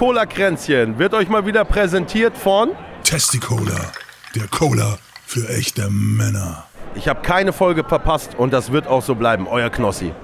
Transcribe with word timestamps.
Cola-Kränzchen 0.00 0.98
wird 0.98 1.12
euch 1.12 1.28
mal 1.28 1.44
wieder 1.44 1.62
präsentiert 1.62 2.34
von. 2.34 2.70
Testicola, 3.04 3.92
der 4.34 4.48
Cola 4.48 4.96
für 5.26 5.46
echte 5.50 5.90
Männer. 5.90 6.64
Ich 6.94 7.06
habe 7.06 7.20
keine 7.20 7.52
Folge 7.52 7.84
verpasst 7.84 8.34
und 8.34 8.50
das 8.50 8.72
wird 8.72 8.86
auch 8.86 9.02
so 9.02 9.14
bleiben. 9.14 9.46
Euer 9.46 9.68
Knossi. 9.68 10.14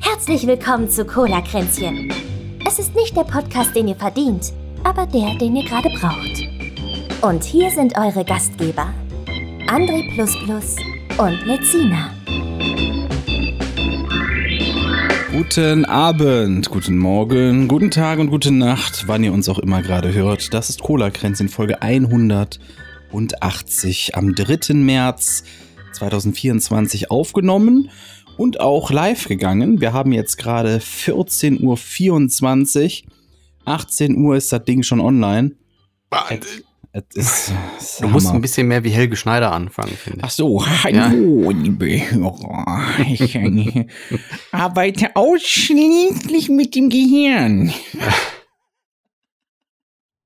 Herzlich 0.00 0.46
willkommen 0.46 0.88
zu 0.88 1.04
Cola 1.04 1.42
Kränzchen. 1.42 2.10
Es 2.66 2.78
ist 2.78 2.94
nicht 2.94 3.14
der 3.14 3.24
Podcast, 3.24 3.76
den 3.76 3.88
ihr 3.88 3.96
verdient, 3.96 4.50
aber 4.82 5.04
der, 5.04 5.34
den 5.34 5.56
ihr 5.56 5.68
gerade 5.68 5.90
braucht. 5.90 7.20
Und 7.20 7.44
hier 7.44 7.70
sind 7.70 7.98
eure 7.98 8.24
Gastgeber: 8.24 8.94
André 9.68 10.02
und 11.18 11.46
Lezina. 11.46 12.14
Guten 15.30 15.84
Abend, 15.84 16.70
guten 16.70 16.96
Morgen, 16.96 17.68
guten 17.68 17.90
Tag 17.90 18.18
und 18.18 18.30
gute 18.30 18.50
Nacht, 18.50 19.04
wann 19.08 19.22
ihr 19.22 19.34
uns 19.34 19.46
auch 19.50 19.58
immer 19.58 19.82
gerade 19.82 20.14
hört. 20.14 20.54
Das 20.54 20.70
ist 20.70 20.80
Cola 20.80 21.10
Kränzchen 21.10 21.50
Folge 21.50 21.82
180 21.82 24.16
am 24.16 24.34
3. 24.34 24.72
März 24.72 25.44
2024 25.92 27.10
aufgenommen 27.10 27.90
und 28.38 28.60
auch 28.60 28.90
live 28.90 29.28
gegangen. 29.28 29.82
Wir 29.82 29.92
haben 29.92 30.12
jetzt 30.12 30.38
gerade 30.38 30.78
14.24 30.78 33.04
Uhr. 33.04 33.12
18 33.66 34.16
Uhr 34.16 34.34
ist 34.34 34.50
das 34.50 34.64
Ding 34.64 34.82
schon 34.82 35.00
online. 35.00 35.56
Wahnsinn. 36.08 36.64
Ist, 37.14 37.52
du 38.00 38.08
musst 38.08 38.28
ein 38.28 38.40
bisschen 38.40 38.66
mehr 38.66 38.82
wie 38.82 38.90
Helge 38.90 39.14
Schneider 39.14 39.52
anfangen, 39.52 39.96
finde 39.96 40.18
ich. 40.18 40.24
Ach 40.24 40.30
so, 40.30 40.66
hallo, 40.66 41.50
ja. 41.50 41.56
liebe 41.56 42.10
Hörer. 42.10 42.88
Ich 43.08 43.38
arbeite 44.52 45.14
ausschließlich 45.14 46.48
mit 46.48 46.74
dem 46.74 46.88
Gehirn. 46.88 47.72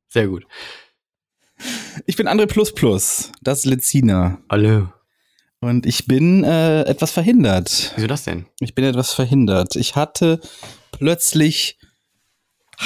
Sehr 0.09 0.29
gut. 0.29 0.47
Ich 2.07 2.17
bin 2.17 2.29
André 2.29 2.47
Plus 2.47 2.73
Plus. 2.73 3.33
Das 3.43 3.61
ist 3.61 3.65
Lezina. 3.67 4.39
Hallo. 4.49 4.89
Und 5.61 5.87
ich 5.87 6.07
bin 6.07 6.43
äh, 6.45 6.83
etwas 6.83 7.13
verhindert. 7.13 7.93
Wieso 7.97 8.07
das 8.07 8.25
denn? 8.25 8.47
Ich 8.61 8.75
bin 8.75 8.85
etwas 8.85 9.13
verhindert. 9.13 9.77
Ich 9.77 9.95
hatte 9.95 10.41
plötzlich 10.91 11.79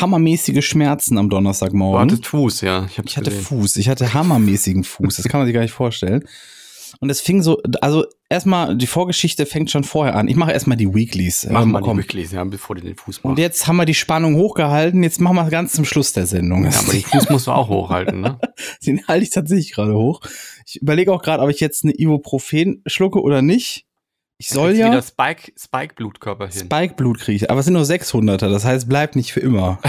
hammermäßige 0.00 0.64
Schmerzen 0.64 1.19
am 1.19 1.30
Donnerstagmorgen. 1.30 2.08
Du 2.08 2.14
hattest 2.14 2.28
Fuß, 2.28 2.61
ja. 2.62 2.86
Ich, 2.86 2.98
ich 2.98 3.16
hatte 3.16 3.30
Fuß. 3.30 3.77
Ich 3.77 3.89
hatte 3.89 4.14
hammermäßigen 4.14 4.84
Fuß. 4.84 5.16
Das 5.16 5.27
kann 5.27 5.41
man 5.41 5.47
sich 5.47 5.55
gar 5.55 5.62
nicht 5.62 5.72
vorstellen. 5.72 6.25
Und 7.00 7.11
es 7.11 7.20
fing 7.20 7.42
so, 7.42 7.61
also 7.80 8.06
erstmal, 8.28 8.77
die 8.77 8.86
Vorgeschichte 8.86 9.44
fängt 9.44 9.70
schon 9.70 9.84
vorher 9.84 10.14
an. 10.14 10.28
Ich 10.28 10.36
mache 10.36 10.52
erstmal 10.52 10.77
die 10.77 10.92
Weeklies. 10.94 11.47
Mach 11.50 11.62
ähm, 11.62 11.72
mal 11.72 11.83
die 11.83 11.97
Weeklies, 11.97 12.33
ja, 12.33 12.42
bevor 12.44 12.77
du 12.77 12.83
den 12.83 12.97
Fuß 12.97 13.17
machst. 13.17 13.24
Und 13.24 13.39
jetzt 13.39 13.67
haben 13.67 13.77
wir 13.77 13.84
die 13.84 13.94
Spannung 13.94 14.36
hochgehalten. 14.36 15.02
Jetzt 15.02 15.20
machen 15.20 15.36
wir 15.36 15.48
ganz 15.50 15.72
zum 15.72 15.84
Schluss 15.84 16.12
der 16.12 16.27
Sendung. 16.27 16.64
Ja, 16.64 16.78
aber 16.78 16.92
den 16.92 17.02
Fuß 17.02 17.30
musst 17.30 17.47
du 17.47 17.52
auch 17.52 17.69
hochhalten, 17.69 18.20
ne? 18.20 18.39
den 18.86 19.06
halte 19.06 19.24
ich 19.24 19.30
tatsächlich 19.30 19.72
gerade 19.72 19.94
hoch. 19.94 20.20
Ich 20.67 20.77
überlege 20.80 21.12
auch 21.12 21.22
gerade, 21.22 21.42
ob 21.42 21.50
ich 21.50 21.61
jetzt 21.61 21.84
eine 21.84 21.92
Ibuprofen 21.92 22.83
schlucke 22.86 23.20
oder 23.20 23.42
nicht. 23.42 23.86
Ich 24.39 24.48
soll 24.48 24.77
ja. 24.77 24.89
wieder 24.89 25.03
Spike, 25.03 25.53
Spike 25.59 25.95
Blutkörper 25.95 26.48
hin. 26.48 26.67
Spike 26.67 26.95
Blut 26.95 27.19
kriege 27.19 27.48
Aber 27.48 27.61
es 27.61 27.67
sind 27.67 27.75
nur 27.75 27.84
600er, 27.84 28.51
das 28.51 28.65
heißt, 28.65 28.89
bleibt 28.89 29.17
nicht 29.17 29.33
für 29.33 29.41
immer. 29.41 29.79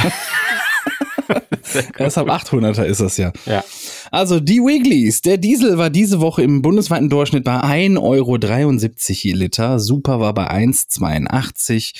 Ab 2.18 2.30
800er 2.30 2.86
ist 2.86 3.02
das 3.02 3.18
ja. 3.18 3.34
Ja. 3.46 3.64
Also 4.12 4.40
die 4.40 4.60
Wigglies. 4.60 5.22
Der 5.22 5.38
Diesel 5.38 5.78
war 5.78 5.90
diese 5.90 6.22
Woche 6.22 6.42
im 6.44 6.62
bundesweiten 6.62 7.10
Durchschnitt 7.10 7.44
bei 7.44 7.58
1,73 7.58 8.02
Euro 8.02 8.38
je 8.38 9.34
Liter. 9.34 9.80
Super 9.80 10.20
war 10.20 10.34
bei 10.34 10.50
1,82. 10.50 11.94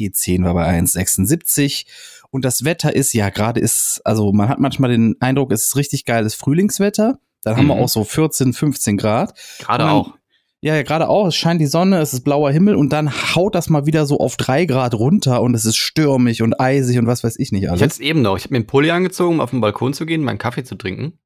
E10 0.00 0.44
war 0.44 0.54
bei 0.54 0.68
1,76. 0.68 1.86
Und 2.30 2.44
das 2.44 2.64
Wetter 2.64 2.94
ist, 2.96 3.12
ja, 3.12 3.30
gerade 3.30 3.60
ist, 3.60 4.00
also 4.04 4.32
man 4.32 4.48
hat 4.48 4.58
manchmal 4.58 4.90
den 4.90 5.16
Eindruck, 5.20 5.52
es 5.52 5.66
ist 5.66 5.76
richtig 5.76 6.04
geiles 6.04 6.34
Frühlingswetter. 6.34 7.20
Dann 7.42 7.56
haben 7.56 7.64
mhm. 7.64 7.70
wir 7.70 7.76
auch 7.76 7.88
so 7.88 8.04
14, 8.04 8.52
15 8.52 8.96
Grad. 8.96 9.34
Gerade 9.58 9.90
auch. 9.90 10.14
Ja, 10.62 10.76
ja 10.76 10.82
gerade 10.84 11.08
auch. 11.08 11.26
Es 11.26 11.34
scheint 11.34 11.60
die 11.60 11.66
Sonne, 11.66 12.00
es 12.00 12.14
ist 12.14 12.22
blauer 12.22 12.50
Himmel 12.52 12.76
und 12.76 12.92
dann 12.92 13.10
haut 13.34 13.54
das 13.54 13.68
mal 13.68 13.84
wieder 13.84 14.06
so 14.06 14.18
auf 14.18 14.36
drei 14.36 14.64
Grad 14.64 14.94
runter 14.94 15.42
und 15.42 15.54
es 15.54 15.64
ist 15.64 15.76
stürmig 15.76 16.40
und 16.40 16.58
eisig 16.60 16.98
und 16.98 17.06
was 17.06 17.24
weiß 17.24 17.38
ich 17.38 17.50
nicht 17.50 17.68
alles. 17.68 17.80
Ich 17.80 17.86
es 17.86 17.98
eben 17.98 18.22
noch. 18.22 18.36
Ich 18.36 18.44
habe 18.44 18.54
mir 18.54 18.58
einen 18.58 18.66
Pulli 18.66 18.90
angezogen, 18.92 19.34
um 19.34 19.40
auf 19.40 19.50
den 19.50 19.60
Balkon 19.60 19.92
zu 19.92 20.06
gehen, 20.06 20.22
meinen 20.22 20.38
Kaffee 20.38 20.62
zu 20.62 20.76
trinken. 20.76 21.18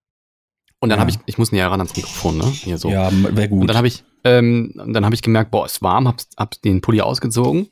Und 0.80 0.88
dann 0.88 0.98
ja. 0.98 1.00
habe 1.00 1.10
ich, 1.10 1.18
ich 1.26 1.38
muss 1.38 1.52
näher 1.52 1.70
ran 1.70 1.80
ans 1.80 1.96
Mikrofon, 1.96 2.38
ne? 2.38 2.46
Hier 2.46 2.78
so. 2.78 2.88
Ja, 2.88 3.10
wäre 3.12 3.48
gut. 3.48 3.62
Und 3.62 3.66
dann 3.66 3.76
habe 3.76 3.88
ich, 3.88 4.04
ähm, 4.24 4.72
dann 4.74 5.04
habe 5.04 5.14
ich 5.14 5.22
gemerkt, 5.22 5.50
boah, 5.50 5.66
ist 5.66 5.82
warm, 5.82 6.08
hab, 6.08 6.20
hab 6.36 6.60
den 6.62 6.80
Pulli 6.80 7.00
ausgezogen 7.00 7.68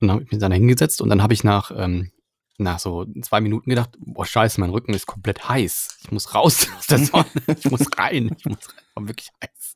und 0.00 0.10
habe 0.10 0.26
mich 0.28 0.40
dann 0.40 0.52
hingesetzt 0.52 1.00
und 1.00 1.08
dann 1.08 1.22
habe 1.22 1.34
ich 1.34 1.44
nach, 1.44 1.70
ähm, 1.76 2.10
nach 2.58 2.78
so 2.78 3.06
zwei 3.22 3.40
Minuten 3.40 3.70
gedacht, 3.70 3.90
boah, 3.98 4.26
scheiße, 4.26 4.60
mein 4.60 4.70
Rücken 4.70 4.94
ist 4.94 5.06
komplett 5.06 5.48
heiß. 5.48 5.98
Ich 6.02 6.10
muss 6.10 6.34
raus 6.34 6.68
aus 6.78 6.86
der 6.86 6.98
Sonne. 6.98 7.26
ich 7.58 7.70
muss 7.70 7.86
rein. 7.96 8.30
Ich 8.36 8.44
muss 8.44 8.68
rein. 8.68 8.84
War 8.94 9.08
wirklich 9.08 9.30
heiß. 9.42 9.75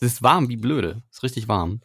Es 0.00 0.14
ist 0.14 0.22
warm 0.22 0.48
wie 0.48 0.56
blöde. 0.56 1.02
Es 1.10 1.18
ist 1.18 1.22
richtig 1.22 1.48
warm. 1.48 1.80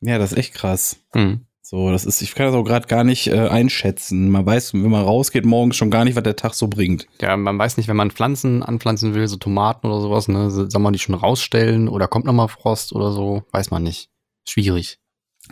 Ja, 0.00 0.18
das 0.18 0.32
ist 0.32 0.38
echt 0.38 0.54
krass. 0.54 0.98
Mhm. 1.14 1.46
So, 1.62 1.90
das 1.90 2.04
ist, 2.04 2.22
ich 2.22 2.36
kann 2.36 2.46
das 2.46 2.54
auch 2.54 2.62
gerade 2.62 2.86
gar 2.86 3.02
nicht 3.02 3.26
äh, 3.26 3.48
einschätzen. 3.48 4.30
Man 4.30 4.46
weiß, 4.46 4.72
wenn 4.74 4.88
man 4.88 5.02
rausgeht 5.02 5.44
morgens 5.44 5.74
schon 5.74 5.90
gar 5.90 6.04
nicht, 6.04 6.14
was 6.14 6.22
der 6.22 6.36
Tag 6.36 6.54
so 6.54 6.68
bringt. 6.68 7.08
Ja, 7.20 7.36
man 7.36 7.58
weiß 7.58 7.76
nicht, 7.76 7.88
wenn 7.88 7.96
man 7.96 8.12
Pflanzen 8.12 8.62
anpflanzen 8.62 9.14
will, 9.14 9.26
so 9.26 9.36
Tomaten 9.36 9.88
oder 9.88 10.00
sowas, 10.00 10.28
ne, 10.28 10.48
soll 10.48 10.80
man 10.80 10.92
die 10.92 11.00
schon 11.00 11.16
rausstellen 11.16 11.88
oder 11.88 12.06
kommt 12.06 12.24
nochmal 12.24 12.46
Frost 12.46 12.92
oder 12.92 13.10
so? 13.10 13.42
Weiß 13.50 13.72
man 13.72 13.82
nicht. 13.82 14.10
Schwierig. 14.48 15.00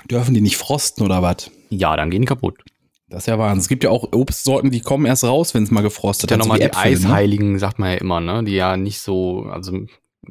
Dürfen 0.08 0.34
die 0.34 0.40
nicht 0.40 0.56
frosten 0.56 1.04
oder 1.04 1.20
was? 1.20 1.50
Ja, 1.70 1.96
dann 1.96 2.10
gehen 2.10 2.22
die 2.22 2.28
kaputt. 2.28 2.62
Das 3.08 3.24
ist 3.24 3.26
ja 3.26 3.38
Wahnsinn. 3.38 3.60
Es 3.60 3.68
gibt 3.68 3.82
ja 3.82 3.90
auch 3.90 4.12
Obstsorten, 4.12 4.70
die 4.70 4.80
kommen 4.80 5.06
erst 5.06 5.24
raus, 5.24 5.52
wenn 5.52 5.64
es 5.64 5.72
mal 5.72 5.82
gefrostet 5.82 6.30
hat. 6.30 6.36
Ja, 6.36 6.38
nochmal 6.38 6.58
die 6.58 6.64
Äpfel, 6.64 6.92
ne? 6.92 6.96
Eisheiligen, 6.96 7.52
ne? 7.52 7.58
sagt 7.58 7.80
man 7.80 7.90
ja 7.90 7.96
immer, 7.96 8.20
ne? 8.20 8.44
Die 8.44 8.54
ja 8.54 8.76
nicht 8.76 9.00
so, 9.00 9.46
also 9.50 9.86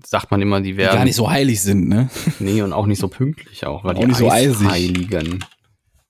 sagt 0.05 0.31
man 0.31 0.41
immer, 0.41 0.61
die 0.61 0.77
werden. 0.77 0.91
Die 0.91 0.97
gar 0.97 1.05
nicht 1.05 1.15
so 1.15 1.29
heilig 1.29 1.61
sind, 1.61 1.87
ne? 1.87 2.09
Nee, 2.39 2.61
und 2.61 2.73
auch 2.73 2.85
nicht 2.85 2.99
so 2.99 3.07
pünktlich 3.07 3.65
auch, 3.65 3.83
weil 3.83 3.95
auch 3.95 4.01
die 4.01 4.07
nicht 4.07 4.17
so 4.17 4.29
eisig. 4.29 4.67
Heiligen. 4.67 5.43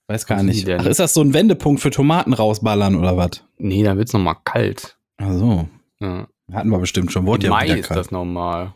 Weiß 0.07 0.25
gar 0.25 0.43
nicht. 0.43 0.69
Ach, 0.69 0.85
ist 0.85 0.99
das 0.99 1.13
so 1.13 1.21
ein 1.21 1.33
Wendepunkt 1.33 1.81
für 1.81 1.89
Tomaten 1.89 2.33
rausballern 2.33 2.95
oder 2.95 3.15
was? 3.17 3.43
Nee, 3.57 3.83
dann 3.83 3.97
wird's 3.97 4.13
nochmal 4.13 4.35
kalt. 4.43 4.97
Ach 5.17 5.31
so. 5.31 5.69
Ja. 5.99 6.27
Hatten 6.51 6.69
wir 6.69 6.79
bestimmt 6.79 7.11
schon. 7.11 7.25
Wurde 7.25 7.47
Im 7.47 7.53
ja 7.53 7.57
Mai 7.57 7.67
ist 7.67 7.87
kalt. 7.87 7.99
das 7.99 8.11
normal. 8.11 8.73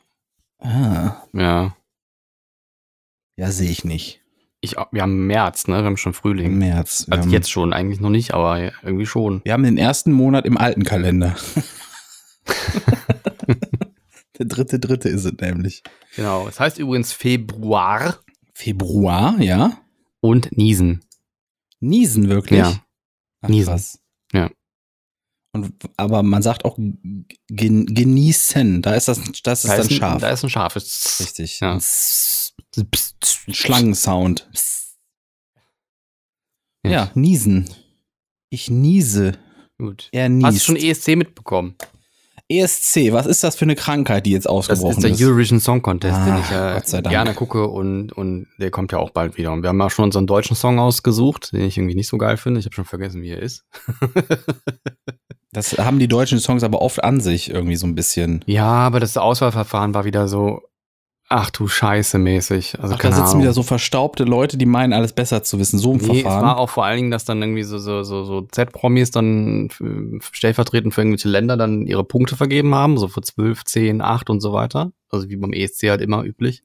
Ah. 0.60 1.18
Ja. 1.34 1.76
Ja, 3.36 3.52
sehe 3.52 3.70
ich 3.70 3.84
nicht. 3.84 4.22
Ich, 4.62 4.76
wir 4.92 5.02
haben 5.02 5.28
März, 5.28 5.68
ne? 5.68 5.78
Wir 5.78 5.86
haben 5.86 5.98
schon 5.98 6.14
Frühling. 6.14 6.58
März. 6.58 7.06
Also 7.10 7.30
jetzt 7.30 7.52
schon, 7.52 7.74
eigentlich 7.74 8.00
noch 8.00 8.10
nicht, 8.10 8.34
aber 8.34 8.72
irgendwie 8.84 9.06
schon. 9.06 9.42
Wir 9.44 9.54
haben 9.54 9.64
den 9.64 9.78
ersten 9.78 10.12
Monat 10.12 10.46
im 10.46 10.58
alten 10.58 10.84
Kalender. 10.84 11.36
Der 14.38 14.46
dritte, 14.46 14.80
dritte 14.80 15.10
ist 15.10 15.26
es 15.26 15.34
nämlich. 15.40 15.84
Genau. 16.16 16.48
Es 16.48 16.60
heißt 16.60 16.78
übrigens 16.78 17.12
Februar. 17.12 18.20
Februar, 18.54 19.40
ja. 19.40 19.82
Und 20.20 20.56
Niesen. 20.56 21.06
Niesen 21.80 22.30
wirklich? 22.30 22.60
Ja. 22.60 22.84
Ach, 23.42 23.50
Niesen. 23.50 23.70
Krass. 23.72 24.00
Ja. 24.34 24.50
Und, 25.54 25.74
aber 25.96 26.24
man 26.24 26.42
sagt 26.42 26.66
auch 26.66 26.78
gen, 26.78 27.86
genießen. 27.86 28.82
Da 28.82 28.96
ist 28.96 29.08
das, 29.08 29.22
das 29.44 29.64
ist 29.64 29.72
da 29.72 29.78
dann 29.78 29.90
scharf. 29.90 30.22
Da 30.22 30.30
ist 30.30 30.44
ein 30.44 30.50
scharf. 30.50 30.76
Richtig. 30.76 31.60
Ja. 31.60 31.80
Schlangensound. 33.50 34.50
Ja. 36.84 36.92
ja, 36.92 37.12
niesen. 37.16 37.70
Ich 38.50 38.70
niese. 38.70 39.38
Gut. 39.78 40.10
Er 40.12 40.30
niest. 40.30 40.46
Hast 40.46 40.56
du 40.58 40.62
schon 40.62 40.76
ESC 40.76 41.16
mitbekommen? 41.16 41.76
ESC, 42.50 43.12
was 43.12 43.26
ist 43.26 43.44
das 43.44 43.58
für 43.58 43.66
eine 43.66 43.76
Krankheit, 43.76 44.26
die 44.26 44.32
jetzt 44.32 44.48
ausgebrochen 44.48 44.92
ist? 44.92 45.04
Das 45.04 45.12
ist 45.12 45.20
der 45.20 45.28
Eurovision 45.28 45.60
Song 45.60 45.82
Contest, 45.82 46.16
ah, 46.16 46.26
den 46.26 46.38
ich 46.40 46.92
ja 46.92 47.02
gerne 47.02 47.34
gucke 47.34 47.68
und, 47.68 48.14
und 48.14 48.48
der 48.58 48.72
kommt 48.72 48.94
ja 48.94 49.00
auch 49.00 49.10
bald 49.10 49.38
wieder. 49.38 49.52
Und 49.52 49.64
wir 49.64 49.70
haben 49.70 49.80
ja 49.80 49.90
schon 49.90 50.06
unseren 50.06 50.28
deutschen 50.28 50.56
Song 50.56 50.80
ausgesucht, 50.80 51.52
den 51.52 51.62
ich 51.62 51.78
irgendwie 51.78 51.96
nicht 51.96 52.08
so 52.08 52.18
geil 52.18 52.38
finde. 52.38 52.60
Ich 52.60 52.66
habe 52.66 52.76
schon 52.76 52.86
vergessen, 52.86 53.22
wie 53.22 53.32
er 53.32 53.42
ist. 53.42 53.66
das 55.52 55.78
haben 55.78 56.00
die 56.00 56.08
deutschen 56.08 56.40
Songs 56.40 56.64
aber 56.64 56.82
oft 56.82 57.04
an 57.04 57.20
sich 57.20 57.50
irgendwie 57.50 57.76
so 57.76 57.86
ein 57.86 57.96
bisschen. 57.96 58.44
Ja, 58.46 58.66
aber 58.66 59.02
das 59.02 59.18
Auswahlverfahren 59.18 59.94
war 59.94 60.06
wieder 60.06 60.30
so, 60.30 60.62
Ach 61.30 61.50
du 61.50 61.68
Scheiße 61.68 62.20
mäßig. 62.20 62.80
Also 62.80 62.96
Ach, 62.96 63.00
da 63.00 63.12
sitzen 63.12 63.28
Ahnung. 63.28 63.42
wieder 63.42 63.54
so 63.54 63.62
verstaubte 63.62 64.24
Leute, 64.24 64.58
die 64.58 64.66
meinen, 64.66 64.94
alles 64.94 65.12
besser 65.12 65.44
zu 65.44 65.60
wissen. 65.60 65.78
So 65.78 65.92
ein 65.92 65.98
nee, 65.98 66.22
Verfahren. 66.22 66.40
Es 66.40 66.44
war 66.44 66.58
auch 66.58 66.70
vor 66.70 66.86
allen 66.86 66.98
Dingen, 66.98 67.12
dass 67.12 67.26
dann 67.26 67.42
irgendwie 67.42 67.64
so, 67.64 67.80
so, 67.80 68.04
so, 68.04 68.24
so 68.24 68.42
Z-Promis 68.44 69.12
dann 69.12 69.70
stellvertretend 70.22 70.94
für 70.94 71.02
irgendwelche 71.02 71.28
Länder 71.28 71.58
dann 71.58 71.86
ihre 71.86 72.06
Punkte 72.06 72.38
vergeben 72.38 72.74
haben, 72.74 72.98
so 72.98 73.10
für 73.10 73.22
12, 73.22 73.66
10, 73.66 74.02
8 74.02 74.30
und 74.30 74.40
so 74.40 74.54
weiter. 74.54 74.94
Also 75.10 75.28
wie 75.28 75.36
beim 75.36 75.52
ESC 75.52 75.90
halt 75.90 76.02
immer 76.02 76.24
üblich. 76.24 76.64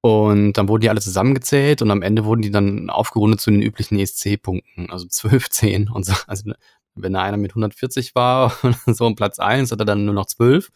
Und 0.00 0.54
dann 0.54 0.68
wurden 0.68 0.82
die 0.82 0.90
alle 0.90 1.00
zusammengezählt 1.00 1.80
und 1.80 1.90
am 1.92 2.02
Ende 2.02 2.24
wurden 2.24 2.42
die 2.42 2.50
dann 2.50 2.90
aufgerundet 2.90 3.40
zu 3.40 3.52
den 3.52 3.62
üblichen 3.62 3.98
ESC-Punkten. 3.98 4.90
Also 4.90 5.06
12, 5.06 5.48
10 5.48 5.88
und 5.90 6.04
so. 6.04 6.12
Also 6.26 6.52
wenn 6.96 7.12
da 7.12 7.22
einer 7.22 7.36
mit 7.36 7.52
140 7.52 8.16
war, 8.16 8.52
so 8.86 9.06
um 9.06 9.14
Platz 9.14 9.38
1, 9.38 9.70
hat 9.70 9.78
er 9.78 9.84
dann 9.84 10.04
nur 10.04 10.14
noch 10.14 10.26
12. 10.26 10.70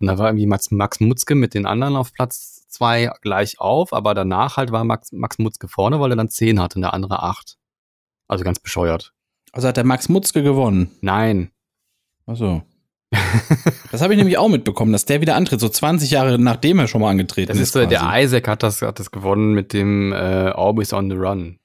Und 0.00 0.08
da 0.08 0.18
war 0.18 0.28
irgendwie 0.28 0.46
Max, 0.46 0.70
Max 0.70 1.00
Mutzke 1.00 1.34
mit 1.34 1.54
den 1.54 1.66
anderen 1.66 1.96
auf 1.96 2.12
Platz 2.12 2.66
zwei 2.68 3.10
gleich 3.22 3.58
auf, 3.60 3.92
aber 3.92 4.14
danach 4.14 4.56
halt 4.56 4.70
war 4.72 4.84
Max, 4.84 5.12
Max 5.12 5.38
Mutzke 5.38 5.68
vorne, 5.68 6.00
weil 6.00 6.10
er 6.12 6.16
dann 6.16 6.28
zehn 6.28 6.60
hatte 6.60 6.76
und 6.76 6.82
der 6.82 6.92
andere 6.94 7.22
acht. 7.22 7.56
Also 8.28 8.44
ganz 8.44 8.58
bescheuert. 8.58 9.12
Also 9.52 9.68
hat 9.68 9.76
der 9.76 9.84
Max 9.84 10.08
Mutzke 10.08 10.42
gewonnen. 10.42 10.90
Nein. 11.00 11.50
Ach 12.26 12.36
so. 12.36 12.62
das 13.92 14.02
habe 14.02 14.12
ich 14.12 14.18
nämlich 14.18 14.36
auch 14.36 14.48
mitbekommen, 14.48 14.92
dass 14.92 15.04
der 15.06 15.20
wieder 15.20 15.36
antritt, 15.36 15.60
so 15.60 15.68
20 15.68 16.10
Jahre 16.10 16.38
nachdem 16.38 16.80
er 16.80 16.88
schon 16.88 17.00
mal 17.00 17.10
angetreten 17.10 17.48
Das 17.48 17.58
ist 17.58 17.72
so, 17.72 17.86
der. 17.86 18.02
Isaac 18.22 18.48
hat 18.48 18.62
das, 18.62 18.82
hat 18.82 18.98
das 18.98 19.10
gewonnen 19.10 19.54
mit 19.54 19.72
dem 19.72 20.12
äh, 20.12 20.16
Always 20.16 20.92
on 20.92 21.08
the 21.08 21.16
Run. 21.16 21.58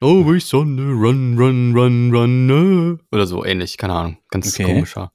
Always 0.00 0.52
on 0.54 0.76
the 0.76 0.84
Run, 0.84 1.36
Run, 1.36 1.74
Run, 1.74 2.14
Run. 2.14 2.50
äh. 2.50 3.14
Oder 3.14 3.26
so 3.26 3.44
ähnlich, 3.44 3.78
keine 3.78 3.94
Ahnung. 3.94 4.18
Ganz 4.30 4.52
Okay. 4.54 4.64
komischer. 4.64 5.10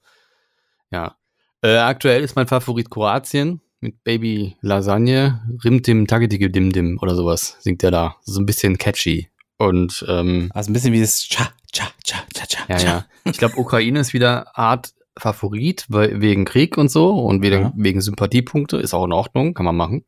Ja. 0.90 1.16
Äh, 1.64 1.78
aktuell 1.78 2.22
ist 2.22 2.36
mein 2.36 2.46
Favorit 2.46 2.90
Kroatien 2.90 3.62
mit 3.80 4.04
Baby 4.04 4.56
Lasagne, 4.60 5.40
Rimtim 5.64 6.06
Tagetige 6.06 6.50
Dim 6.50 6.72
Dim 6.72 6.98
oder 7.00 7.14
sowas 7.14 7.56
singt 7.60 7.82
er 7.82 7.90
da. 7.90 8.16
So 8.22 8.38
ein 8.40 8.44
bisschen 8.44 8.76
catchy. 8.76 9.28
Und 9.56 10.04
ähm, 10.08 10.50
Also 10.52 10.70
ein 10.70 10.74
bisschen 10.74 10.92
wie 10.92 11.00
das 11.00 11.20
Cha, 11.26 11.48
Cha, 11.72 11.86
Cha, 12.04 12.18
Cha, 12.34 12.44
Cha. 12.46 12.64
ja, 12.68 12.78
ja. 12.84 13.06
Ich 13.24 13.38
glaube, 13.38 13.56
Ukraine 13.56 13.98
ist 14.00 14.12
wieder 14.12 14.58
Art 14.58 14.92
Favorit, 15.16 15.86
weil, 15.88 16.20
wegen 16.20 16.44
Krieg 16.44 16.76
und 16.76 16.90
so 16.90 17.10
und 17.14 17.40
wegen, 17.42 17.62
Ja. 17.62 17.72
wegen 17.76 18.02
Sympathiepunkte, 18.02 18.76
ist 18.76 18.92
auch 18.92 19.04
in 19.06 19.12
Ordnung, 19.12 19.54
kann 19.54 19.64
man 19.64 19.76
machen. 19.76 20.04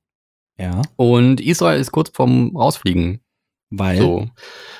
Ja, 0.58 0.82
Und 0.96 1.40
Israel 1.40 1.80
ist 1.80 1.90
kurz 1.92 2.10
vorm 2.10 2.54
Rausfliegen. 2.56 3.20
Weil. 3.70 3.98
So. 3.98 4.28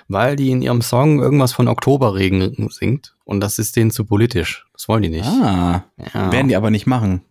Weil 0.08 0.36
die 0.36 0.50
in 0.50 0.62
ihrem 0.62 0.82
Song 0.82 1.20
irgendwas 1.20 1.52
von 1.52 1.68
Oktoberregen 1.68 2.68
singt 2.70 3.16
und 3.24 3.40
das 3.40 3.58
ist 3.58 3.76
denen 3.76 3.90
zu 3.90 4.04
politisch. 4.04 4.66
Das 4.72 4.88
wollen 4.88 5.02
die 5.02 5.08
nicht. 5.08 5.26
Ah, 5.26 5.84
ja. 6.14 6.32
werden 6.32 6.48
die 6.48 6.56
aber 6.56 6.70
nicht 6.70 6.86
machen. 6.86 7.22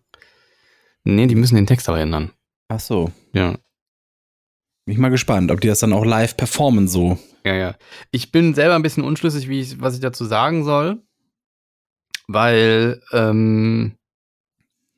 Nee, 1.04 1.26
die 1.26 1.36
müssen 1.36 1.54
den 1.54 1.66
Text 1.66 1.88
aber 1.88 2.00
ändern. 2.00 2.32
Ach 2.68 2.80
so. 2.80 3.12
Ja. 3.32 3.52
Bin 4.84 4.92
ich 4.92 4.98
mal 4.98 5.08
gespannt, 5.08 5.50
ob 5.50 5.60
die 5.60 5.68
das 5.68 5.80
dann 5.80 5.92
auch 5.92 6.04
live 6.04 6.36
performen 6.36 6.88
so. 6.88 7.18
Ja, 7.44 7.54
ja. 7.54 7.74
Ich 8.10 8.32
bin 8.32 8.54
selber 8.54 8.74
ein 8.74 8.82
bisschen 8.82 9.04
unschlüssig, 9.04 9.48
wie 9.48 9.60
ich, 9.60 9.80
was 9.80 9.94
ich 9.94 10.00
dazu 10.00 10.24
sagen 10.24 10.64
soll. 10.64 11.02
Weil, 12.28 13.00
ähm, 13.12 13.96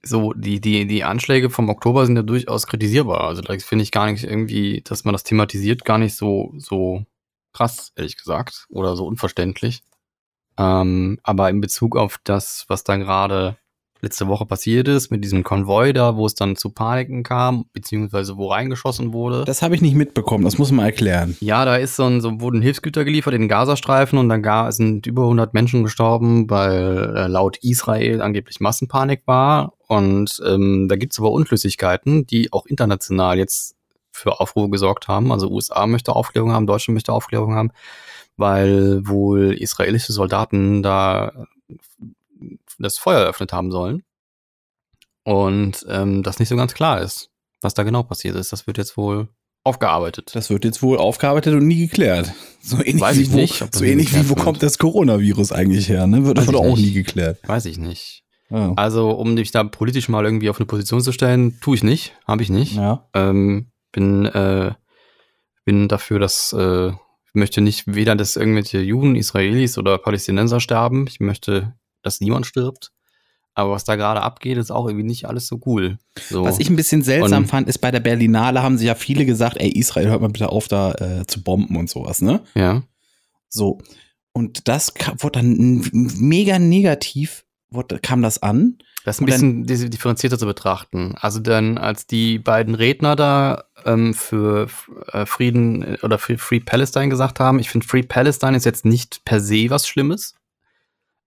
so, 0.02 0.32
die, 0.32 0.60
die, 0.60 0.86
die 0.86 1.04
Anschläge 1.04 1.50
vom 1.50 1.68
Oktober 1.68 2.06
sind 2.06 2.16
ja 2.16 2.22
durchaus 2.22 2.66
kritisierbar. 2.66 3.22
Also 3.22 3.42
da 3.42 3.56
finde 3.58 3.82
ich 3.82 3.90
gar 3.90 4.10
nicht 4.10 4.24
irgendwie, 4.24 4.82
dass 4.82 5.04
man 5.04 5.12
das 5.12 5.24
thematisiert, 5.24 5.84
gar 5.84 5.98
nicht 5.98 6.14
so, 6.14 6.52
so 6.56 7.04
krass, 7.52 7.92
ehrlich 7.96 8.16
gesagt. 8.16 8.66
Oder 8.70 8.96
so 8.96 9.06
unverständlich. 9.06 9.82
Ähm, 10.56 11.18
aber 11.22 11.50
in 11.50 11.60
Bezug 11.60 11.96
auf 11.96 12.18
das, 12.24 12.64
was 12.68 12.84
da 12.84 12.96
gerade 12.96 13.58
letzte 14.00 14.28
Woche 14.28 14.46
passiert 14.46 14.88
ist, 14.88 15.10
mit 15.10 15.24
diesem 15.24 15.42
Konvoi 15.42 15.92
da, 15.92 16.16
wo 16.16 16.26
es 16.26 16.34
dann 16.34 16.56
zu 16.56 16.70
Paniken 16.70 17.22
kam, 17.22 17.66
beziehungsweise 17.72 18.36
wo 18.36 18.48
reingeschossen 18.48 19.12
wurde. 19.12 19.44
Das 19.44 19.62
habe 19.62 19.74
ich 19.74 19.82
nicht 19.82 19.94
mitbekommen, 19.94 20.44
das 20.44 20.58
muss 20.58 20.70
man 20.70 20.84
erklären. 20.84 21.36
Ja, 21.40 21.64
da 21.64 21.76
ist 21.76 21.96
so 21.96 22.04
ein, 22.04 22.20
so 22.20 22.40
wurden 22.40 22.62
Hilfsgüter 22.62 23.04
geliefert 23.04 23.34
in 23.34 23.42
den 23.42 23.48
Gazastreifen 23.48 24.18
und 24.18 24.28
dann 24.28 24.42
gar, 24.42 24.70
sind 24.72 25.06
über 25.06 25.22
100 25.22 25.54
Menschen 25.54 25.82
gestorben, 25.82 26.48
weil 26.48 27.14
äh, 27.16 27.26
laut 27.26 27.58
Israel 27.58 28.22
angeblich 28.22 28.60
Massenpanik 28.60 29.22
war. 29.26 29.72
Und 29.88 30.40
ähm, 30.46 30.86
da 30.88 30.96
gibt's 30.96 31.18
aber 31.18 31.32
Unschlüssigkeiten, 31.32 32.26
die 32.26 32.52
auch 32.52 32.66
international 32.66 33.38
jetzt 33.38 33.74
für 34.12 34.40
Aufruhr 34.40 34.70
gesorgt 34.70 35.08
haben. 35.08 35.32
Also 35.32 35.50
USA 35.50 35.86
möchte 35.86 36.14
Aufklärung 36.14 36.52
haben, 36.52 36.66
Deutschland 36.66 36.94
möchte 36.94 37.12
Aufklärung 37.12 37.54
haben, 37.54 37.70
weil 38.36 39.06
wohl 39.06 39.54
israelische 39.54 40.12
Soldaten 40.12 40.82
da 40.82 41.46
das 42.78 42.98
Feuer 42.98 43.20
eröffnet 43.20 43.52
haben 43.52 43.70
sollen. 43.70 44.02
Und 45.25 45.84
ähm, 45.88 46.22
das 46.22 46.38
nicht 46.38 46.48
so 46.48 46.56
ganz 46.56 46.75
klar 46.75 47.00
ist, 47.00 47.30
was 47.60 47.75
da 47.75 47.82
genau 47.82 48.02
passiert 48.02 48.36
ist. 48.36 48.52
Das 48.52 48.66
wird 48.66 48.78
jetzt 48.78 48.96
wohl 48.96 49.28
aufgearbeitet. 49.64 50.30
Das 50.34 50.48
wird 50.48 50.64
jetzt 50.64 50.82
wohl 50.82 50.96
aufgearbeitet 50.96 51.54
und 51.54 51.66
nie 51.66 51.86
geklärt. 51.86 52.32
So 52.62 52.78
ähnlich 52.78 53.00
Weiß 53.00 53.16
wie, 53.19 53.22
ich 53.22 53.32
wo, 53.32 53.36
nicht, 53.36 53.62
ob 53.62 53.70
das 53.70 53.78
so 53.78 53.84
ähnlich 53.84 54.14
wie 54.14 54.25
wo 54.25 54.34
wird. 54.34 54.40
kommt 54.40 54.62
das 54.62 54.78
Coronavirus 54.78 55.52
eigentlich 55.52 55.88
her, 55.88 56.06
ne? 56.06 56.25
Wird 56.25 56.38
ich 56.38 56.48
auch 56.54 56.64
nicht. 56.76 56.86
nie 56.86 56.92
geklärt. 56.92 57.38
Weiß 57.46 57.66
ich 57.66 57.78
nicht. 57.78 58.25
Ja. 58.50 58.72
Also, 58.76 59.10
um 59.10 59.36
dich 59.36 59.50
da 59.50 59.64
politisch 59.64 60.08
mal 60.08 60.24
irgendwie 60.24 60.48
auf 60.48 60.58
eine 60.58 60.66
Position 60.66 61.00
zu 61.02 61.12
stellen, 61.12 61.60
tue 61.60 61.76
ich 61.76 61.82
nicht, 61.82 62.14
habe 62.26 62.42
ich 62.42 62.48
nicht. 62.48 62.74
ja. 62.74 63.06
Ähm, 63.14 63.70
bin, 63.92 64.26
äh, 64.26 64.72
bin 65.64 65.88
dafür, 65.88 66.19
dass 66.19 66.52
äh, 66.52 66.88
ich 66.88 67.34
möchte 67.34 67.60
nicht 67.60 67.84
weder, 67.86 68.16
dass 68.16 68.36
irgendwelche 68.36 68.81
Juden, 68.81 69.16
Israelis 69.16 69.76
oder 69.76 69.98
Palästinenser 69.98 70.60
sterben. 70.60 71.06
Ich 71.08 71.20
möchte, 71.20 71.74
dass 72.02 72.20
niemand 72.20 72.46
stirbt. 72.46 72.90
Aber 73.54 73.72
was 73.72 73.82
da 73.84 73.96
gerade 73.96 74.22
abgeht, 74.22 74.56
ist 74.56 74.70
auch 74.70 74.86
irgendwie 74.86 75.04
nicht 75.06 75.24
alles 75.24 75.48
so 75.48 75.60
cool. 75.66 75.98
So. 76.28 76.44
Was 76.44 76.60
ich 76.60 76.70
ein 76.70 76.76
bisschen 76.76 77.02
seltsam 77.02 77.42
Und- 77.42 77.48
fand, 77.48 77.68
ist 77.68 77.78
bei 77.78 77.90
der 77.90 77.98
Berlinale 78.00 78.62
haben 78.62 78.78
sich 78.78 78.86
ja 78.86 78.94
viele 78.94 79.26
gesagt, 79.26 79.56
ey, 79.58 79.68
Israel, 79.70 80.08
hört 80.08 80.20
mal 80.20 80.28
bitte 80.28 80.50
auf, 80.50 80.68
da 80.68 80.92
äh, 80.92 81.26
zu 81.26 81.42
bomben 81.42 81.76
und 81.76 81.90
sowas, 81.90 82.20
ne? 82.22 82.40
ja. 82.54 82.82
So. 83.48 83.78
Und 84.32 84.68
das 84.68 84.92
wurde 85.18 85.40
dann 85.40 85.88
mega 85.92 86.58
negativ, 86.60 87.44
wurde, 87.70 87.98
kam 87.98 88.22
das 88.22 88.40
an. 88.42 88.78
Das 89.04 89.16
ist 89.16 89.22
ein 89.22 89.26
dann- 89.26 89.64
bisschen 89.64 89.66
dis- 89.66 89.90
differenzierter 89.90 90.38
zu 90.38 90.46
betrachten. 90.46 91.14
Also 91.18 91.40
dann, 91.40 91.78
als 91.78 92.06
die 92.06 92.38
beiden 92.38 92.74
Redner 92.76 93.16
da 93.16 93.64
ähm, 93.84 94.14
für 94.14 94.68
äh, 95.12 95.26
Frieden 95.26 95.82
äh, 95.82 95.98
oder 96.02 96.18
für 96.18 96.38
Free 96.38 96.60
Palestine 96.60 97.08
gesagt 97.08 97.40
haben, 97.40 97.58
ich 97.58 97.70
finde 97.70 97.86
Free 97.86 98.02
Palestine 98.02 98.56
ist 98.56 98.66
jetzt 98.66 98.84
nicht 98.84 99.24
per 99.24 99.40
se 99.40 99.70
was 99.70 99.88
Schlimmes. 99.88 100.34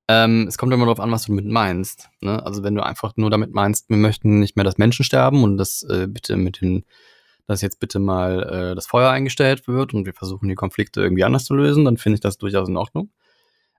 Ähm, 0.07 0.48
es 0.48 0.57
kommt 0.57 0.74
immer 0.74 0.86
darauf 0.86 1.00
an, 1.00 1.12
was 1.12 1.24
du 1.24 1.31
damit 1.31 1.45
meinst. 1.45 2.09
Ne? 2.21 2.44
Also 2.44 2.63
wenn 2.63 2.75
du 2.75 2.83
einfach 2.83 3.13
nur 3.15 3.30
damit 3.30 3.53
meinst, 3.53 3.89
wir 3.89 3.98
möchten 3.98 4.39
nicht 4.39 4.56
mehr, 4.56 4.65
dass 4.65 4.77
Menschen 4.77 5.06
sterben 5.06 5.44
und 5.44 5.57
das 5.57 5.83
äh, 5.83 6.07
bitte 6.07 6.38
mit 6.38 6.62
den, 6.62 6.86
dass 7.48 7.62
jetzt 7.62 7.80
bitte 7.80 8.00
mal 8.00 8.44
äh, 8.44 8.75
das 8.75 8.88
Feuer 8.88 9.09
eingestellt 9.09 9.68
wird 9.68 9.94
und 9.94 10.06
wir 10.06 10.13
versuchen 10.13 10.50
die 10.50 10.56
Konflikte 10.56 11.01
irgendwie 11.01 11.24
anders 11.24 11.45
zu 11.45 11.53
lösen, 11.53 11.86
dann 11.86 11.98
finde 11.98 12.15
ich 12.15 12.21
das 12.21 12.38
durchaus 12.38 12.68
in 12.68 12.77
Ordnung. 12.77 13.12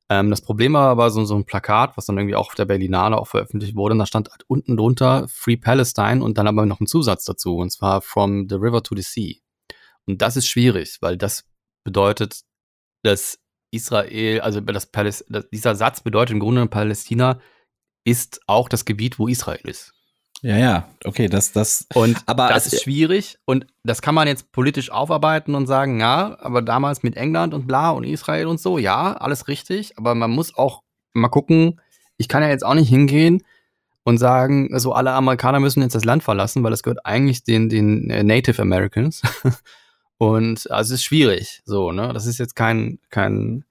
Ähm, 0.08 0.30
das 0.30 0.42
Problem 0.42 0.74
war 0.74 0.88
aber 0.88 1.10
so, 1.10 1.24
so 1.24 1.34
ein 1.36 1.44
Plakat, 1.44 1.96
was 1.96 2.06
dann 2.06 2.18
irgendwie 2.18 2.36
auch 2.36 2.48
auf 2.48 2.54
der 2.54 2.66
Berlinale 2.66 3.16
auch 3.16 3.28
veröffentlicht 3.28 3.74
wurde, 3.74 3.92
und 3.94 3.98
da 3.98 4.06
stand 4.06 4.30
halt 4.30 4.44
unten 4.46 4.76
drunter 4.76 5.26
Free 5.28 5.56
Palestine 5.56 6.22
und 6.22 6.38
dann 6.38 6.46
aber 6.46 6.66
noch 6.66 6.80
ein 6.80 6.86
Zusatz 6.86 7.24
dazu, 7.24 7.56
und 7.56 7.70
zwar 7.70 8.02
From 8.02 8.46
the 8.48 8.56
River 8.56 8.82
to 8.82 8.94
the 8.94 9.02
Sea. 9.02 9.34
Und 10.06 10.20
das 10.20 10.36
ist 10.36 10.48
schwierig, 10.48 10.98
weil 11.00 11.16
das 11.16 11.44
bedeutet, 11.84 12.42
dass 13.02 13.38
Israel, 13.72 14.40
also 14.40 14.60
das 14.60 14.86
Paläst 14.86 15.24
das, 15.28 15.48
dieser 15.50 15.74
Satz 15.74 16.00
bedeutet 16.00 16.34
im 16.34 16.40
Grunde, 16.40 16.66
Palästina 16.66 17.40
ist 18.04 18.40
auch 18.46 18.68
das 18.68 18.84
Gebiet, 18.84 19.18
wo 19.18 19.26
Israel 19.26 19.60
ist. 19.64 19.92
Ja, 20.42 20.58
ja, 20.58 20.88
okay, 21.04 21.28
das, 21.28 21.52
das, 21.52 21.86
Und 21.94 22.20
Aber 22.26 22.48
das 22.48 22.66
ist 22.66 22.82
schwierig 22.82 23.38
und 23.44 23.66
das 23.84 24.02
kann 24.02 24.14
man 24.14 24.26
jetzt 24.26 24.50
politisch 24.50 24.90
aufarbeiten 24.90 25.54
und 25.54 25.68
sagen, 25.68 26.00
ja, 26.00 26.36
aber 26.40 26.62
damals 26.62 27.04
mit 27.04 27.16
England 27.16 27.54
und 27.54 27.68
bla 27.68 27.90
und 27.90 28.02
Israel 28.02 28.48
und 28.48 28.60
so, 28.60 28.76
ja, 28.76 29.12
alles 29.12 29.46
richtig, 29.46 29.96
aber 29.98 30.16
man 30.16 30.32
muss 30.32 30.56
auch 30.56 30.82
mal 31.12 31.28
gucken, 31.28 31.80
ich 32.16 32.28
kann 32.28 32.42
ja 32.42 32.48
jetzt 32.48 32.64
auch 32.64 32.74
nicht 32.74 32.88
hingehen 32.88 33.44
und 34.02 34.18
sagen, 34.18 34.76
so 34.78 34.92
alle 34.92 35.12
Amerikaner 35.12 35.60
müssen 35.60 35.82
jetzt 35.82 35.94
das 35.94 36.04
Land 36.04 36.24
verlassen, 36.24 36.64
weil 36.64 36.72
das 36.72 36.82
gehört 36.82 37.06
eigentlich 37.06 37.44
den, 37.44 37.68
den 37.68 38.10
äh, 38.10 38.24
Native 38.24 38.60
Americans. 38.60 39.22
und 40.22 40.70
also 40.70 40.94
es 40.94 41.00
ist 41.00 41.04
schwierig, 41.04 41.62
so, 41.64 41.90
ne? 41.90 42.12
Das 42.14 42.26
ist 42.26 42.38
jetzt 42.38 42.54
kein, 42.54 43.00
kein 43.10 43.64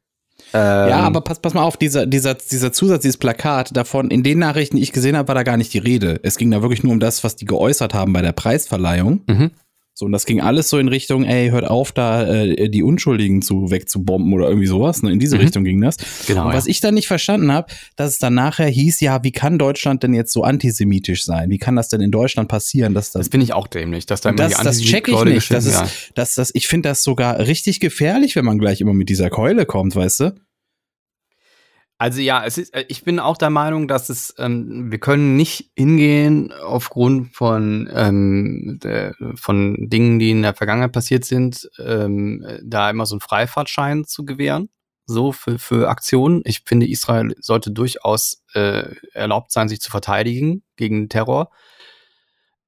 ähm, 0.53 0.89
ja, 0.89 0.99
aber 0.99 1.21
pass, 1.21 1.39
pass 1.39 1.53
mal 1.53 1.63
auf, 1.63 1.77
dieser, 1.77 2.05
dieser, 2.05 2.33
dieser 2.33 2.73
Zusatz, 2.73 3.03
dieses 3.03 3.15
Plakat 3.15 3.73
davon, 3.77 4.11
in 4.11 4.21
den 4.21 4.39
Nachrichten, 4.39 4.75
die 4.75 4.83
ich 4.83 4.91
gesehen 4.91 5.15
habe, 5.15 5.29
war 5.29 5.35
da 5.35 5.43
gar 5.43 5.55
nicht 5.55 5.73
die 5.73 5.77
Rede. 5.77 6.19
Es 6.23 6.35
ging 6.35 6.51
da 6.51 6.61
wirklich 6.61 6.83
nur 6.83 6.91
um 6.91 6.99
das, 6.99 7.23
was 7.23 7.37
die 7.37 7.45
geäußert 7.45 7.93
haben 7.93 8.11
bei 8.11 8.21
der 8.21 8.33
Preisverleihung. 8.33 9.21
Mhm. 9.27 9.51
So, 9.93 10.05
und 10.05 10.13
das 10.13 10.25
ging 10.25 10.39
alles 10.41 10.69
so 10.69 10.79
in 10.79 10.87
Richtung, 10.87 11.25
ey, 11.25 11.49
hört 11.49 11.65
auf, 11.65 11.91
da 11.91 12.25
äh, 12.25 12.69
die 12.69 12.81
Unschuldigen 12.81 13.41
zu 13.41 13.71
wegzubomben 13.71 14.33
oder 14.33 14.47
irgendwie 14.47 14.67
sowas. 14.67 15.03
Ne? 15.03 15.11
In 15.11 15.19
diese 15.19 15.35
Mhm. 15.35 15.41
Richtung 15.41 15.63
ging 15.65 15.81
das. 15.81 15.97
Genau. 16.27 16.47
und 16.47 16.53
was 16.53 16.65
ich 16.65 16.79
dann 16.79 16.93
nicht 16.93 17.07
verstanden 17.07 17.51
habe, 17.51 17.71
dass 17.97 18.11
es 18.11 18.17
dann 18.19 18.33
nachher 18.33 18.67
hieß, 18.67 19.01
ja, 19.01 19.23
wie 19.23 19.31
kann 19.31 19.59
Deutschland 19.59 20.01
denn 20.03 20.13
jetzt 20.13 20.31
so 20.31 20.43
antisemitisch 20.43 21.23
sein? 21.25 21.49
Wie 21.49 21.57
kann 21.57 21.75
das 21.75 21.89
denn 21.89 22.01
in 22.01 22.09
Deutschland 22.11 22.47
passieren, 22.49 22.93
dass 22.93 23.11
das 23.11 23.21
das 23.23 23.27
finde 23.29 23.43
ich 23.43 23.53
auch 23.53 23.67
dämlich, 23.67 24.05
dass 24.05 24.21
da 24.21 24.29
immer 24.29 24.37
das, 24.37 24.57
die 24.57 24.63
das 24.63 24.81
check 24.81 25.07
ich 25.09 25.23
nicht. 25.25 25.51
Das 25.51 25.65
ist, 25.65 26.11
das, 26.15 26.35
das, 26.35 26.51
ich 26.55 26.67
finde 26.67 26.89
das 26.89 27.03
sogar 27.03 27.39
richtig 27.39 27.79
gefährlich, 27.79 28.35
wenn 28.35 28.45
man 28.45 28.59
gleich 28.59 28.81
immer 28.81 28.93
mit 28.93 29.09
dieser 29.09 29.29
Keule 29.29 29.65
kommt, 29.65 29.95
weißt 29.95 30.19
du? 30.21 30.35
Also 32.01 32.19
ja, 32.19 32.43
es 32.43 32.57
ist, 32.57 32.73
äh, 32.73 32.83
ich 32.87 33.03
bin 33.03 33.19
auch 33.19 33.37
der 33.37 33.51
Meinung, 33.51 33.87
dass 33.87 34.09
es, 34.09 34.33
ähm, 34.39 34.91
wir 34.91 34.97
können 34.99 35.35
nicht 35.37 35.69
hingehen 35.77 36.51
aufgrund 36.51 37.35
von, 37.35 37.87
ähm, 37.93 38.79
der, 38.81 39.13
von 39.35 39.75
Dingen, 39.87 40.17
die 40.17 40.31
in 40.31 40.41
der 40.41 40.55
Vergangenheit 40.55 40.93
passiert 40.93 41.25
sind, 41.25 41.69
ähm, 41.77 42.43
da 42.63 42.89
immer 42.89 43.05
so 43.05 43.13
einen 43.13 43.21
Freifahrtschein 43.21 44.05
zu 44.05 44.25
gewähren, 44.25 44.69
so 45.05 45.31
für, 45.31 45.59
für 45.59 45.89
Aktionen. 45.89 46.41
Ich 46.43 46.61
finde, 46.65 46.87
Israel 46.89 47.35
sollte 47.39 47.69
durchaus 47.69 48.41
äh, 48.55 48.95
erlaubt 49.13 49.51
sein, 49.51 49.69
sich 49.69 49.79
zu 49.79 49.91
verteidigen 49.91 50.63
gegen 50.77 51.07
Terror. 51.07 51.51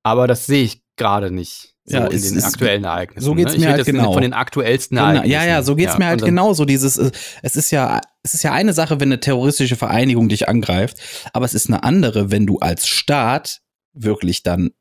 Aber 0.03 0.27
das 0.27 0.45
sehe 0.45 0.63
ich 0.63 0.83
gerade 0.95 1.31
nicht. 1.31 1.73
So 1.85 1.97
Ja, 1.97 2.05
in 2.05 2.15
es 2.15 2.27
den 2.29 2.37
ist- 2.37 2.45
aktuellen 2.45 2.83
Ereignissen. 2.83 3.25
so 3.25 3.33
geht's 3.33 3.53
ne? 3.53 3.59
Mir 3.65 3.71
halt 3.71 3.85
genau. 3.85 4.13
Von 4.13 4.21
den 4.21 4.33
aktuellsten 4.33 4.95
Genau, 4.95 5.07
Ereignissen. 5.09 5.31
ja, 5.31 5.43
ja, 5.45 5.63
so 5.63 5.75
geht's 5.75 5.97
mir 5.97 6.05
halt 6.05 6.23
genauso. 6.23 6.65
Dieses, 6.65 6.97
äh, 6.99 7.09
es 7.41 7.55
ist 7.55 7.71
ja, 7.71 7.99
es 8.23 8.33
ist 8.33 8.43
ja 8.43 8.53
eine 8.53 8.73
Sache, 8.73 8.99
wenn 8.99 9.09
eine 9.09 9.19
terroristische 9.19 9.75
Vereinigung 9.75 10.29
dich 10.29 10.47
angreift, 10.47 10.97
aber 11.33 11.45
es 11.45 11.53
ist 11.53 11.67
eine 11.67 11.83
andere, 11.83 12.31
wenn 12.31 12.45
du 12.47 12.57
als 12.59 12.87
Staat 12.87 13.61
wirklich 13.93 14.43
dann 14.43 14.71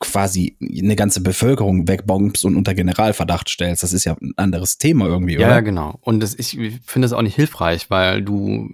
quasi 0.00 0.56
eine 0.60 0.96
ganze 0.96 1.20
Bevölkerung 1.20 1.86
wegbombst 1.86 2.44
und 2.46 2.56
unter 2.56 2.74
Generalverdacht 2.74 3.48
stellst. 3.50 3.82
Das 3.82 3.92
ist 3.92 4.04
ja 4.04 4.16
ein 4.20 4.32
anderes 4.36 4.78
Thema 4.78 5.06
irgendwie, 5.06 5.34
Ja, 5.34 5.40
oder? 5.40 5.48
ja, 5.56 5.60
genau. 5.60 5.98
Und 6.00 6.20
das, 6.20 6.34
ich 6.34 6.52
finde 6.84 7.04
das 7.04 7.12
auch 7.12 7.22
nicht 7.22 7.36
hilfreich, 7.36 7.90
weil 7.90 8.22
du 8.22 8.70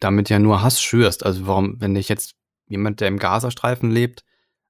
damit 0.00 0.28
ja 0.28 0.40
nur 0.40 0.60
Hass 0.62 0.82
schürst. 0.82 1.24
Also 1.24 1.46
warum, 1.46 1.80
wenn 1.80 1.94
ich 1.94 2.08
jetzt 2.08 2.34
jemand, 2.68 3.00
der 3.00 3.08
im 3.08 3.18
Gazastreifen 3.18 3.90
lebt, 3.90 4.24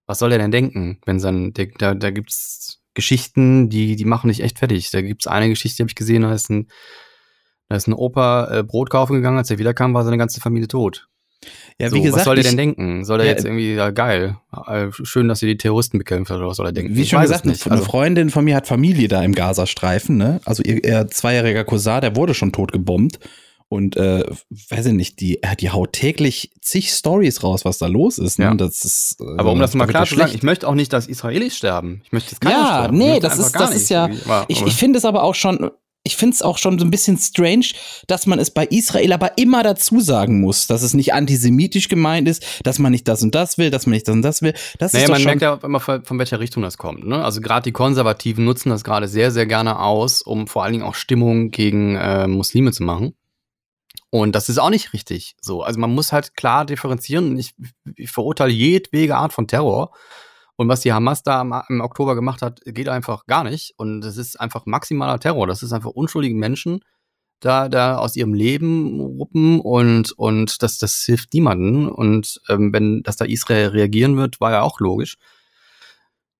was 0.06 0.18
soll 0.18 0.32
er 0.32 0.38
denn 0.38 0.50
denken? 0.50 0.98
Wenn 1.06 1.18
sein, 1.18 1.54
da, 1.78 1.94
da 1.94 2.10
gibt's 2.10 2.82
Geschichten, 2.92 3.70
die, 3.70 3.96
die 3.96 4.04
machen 4.04 4.28
dich 4.28 4.40
echt 4.40 4.58
fertig. 4.58 4.90
Da 4.90 5.00
gibt's 5.00 5.26
eine 5.26 5.48
Geschichte, 5.48 5.76
die 5.78 5.82
habe 5.84 5.90
ich 5.90 5.96
gesehen, 5.96 6.22
da 6.22 6.34
ist 6.34 6.50
ein, 6.50 6.68
da 7.68 7.76
ist 7.76 7.86
ein 7.86 7.92
Opa 7.94 8.58
äh, 8.58 8.62
Brot 8.62 8.90
kaufen 8.90 9.14
gegangen, 9.14 9.38
als 9.38 9.50
er 9.50 9.58
wiederkam, 9.58 9.94
war 9.94 10.04
seine 10.04 10.18
ganze 10.18 10.40
Familie 10.40 10.68
tot. 10.68 11.08
Ja, 11.78 11.90
so, 11.90 11.96
was 12.12 12.24
soll 12.24 12.36
der 12.36 12.44
denn 12.44 12.56
denken? 12.56 13.04
Soll 13.04 13.20
er 13.20 13.26
Ja, 13.26 13.32
jetzt 13.32 13.44
irgendwie, 13.44 13.74
ja 13.74 13.90
geil, 13.90 14.36
äh, 14.66 14.86
schön, 15.02 15.28
dass 15.28 15.42
ihr 15.42 15.48
die 15.48 15.58
Terroristen 15.58 15.98
bekämpft 15.98 16.30
oder 16.30 16.46
was 16.46 16.56
soll 16.56 16.66
er 16.66 16.72
denken? 16.72 16.94
Wie 16.94 17.02
Ich 17.02 17.10
schon 17.10 17.20
gesagt, 17.20 17.44
eine 17.44 17.54
Also, 17.70 17.84
Freundin 17.84 18.30
von 18.30 18.44
mir 18.44 18.56
hat 18.56 18.66
Familie 18.66 19.08
da 19.08 19.22
im 19.22 19.34
Gazastreifen, 19.34 20.16
ne? 20.16 20.40
Also 20.44 20.62
ihr, 20.62 20.82
ihr 20.82 21.06
zweijähriger 21.08 21.64
Cousin, 21.64 22.00
der 22.00 22.16
wurde 22.16 22.34
schon 22.34 22.52
tot 22.52 22.72
gebombt. 22.72 23.18
Und 23.68 23.96
äh, 23.96 24.24
weiß 24.68 24.86
ich 24.86 24.92
nicht, 24.92 25.20
die, 25.20 25.40
die 25.58 25.70
haut 25.70 25.94
täglich 25.94 26.52
zig 26.60 26.90
Stories 26.92 27.42
raus, 27.42 27.64
was 27.64 27.78
da 27.78 27.86
los 27.86 28.18
ist. 28.18 28.38
Ne? 28.38 28.44
Ja. 28.44 28.54
Das 28.54 28.84
ist, 28.84 29.16
äh, 29.20 29.24
aber 29.38 29.50
um 29.50 29.58
das 29.58 29.74
mal 29.74 29.86
klar 29.86 30.06
zu 30.06 30.14
sagen, 30.14 30.32
ich 30.32 30.42
möchte 30.44 30.68
auch 30.68 30.74
nicht, 30.74 30.92
dass 30.92 31.08
Israelis 31.08 31.56
sterben. 31.56 32.02
Ich 32.04 32.12
möchte 32.12 32.30
jetzt 32.32 32.40
keiner 32.40 32.54
Ja, 32.56 32.66
sterben. 32.78 33.00
Ich 33.00 33.06
nee, 33.06 33.20
das 33.20 33.38
ist, 33.38 33.52
das 33.52 33.74
ist 33.74 33.88
ja. 33.88 34.08
Ich, 34.48 34.64
ich 34.64 34.74
finde 34.74 34.98
es 34.98 35.04
aber 35.04 35.24
auch 35.24 35.34
schon, 35.34 35.70
ich 36.06 36.16
finde 36.16 36.34
es 36.34 36.42
auch 36.42 36.58
schon 36.58 36.78
so 36.78 36.84
ein 36.84 36.90
bisschen 36.90 37.16
strange, 37.16 37.68
dass 38.06 38.26
man 38.26 38.38
es 38.38 38.50
bei 38.50 38.66
Israel 38.66 39.14
aber 39.14 39.38
immer 39.38 39.62
dazu 39.62 40.00
sagen 40.00 40.40
muss, 40.40 40.66
dass 40.66 40.82
es 40.82 40.92
nicht 40.92 41.14
antisemitisch 41.14 41.88
gemeint 41.88 42.28
ist, 42.28 42.44
dass 42.62 42.78
man 42.78 42.92
nicht 42.92 43.08
das 43.08 43.22
und 43.22 43.34
das 43.34 43.56
will, 43.56 43.70
dass 43.70 43.86
man 43.86 43.94
nicht 43.94 44.06
das 44.06 44.14
und 44.14 44.22
das 44.22 44.42
will. 44.42 44.52
Das 44.78 44.92
Naja, 44.92 45.08
man 45.08 45.24
merkt 45.24 45.42
ja 45.42 45.54
auch 45.54 45.64
immer, 45.64 45.80
von 45.80 46.18
welcher 46.18 46.40
Richtung 46.40 46.62
das 46.62 46.76
kommt. 46.76 47.06
Ne? 47.06 47.24
Also 47.24 47.40
gerade 47.40 47.64
die 47.64 47.72
Konservativen 47.72 48.44
nutzen 48.44 48.68
das 48.68 48.84
gerade 48.84 49.08
sehr, 49.08 49.30
sehr 49.30 49.46
gerne 49.46 49.80
aus, 49.80 50.20
um 50.20 50.46
vor 50.46 50.62
allen 50.62 50.74
Dingen 50.74 50.84
auch 50.84 50.94
Stimmung 50.94 51.50
gegen 51.50 51.96
äh, 51.96 52.26
Muslime 52.26 52.72
zu 52.72 52.82
machen. 52.82 53.14
Und 54.10 54.34
das 54.36 54.48
ist 54.50 54.58
auch 54.58 54.70
nicht 54.70 54.92
richtig 54.92 55.34
so. 55.40 55.62
Also 55.62 55.80
man 55.80 55.92
muss 55.92 56.12
halt 56.12 56.36
klar 56.36 56.66
differenzieren. 56.66 57.30
Und 57.30 57.38
Ich, 57.38 57.54
ich 57.96 58.10
verurteile 58.10 58.52
jedwege 58.52 59.16
Art 59.16 59.32
von 59.32 59.48
Terror. 59.48 59.90
Und 60.56 60.68
was 60.68 60.80
die 60.80 60.92
Hamas 60.92 61.22
da 61.22 61.40
im, 61.68 61.80
Oktober 61.80 62.14
gemacht 62.14 62.42
hat, 62.42 62.60
geht 62.64 62.88
einfach 62.88 63.26
gar 63.26 63.44
nicht. 63.44 63.74
Und 63.76 64.02
das 64.02 64.16
ist 64.16 64.40
einfach 64.40 64.66
maximaler 64.66 65.18
Terror. 65.18 65.46
Das 65.46 65.62
ist 65.62 65.72
einfach 65.72 65.90
unschuldige 65.90 66.36
Menschen 66.36 66.80
da, 67.40 67.68
da 67.68 67.98
aus 67.98 68.16
ihrem 68.16 68.32
Leben 68.32 69.00
ruppen 69.00 69.60
und, 69.60 70.12
und 70.12 70.62
das, 70.62 70.78
das 70.78 71.02
hilft 71.02 71.34
niemanden. 71.34 71.88
Und 71.88 72.40
ähm, 72.48 72.72
wenn 72.72 73.02
das 73.02 73.16
da 73.16 73.24
Israel 73.24 73.68
reagieren 73.68 74.16
wird, 74.16 74.40
war 74.40 74.52
ja 74.52 74.62
auch 74.62 74.80
logisch. 74.80 75.16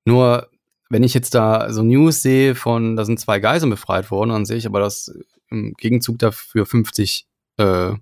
Nur, 0.05 0.49
wenn 0.91 1.03
ich 1.03 1.15
jetzt 1.15 1.35
da 1.35 1.73
so 1.73 1.83
News 1.83 2.23
sehe 2.23 2.55
von, 2.55 2.97
da 2.97 3.05
sind 3.05 3.21
zwei 3.21 3.41
Geiseln 3.41 3.71
befreit 3.71 4.11
worden, 4.11 4.31
dann 4.31 4.47
sehe 4.47 4.57
ich 4.57 4.67
aber, 4.67 4.81
dass 4.81 5.13
im 5.51 5.75
Gegenzug 5.77 6.19
dafür 6.19 6.67
50 6.67 7.27
äh, 7.59 7.93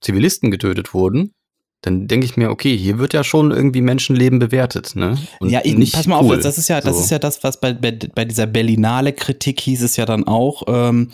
Zivilisten 0.00 0.50
getötet 0.50 0.94
wurden, 0.94 1.34
dann 1.82 2.06
denke 2.06 2.24
ich 2.24 2.36
mir, 2.36 2.50
okay, 2.50 2.76
hier 2.76 2.98
wird 2.98 3.12
ja 3.12 3.24
schon 3.24 3.50
irgendwie 3.50 3.80
Menschenleben 3.80 4.38
bewertet, 4.38 4.94
ne? 4.94 5.18
Und 5.40 5.50
ja, 5.50 5.60
ich, 5.64 5.76
nicht 5.76 5.94
pass 5.94 6.06
mal 6.06 6.22
cool. 6.22 6.36
auf, 6.36 6.42
das 6.42 6.56
ist 6.56 6.68
ja, 6.68 6.80
das 6.80 6.96
So. 6.96 7.02
ist 7.02 7.10
ja 7.10 7.18
das, 7.18 7.42
was 7.42 7.60
bei, 7.60 7.72
bei, 7.72 7.90
bei 7.90 8.24
dieser 8.24 8.46
Berlinale 8.46 9.12
Kritik 9.12 9.60
hieß 9.60 9.82
es 9.82 9.96
ja 9.96 10.06
dann 10.06 10.24
auch, 10.26 10.62
ähm, 10.68 11.10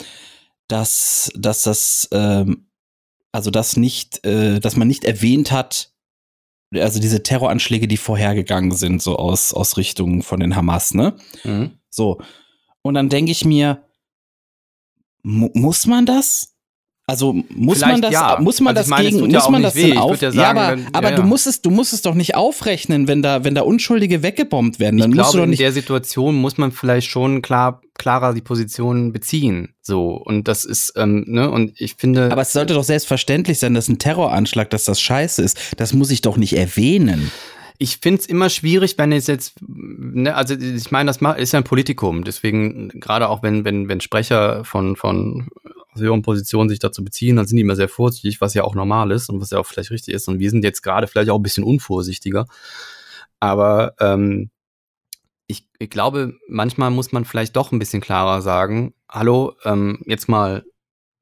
dass, 0.67 1.31
dass 1.35 1.63
das, 1.63 2.07
ähm, 2.11 2.67
also 3.31 3.49
das 3.49 3.77
nicht, 3.77 4.23
äh, 4.25 4.59
dass 4.59 4.75
man 4.75 4.87
nicht 4.87 5.05
erwähnt 5.05 5.51
hat, 5.51 5.91
also 6.71 6.99
diese 6.99 7.23
Terroranschläge, 7.23 7.87
die 7.87 7.97
vorhergegangen 7.97 8.71
sind, 8.71 9.01
so 9.01 9.15
aus, 9.15 9.53
aus 9.55 9.75
Richtung 9.75 10.21
von 10.21 10.39
den 10.39 10.55
Hamas, 10.55 10.93
ne? 10.93 11.15
Mhm. 11.43 11.71
So. 11.89 12.21
Und 12.83 12.93
dann 12.93 13.09
denke 13.09 13.31
ich 13.31 13.43
mir, 13.43 13.83
mu 15.23 15.49
muss 15.55 15.87
man 15.87 16.05
das? 16.05 16.55
Also 17.09 17.33
muss 17.49 17.79
man 17.81 17.89
Vielleicht 17.89 18.03
das, 18.05 18.11
ja. 18.13 18.37
muss 18.39 18.59
man 18.61 18.77
Also 18.77 18.81
das 18.81 18.89
meine, 18.89 19.09
gegen, 19.09 19.29
ja 19.29 19.39
muss 19.39 19.49
man 19.49 19.63
das 19.63 19.75
weh. 19.75 19.89
denn 19.89 19.97
auf? 19.97 20.21
ja 20.21 20.31
sagen, 20.31 20.57
aber, 20.59 20.71
wenn- 20.77 20.87
aber 20.93 21.11
du 21.11 21.23
musst 21.23 21.47
es, 21.47 21.61
du 21.61 21.69
musst 21.69 21.93
es 21.93 22.01
doch 22.01 22.13
nicht 22.13 22.35
aufrechnen, 22.35 23.07
wenn 23.07 23.21
da, 23.21 23.43
wenn 23.43 23.55
da 23.55 23.61
Unschuldige 23.61 24.23
weggebombt 24.23 24.79
werden. 24.79 24.97
Dann 24.99 25.11
ich 25.11 25.15
musst 25.17 25.31
glaube, 25.31 25.31
du 25.33 25.37
doch 25.39 25.43
in 25.45 25.49
nicht. 25.51 25.59
der 25.61 25.71
Situation 25.71 26.35
muss 26.35 26.57
man 26.57 26.71
vielleicht 26.71 27.09
schon 27.09 27.41
klar, 27.41 27.81
klarer 27.97 28.33
die 28.33 28.41
Position 28.41 29.11
beziehen. 29.11 29.73
So. 29.81 30.11
Und 30.13 30.47
das 30.47 30.65
ist, 30.65 30.93
ähm, 30.95 31.25
ne, 31.27 31.49
und 31.49 31.73
ich 31.79 31.95
finde. 31.95 32.31
Aber 32.31 32.41
es 32.43 32.53
sollte 32.53 32.73
doch 32.73 32.83
selbstverständlich 32.83 33.59
sein, 33.59 33.73
dass 33.73 33.87
ein 33.89 33.99
Terroranschlag, 33.99 34.69
dass 34.69 34.83
das 34.85 35.01
scheiße 35.01 35.41
ist. 35.41 35.57
Das 35.77 35.93
muss 35.93 36.11
ich 36.11 36.21
doch 36.21 36.37
nicht 36.37 36.53
erwähnen. 36.57 37.31
ich 37.81 37.99
finde 38.01 38.19
es 38.19 38.25
immer 38.25 38.49
schwierig, 38.49 38.95
wenn 38.97 39.13
es 39.13 39.27
jetzt, 39.27 39.53
ne, 39.65 40.35
also 40.35 40.53
ich 40.53 40.91
meine, 40.91 41.07
das 41.11 41.19
ist 41.37 41.53
ja 41.53 41.59
ein 41.59 41.63
Politikum, 41.63 42.25
deswegen 42.25 42.89
gerade 42.89 43.29
auch 43.29 43.41
wenn, 43.41 43.63
wenn, 43.63 43.87
wenn 43.87 44.01
Sprecher 44.01 44.65
von, 44.65 44.97
von 44.97 45.47
aus 45.93 46.01
höheren 46.01 46.21
Positionen 46.21 46.69
sich 46.69 46.79
dazu 46.79 47.03
beziehen, 47.03 47.35
dann 47.35 47.47
sind 47.47 47.57
die 47.57 47.61
immer 47.61 47.75
sehr 47.75 47.89
vorsichtig, 47.89 48.41
was 48.41 48.53
ja 48.53 48.63
auch 48.63 48.75
normal 48.75 49.11
ist 49.11 49.29
und 49.29 49.41
was 49.41 49.51
ja 49.51 49.59
auch 49.59 49.65
vielleicht 49.65 49.91
richtig 49.91 50.13
ist. 50.13 50.27
Und 50.27 50.39
wir 50.39 50.49
sind 50.49 50.63
jetzt 50.63 50.81
gerade 50.81 51.07
vielleicht 51.07 51.29
auch 51.29 51.37
ein 51.37 51.43
bisschen 51.43 51.63
unvorsichtiger. 51.63 52.45
Aber 53.39 53.95
ähm, 53.99 54.51
ich, 55.47 55.67
ich 55.79 55.89
glaube, 55.89 56.35
manchmal 56.47 56.91
muss 56.91 57.11
man 57.11 57.25
vielleicht 57.25 57.55
doch 57.55 57.71
ein 57.71 57.79
bisschen 57.79 58.01
klarer 58.01 58.41
sagen, 58.41 58.93
hallo, 59.09 59.55
ähm, 59.65 60.03
jetzt 60.05 60.29
mal 60.29 60.63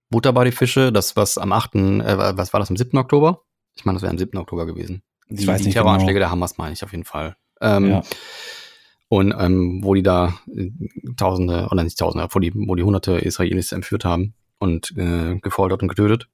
Butter 0.10 0.34
bei 0.34 0.44
die 0.44 0.52
Fische, 0.52 0.92
das 0.92 1.16
was 1.16 1.38
am 1.38 1.52
8., 1.54 1.76
äh, 1.76 2.38
was 2.38 2.52
war 2.54 2.60
das, 2.60 2.70
am 2.70 2.78
7. 2.78 2.98
Oktober? 2.98 3.44
Ich 3.76 3.86
meine, 3.86 3.96
das 3.98 4.04
wäre 4.04 4.12
am 4.12 4.18
7. 4.18 4.38
Oktober 4.38 4.66
gewesen. 4.66 5.02
Ich 5.30 5.38
Die, 5.38 5.48
weiß 5.48 5.60
die 5.60 5.68
nicht 5.68 5.76
Terroranschläge 5.76 6.14
genau. 6.14 6.26
der 6.26 6.32
Hamas 6.32 6.58
meine 6.58 6.74
ich 6.74 6.84
auf 6.84 6.92
jeden 6.92 7.06
Fall. 7.06 7.36
Ähm, 7.62 7.90
Ja. 7.90 8.02
Und 9.10 9.34
ähm, 9.40 9.80
wo 9.84 9.94
die 9.94 10.04
da 10.04 10.38
äh, 10.54 10.70
Tausende, 11.16 11.70
oder 11.72 11.86
nicht 11.86 11.98
Tausende, 11.98 12.28
wo 12.30 12.40
die, 12.40 12.52
wo 12.54 12.76
die 12.76 12.84
Hunderte 12.84 13.20
Israelis 13.20 13.72
entführt 13.72 14.04
haben 14.04 14.34
und 14.60 14.96
äh, 14.98 15.36
gefoltert 15.40 15.82
und 15.82 15.88
getötet. 15.88 16.28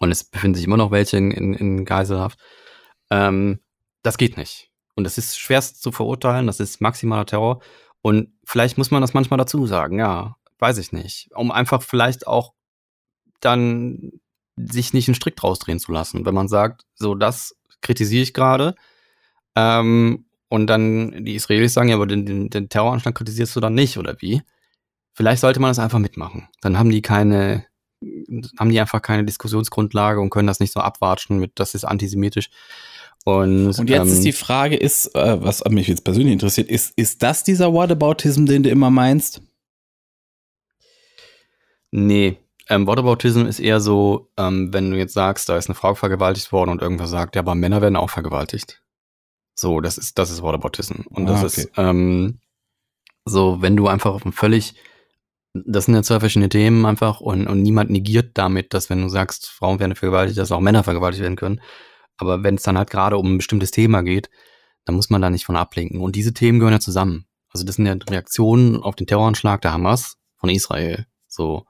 Und 0.00 0.10
es 0.10 0.24
befinden 0.24 0.56
sich 0.56 0.64
immer 0.64 0.76
noch 0.76 0.90
welche 0.90 1.16
in, 1.16 1.30
in, 1.30 1.54
in 1.54 1.84
Geiselhaft. 1.84 2.38
Ähm, 3.10 3.60
das 4.02 4.18
geht 4.18 4.36
nicht. 4.36 4.70
Und 4.96 5.04
das 5.04 5.18
ist 5.18 5.38
schwerst 5.38 5.82
zu 5.82 5.92
verurteilen, 5.92 6.46
das 6.46 6.60
ist 6.60 6.80
maximaler 6.80 7.26
Terror. 7.26 7.60
Und 8.02 8.32
vielleicht 8.44 8.76
muss 8.78 8.90
man 8.90 9.00
das 9.00 9.14
manchmal 9.14 9.38
dazu 9.38 9.66
sagen, 9.66 9.98
ja, 9.98 10.36
weiß 10.58 10.78
ich 10.78 10.92
nicht. 10.92 11.30
Um 11.34 11.50
einfach 11.50 11.82
vielleicht 11.82 12.26
auch 12.26 12.52
dann 13.40 14.12
sich 14.56 14.92
nicht 14.92 15.08
einen 15.08 15.14
Strick 15.14 15.36
draus 15.36 15.58
drehen 15.58 15.80
zu 15.80 15.92
lassen. 15.92 16.24
Wenn 16.26 16.34
man 16.34 16.48
sagt, 16.48 16.84
so 16.94 17.14
das 17.14 17.56
kritisiere 17.80 18.22
ich 18.22 18.34
gerade, 18.34 18.74
ähm, 19.56 20.26
und 20.48 20.68
dann 20.68 21.24
die 21.24 21.34
Israelis 21.34 21.74
sagen, 21.74 21.88
ja, 21.88 21.96
aber 21.96 22.06
den, 22.06 22.26
den, 22.26 22.50
den 22.50 22.68
Terroranschlag 22.68 23.14
kritisierst 23.14 23.56
du 23.56 23.60
dann 23.60 23.74
nicht, 23.74 23.98
oder 23.98 24.20
wie? 24.20 24.42
Vielleicht 25.14 25.40
sollte 25.40 25.60
man 25.60 25.70
das 25.70 25.78
einfach 25.78 25.98
mitmachen. 25.98 26.48
Dann 26.60 26.78
haben 26.78 26.90
die 26.90 27.02
keine, 27.02 27.64
haben 28.58 28.70
die 28.70 28.80
einfach 28.80 29.00
keine 29.00 29.24
Diskussionsgrundlage 29.24 30.20
und 30.20 30.30
können 30.30 30.48
das 30.48 30.60
nicht 30.60 30.72
so 30.72 30.80
abwatschen 30.80 31.38
mit, 31.38 31.52
das 31.54 31.74
ist 31.74 31.84
antisemitisch. 31.84 32.50
Und, 33.24 33.78
Und 33.78 33.88
jetzt 33.88 34.08
ähm, 34.08 34.12
ist 34.12 34.24
die 34.24 34.32
Frage, 34.32 34.76
ist, 34.76 35.14
äh, 35.14 35.42
was 35.42 35.64
mich 35.70 35.88
jetzt 35.88 36.04
persönlich 36.04 36.32
interessiert, 36.32 36.68
ist, 36.68 36.92
ist 36.96 37.22
das 37.22 37.42
dieser 37.42 37.72
Whataboutism, 37.72 38.44
den 38.44 38.62
du 38.64 38.68
immer 38.70 38.90
meinst? 38.90 39.40
Nee. 41.90 42.36
Ähm, 42.68 42.86
Whataboutism 42.86 43.46
ist 43.46 43.60
eher 43.60 43.80
so, 43.80 44.30
ähm, 44.36 44.72
wenn 44.72 44.90
du 44.90 44.96
jetzt 44.96 45.14
sagst, 45.14 45.48
da 45.48 45.56
ist 45.56 45.68
eine 45.68 45.74
Frau 45.74 45.94
vergewaltigt 45.94 46.50
worden 46.50 46.70
und 46.70 46.82
irgendwer 46.82 47.06
sagt, 47.06 47.36
ja, 47.36 47.42
aber 47.42 47.54
Männer 47.54 47.80
werden 47.82 47.96
auch 47.96 48.10
vergewaltigt. 48.10 48.82
So, 49.54 49.80
das 49.80 49.98
ist, 49.98 50.18
das 50.18 50.30
ist 50.30 50.42
Whataboutism. 50.42 51.02
Und 51.08 51.26
das 51.26 51.42
Ah, 51.42 51.46
okay. 51.46 51.60
ist, 51.60 51.70
ähm, 51.76 52.40
so, 53.24 53.62
wenn 53.62 53.76
du 53.76 53.86
einfach 53.86 54.12
auf 54.14 54.24
ein 54.24 54.32
völlig, 54.32 54.74
das 55.54 55.84
sind 55.84 55.94
ja 55.94 56.02
zwei 56.02 56.18
verschiedene 56.18 56.48
Themen 56.48 56.84
einfach 56.84 57.20
und, 57.20 57.46
und 57.46 57.62
niemand 57.62 57.90
negiert 57.90 58.32
damit, 58.34 58.74
dass 58.74 58.90
wenn 58.90 59.00
du 59.00 59.08
sagst, 59.08 59.48
Frauen 59.48 59.78
werden 59.78 59.94
vergewaltigt, 59.94 60.36
dass 60.38 60.50
auch 60.50 60.60
Männer 60.60 60.82
vergewaltigt 60.82 61.22
werden 61.22 61.36
können. 61.36 61.60
Aber 62.16 62.42
wenn 62.42 62.56
es 62.56 62.62
dann 62.62 62.76
halt 62.76 62.90
gerade 62.90 63.16
um 63.16 63.34
ein 63.34 63.38
bestimmtes 63.38 63.70
Thema 63.70 64.02
geht, 64.02 64.30
dann 64.84 64.96
muss 64.96 65.10
man 65.10 65.22
da 65.22 65.30
nicht 65.30 65.46
von 65.46 65.56
ablenken. 65.56 66.00
Und 66.00 66.16
diese 66.16 66.34
Themen 66.34 66.58
gehören 66.58 66.74
ja 66.74 66.80
zusammen. 66.80 67.26
Also 67.52 67.64
das 67.64 67.76
sind 67.76 67.86
ja 67.86 67.94
Reaktionen 68.10 68.82
auf 68.82 68.96
den 68.96 69.06
Terroranschlag 69.06 69.62
der 69.62 69.72
Hamas 69.72 70.16
von 70.36 70.50
Israel. 70.50 71.06
So. 71.28 71.66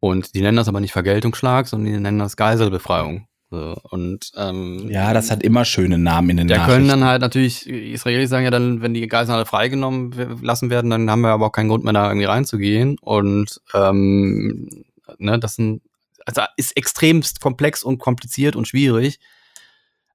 Und 0.00 0.34
die 0.34 0.42
nennen 0.42 0.56
das 0.56 0.68
aber 0.68 0.80
nicht 0.80 0.92
Vergeltungsschlag, 0.92 1.68
sondern 1.68 1.92
die 1.92 2.00
nennen 2.00 2.18
das 2.18 2.36
Geiselbefreiung. 2.36 3.27
So. 3.50 3.76
Und 3.90 4.30
ähm, 4.36 4.90
Ja, 4.90 5.14
das 5.14 5.30
hat 5.30 5.42
immer 5.42 5.64
schöne 5.64 5.98
Namen 5.98 6.30
in 6.30 6.36
den 6.36 6.48
da 6.48 6.66
können 6.66 6.88
dann 6.88 7.04
halt 7.04 7.22
natürlich, 7.22 7.66
Israelis 7.66 8.28
sagen 8.28 8.44
ja 8.44 8.50
dann, 8.50 8.82
wenn 8.82 8.92
die 8.92 9.06
Geiseln 9.06 9.34
alle 9.34 9.46
freigenommen 9.46 10.40
lassen 10.42 10.68
werden, 10.68 10.90
dann 10.90 11.10
haben 11.10 11.22
wir 11.22 11.30
aber 11.30 11.46
auch 11.46 11.52
keinen 11.52 11.68
Grund 11.68 11.84
mehr 11.84 11.94
da 11.94 12.08
irgendwie 12.08 12.26
reinzugehen. 12.26 12.98
Und 13.00 13.60
ähm, 13.74 14.84
ne, 15.18 15.38
das 15.38 15.54
sind, 15.54 15.82
also 16.26 16.42
ist 16.56 16.76
extremst 16.76 17.40
komplex 17.40 17.82
und 17.82 17.98
kompliziert 17.98 18.54
und 18.54 18.68
schwierig. 18.68 19.18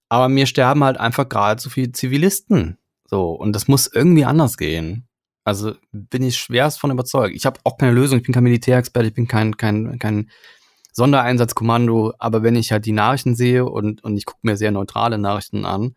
Aber 0.10 0.30
mir 0.30 0.46
sterben 0.46 0.84
halt 0.84 0.98
einfach 0.98 1.28
gerade 1.28 1.60
so 1.60 1.72
viele 1.72 1.92
Zivilisten. 1.92 2.78
So, 3.10 3.32
und 3.32 3.54
das 3.54 3.68
muss 3.68 3.88
irgendwie 3.88 4.26
anders 4.26 4.58
gehen. 4.58 5.08
Also 5.44 5.74
bin 5.92 6.24
ich 6.24 6.38
schwerst 6.38 6.80
von 6.80 6.92
überzeugt. 6.92 7.36
Ich 7.36 7.46
habe 7.46 7.60
auch 7.64 7.78
keine 7.78 7.92
Lösung, 7.92 8.20
ich 8.20 8.24
bin 8.24 8.34
kein 8.34 8.44
Militärexperte, 8.44 9.08
ich 9.10 9.14
bin 9.14 9.28
kein, 9.28 9.58
kein, 9.58 9.98
kein 10.00 10.30
Sondereinsatzkommando, 10.94 12.14
aber 12.20 12.44
wenn 12.44 12.56
ich 12.56 12.72
halt 12.72 12.86
die 12.86 12.92
Nachrichten 12.92 13.36
sehe 13.36 13.66
und, 13.66 14.04
und 14.04 14.16
ich 14.16 14.26
gucke 14.26 14.42
mir 14.44 14.58
sehr 14.58 14.72
neutrale 14.72 15.18
Nachrichten 15.18 15.66
an, 15.66 15.96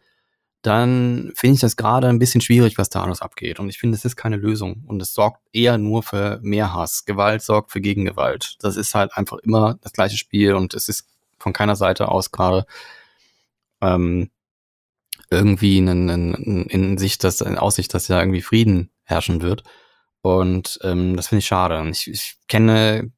dann 0.62 1.32
finde 1.36 1.54
ich 1.54 1.60
das 1.60 1.76
gerade 1.76 2.08
ein 2.08 2.18
bisschen 2.18 2.40
schwierig, 2.40 2.76
was 2.76 2.88
da 2.88 3.02
alles 3.04 3.22
abgeht. 3.22 3.60
Und 3.60 3.68
ich 3.68 3.78
finde, 3.78 3.96
es 3.96 4.04
ist 4.04 4.16
keine 4.16 4.36
Lösung. 4.36 4.82
Und 4.86 5.00
es 5.00 5.14
sorgt 5.14 5.40
eher 5.52 5.78
nur 5.78 6.02
für 6.02 6.40
mehr 6.42 6.74
Hass. 6.74 7.04
Gewalt 7.04 7.42
sorgt 7.42 7.70
für 7.70 7.80
Gegengewalt. 7.80 8.56
Das 8.60 8.76
ist 8.76 8.94
halt 8.94 9.16
einfach 9.16 9.38
immer 9.38 9.78
das 9.82 9.92
gleiche 9.92 10.16
Spiel 10.16 10.54
und 10.54 10.74
es 10.74 10.88
ist 10.88 11.06
von 11.38 11.52
keiner 11.52 11.76
Seite 11.76 12.08
aus 12.08 12.32
gerade 12.32 12.66
ähm, 13.80 14.30
irgendwie 15.30 15.78
in, 15.78 16.08
in, 16.08 16.64
in 16.66 16.98
Sicht, 16.98 17.22
dass, 17.22 17.42
in 17.42 17.58
Aussicht, 17.58 17.94
dass 17.94 18.08
ja 18.08 18.18
irgendwie 18.18 18.42
Frieden 18.42 18.90
herrschen 19.04 19.42
wird. 19.42 19.62
Und 20.22 20.80
ähm, 20.82 21.16
das 21.16 21.28
finde 21.28 21.40
ich 21.40 21.46
schade. 21.46 21.88
Ich, 21.90 22.08
ich 22.08 22.38
kenne 22.48 23.12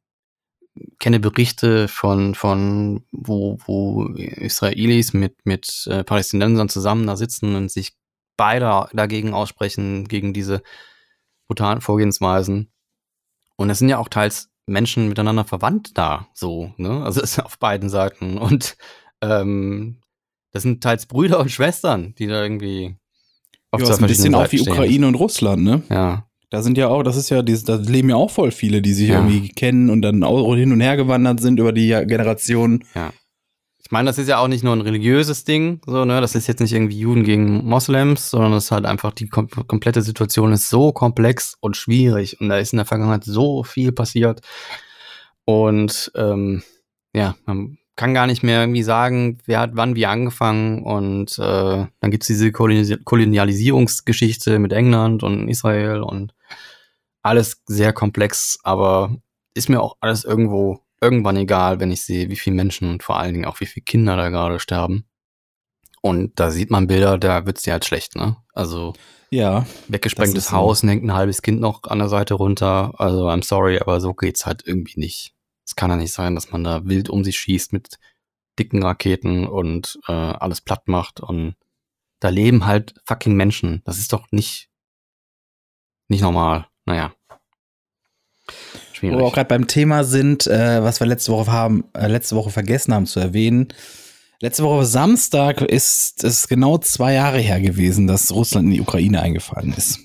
kenne 0.98 1.20
Berichte 1.20 1.88
von, 1.88 2.34
von 2.34 3.04
wo, 3.12 3.58
wo 3.66 4.06
Israelis 4.14 5.12
mit, 5.12 5.44
mit 5.44 5.86
äh, 5.90 6.04
Palästinensern 6.04 6.68
zusammen 6.68 7.06
da 7.06 7.16
sitzen 7.16 7.54
und 7.54 7.70
sich 7.70 7.94
beide 8.36 8.86
dagegen 8.92 9.34
aussprechen, 9.34 10.08
gegen 10.08 10.32
diese 10.32 10.62
brutalen 11.46 11.80
Vorgehensweisen. 11.80 12.70
Und 13.56 13.70
es 13.70 13.78
sind 13.78 13.88
ja 13.88 13.98
auch 13.98 14.08
teils 14.08 14.50
Menschen 14.66 15.08
miteinander 15.08 15.44
verwandt 15.44 15.96
da, 15.96 16.28
so, 16.34 16.72
ne? 16.76 17.02
Also 17.02 17.22
es 17.22 17.32
ist 17.32 17.44
auf 17.44 17.58
beiden 17.58 17.88
Seiten. 17.88 18.38
Und 18.38 18.76
ähm, 19.20 20.00
das 20.52 20.62
sind 20.62 20.82
teils 20.82 21.06
Brüder 21.06 21.40
und 21.40 21.50
Schwestern, 21.50 22.14
die 22.14 22.26
da 22.26 22.42
irgendwie 22.42 22.96
auf 23.70 23.80
ja, 23.80 23.90
ist 23.90 24.00
ein 24.00 24.06
bisschen 24.06 24.34
auch 24.34 24.50
wie 24.52 24.60
Ukraine 24.60 25.08
und 25.08 25.14
Russland, 25.14 25.62
ne? 25.62 25.82
Ja. 25.90 26.27
Da 26.50 26.62
sind 26.62 26.78
ja 26.78 26.88
auch, 26.88 27.02
das 27.02 27.16
ist 27.16 27.28
ja, 27.28 27.42
da 27.42 27.74
leben 27.76 28.08
ja 28.08 28.16
auch 28.16 28.30
voll 28.30 28.50
viele, 28.50 28.80
die 28.80 28.94
sich 28.94 29.10
ja. 29.10 29.16
irgendwie 29.16 29.50
kennen 29.50 29.90
und 29.90 30.02
dann 30.02 30.24
auch 30.24 30.54
hin 30.54 30.72
und 30.72 30.80
her 30.80 30.96
gewandert 30.96 31.40
sind 31.40 31.60
über 31.60 31.72
die 31.72 31.88
Generationen. 31.88 32.84
Ja. 32.94 33.12
Ich 33.80 33.90
meine, 33.90 34.06
das 34.06 34.18
ist 34.18 34.28
ja 34.28 34.38
auch 34.38 34.48
nicht 34.48 34.64
nur 34.64 34.74
ein 34.74 34.82
religiöses 34.82 35.44
Ding, 35.44 35.80
so, 35.86 36.04
ne? 36.04 36.20
Das 36.20 36.34
ist 36.34 36.46
jetzt 36.46 36.60
nicht 36.60 36.72
irgendwie 36.74 36.98
Juden 36.98 37.24
gegen 37.24 37.64
Moslems, 37.64 38.30
sondern 38.30 38.52
es 38.52 38.64
ist 38.64 38.70
halt 38.70 38.84
einfach, 38.84 39.12
die 39.12 39.28
kom 39.28 39.48
komplette 39.48 40.02
Situation 40.02 40.52
ist 40.52 40.68
so 40.68 40.92
komplex 40.92 41.56
und 41.60 41.76
schwierig 41.76 42.38
und 42.40 42.50
da 42.50 42.58
ist 42.58 42.72
in 42.72 42.78
der 42.78 42.86
Vergangenheit 42.86 43.24
so 43.24 43.62
viel 43.62 43.92
passiert. 43.92 44.40
Und 45.46 46.12
ähm, 46.16 46.62
ja, 47.14 47.36
man 47.46 47.77
kann 47.98 48.14
gar 48.14 48.26
nicht 48.28 48.44
mehr 48.44 48.60
irgendwie 48.60 48.84
sagen, 48.84 49.38
wer 49.44 49.58
hat 49.58 49.72
wann 49.74 49.96
wie 49.96 50.06
angefangen 50.06 50.84
und 50.84 51.36
äh, 51.38 51.86
dann 52.00 52.10
gibt's 52.10 52.28
diese 52.28 52.52
Kolonialisierungsgeschichte 52.52 54.60
mit 54.60 54.72
England 54.72 55.24
und 55.24 55.48
Israel 55.48 56.02
und 56.02 56.32
alles 57.22 57.60
sehr 57.66 57.92
komplex, 57.92 58.60
aber 58.62 59.16
ist 59.52 59.68
mir 59.68 59.82
auch 59.82 59.96
alles 59.98 60.24
irgendwo 60.24 60.78
irgendwann 61.00 61.36
egal, 61.36 61.80
wenn 61.80 61.90
ich 61.90 62.04
sehe, 62.04 62.30
wie 62.30 62.36
viele 62.36 62.54
Menschen 62.54 62.88
und 62.88 63.02
vor 63.02 63.18
allen 63.18 63.34
Dingen 63.34 63.46
auch 63.46 63.58
wie 63.58 63.66
viele 63.66 63.82
Kinder 63.82 64.16
da 64.16 64.28
gerade 64.28 64.60
sterben. 64.60 65.04
Und 66.00 66.38
da 66.38 66.52
sieht 66.52 66.70
man 66.70 66.86
Bilder, 66.86 67.18
da 67.18 67.46
wird's 67.46 67.62
dir 67.62 67.72
halt 67.72 67.84
schlecht, 67.84 68.14
ne? 68.14 68.36
Also 68.52 68.92
ja, 69.30 69.66
weggesprengtes 69.88 70.52
Haus 70.52 70.84
und 70.84 70.88
hängt 70.88 71.02
ein 71.02 71.14
halbes 71.14 71.42
Kind 71.42 71.60
noch 71.60 71.82
an 71.82 71.98
der 71.98 72.08
Seite 72.08 72.34
runter. 72.34 72.92
Also 72.96 73.28
I'm 73.28 73.44
sorry, 73.44 73.80
aber 73.80 74.00
so 74.00 74.14
geht's 74.14 74.46
halt 74.46 74.62
irgendwie 74.64 75.00
nicht. 75.00 75.34
Es 75.68 75.76
kann 75.76 75.90
ja 75.90 75.96
nicht 75.96 76.14
sein, 76.14 76.34
dass 76.34 76.50
man 76.50 76.64
da 76.64 76.86
wild 76.86 77.10
um 77.10 77.24
sich 77.24 77.38
schießt 77.38 77.74
mit 77.74 77.98
dicken 78.58 78.82
Raketen 78.82 79.46
und 79.46 80.00
äh, 80.08 80.12
alles 80.12 80.62
platt 80.62 80.88
macht 80.88 81.20
und 81.20 81.56
da 82.20 82.30
leben 82.30 82.64
halt 82.64 82.94
fucking 83.04 83.34
Menschen. 83.34 83.82
Das 83.84 83.98
ist 83.98 84.14
doch 84.14 84.28
nicht 84.30 84.70
nicht 86.08 86.22
normal. 86.22 86.66
Naja. 86.86 87.12
Schwierig. 88.94 89.16
Wo 89.16 89.20
wir 89.20 89.26
auch 89.26 89.34
gerade 89.34 89.48
beim 89.48 89.68
Thema 89.68 90.04
sind, 90.04 90.46
äh, 90.46 90.82
was 90.82 91.00
wir 91.00 91.06
letzte 91.06 91.32
Woche 91.32 91.52
haben, 91.52 91.84
äh, 91.92 92.08
letzte 92.08 92.34
Woche 92.34 92.48
vergessen 92.48 92.94
haben 92.94 93.04
zu 93.04 93.20
erwähnen. 93.20 93.68
Letzte 94.40 94.62
Woche 94.62 94.86
Samstag 94.86 95.60
ist 95.60 96.24
es 96.24 96.48
genau 96.48 96.78
zwei 96.78 97.12
Jahre 97.12 97.40
her 97.40 97.60
gewesen, 97.60 98.06
dass 98.06 98.32
Russland 98.32 98.68
in 98.68 98.72
die 98.72 98.80
Ukraine 98.80 99.20
eingefallen 99.20 99.74
ist. 99.74 100.00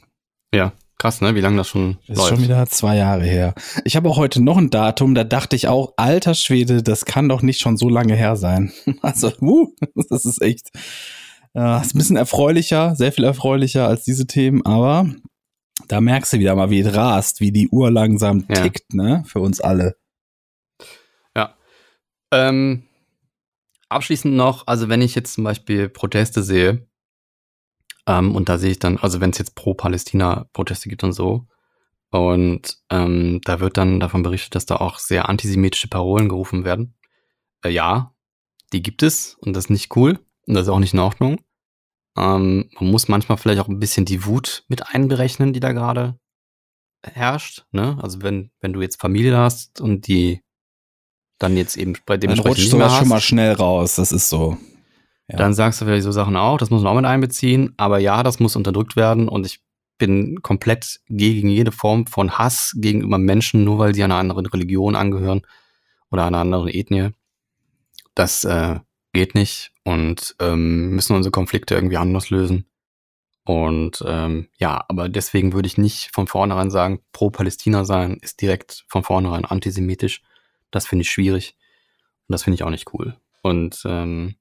Ja, 0.54 0.74
krass, 0.98 1.22
ne? 1.22 1.36
Wie 1.36 1.42
lange 1.42 1.58
das 1.58 1.68
schon 1.68 1.98
ist 2.08 2.18
läuft. 2.18 2.30
schon 2.30 2.42
wieder 2.44 2.66
zwei 2.68 2.98
Jahre 2.98 3.24
her. 3.24 3.54
Ich 3.84 3.96
habe 3.96 4.10
auch 4.10 4.18
heute 4.18 4.42
noch 4.42 4.58
ein 4.58 4.70
Datum, 4.70 5.16
da 5.16 5.24
dachte 5.24 5.56
ich 5.56 5.68
auch, 5.68 5.94
alter 5.98 6.34
Schwede, 6.34 6.84
das 6.84 7.06
kann 7.06 7.30
doch 7.30 7.42
nicht 7.42 7.60
schon 7.60 7.78
so 7.78 7.90
lange 7.90 8.16
her 8.16 8.36
sein. 8.36 8.72
Also, 9.02 9.32
uh, 9.42 9.74
das 10.10 10.26
ist 10.26 10.42
echt, 10.42 10.70
äh, 11.54 11.82
ist 11.82 11.96
ein 11.96 11.98
bisschen 11.98 12.16
erfreulicher, 12.16 12.96
sehr 12.96 13.12
viel 13.12 13.24
erfreulicher 13.24 13.88
als 13.88 14.04
diese 14.04 14.28
Themen, 14.28 14.66
aber 14.66 15.08
da 15.88 16.02
merkst 16.02 16.34
du 16.34 16.40
wieder 16.40 16.56
mal, 16.56 16.70
wie 16.70 16.80
es 16.80 16.96
rast, 16.96 17.42
wie 17.42 17.52
die 17.52 17.70
Uhr 17.70 17.92
langsam 17.92 18.48
tickt, 18.48 18.94
ja. 18.94 19.04
ne? 19.04 19.24
Für 19.26 19.40
uns 19.40 19.60
alle. 19.60 19.98
Ja. 21.36 21.56
Ähm, 22.32 22.84
abschließend 23.90 24.34
noch, 24.36 24.68
also 24.68 24.90
wenn 24.90 25.02
ich 25.02 25.16
jetzt 25.16 25.34
zum 25.34 25.44
Beispiel 25.44 25.90
Proteste 25.90 26.44
sehe, 26.44 26.88
ähm, 28.08 28.36
und 28.36 28.50
da 28.50 28.58
sehe 28.58 28.72
ich 28.72 28.80
dann, 28.80 28.98
also 28.98 29.22
wenn 29.22 29.32
es 29.32 29.38
jetzt 29.38 29.56
pro 29.56 29.74
Palästina-Proteste 29.74 30.90
gibt 30.90 31.04
und 31.04 31.14
so, 31.14 31.48
und 32.14 32.78
ähm, 32.92 33.42
da 33.44 33.60
wird 33.60 33.78
dann 33.78 34.00
davon 34.00 34.22
berichtet, 34.22 34.54
dass 34.54 34.68
da 34.68 34.76
auch 34.76 35.00
sehr 35.00 35.30
antisemitische 35.30 35.88
Parolen 35.88 36.30
gerufen 36.30 36.64
werden. 36.64 36.94
Äh, 37.64 37.70
ja, 37.70 38.14
die 38.72 38.84
gibt 38.84 39.02
es 39.02 39.36
und 39.40 39.54
das 39.54 39.66
ist 39.66 39.70
nicht 39.72 39.96
cool 39.96 40.20
und 40.46 40.54
das 40.54 40.68
ist 40.68 40.70
auch 40.70 40.80
nicht 40.80 40.94
in 40.94 41.00
Ordnung. 41.00 41.40
Ähm, 42.16 42.70
man 42.80 42.92
muss 42.92 43.08
manchmal 43.08 43.40
vielleicht 43.40 43.60
auch 43.60 43.68
ein 43.68 43.80
bisschen 43.80 44.06
die 44.06 44.26
Wut 44.26 44.64
mit 44.68 44.94
einberechnen, 44.94 45.54
die 45.54 45.60
da 45.60 45.72
gerade 45.72 46.20
herrscht. 47.02 47.66
Ne? 47.72 47.98
Also 48.00 48.22
wenn, 48.22 48.52
wenn 48.62 48.74
du 48.74 48.82
jetzt 48.82 49.02
Familie 49.02 49.36
hast 49.36 49.82
und 49.82 50.08
die 50.08 50.42
dann 51.40 51.58
jetzt 51.58 51.78
eben 51.78 51.96
bei 52.06 52.18
dem 52.18 52.30
Dann 52.30 52.40
rutscht 52.40 52.70
sowas 52.70 52.96
schon 52.96 53.08
mal 53.08 53.22
schnell 53.22 53.54
raus, 53.54 53.96
das 53.96 54.12
ist 54.12 54.30
so. 54.30 54.58
Ja. 55.28 55.38
Dann 55.38 55.54
sagst 55.54 55.80
du 55.80 55.86
vielleicht 55.86 56.04
so 56.04 56.12
Sachen 56.12 56.36
auch, 56.36 56.58
das 56.58 56.70
muss 56.70 56.82
man 56.82 56.92
auch 56.92 56.96
mit 56.98 57.06
einbeziehen, 57.06 57.74
aber 57.78 58.00
ja, 58.00 58.24
das 58.24 58.40
muss 58.40 58.56
unterdrückt 58.56 58.96
werden 58.96 59.30
und 59.30 59.46
ich 59.46 59.62
bin 59.98 60.42
komplett 60.42 61.00
gegen 61.08 61.50
jede 61.50 61.72
Form 61.72 62.08
von 62.08 62.38
Hass 62.38 62.74
gegenüber 62.76 63.18
Menschen, 63.18 63.64
nur 63.64 63.80
weil 63.80 63.96
sie 63.96 64.04
einer 64.04 64.18
anderen 64.18 64.46
Religion 64.46 64.96
angehören 64.96 65.42
oder 66.12 66.26
einer 66.26 66.40
anderen 66.40 66.68
Ethnie. 66.68 67.12
Das 68.16 68.44
äh, 68.44 68.80
geht 69.14 69.36
nicht 69.36 69.72
und 69.84 70.36
ähm, 70.40 70.90
müssen 70.90 71.16
unsere 71.16 71.32
Konflikte 71.32 71.76
irgendwie 71.76 71.98
anders 71.98 72.30
lösen. 72.30 72.66
Und 73.46 74.04
ähm, 74.08 74.48
ja, 74.58 74.84
aber 74.88 75.10
deswegen 75.10 75.54
würde 75.54 75.68
ich 75.68 75.78
nicht 75.78 76.10
von 76.14 76.28
vornherein 76.28 76.72
sagen, 76.72 77.02
pro 77.12 77.30
Palästina 77.30 77.84
sein 77.84 78.18
ist 78.22 78.42
direkt 78.42 78.86
von 78.88 79.04
vornherein 79.04 79.46
antisemitisch. 79.46 80.22
Das 80.72 80.88
finde 80.88 81.04
ich 81.04 81.12
schwierig 81.12 81.56
und 82.28 82.34
das 82.34 82.44
finde 82.44 82.56
ich 82.56 82.64
auch 82.64 82.70
nicht 82.70 82.94
cool. 82.94 83.18
Und 83.42 83.84
ähm, 83.86 84.36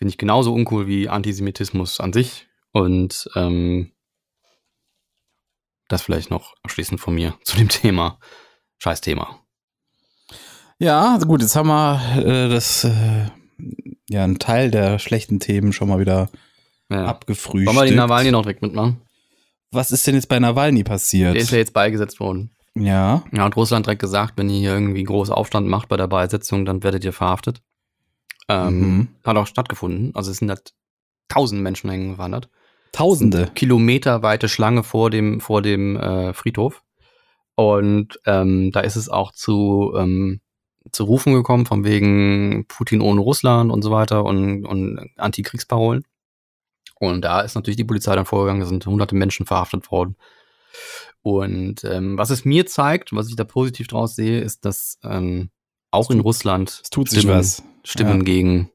finde 0.00 0.12
ich 0.12 0.18
genauso 0.18 0.54
uncool 0.54 0.86
wie 0.86 1.10
Antisemitismus 1.10 2.00
an 2.00 2.14
sich. 2.14 2.48
Und 2.72 3.28
ähm, 3.36 3.92
das 5.88 6.00
vielleicht 6.00 6.30
noch 6.30 6.54
abschließend 6.62 6.98
von 6.98 7.14
mir 7.14 7.34
zu 7.44 7.58
dem 7.58 7.68
Thema. 7.68 8.18
Scheiß 8.78 9.02
Thema. 9.02 9.40
Ja, 10.78 11.18
gut, 11.18 11.42
jetzt 11.42 11.54
haben 11.54 11.68
wir 11.68 12.00
äh, 12.16 12.48
das 12.48 12.84
äh, 12.84 13.26
ja 14.08 14.24
einen 14.24 14.38
Teil 14.38 14.70
der 14.70 14.98
schlechten 14.98 15.38
Themen 15.38 15.74
schon 15.74 15.90
mal 15.90 16.00
wieder 16.00 16.30
ja. 16.88 17.04
abgefrühstückt. 17.04 17.66
Wollen 17.66 17.84
wir 17.86 17.90
den 17.90 17.96
Nawalny 17.96 18.30
noch 18.30 18.40
direkt 18.40 18.62
mitmachen? 18.62 19.02
Was 19.70 19.92
ist 19.92 20.06
denn 20.06 20.14
jetzt 20.14 20.30
bei 20.30 20.38
Nawalny 20.38 20.82
passiert? 20.82 21.34
Der 21.34 21.42
ist 21.42 21.50
ja 21.50 21.58
jetzt 21.58 21.74
beigesetzt 21.74 22.20
worden. 22.20 22.56
Ja. 22.74 23.22
Ja, 23.32 23.44
und 23.44 23.54
Russland 23.54 23.84
direkt 23.84 24.00
gesagt, 24.00 24.38
wenn 24.38 24.48
ihr 24.48 24.60
hier 24.60 24.72
irgendwie 24.72 25.04
groß 25.04 25.28
Aufstand 25.28 25.68
macht 25.68 25.90
bei 25.90 25.98
der 25.98 26.08
Beisetzung, 26.08 26.64
dann 26.64 26.82
werdet 26.82 27.04
ihr 27.04 27.12
verhaftet. 27.12 27.60
Ähm, 28.50 28.80
mhm. 28.80 29.08
Hat 29.24 29.36
auch 29.36 29.46
stattgefunden. 29.46 30.14
Also 30.14 30.30
es 30.30 30.38
sind 30.38 30.50
halt 30.50 30.74
tausend 31.28 31.62
Menschen 31.62 31.88
hängen 31.88 32.12
gewandert. 32.12 32.48
Tausende. 32.92 33.50
Kilometerweite 33.54 34.48
Schlange 34.48 34.82
vor 34.82 35.10
dem, 35.10 35.40
vor 35.40 35.62
dem 35.62 35.96
äh, 35.96 36.32
Friedhof. 36.32 36.82
Und 37.54 38.18
ähm, 38.26 38.72
da 38.72 38.80
ist 38.80 38.96
es 38.96 39.08
auch 39.08 39.32
zu 39.32 39.94
ähm, 39.96 40.40
zu 40.92 41.04
Rufen 41.04 41.34
gekommen, 41.34 41.66
von 41.66 41.84
wegen 41.84 42.64
Putin 42.66 43.00
ohne 43.00 43.20
Russland 43.20 43.70
und 43.70 43.82
so 43.82 43.90
weiter 43.90 44.24
und, 44.24 44.64
und 44.64 45.10
Antikriegsparolen. 45.16 46.04
Und 46.98 47.22
da 47.22 47.40
ist 47.40 47.54
natürlich 47.54 47.76
die 47.76 47.84
Polizei 47.84 48.14
dann 48.14 48.26
vorgegangen, 48.26 48.60
da 48.60 48.66
sind 48.66 48.86
hunderte 48.86 49.14
Menschen 49.14 49.46
verhaftet 49.46 49.90
worden. 49.90 50.16
Und 51.22 51.84
ähm, 51.84 52.16
was 52.16 52.30
es 52.30 52.44
mir 52.44 52.66
zeigt, 52.66 53.12
was 53.12 53.28
ich 53.28 53.36
da 53.36 53.44
positiv 53.44 53.88
draus 53.88 54.14
sehe, 54.14 54.40
ist, 54.40 54.64
dass 54.64 54.98
ähm, 55.02 55.50
auch 55.90 56.10
in 56.10 56.20
Russland 56.20 56.82
tut 56.90 57.08
Stimmen, 57.08 57.44
Stimmen 57.84 58.18
ja. 58.18 58.24
gegen 58.24 58.70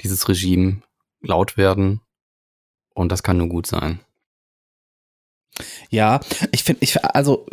dieses 0.00 0.28
Regime 0.28 0.82
laut 1.20 1.56
werden. 1.56 2.00
Und 2.94 3.12
das 3.12 3.22
kann 3.22 3.38
nur 3.38 3.48
gut 3.48 3.66
sein. 3.66 4.00
Ja, 5.90 6.20
ich 6.52 6.64
finde, 6.64 6.82
ich, 6.82 7.04
also 7.04 7.46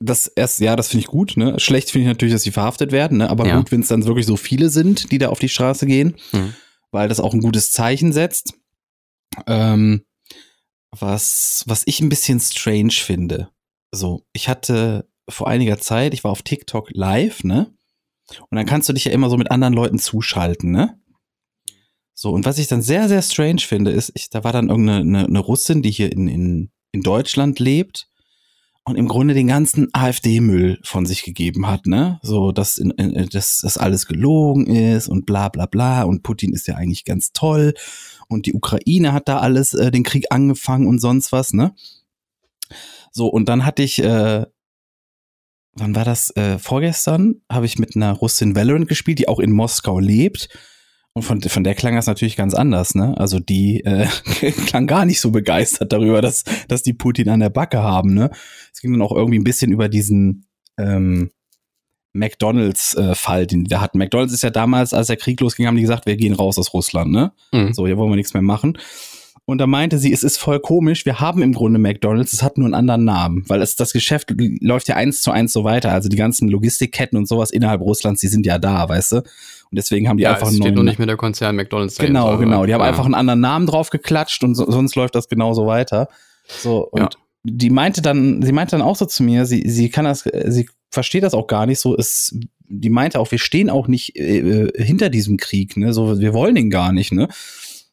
das 0.00 0.26
erst, 0.28 0.60
ja, 0.60 0.76
das 0.76 0.88
finde 0.88 1.02
ich 1.02 1.08
gut. 1.08 1.36
Ne? 1.36 1.58
Schlecht 1.58 1.90
finde 1.90 2.04
ich 2.04 2.08
natürlich, 2.08 2.34
dass 2.34 2.42
sie 2.42 2.52
verhaftet 2.52 2.92
werden, 2.92 3.18
ne? 3.18 3.30
aber 3.30 3.46
ja. 3.46 3.56
gut, 3.56 3.70
wenn 3.70 3.80
es 3.80 3.88
dann 3.88 4.04
wirklich 4.04 4.26
so 4.26 4.36
viele 4.36 4.70
sind, 4.70 5.12
die 5.12 5.18
da 5.18 5.28
auf 5.28 5.38
die 5.38 5.48
Straße 5.48 5.86
gehen, 5.86 6.16
mhm. 6.32 6.54
weil 6.90 7.08
das 7.08 7.20
auch 7.20 7.34
ein 7.34 7.40
gutes 7.40 7.70
Zeichen 7.70 8.12
setzt. 8.12 8.54
Ähm, 9.46 10.04
was, 10.90 11.64
was 11.66 11.82
ich 11.84 12.00
ein 12.00 12.08
bisschen 12.08 12.40
strange 12.40 12.92
finde. 12.92 13.50
So, 13.92 14.24
ich 14.32 14.48
hatte 14.48 15.08
vor 15.28 15.48
einiger 15.48 15.78
Zeit, 15.78 16.14
ich 16.14 16.24
war 16.24 16.30
auf 16.30 16.42
TikTok 16.42 16.88
live, 16.92 17.44
ne? 17.44 17.74
Und 18.50 18.56
dann 18.56 18.66
kannst 18.66 18.88
du 18.88 18.92
dich 18.92 19.04
ja 19.04 19.12
immer 19.12 19.30
so 19.30 19.36
mit 19.36 19.50
anderen 19.50 19.74
Leuten 19.74 19.98
zuschalten, 19.98 20.70
ne? 20.70 21.00
So, 22.14 22.32
und 22.32 22.44
was 22.44 22.58
ich 22.58 22.66
dann 22.66 22.82
sehr, 22.82 23.08
sehr 23.08 23.22
strange 23.22 23.60
finde, 23.60 23.92
ist, 23.92 24.10
ich, 24.14 24.28
da 24.28 24.42
war 24.42 24.52
dann 24.52 24.70
irgendeine 24.70 25.00
eine, 25.00 25.26
eine 25.26 25.38
Russin, 25.38 25.82
die 25.82 25.90
hier 25.92 26.10
in, 26.10 26.26
in, 26.26 26.70
in 26.90 27.02
Deutschland 27.02 27.60
lebt 27.60 28.08
und 28.82 28.96
im 28.96 29.06
Grunde 29.06 29.34
den 29.34 29.46
ganzen 29.46 29.88
AfD-Müll 29.92 30.80
von 30.82 31.06
sich 31.06 31.22
gegeben 31.22 31.68
hat, 31.68 31.86
ne? 31.86 32.18
So, 32.22 32.50
dass, 32.50 32.76
in, 32.78 32.90
in, 32.90 33.28
dass 33.28 33.60
das 33.62 33.78
alles 33.78 34.06
gelogen 34.06 34.66
ist 34.66 35.08
und 35.08 35.26
bla 35.26 35.48
bla 35.48 35.66
bla 35.66 36.02
und 36.02 36.24
Putin 36.24 36.52
ist 36.52 36.66
ja 36.66 36.74
eigentlich 36.74 37.04
ganz 37.04 37.32
toll 37.32 37.74
und 38.28 38.46
die 38.46 38.54
Ukraine 38.54 39.12
hat 39.12 39.28
da 39.28 39.38
alles 39.38 39.74
äh, 39.74 39.90
den 39.90 40.02
Krieg 40.02 40.26
angefangen 40.30 40.88
und 40.88 40.98
sonst 41.00 41.30
was, 41.30 41.52
ne? 41.52 41.74
So, 43.12 43.28
und 43.28 43.48
dann 43.48 43.64
hatte 43.64 43.82
ich, 43.82 44.02
äh, 44.02 44.44
wann 45.78 45.94
war 45.94 46.04
das? 46.04 46.30
Äh, 46.36 46.58
vorgestern 46.58 47.36
habe 47.50 47.66
ich 47.66 47.78
mit 47.78 47.96
einer 47.96 48.12
Russin 48.12 48.54
Valorant 48.54 48.88
gespielt, 48.88 49.18
die 49.18 49.28
auch 49.28 49.38
in 49.38 49.52
Moskau 49.52 49.98
lebt 49.98 50.48
und 51.18 51.22
von, 51.22 51.40
von 51.40 51.64
der 51.64 51.74
klang 51.74 51.96
das 51.96 52.06
natürlich 52.06 52.36
ganz 52.36 52.54
anders, 52.54 52.94
ne? 52.94 53.16
Also 53.18 53.40
die 53.40 53.84
äh, 53.84 54.06
klang 54.66 54.86
gar 54.86 55.04
nicht 55.04 55.20
so 55.20 55.30
begeistert 55.30 55.92
darüber, 55.92 56.22
dass, 56.22 56.44
dass 56.68 56.82
die 56.82 56.92
Putin 56.92 57.28
an 57.28 57.40
der 57.40 57.50
Backe 57.50 57.82
haben, 57.82 58.14
ne? 58.14 58.30
Es 58.72 58.80
ging 58.80 58.92
dann 58.92 59.02
auch 59.02 59.12
irgendwie 59.12 59.38
ein 59.38 59.44
bisschen 59.44 59.72
über 59.72 59.88
diesen 59.88 60.46
ähm, 60.78 61.30
McDonalds-Fall, 62.12 63.42
äh, 63.42 63.46
den 63.46 63.64
die 63.64 63.68
da 63.68 63.80
hatten. 63.80 63.98
McDonalds 63.98 64.32
ist 64.32 64.42
ja 64.42 64.50
damals, 64.50 64.94
als 64.94 65.08
der 65.08 65.16
Krieg 65.16 65.40
losging, 65.40 65.66
haben 65.66 65.76
die 65.76 65.82
gesagt, 65.82 66.06
wir 66.06 66.16
gehen 66.16 66.34
raus 66.34 66.58
aus 66.58 66.72
Russland, 66.72 67.10
ne? 67.10 67.32
Mhm. 67.52 67.72
So, 67.72 67.86
hier 67.86 67.96
wollen 67.96 68.10
wir 68.10 68.16
nichts 68.16 68.34
mehr 68.34 68.42
machen. 68.42 68.78
Und 69.48 69.56
da 69.56 69.66
meinte 69.66 69.96
sie, 69.98 70.12
es 70.12 70.24
ist 70.24 70.36
voll 70.36 70.60
komisch, 70.60 71.06
wir 71.06 71.20
haben 71.20 71.40
im 71.40 71.54
Grunde 71.54 71.78
McDonalds, 71.78 72.34
es 72.34 72.42
hat 72.42 72.58
nur 72.58 72.66
einen 72.66 72.74
anderen 72.74 73.04
Namen, 73.04 73.44
weil 73.48 73.62
es, 73.62 73.76
das 73.76 73.94
Geschäft 73.94 74.34
läuft 74.60 74.88
ja 74.88 74.96
eins 74.96 75.22
zu 75.22 75.30
eins 75.30 75.54
so 75.54 75.64
weiter. 75.64 75.90
Also 75.90 76.10
die 76.10 76.18
ganzen 76.18 76.50
Logistikketten 76.50 77.16
und 77.16 77.26
sowas 77.26 77.50
innerhalb 77.50 77.80
Russlands, 77.80 78.20
die 78.20 78.28
sind 78.28 78.44
ja 78.44 78.58
da, 78.58 78.86
weißt 78.86 79.12
du? 79.12 79.16
Und 79.16 79.24
deswegen 79.72 80.06
haben 80.06 80.18
die 80.18 80.24
ja, 80.24 80.34
einfach 80.34 80.48
es 80.48 80.56
steht 80.56 80.74
nur 80.74 80.84
nicht 80.84 80.98
mehr 80.98 81.06
der 81.06 81.16
Konzern 81.16 81.56
McDonalds 81.56 81.96
Genau, 81.96 82.26
dahinter, 82.26 82.44
genau. 82.44 82.66
Die 82.66 82.74
haben 82.74 82.82
ja. 82.82 82.88
einfach 82.88 83.06
einen 83.06 83.14
anderen 83.14 83.40
Namen 83.40 83.64
drauf 83.64 83.88
geklatscht 83.88 84.44
und 84.44 84.54
so, 84.54 84.70
sonst 84.70 84.96
läuft 84.96 85.14
das 85.14 85.30
genauso 85.30 85.66
weiter. 85.66 86.08
So, 86.46 86.86
und 86.86 87.00
Ja. 87.00 87.08
die 87.44 87.70
meinte 87.70 88.02
dann, 88.02 88.42
sie 88.42 88.52
meinte 88.52 88.72
dann 88.72 88.82
auch 88.82 88.96
so 88.96 89.06
zu 89.06 89.22
mir, 89.22 89.46
sie, 89.46 89.66
sie 89.66 89.88
kann 89.88 90.04
das, 90.04 90.28
sie 90.48 90.68
versteht 90.90 91.22
das 91.22 91.32
auch 91.32 91.46
gar 91.46 91.64
nicht 91.64 91.80
so, 91.80 91.96
es, 91.96 92.38
die 92.68 92.90
meinte 92.90 93.18
auch, 93.18 93.30
wir 93.30 93.38
stehen 93.38 93.70
auch 93.70 93.88
nicht 93.88 94.14
äh, 94.14 94.40
äh, 94.40 94.84
hinter 94.84 95.08
diesem 95.08 95.38
Krieg, 95.38 95.78
ne? 95.78 95.94
So, 95.94 96.20
wir 96.20 96.34
wollen 96.34 96.54
den 96.54 96.68
gar 96.68 96.92
nicht, 96.92 97.12
ne? 97.12 97.28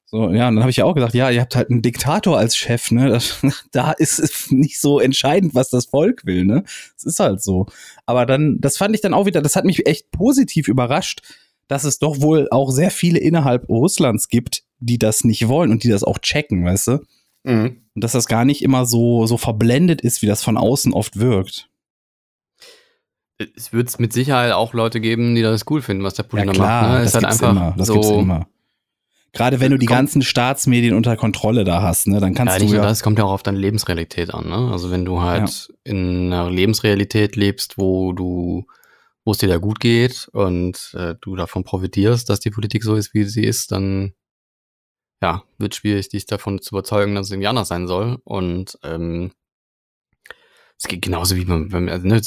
So, 0.08 0.30
ja, 0.30 0.48
und 0.48 0.56
dann 0.56 0.60
habe 0.60 0.70
ich 0.70 0.78
ja 0.78 0.86
auch 0.86 0.94
gesagt, 0.94 1.16
ja, 1.16 1.32
ihr 1.32 1.42
habt 1.42 1.56
halt 1.56 1.72
einen 1.72 1.82
Diktator 1.82 2.38
als 2.38 2.56
Chef, 2.56 2.92
ne? 2.92 3.10
Das, 3.10 3.40
da 3.72 3.92
ist 3.92 4.20
es 4.20 4.52
nicht 4.52 4.80
so 4.80 5.00
entscheidend, 5.00 5.56
was 5.56 5.70
das 5.70 5.86
Volk 5.86 6.26
will, 6.26 6.46
ne? 6.46 6.64
Es 6.96 7.04
ist 7.04 7.20
halt 7.20 7.42
so. 7.42 7.66
Aber 8.06 8.26
dann, 8.26 8.60
das 8.62 8.78
fand 8.78 8.94
ich 8.94 9.02
dann 9.02 9.16
auch 9.16 9.26
wieder, 9.26 9.42
das 9.42 9.56
hat 9.56 9.66
mich 9.66 9.88
echt 9.88 10.12
positiv 10.12 10.68
überrascht, 10.68 11.22
dass 11.68 11.84
es 11.84 11.98
doch 11.98 12.22
wohl 12.22 12.48
auch 12.52 12.70
sehr 12.70 12.92
viele 12.92 13.20
innerhalb 13.20 13.68
Russlands 13.68 14.30
gibt, 14.30 14.64
die 14.80 15.00
das 15.00 15.24
nicht 15.24 15.48
wollen 15.48 15.72
und 15.72 15.84
die 15.84 15.90
das 15.90 16.04
auch 16.04 16.20
checken, 16.20 16.64
weißt 16.66 16.88
du? 16.88 17.00
Mhm. 17.44 17.82
Und 17.96 18.04
dass 18.04 18.12
das 18.12 18.28
gar 18.28 18.46
nicht 18.46 18.62
immer 18.62 18.86
so, 18.86 19.26
so 19.26 19.38
verblendet 19.38 20.02
ist, 20.02 20.22
wie 20.22 20.28
das 20.28 20.44
von 20.44 20.58
außen 20.58 20.94
oft 20.94 21.18
wirkt. 21.20 21.70
Es 23.56 23.74
wird 23.74 24.00
mit 24.00 24.14
Sicherheit 24.14 24.54
auch 24.54 24.74
Leute 24.74 25.02
geben, 25.02 25.36
die 25.36 25.42
das 25.42 25.66
cool 25.70 25.82
finden, 25.82 26.04
was 26.04 26.14
der 26.14 26.24
Putin 26.24 26.54
da 26.54 26.54
macht. 26.54 26.90
Ne? 26.90 26.98
das 27.00 27.08
Ist 27.08 27.16
halt 27.16 27.26
einfach 27.26 27.52
immer. 27.52 27.74
Das 27.78 27.88
so, 27.88 27.94
gibt's 27.94 28.10
immer. 28.10 28.48
Gerade 29.36 29.60
wenn 29.60 29.72
du 29.72 29.78
die 29.78 29.86
Kommt- 29.86 29.98
ganzen 30.00 30.22
Staatsmedien 30.24 30.96
unter 30.96 31.16
Kontrolle 31.18 31.64
da 31.66 31.82
hast, 31.84 32.08
ne, 32.08 32.20
dann 32.20 32.34
kannst 32.34 32.54
Ja, 32.54 32.60
du 32.60 32.66
nicht 32.66 32.74
ja. 32.74 32.82
das, 32.82 33.04
kommt 33.04 33.20
ja 33.20 33.26
auch 33.26 33.34
auf 33.34 33.44
deine 33.44 33.58
Lebensrealität 33.60 34.34
an. 34.34 34.48
Ne? 34.50 34.72
Also 34.72 34.90
wenn 34.92 35.06
du 35.06 35.22
halt 35.22 35.72
in 35.84 36.34
einer 36.34 36.50
Lebensrealität 36.50 37.36
lebst, 37.36 37.78
wo 37.78 38.14
du, 38.14 38.66
wo 39.26 39.32
es 39.32 39.38
dir 39.38 39.50
da 39.50 39.58
gut 39.58 39.80
geht 39.80 40.30
und 40.34 40.96
äh, 40.98 41.16
du 41.22 41.36
davon 41.36 41.64
profitierst, 41.64 42.30
dass 42.30 42.40
die 42.40 42.50
Politik 42.52 42.84
so 42.84 42.96
ist, 42.96 43.14
wie 43.14 43.26
sie 43.26 43.44
ist, 43.44 43.72
dann 43.72 44.14
ja, 45.22 45.44
wird 45.58 45.76
schwierig, 45.76 46.10
dich 46.10 46.26
davon 46.26 46.62
zu 46.62 46.76
überzeugen, 46.76 47.16
dass 47.16 47.28
es 47.28 47.32
irgendwie 47.32 47.48
anders 47.48 47.68
sein 47.68 47.88
soll. 47.88 48.18
Und 48.24 48.78
ähm, 48.84 49.32
es 50.78 50.88
geht 50.90 51.02
genauso 51.02 51.36
wie 51.38 51.46
beim, 51.46 51.70
beim 51.70 51.88
also, 51.88 52.06
ne, 52.06 52.22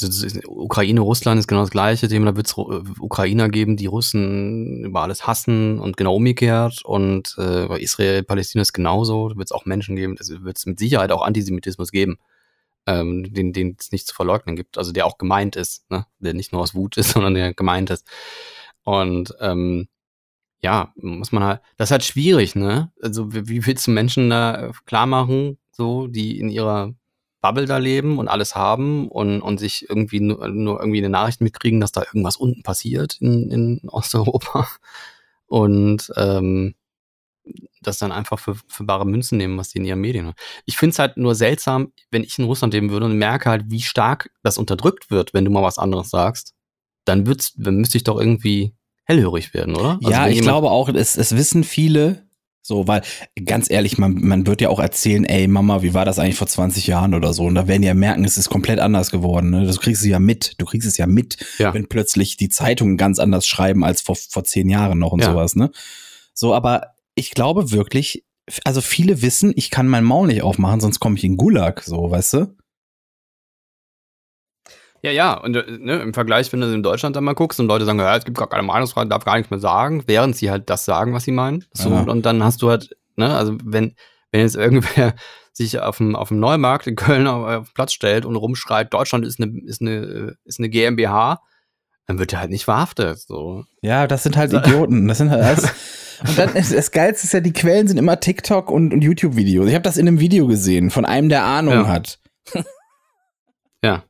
Ukraine, 0.47 1.01
Russland 1.01 1.39
ist 1.39 1.47
genau 1.47 1.61
das 1.61 1.69
gleiche 1.69 2.07
Thema. 2.07 2.31
Da 2.31 2.35
wird 2.35 2.47
es 2.47 2.57
Ukrainer 2.57 3.47
geben, 3.47 3.77
die 3.77 3.85
Russen 3.85 4.85
über 4.85 5.01
alles 5.01 5.27
hassen 5.27 5.79
und 5.79 5.97
genau 5.97 6.15
umgekehrt. 6.15 6.83
Und 6.83 7.35
äh, 7.37 7.81
Israel, 7.81 8.23
Palästina 8.23 8.63
ist 8.63 8.73
genauso. 8.73 9.29
Da 9.29 9.35
wird 9.37 9.47
es 9.47 9.51
auch 9.51 9.65
Menschen 9.65 9.95
geben, 9.95 10.15
es 10.19 10.29
wird 10.29 10.57
es 10.57 10.65
mit 10.65 10.79
Sicherheit 10.79 11.11
auch 11.11 11.21
Antisemitismus 11.21 11.91
geben, 11.91 12.17
ähm, 12.87 13.31
den, 13.31 13.53
den 13.53 13.77
es 13.79 13.91
nicht 13.91 14.07
zu 14.07 14.15
verleugnen 14.15 14.55
gibt. 14.55 14.79
Also 14.79 14.91
der 14.91 15.05
auch 15.05 15.19
gemeint 15.19 15.55
ist, 15.55 15.89
ne? 15.91 16.07
der 16.17 16.33
nicht 16.33 16.51
nur 16.51 16.61
aus 16.61 16.73
Wut 16.73 16.97
ist, 16.97 17.11
sondern 17.13 17.35
der 17.35 17.53
gemeint 17.53 17.91
ist. 17.91 18.07
Und 18.83 19.35
ähm, 19.41 19.87
ja, 20.61 20.91
muss 20.95 21.31
man 21.31 21.43
halt, 21.43 21.61
das 21.77 21.89
ist 21.89 21.91
halt 21.91 22.03
schwierig, 22.03 22.55
ne? 22.55 22.91
Also 23.01 23.33
wie, 23.33 23.47
wie 23.47 23.65
willst 23.65 23.87
du 23.87 23.91
Menschen 23.91 24.29
da 24.29 24.71
klar 24.85 25.05
machen, 25.05 25.57
so, 25.71 26.07
die 26.07 26.39
in 26.39 26.49
ihrer 26.49 26.95
Bubble 27.41 27.65
da 27.65 27.77
leben 27.77 28.19
und 28.19 28.27
alles 28.27 28.55
haben 28.55 29.07
und, 29.07 29.41
und 29.41 29.59
sich 29.59 29.89
irgendwie 29.89 30.19
nur, 30.19 30.47
nur 30.49 30.79
irgendwie 30.79 30.99
eine 30.99 31.09
Nachricht 31.09 31.41
mitkriegen, 31.41 31.79
dass 31.79 31.91
da 31.91 32.01
irgendwas 32.01 32.35
unten 32.35 32.63
passiert 32.63 33.17
in, 33.19 33.49
in 33.49 33.89
Osteuropa 33.89 34.67
und 35.47 36.11
ähm, 36.17 36.75
das 37.81 37.97
dann 37.97 38.11
einfach 38.11 38.39
für, 38.39 38.55
für 38.67 38.83
bare 38.83 39.05
Münzen 39.05 39.37
nehmen, 39.37 39.57
was 39.57 39.69
die 39.69 39.79
in 39.79 39.85
ihren 39.85 40.01
Medien 40.01 40.27
haben. 40.27 40.35
Ich 40.65 40.77
finde 40.77 40.91
es 40.91 40.99
halt 40.99 41.17
nur 41.17 41.33
seltsam, 41.33 41.93
wenn 42.11 42.23
ich 42.23 42.37
in 42.37 42.45
Russland 42.45 42.73
leben 42.73 42.89
würde 42.91 43.05
und 43.05 43.17
merke 43.17 43.49
halt, 43.49 43.63
wie 43.67 43.81
stark 43.81 44.29
das 44.43 44.57
unterdrückt 44.57 45.09
wird, 45.09 45.33
wenn 45.33 45.45
du 45.45 45.51
mal 45.51 45.63
was 45.63 45.79
anderes 45.79 46.09
sagst, 46.09 46.53
dann 47.05 47.25
wird's, 47.25 47.53
dann 47.55 47.77
müsste 47.77 47.97
ich 47.97 48.03
doch 48.03 48.19
irgendwie 48.19 48.75
hellhörig 49.05 49.53
werden, 49.53 49.75
oder? 49.75 49.97
Also 50.03 50.11
ja, 50.11 50.27
ich 50.27 50.41
glaube 50.41 50.69
auch, 50.69 50.89
es, 50.89 51.17
es 51.17 51.35
wissen 51.35 51.63
viele, 51.63 52.28
so, 52.61 52.87
weil, 52.87 53.01
ganz 53.45 53.69
ehrlich, 53.71 53.97
man, 53.97 54.15
man 54.15 54.45
wird 54.45 54.61
ja 54.61 54.69
auch 54.69 54.79
erzählen, 54.79 55.25
ey, 55.25 55.47
Mama, 55.47 55.81
wie 55.81 55.93
war 55.93 56.05
das 56.05 56.19
eigentlich 56.19 56.35
vor 56.35 56.47
20 56.47 56.85
Jahren 56.87 57.13
oder 57.15 57.33
so? 57.33 57.45
Und 57.45 57.55
da 57.55 57.67
werden 57.67 57.81
die 57.81 57.87
ja 57.87 57.93
merken, 57.93 58.23
es 58.25 58.37
ist 58.37 58.49
komplett 58.49 58.79
anders 58.79 59.11
geworden. 59.11 59.49
Ne? 59.49 59.65
Du 59.65 59.73
kriegst 59.77 60.01
es 60.01 60.07
ja 60.07 60.19
mit, 60.19 60.55
du 60.59 60.65
kriegst 60.65 60.87
es 60.87 60.97
ja 60.97 61.07
mit, 61.07 61.37
Ja. 61.57 61.73
wenn 61.73 61.87
plötzlich 61.87 62.37
die 62.37 62.49
Zeitungen 62.49 62.97
ganz 62.97 63.17
anders 63.19 63.47
schreiben 63.47 63.83
als 63.83 64.01
vor, 64.01 64.15
vor 64.15 64.43
zehn 64.43 64.69
Jahren 64.69 64.99
noch 64.99 65.13
und 65.13 65.21
Ja. 65.21 65.31
sowas, 65.31 65.55
ne? 65.55 65.71
So, 66.33 66.53
aber 66.53 66.93
ich 67.15 67.31
glaube 67.31 67.71
wirklich, 67.71 68.23
also 68.65 68.81
viele 68.81 69.21
wissen, 69.21 69.51
ich 69.55 69.71
kann 69.71 69.87
mein 69.87 70.03
Maul 70.03 70.27
nicht 70.27 70.41
aufmachen, 70.43 70.79
sonst 70.79 70.99
komme 70.99 71.15
ich 71.17 71.23
in 71.23 71.37
Gulag, 71.37 71.81
so, 71.83 72.11
weißt 72.11 72.33
du? 72.33 72.55
Ja, 75.01 75.11
ja, 75.11 75.33
und 75.33 75.55
äh, 75.55 75.63
ne, 75.79 75.99
im 76.01 76.13
Vergleich, 76.13 76.51
wenn 76.51 76.61
du 76.61 76.73
in 76.73 76.83
Deutschland 76.83 77.15
dann 77.15 77.23
mal 77.23 77.33
guckst 77.35 77.59
und 77.59 77.67
Leute 77.67 77.85
sagen, 77.85 77.99
ja, 77.99 78.15
es 78.17 78.25
gibt 78.25 78.37
gar 78.37 78.49
keine 78.49 78.63
Meinungsfreiheit, 78.63 79.11
darf 79.11 79.23
gar 79.25 79.37
nichts 79.37 79.49
mehr 79.49 79.59
sagen, 79.59 80.03
während 80.07 80.35
sie 80.35 80.51
halt 80.51 80.69
das 80.69 80.85
sagen, 80.85 81.13
was 81.13 81.23
sie 81.23 81.31
meinen. 81.31 81.65
So, 81.73 81.89
Ja. 81.89 82.01
Und 82.01 82.25
dann 82.25 82.43
hast 82.43 82.61
du 82.61 82.69
halt, 82.69 82.95
ne, 83.15 83.33
also 83.35 83.57
wenn, 83.63 83.95
wenn 84.31 84.41
jetzt 84.41 84.55
irgendwer 84.55 85.13
sich 85.53 85.79
auf 85.79 85.97
dem, 85.97 86.15
auf 86.15 86.27
dem 86.29 86.39
Neumarkt 86.39 86.87
in 86.87 86.95
Köln 86.95 87.27
auf, 87.27 87.45
auf 87.47 87.67
den 87.69 87.73
Platz 87.73 87.93
stellt 87.93 88.25
und 88.25 88.35
rumschreit, 88.35 88.93
Deutschland 88.93 89.25
ist 89.25 89.39
eine, 89.41 89.57
ist 89.65 89.81
eine, 89.81 90.35
ist 90.45 90.59
eine 90.59 90.69
GmbH, 90.69 91.41
dann 92.05 92.19
wird 92.19 92.33
er 92.33 92.39
halt 92.39 92.49
nicht 92.49 92.65
verhaftet. 92.65 93.19
So. 93.19 93.65
Ja, 93.81 94.07
das 94.07 94.23
sind 94.23 94.35
halt 94.35 94.51
Idioten. 94.51 95.07
Das 95.07 95.19
sind 95.19 95.29
halt 95.29 95.43
alles. 95.43 95.71
Und 96.27 96.37
dann 96.37 96.53
ist 96.55 96.73
das 96.73 96.91
Geilste 96.91 97.25
ist 97.27 97.33
ja, 97.33 97.39
die 97.39 97.53
Quellen 97.53 97.87
sind 97.87 97.97
immer 97.97 98.19
TikTok 98.19 98.69
und, 98.69 98.93
und 98.93 99.01
YouTube-Videos. 99.01 99.69
Ich 99.69 99.73
habe 99.73 99.83
das 99.83 99.95
in 99.95 100.05
einem 100.05 100.19
Video 100.19 100.47
gesehen, 100.47 100.89
von 100.89 101.05
einem, 101.05 101.29
der 101.29 101.45
Ahnung 101.45 101.73
Ja. 101.75 101.87
hat. 101.87 102.19
Ja. 103.81 104.03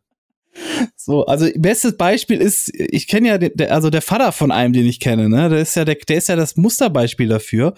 So, 0.95 1.25
also 1.25 1.47
bestes 1.55 1.97
Beispiel 1.97 2.39
ist, 2.41 2.71
ich 2.73 3.07
kenne 3.07 3.27
ja, 3.29 3.37
den, 3.37 3.51
der, 3.55 3.73
also 3.73 3.89
der 3.89 4.01
Vater 4.01 4.31
von 4.31 4.51
einem, 4.51 4.73
den 4.73 4.85
ich 4.85 4.99
kenne, 4.99 5.29
ne, 5.29 5.49
der 5.49 5.59
ist 5.59 5.75
ja, 5.75 5.85
der, 5.85 5.95
der 5.95 6.17
ist 6.17 6.27
ja 6.29 6.35
das 6.35 6.55
Musterbeispiel 6.57 7.27
dafür. 7.27 7.73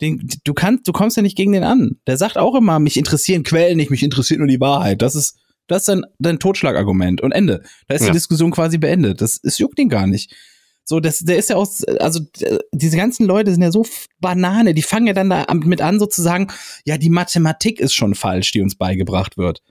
Den, 0.00 0.26
du 0.44 0.54
kannst, 0.54 0.86
du 0.88 0.92
kommst 0.92 1.16
ja 1.16 1.22
nicht 1.22 1.36
gegen 1.36 1.52
den 1.52 1.62
an. 1.64 1.96
Der 2.06 2.16
sagt 2.16 2.36
auch 2.36 2.54
immer, 2.54 2.78
mich 2.78 2.96
interessieren 2.96 3.42
Quellen 3.42 3.76
nicht, 3.76 3.90
mich 3.90 4.02
interessiert 4.02 4.38
nur 4.38 4.48
die 4.48 4.60
Wahrheit. 4.60 5.02
Das 5.02 5.14
ist, 5.14 5.36
das 5.66 5.82
ist 5.82 5.88
dein, 5.88 6.02
dein 6.18 6.38
Totschlagargument 6.38 7.20
und 7.22 7.32
Ende. 7.32 7.62
Da 7.88 7.94
ist 7.94 8.02
Ja. 8.02 8.08
die 8.08 8.12
Diskussion 8.14 8.50
quasi 8.50 8.78
beendet. 8.78 9.20
Das, 9.20 9.40
es 9.42 9.58
juckt 9.58 9.78
ihn 9.78 9.88
gar 9.88 10.06
nicht. 10.06 10.34
So, 10.86 11.00
das, 11.00 11.20
der 11.20 11.38
ist 11.38 11.48
ja 11.48 11.56
aus, 11.56 11.82
also 11.84 12.20
äh, 12.40 12.58
diese 12.72 12.98
ganzen 12.98 13.24
Leute 13.24 13.50
sind 13.52 13.62
ja 13.62 13.72
so 13.72 13.86
Banane, 14.20 14.74
die 14.74 14.82
fangen 14.82 15.06
ja 15.06 15.14
dann 15.14 15.30
da 15.30 15.44
am- 15.48 15.60
mit 15.60 15.80
an, 15.80 15.98
sozusagen, 15.98 16.48
ja, 16.84 16.98
die 16.98 17.08
Mathematik 17.08 17.80
ist 17.80 17.94
schon 17.94 18.14
falsch, 18.14 18.52
die 18.52 18.60
uns 18.60 18.74
beigebracht 18.76 19.38
wird. 19.38 19.62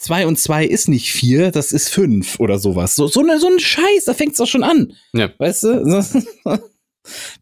Zwei 0.00 0.26
und 0.26 0.38
zwei 0.38 0.64
ist 0.64 0.88
nicht 0.88 1.12
vier, 1.12 1.50
das 1.50 1.72
ist 1.72 1.90
fünf 1.90 2.40
oder 2.40 2.58
sowas. 2.58 2.94
So, 2.94 3.06
so, 3.06 3.20
ne, 3.20 3.38
so 3.38 3.48
ein 3.48 3.60
Scheiß, 3.60 4.06
da 4.06 4.14
fängt's 4.14 4.38
doch 4.38 4.46
schon 4.46 4.62
an. 4.62 4.94
Ja. 5.12 5.28
Weißt 5.36 5.64
du? 5.64 6.02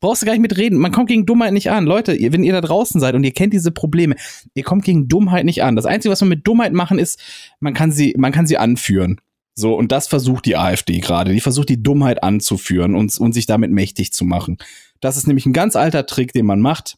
Brauchst 0.00 0.22
du 0.22 0.26
gar 0.26 0.32
nicht 0.32 0.42
mitreden. 0.42 0.76
Man 0.76 0.90
kommt 0.90 1.08
gegen 1.08 1.24
Dummheit 1.24 1.52
nicht 1.52 1.70
an. 1.70 1.86
Leute, 1.86 2.14
ihr, 2.14 2.32
wenn 2.32 2.42
ihr 2.42 2.52
da 2.52 2.60
draußen 2.60 3.00
seid 3.00 3.14
und 3.14 3.22
ihr 3.22 3.30
kennt 3.30 3.52
diese 3.52 3.70
Probleme, 3.70 4.16
ihr 4.54 4.64
kommt 4.64 4.84
gegen 4.84 5.06
Dummheit 5.06 5.44
nicht 5.44 5.62
an. 5.62 5.76
Das 5.76 5.86
Einzige, 5.86 6.10
was 6.10 6.20
man 6.20 6.30
mit 6.30 6.48
Dummheit 6.48 6.72
machen, 6.72 6.98
ist, 6.98 7.20
man 7.60 7.74
kann 7.74 7.92
sie, 7.92 8.16
man 8.18 8.32
kann 8.32 8.48
sie 8.48 8.58
anführen. 8.58 9.20
So, 9.54 9.76
und 9.76 9.92
das 9.92 10.08
versucht 10.08 10.44
die 10.44 10.56
AfD 10.56 10.98
gerade. 10.98 11.32
Die 11.32 11.40
versucht, 11.40 11.68
die 11.68 11.80
Dummheit 11.80 12.24
anzuführen 12.24 12.96
und, 12.96 13.16
und 13.20 13.34
sich 13.34 13.46
damit 13.46 13.70
mächtig 13.70 14.12
zu 14.12 14.24
machen. 14.24 14.58
Das 15.00 15.16
ist 15.16 15.28
nämlich 15.28 15.46
ein 15.46 15.52
ganz 15.52 15.76
alter 15.76 16.06
Trick, 16.06 16.32
den 16.32 16.46
man 16.46 16.60
macht. 16.60 16.96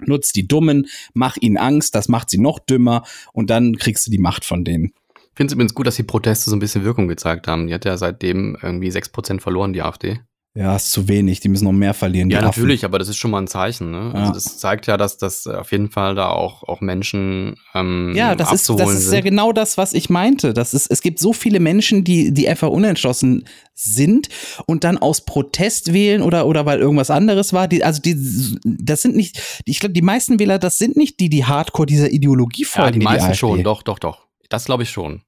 Nutzt 0.00 0.36
die 0.36 0.46
Dummen, 0.46 0.86
mach 1.14 1.36
ihnen 1.36 1.56
Angst, 1.56 1.94
das 1.94 2.08
macht 2.08 2.30
sie 2.30 2.38
noch 2.38 2.58
dümmer 2.58 3.04
und 3.32 3.50
dann 3.50 3.76
kriegst 3.76 4.06
du 4.06 4.10
die 4.10 4.18
Macht 4.18 4.44
von 4.44 4.64
denen. 4.64 4.92
Ich 5.14 5.38
finde 5.38 5.50
es 5.50 5.52
übrigens 5.54 5.74
gut, 5.74 5.86
dass 5.86 5.96
die 5.96 6.02
Proteste 6.02 6.50
so 6.50 6.56
ein 6.56 6.60
bisschen 6.60 6.84
Wirkung 6.84 7.08
gezeigt 7.08 7.46
haben. 7.46 7.66
Die 7.66 7.74
hat 7.74 7.84
ja 7.84 7.96
seitdem 7.96 8.56
irgendwie 8.62 8.88
6% 8.88 9.40
verloren, 9.40 9.72
die 9.72 9.82
AfD. 9.82 10.20
Ja, 10.56 10.74
ist 10.74 10.90
zu 10.90 11.06
wenig. 11.06 11.40
Die 11.40 11.50
müssen 11.50 11.64
noch 11.64 11.72
mehr 11.72 11.92
verlieren. 11.92 12.30
Ja, 12.30 12.38
die 12.38 12.46
Affen. 12.46 12.62
natürlich, 12.62 12.86
aber 12.86 12.98
das 12.98 13.08
ist 13.08 13.18
schon 13.18 13.30
mal 13.30 13.42
ein 13.42 13.46
Zeichen. 13.46 13.90
Ne? 13.90 14.12
Ja. 14.14 14.20
Also 14.20 14.32
das 14.32 14.56
zeigt 14.56 14.86
ja, 14.86 14.96
dass 14.96 15.18
das 15.18 15.46
auf 15.46 15.70
jeden 15.70 15.90
Fall 15.90 16.14
da 16.14 16.30
auch, 16.30 16.62
auch 16.62 16.80
Menschen 16.80 17.56
ähm, 17.74 18.14
Ja, 18.16 18.34
das 18.34 18.52
ist, 18.52 18.70
das 18.70 18.90
ist 18.94 19.04
sind. 19.04 19.14
ja 19.14 19.20
genau 19.20 19.52
das, 19.52 19.76
was 19.76 19.92
ich 19.92 20.08
meinte. 20.08 20.54
Das 20.54 20.72
ist, 20.72 20.90
es 20.90 21.02
gibt 21.02 21.18
so 21.18 21.34
viele 21.34 21.60
Menschen, 21.60 22.04
die, 22.04 22.32
die 22.32 22.48
einfach 22.48 22.70
unentschlossen 22.70 23.44
sind 23.74 24.28
und 24.64 24.82
dann 24.82 24.96
aus 24.96 25.26
Protest 25.26 25.92
wählen 25.92 26.22
oder, 26.22 26.46
oder 26.46 26.64
weil 26.64 26.78
irgendwas 26.78 27.10
anderes 27.10 27.52
war. 27.52 27.68
Die, 27.68 27.84
also 27.84 28.00
die, 28.00 28.16
das 28.64 29.02
sind 29.02 29.14
nicht, 29.14 29.62
ich 29.66 29.78
glaube, 29.78 29.92
die 29.92 30.00
meisten 30.00 30.38
Wähler, 30.38 30.58
das 30.58 30.78
sind 30.78 30.96
nicht 30.96 31.20
die, 31.20 31.28
die 31.28 31.44
hardcore 31.44 31.84
dieser 31.84 32.10
Ideologie 32.10 32.62
ja, 32.62 32.68
folgen. 32.68 32.92
die 32.94 33.00
wie 33.00 33.04
meisten 33.04 33.26
AfD. 33.26 33.36
schon, 33.38 33.62
doch, 33.62 33.82
doch, 33.82 33.98
doch. 33.98 34.26
Das 34.48 34.64
glaube 34.64 34.84
ich 34.84 34.90
schon. 34.90 35.20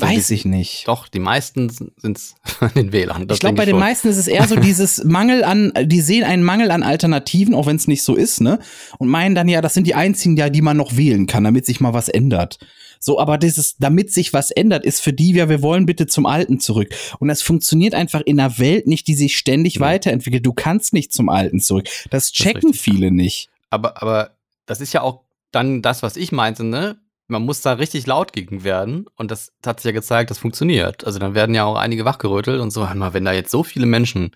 Weiß 0.00 0.30
ich 0.30 0.44
nicht. 0.44 0.86
Doch, 0.86 1.08
die 1.08 1.18
meisten 1.18 1.68
sind 1.70 2.16
es 2.18 2.34
den 2.74 2.92
Wählern. 2.92 3.26
Das 3.28 3.36
ich 3.36 3.40
glaube, 3.40 3.56
bei 3.56 3.64
den 3.64 3.72
schon. 3.72 3.80
meisten 3.80 4.08
ist 4.08 4.16
es 4.16 4.26
eher 4.28 4.46
so 4.46 4.56
dieses 4.60 5.04
Mangel 5.04 5.44
an, 5.44 5.72
die 5.84 6.00
sehen 6.00 6.24
einen 6.24 6.42
Mangel 6.42 6.70
an 6.70 6.82
Alternativen, 6.82 7.54
auch 7.54 7.66
wenn 7.66 7.76
es 7.76 7.88
nicht 7.88 8.02
so 8.02 8.14
ist, 8.14 8.40
ne? 8.40 8.58
Und 8.98 9.08
meinen 9.08 9.34
dann, 9.34 9.48
ja, 9.48 9.60
das 9.60 9.74
sind 9.74 9.86
die 9.86 9.94
einzigen, 9.94 10.36
ja, 10.36 10.50
die 10.50 10.62
man 10.62 10.76
noch 10.76 10.96
wählen 10.96 11.26
kann, 11.26 11.44
damit 11.44 11.66
sich 11.66 11.80
mal 11.80 11.94
was 11.94 12.08
ändert. 12.08 12.58
So, 12.98 13.20
aber 13.20 13.36
dieses, 13.38 13.76
damit 13.76 14.12
sich 14.12 14.32
was 14.32 14.50
ändert, 14.50 14.84
ist 14.84 15.00
für 15.00 15.12
die, 15.12 15.32
ja, 15.32 15.48
wir 15.48 15.62
wollen 15.62 15.86
bitte 15.86 16.06
zum 16.06 16.26
Alten 16.26 16.60
zurück. 16.60 16.88
Und 17.18 17.28
das 17.28 17.42
funktioniert 17.42 17.94
einfach 17.94 18.22
in 18.22 18.40
einer 18.40 18.58
Welt 18.58 18.86
nicht, 18.86 19.06
die 19.06 19.14
sich 19.14 19.36
ständig 19.36 19.78
Mhm. 19.78 19.84
weiterentwickelt. 19.84 20.44
Du 20.46 20.52
kannst 20.52 20.92
nicht 20.92 21.12
zum 21.12 21.28
Alten 21.28 21.60
zurück. 21.60 21.86
Das 22.10 22.32
checken 22.32 22.70
richtig, 22.70 22.80
viele 22.80 23.10
nicht. 23.10 23.48
Aber, 23.70 24.00
aber 24.02 24.30
das 24.64 24.80
ist 24.80 24.92
ja 24.92 25.02
auch 25.02 25.20
dann 25.52 25.82
das, 25.82 26.02
was 26.02 26.16
ich 26.16 26.32
meinte, 26.32 26.64
ne? 26.64 26.96
Man 27.28 27.42
muss 27.42 27.60
da 27.60 27.72
richtig 27.72 28.06
laut 28.06 28.32
gegen 28.32 28.62
werden 28.62 29.06
und 29.16 29.30
das 29.30 29.52
hat 29.64 29.80
sich 29.80 29.86
ja 29.86 29.92
gezeigt, 29.92 30.30
das 30.30 30.38
funktioniert. 30.38 31.04
Also 31.04 31.18
dann 31.18 31.34
werden 31.34 31.54
ja 31.54 31.64
auch 31.64 31.76
einige 31.76 32.04
wachgerüttelt 32.04 32.60
und 32.60 32.70
so, 32.70 32.88
wenn 32.88 33.24
da 33.24 33.32
jetzt 33.32 33.50
so 33.50 33.62
viele 33.62 33.86
Menschen 33.86 34.30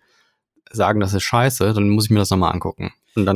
sagen, 0.72 1.00
das 1.00 1.14
ist 1.14 1.22
scheiße, 1.22 1.72
dann 1.72 1.90
muss 1.90 2.06
ich 2.06 2.10
mir 2.10 2.18
das 2.18 2.30
nochmal 2.30 2.52
angucken. 2.52 2.92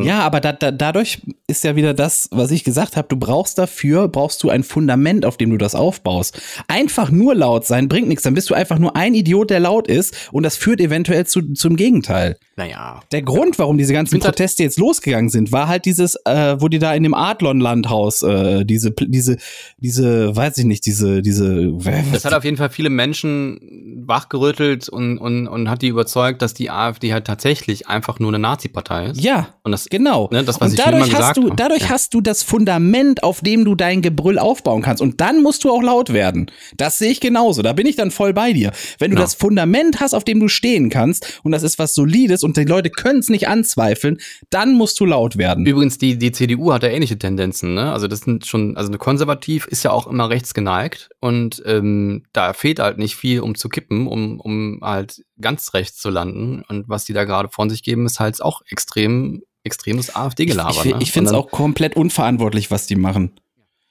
Ja, 0.07 0.21
aber 0.21 0.41
da, 0.41 0.53
da, 0.53 0.71
dadurch 0.71 1.21
ist 1.49 1.65
ja 1.65 1.75
wieder 1.75 1.95
das, 1.95 2.29
was 2.31 2.53
ich 2.53 2.63
gesagt 2.63 2.97
habe. 2.97 3.09
Du 3.09 3.17
brauchst 3.17 3.59
dafür, 3.59 4.07
brauchst 4.07 4.41
du 4.45 4.51
ein 4.51 4.63
Fundament, 4.63 5.27
auf 5.27 5.37
dem 5.37 5.51
du 5.51 5.57
das 5.57 5.75
aufbaust. 5.75 6.41
Einfach 6.69 7.11
nur 7.11 7.35
laut 7.35 7.67
sein 7.67 7.89
bringt 7.89 8.07
nichts. 8.07 8.23
Dann 8.23 8.35
bist 8.35 8.49
du 8.51 8.55
einfach 8.55 8.79
nur 8.79 8.95
ein 8.95 9.15
Idiot, 9.15 9.51
der 9.51 9.59
laut 9.59 9.89
ist 9.89 10.29
und 10.31 10.45
das 10.45 10.57
führt 10.57 10.81
eventuell 10.81 11.27
zu, 11.27 11.55
zum 11.55 11.75
Gegenteil. 11.75 12.39
Naja, 12.57 13.01
Der 13.13 13.23
Grund, 13.23 13.59
warum 13.59 13.79
diese 13.79 13.93
ganzen 13.93 14.21
Proteste 14.21 14.63
jetzt 14.63 14.79
losgegangen 14.79 15.29
sind, 15.31 15.51
war 15.53 15.67
halt 15.69 15.85
dieses, 15.87 16.15
äh, 16.25 16.57
wo 16.61 16.69
die 16.69 16.79
da 16.79 16.95
in 16.95 17.03
dem 17.03 17.15
Adlon-Landhaus, 17.15 18.23
äh, 18.23 18.65
diese, 18.65 18.93
diese, 18.93 19.37
diese, 19.79 20.35
weiß 20.37 20.59
ich 20.59 20.65
nicht, 20.65 20.87
diese, 20.87 21.21
diese, 21.23 21.73
das 22.13 22.25
hat 22.25 22.33
auf 22.35 22.45
jeden 22.45 22.57
Fall 22.57 22.71
viele 22.71 22.91
Menschen 22.91 24.03
wachgerüttelt 24.07 24.89
und, 24.89 25.19
und, 25.19 25.49
und 25.49 25.69
hat 25.69 25.83
die 25.83 25.89
überzeugt, 25.89 26.43
dass 26.43 26.55
die 26.55 26.71
AfD 26.71 27.13
halt 27.13 27.27
tatsächlich 27.27 27.89
einfach 27.89 28.19
nur 28.21 28.29
eine 28.31 28.39
Nazi-Partei 28.39 29.07
ist. 29.07 29.21
ja, 29.21 29.49
Und 29.63 29.73
das, 29.73 29.87
Genau. 29.89 30.29
Ne, 30.31 30.45
das, 30.45 30.61
was 30.61 30.69
und 30.73 30.79
ich 30.79 30.85
dadurch 30.85 31.09
immer 31.09 31.19
hast 31.19 31.37
du, 31.37 31.51
dadurch 31.51 31.83
Ja. 31.83 31.89
hast 31.91 32.15
du 32.15 32.21
das 32.21 32.43
Fundament, 32.43 33.23
auf 33.23 33.41
dem 33.41 33.65
du 33.65 33.75
dein 33.75 34.03
Gebrüll 34.03 34.39
aufbauen 34.39 34.83
kannst. 34.83 35.03
Und 35.03 35.21
dann 35.21 35.43
musst 35.43 35.65
du 35.65 35.71
auch 35.71 35.83
laut 35.83 36.13
werden. 36.13 36.51
Das 36.77 36.99
sehe 36.99 37.11
ich 37.11 37.21
genauso. 37.21 37.63
Da 37.63 37.73
bin 37.73 37.87
ich 37.87 37.97
dann 37.97 38.11
voll 38.11 38.33
bei 38.33 38.53
dir. 38.53 38.73
Wenn 38.99 39.11
du 39.11 39.17
Genau. 39.17 39.25
das 39.25 39.35
Fundament 39.35 40.01
hast, 40.01 40.15
auf 40.15 40.25
dem 40.25 40.41
du 40.41 40.49
stehen 40.49 40.91
kannst, 40.91 41.41
und 41.43 41.53
das 41.53 41.63
ist 41.63 41.79
was 41.79 41.95
Solides 41.95 42.44
und 42.45 42.57
die 42.57 42.65
Leute 42.65 42.91
können 42.91 43.19
es 43.19 43.29
nicht 43.29 43.49
anzweifeln, 43.49 44.19
dann 44.51 44.75
musst 44.75 45.01
du 45.01 45.07
laut 45.07 45.37
werden. 45.37 45.67
Übrigens, 45.67 45.99
die, 45.99 46.19
die 46.19 46.33
CDU 46.33 46.73
hat 46.73 46.83
ja 46.83 46.91
ähnliche 46.91 47.19
Tendenzen, 47.19 47.75
ne? 47.75 47.93
Also 47.93 48.07
das 48.07 48.21
sind 48.21 48.47
schon, 48.47 48.77
also 48.77 48.89
eine 48.91 48.99
Konservativ 48.99 49.67
ist 49.67 49.83
ja 49.83 49.91
auch 49.91 50.07
immer 50.07 50.31
rechts 50.31 50.55
geneigt 50.55 51.09
und 51.21 51.63
ähm, 51.67 52.25
da 52.33 52.53
fehlt 52.53 52.79
halt 52.79 52.99
nicht 52.99 53.17
viel, 53.17 53.41
um 53.41 53.55
zu 53.55 53.69
kippen, 53.69 54.07
um, 54.07 54.39
um 54.41 54.81
halt 54.83 55.25
ganz 55.41 55.75
rechts 55.75 55.99
zu 55.99 56.11
landen. 56.11 56.63
Und 56.69 56.89
was 56.89 57.05
die 57.05 57.13
da 57.13 57.25
gerade 57.25 57.49
von 57.49 57.71
sich 57.71 57.83
geben, 57.83 58.07
ist 58.07 58.21
halt 58.21 58.41
auch 58.43 58.63
extrem, 58.69 59.43
extremes 59.65 60.11
Ich, 60.11 60.17
AfD-Gelaber. 60.17 60.71
ich, 60.71 60.85
ne? 60.85 60.99
ich 61.01 61.13
finde 61.13 61.31
es 61.31 61.37
auch 61.37 61.51
komplett 61.51 61.97
unverantwortlich, 61.97 62.71
was 62.71 62.87
die 62.87 62.97
machen. 62.97 63.33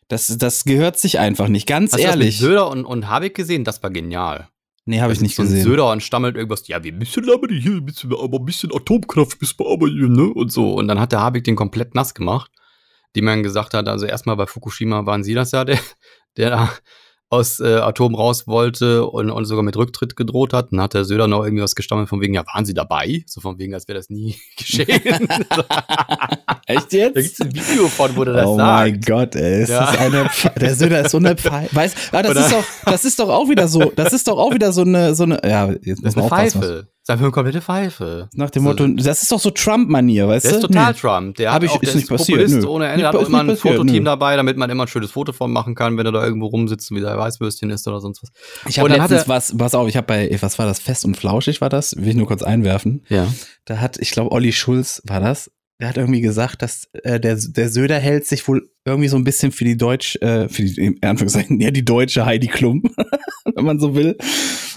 Das, 0.07 0.27
das 0.37 0.65
gehört 0.65 0.99
sich 0.99 1.19
einfach 1.19 1.47
nicht. 1.47 1.67
Ganz 1.67 1.93
Hast 1.93 1.99
du 1.99 2.05
das 2.05 2.15
mit 2.15 2.21
ehrlich. 2.23 2.37
Söder 2.37 2.69
und, 2.69 2.85
und 2.85 3.09
Habeck 3.09 3.35
gesehen? 3.35 3.63
Das 3.63 3.81
war 3.81 3.89
genial. 3.89 4.49
Nee, 4.85 4.99
habe 4.99 5.13
ich 5.13 5.21
nicht 5.21 5.35
so 5.35 5.43
gesehen. 5.43 5.63
Söder 5.63 5.91
und 5.91 6.03
stammelt 6.03 6.35
irgendwas, 6.35 6.67
ja, 6.67 6.83
wir 6.83 6.91
müssen 6.91 7.29
aber 7.31 7.47
hier, 7.47 7.81
müssen 7.81 8.09
wir 8.09 8.19
aber 8.21 8.39
ein 8.39 8.45
bisschen 8.45 8.73
Atomkraft 8.73 9.39
müssen 9.39 9.59
wir 9.59 9.71
aber 9.71 9.87
hier, 9.87 10.09
ne? 10.09 10.33
Und 10.33 10.51
so. 10.51 10.73
Und 10.73 10.89
dann 10.89 10.99
hat 10.99 11.13
der 11.13 11.21
Habeck 11.21 11.45
den 11.45 11.55
komplett 11.55 11.95
nass 11.95 12.13
gemacht, 12.13 12.51
die 13.15 13.21
man 13.21 13.43
gesagt 13.43 13.73
hat, 13.73 13.87
also 13.87 14.05
erstmal 14.05 14.35
bei 14.35 14.45
Fukushima 14.45 15.05
waren 15.05 15.23
sie 15.23 15.33
das 15.33 15.51
ja, 15.51 15.63
der, 15.63 15.79
der 16.37 16.49
da 16.49 16.73
aus 17.33 17.59
äh, 17.59 17.75
Atom 17.75 18.15
raus 18.15 18.47
wollte 18.47 19.05
und, 19.05 19.29
und 19.29 19.45
sogar 19.45 19.63
mit 19.63 19.75
Rücktritt 19.75 20.15
gedroht 20.15 20.53
hat. 20.53 20.71
Dann 20.71 20.81
hat 20.81 20.93
der 20.93 21.03
Söder 21.05 21.27
noch 21.27 21.43
irgendwie 21.43 21.63
was 21.63 21.75
gestammelt 21.75 22.07
von 22.09 22.21
wegen, 22.21 22.33
ja, 22.33 22.43
waren 22.53 22.65
sie 22.65 22.73
dabei? 22.73 23.23
So 23.27 23.41
von 23.41 23.57
wegen, 23.59 23.73
als 23.73 23.87
wäre 23.87 23.97
das 23.97 24.09
nie 24.09 24.35
geschehen. 24.57 24.87
Echt 26.67 26.93
da 26.93 26.97
jetzt? 26.97 27.15
gibt's 27.15 27.41
ein 27.41 27.53
Video 27.53 27.87
von, 27.87 28.15
wo 28.15 28.23
der 28.23 28.33
das 28.35 28.45
oh 28.47 28.57
sagt. 28.57 28.69
mein 28.91 29.01
Gott, 29.01 29.35
ey. 29.35 29.63
Ist 29.63 29.69
Ja. 29.69 29.81
das 29.91 29.97
eine, 29.99 30.29
der 30.59 30.75
Söder 30.75 31.01
ist 31.01 31.11
so 31.11 31.17
eine 31.17 31.35
Pfeife. 31.35 31.75
Weiß, 31.75 31.95
ah, 32.11 32.21
das 32.21 32.31
Oder- 32.31 32.39
ist 32.41 32.51
doch, 32.53 32.63
das 32.85 33.05
ist 33.05 33.19
doch 33.19 33.29
auch 33.29 33.49
wieder 33.49 33.67
so, 33.67 33.91
das 33.95 34.13
ist 34.13 34.27
doch 34.27 34.37
auch 34.37 34.53
wieder 34.53 34.71
so 34.71 34.81
eine, 34.81 35.15
so 35.15 35.23
eine, 35.23 35.41
ja, 35.43 35.69
jetzt 35.71 35.85
muss 35.85 36.01
Das 36.01 36.09
ist 36.09 36.15
man 36.15 36.23
eine 36.25 36.31
aufpassen. 36.33 36.61
Pfeife. 36.61 36.87
Das 37.05 37.15
ist 37.15 37.15
einfach 37.15 37.25
eine 37.25 37.31
komplette 37.33 37.61
Pfeife. 37.61 38.29
Nach 38.33 38.49
dem 38.49 38.63
Motto, 38.63 38.87
das 38.87 39.21
ist 39.23 39.29
doch 39.31 39.39
so 39.39 39.49
Trump-Manier, 39.49 40.25
weißt 40.29 40.45
Der 40.45 40.51
du? 40.53 40.57
ist 40.59 40.61
total 40.67 40.93
Nee. 40.93 40.99
Trump. 40.99 41.35
Der 41.35 41.49
Hab 41.49 41.55
hat 41.55 41.63
ich- 41.65 41.69
auch, 41.71 41.83
ist 41.83 41.95
nicht 41.95 42.07
passiert, 42.07 42.39
Populist 42.39 42.61
nö. 42.61 42.67
ohne 42.67 42.87
Ende. 42.87 43.05
Hat 43.05 43.13
immer 43.15 43.41
ein 43.41 43.47
passiert, 43.47 43.59
Fototeam 43.75 43.97
nö. 43.97 44.03
dabei, 44.05 44.37
damit 44.37 44.55
man 44.55 44.69
immer 44.69 44.83
ein 44.85 44.87
schönes 44.87 45.11
Foto 45.11 45.33
von 45.33 45.51
machen 45.51 45.75
kann, 45.75 45.97
wenn 45.97 46.05
er 46.05 46.13
da 46.13 46.23
irgendwo 46.23 46.45
rumsitzt, 46.47 46.91
wie 46.91 47.01
der 47.01 47.17
Weißwürstchen 47.17 47.69
ist 47.71 47.85
oder 47.89 47.99
sonst 47.99 48.23
was. 48.23 48.29
Ich 48.69 48.79
habe 48.79 48.89
Und 48.89 48.97
letztens 48.97 49.27
was, 49.27 49.57
pass 49.57 49.75
auf, 49.75 49.89
ich 49.89 49.97
habe 49.97 50.07
bei, 50.07 50.37
was 50.39 50.57
war 50.57 50.65
das, 50.65 50.79
Fest 50.79 51.03
und 51.03 51.17
Flauschig 51.17 51.59
war 51.59 51.67
das? 51.67 51.93
Will 51.97 52.07
ich 52.07 52.15
nur 52.15 52.27
kurz 52.27 52.41
einwerfen. 52.41 53.03
Ja. 53.09 53.27
Da 53.65 53.79
hat, 53.81 53.97
ich 53.99 54.11
glaube, 54.11 54.31
Olli 54.31 54.53
Schulz 54.53 55.01
war 55.05 55.19
das. 55.19 55.51
Der 55.81 55.89
hat 55.89 55.97
irgendwie 55.97 56.21
gesagt, 56.21 56.61
dass 56.61 56.87
äh, 57.03 57.19
der, 57.19 57.35
der 57.35 57.67
Söder 57.67 57.99
hält 57.99 58.25
sich 58.27 58.47
wohl 58.47 58.69
irgendwie 58.85 59.09
so 59.09 59.17
ein 59.17 59.25
bisschen 59.25 59.51
für 59.51 59.65
die 59.65 59.75
Deutsch, 59.75 60.15
äh, 60.21 60.47
für 60.47 60.61
die, 60.63 60.79
in 60.79 61.03
Anführungszeichen, 61.03 61.59
ja, 61.59 61.71
die 61.71 61.83
deutsche 61.83 62.25
Heidi 62.25 62.47
Klum, 62.47 62.83
wenn 63.55 63.65
man 63.65 63.79
so 63.79 63.93
will. 63.93 64.15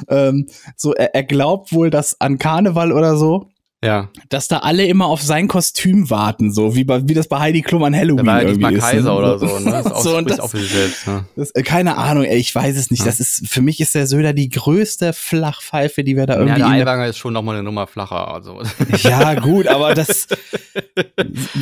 Ähm, 0.09 0.47
so, 0.77 0.95
er, 0.95 1.15
er 1.15 1.25
glaubt 1.25 1.73
wohl, 1.73 1.91
dass 1.91 2.21
an 2.21 2.39
Karneval 2.39 2.93
oder 2.93 3.17
so, 3.17 3.49
Ja. 3.85 4.09
dass 4.31 4.49
da 4.49 4.59
alle 4.59 4.87
immer 4.87 5.07
auf 5.07 5.21
sein 5.21 5.49
Kostüm 5.49 6.09
warten, 6.09 6.51
so 6.51 6.75
wie, 6.75 6.85
bei, 6.85 7.07
wie 7.07 7.15
das 7.15 7.29
bei 7.29 7.39
Heidi 7.39 7.61
Klum 7.61 7.85
an 7.85 7.95
Halloween 7.95 8.25
Der 8.25 8.27
war 8.27 8.43
ja 8.43 8.49
nicht 8.49 8.59
irgendwie 8.59 8.77
ist. 8.77 8.83
Kaiser 8.83 9.13
ne? 9.13 9.19
oder 9.19 9.39
so, 9.39 9.59
ne? 9.59 9.71
Das 9.71 9.87
ist 9.87 10.03
so, 10.03 10.17
und 10.17 10.31
das, 10.31 10.51
sich 10.51 10.71
selbst, 10.71 11.07
ne? 11.07 11.27
das, 11.37 11.51
äh, 11.51 11.63
keine 11.63 11.99
Ahnung, 11.99 12.25
ey, 12.25 12.39
ich 12.39 12.55
weiß 12.55 12.75
es 12.77 12.91
nicht. 12.91 13.01
Ja. 13.01 13.07
Das 13.07 13.21
ist, 13.21 13.47
für 13.47 13.61
mich 13.61 13.79
ist 13.81 13.95
der 13.95 14.07
Söder 14.07 14.33
die 14.33 14.49
größte 14.49 15.13
Flachpfeife, 15.13 16.05
die 16.05 16.17
wir 16.17 16.25
da 16.27 16.35
Ja, 16.35 16.41
irgendwie 16.41 16.59
der 16.59 16.67
in 16.67 16.73
der 16.73 16.87
Aiwanger 16.87 17.07
ist 17.09 17.19
schon 17.19 17.35
nochmal 17.35 17.57
eine 17.57 17.65
Nummer 17.65 17.87
flacher. 17.87 18.33
Also. 18.33 18.63
Ja, 19.03 19.35
gut, 19.35 19.67
aber 19.67 19.95
das. 19.95 20.29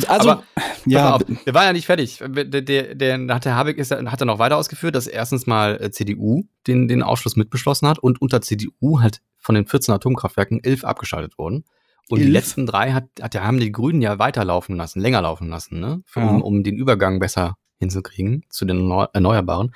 Also, 0.07 0.31
Aber, 0.31 0.43
ja, 0.85 1.15
auf, 1.15 1.21
wir 1.43 1.53
waren 1.53 1.65
ja 1.65 1.73
nicht 1.73 1.85
fertig. 1.85 2.19
Der, 2.21 2.45
der, 2.45 2.95
der, 2.95 3.17
der 3.17 3.55
Habeck 3.55 3.77
ist, 3.77 3.91
hat 3.91 4.21
er 4.21 4.25
noch 4.25 4.39
weiter 4.39 4.57
ausgeführt, 4.57 4.95
dass 4.95 5.07
erstens 5.07 5.47
mal 5.47 5.81
äh, 5.81 5.91
CDU 5.91 6.43
den, 6.67 6.87
den 6.87 7.01
Ausschluss 7.01 7.35
mitbeschlossen 7.35 7.87
hat 7.87 7.99
und 7.99 8.21
unter 8.21 8.41
CDU 8.41 8.99
halt 9.01 9.21
von 9.39 9.55
den 9.55 9.65
14 9.65 9.93
Atomkraftwerken 9.93 10.63
11 10.63 10.83
abgeschaltet 10.83 11.37
wurden. 11.37 11.65
Und 12.09 12.19
die 12.19 12.25
Elf? 12.25 12.33
letzten 12.33 12.65
drei 12.65 12.91
hat, 12.91 13.05
hat, 13.21 13.35
haben 13.35 13.59
die 13.59 13.71
Grünen 13.71 14.01
ja 14.01 14.19
weiterlaufen 14.19 14.75
lassen, 14.75 14.99
länger 15.01 15.21
laufen 15.21 15.49
lassen, 15.49 15.79
ne? 15.79 16.01
Für, 16.05 16.19
Ja. 16.21 16.27
um, 16.29 16.41
um 16.41 16.63
den 16.63 16.75
Übergang 16.77 17.19
besser 17.19 17.55
hinzukriegen 17.77 18.43
zu 18.49 18.65
den 18.65 18.77
Erneu- 18.77 19.09
Erneuerbaren. 19.13 19.73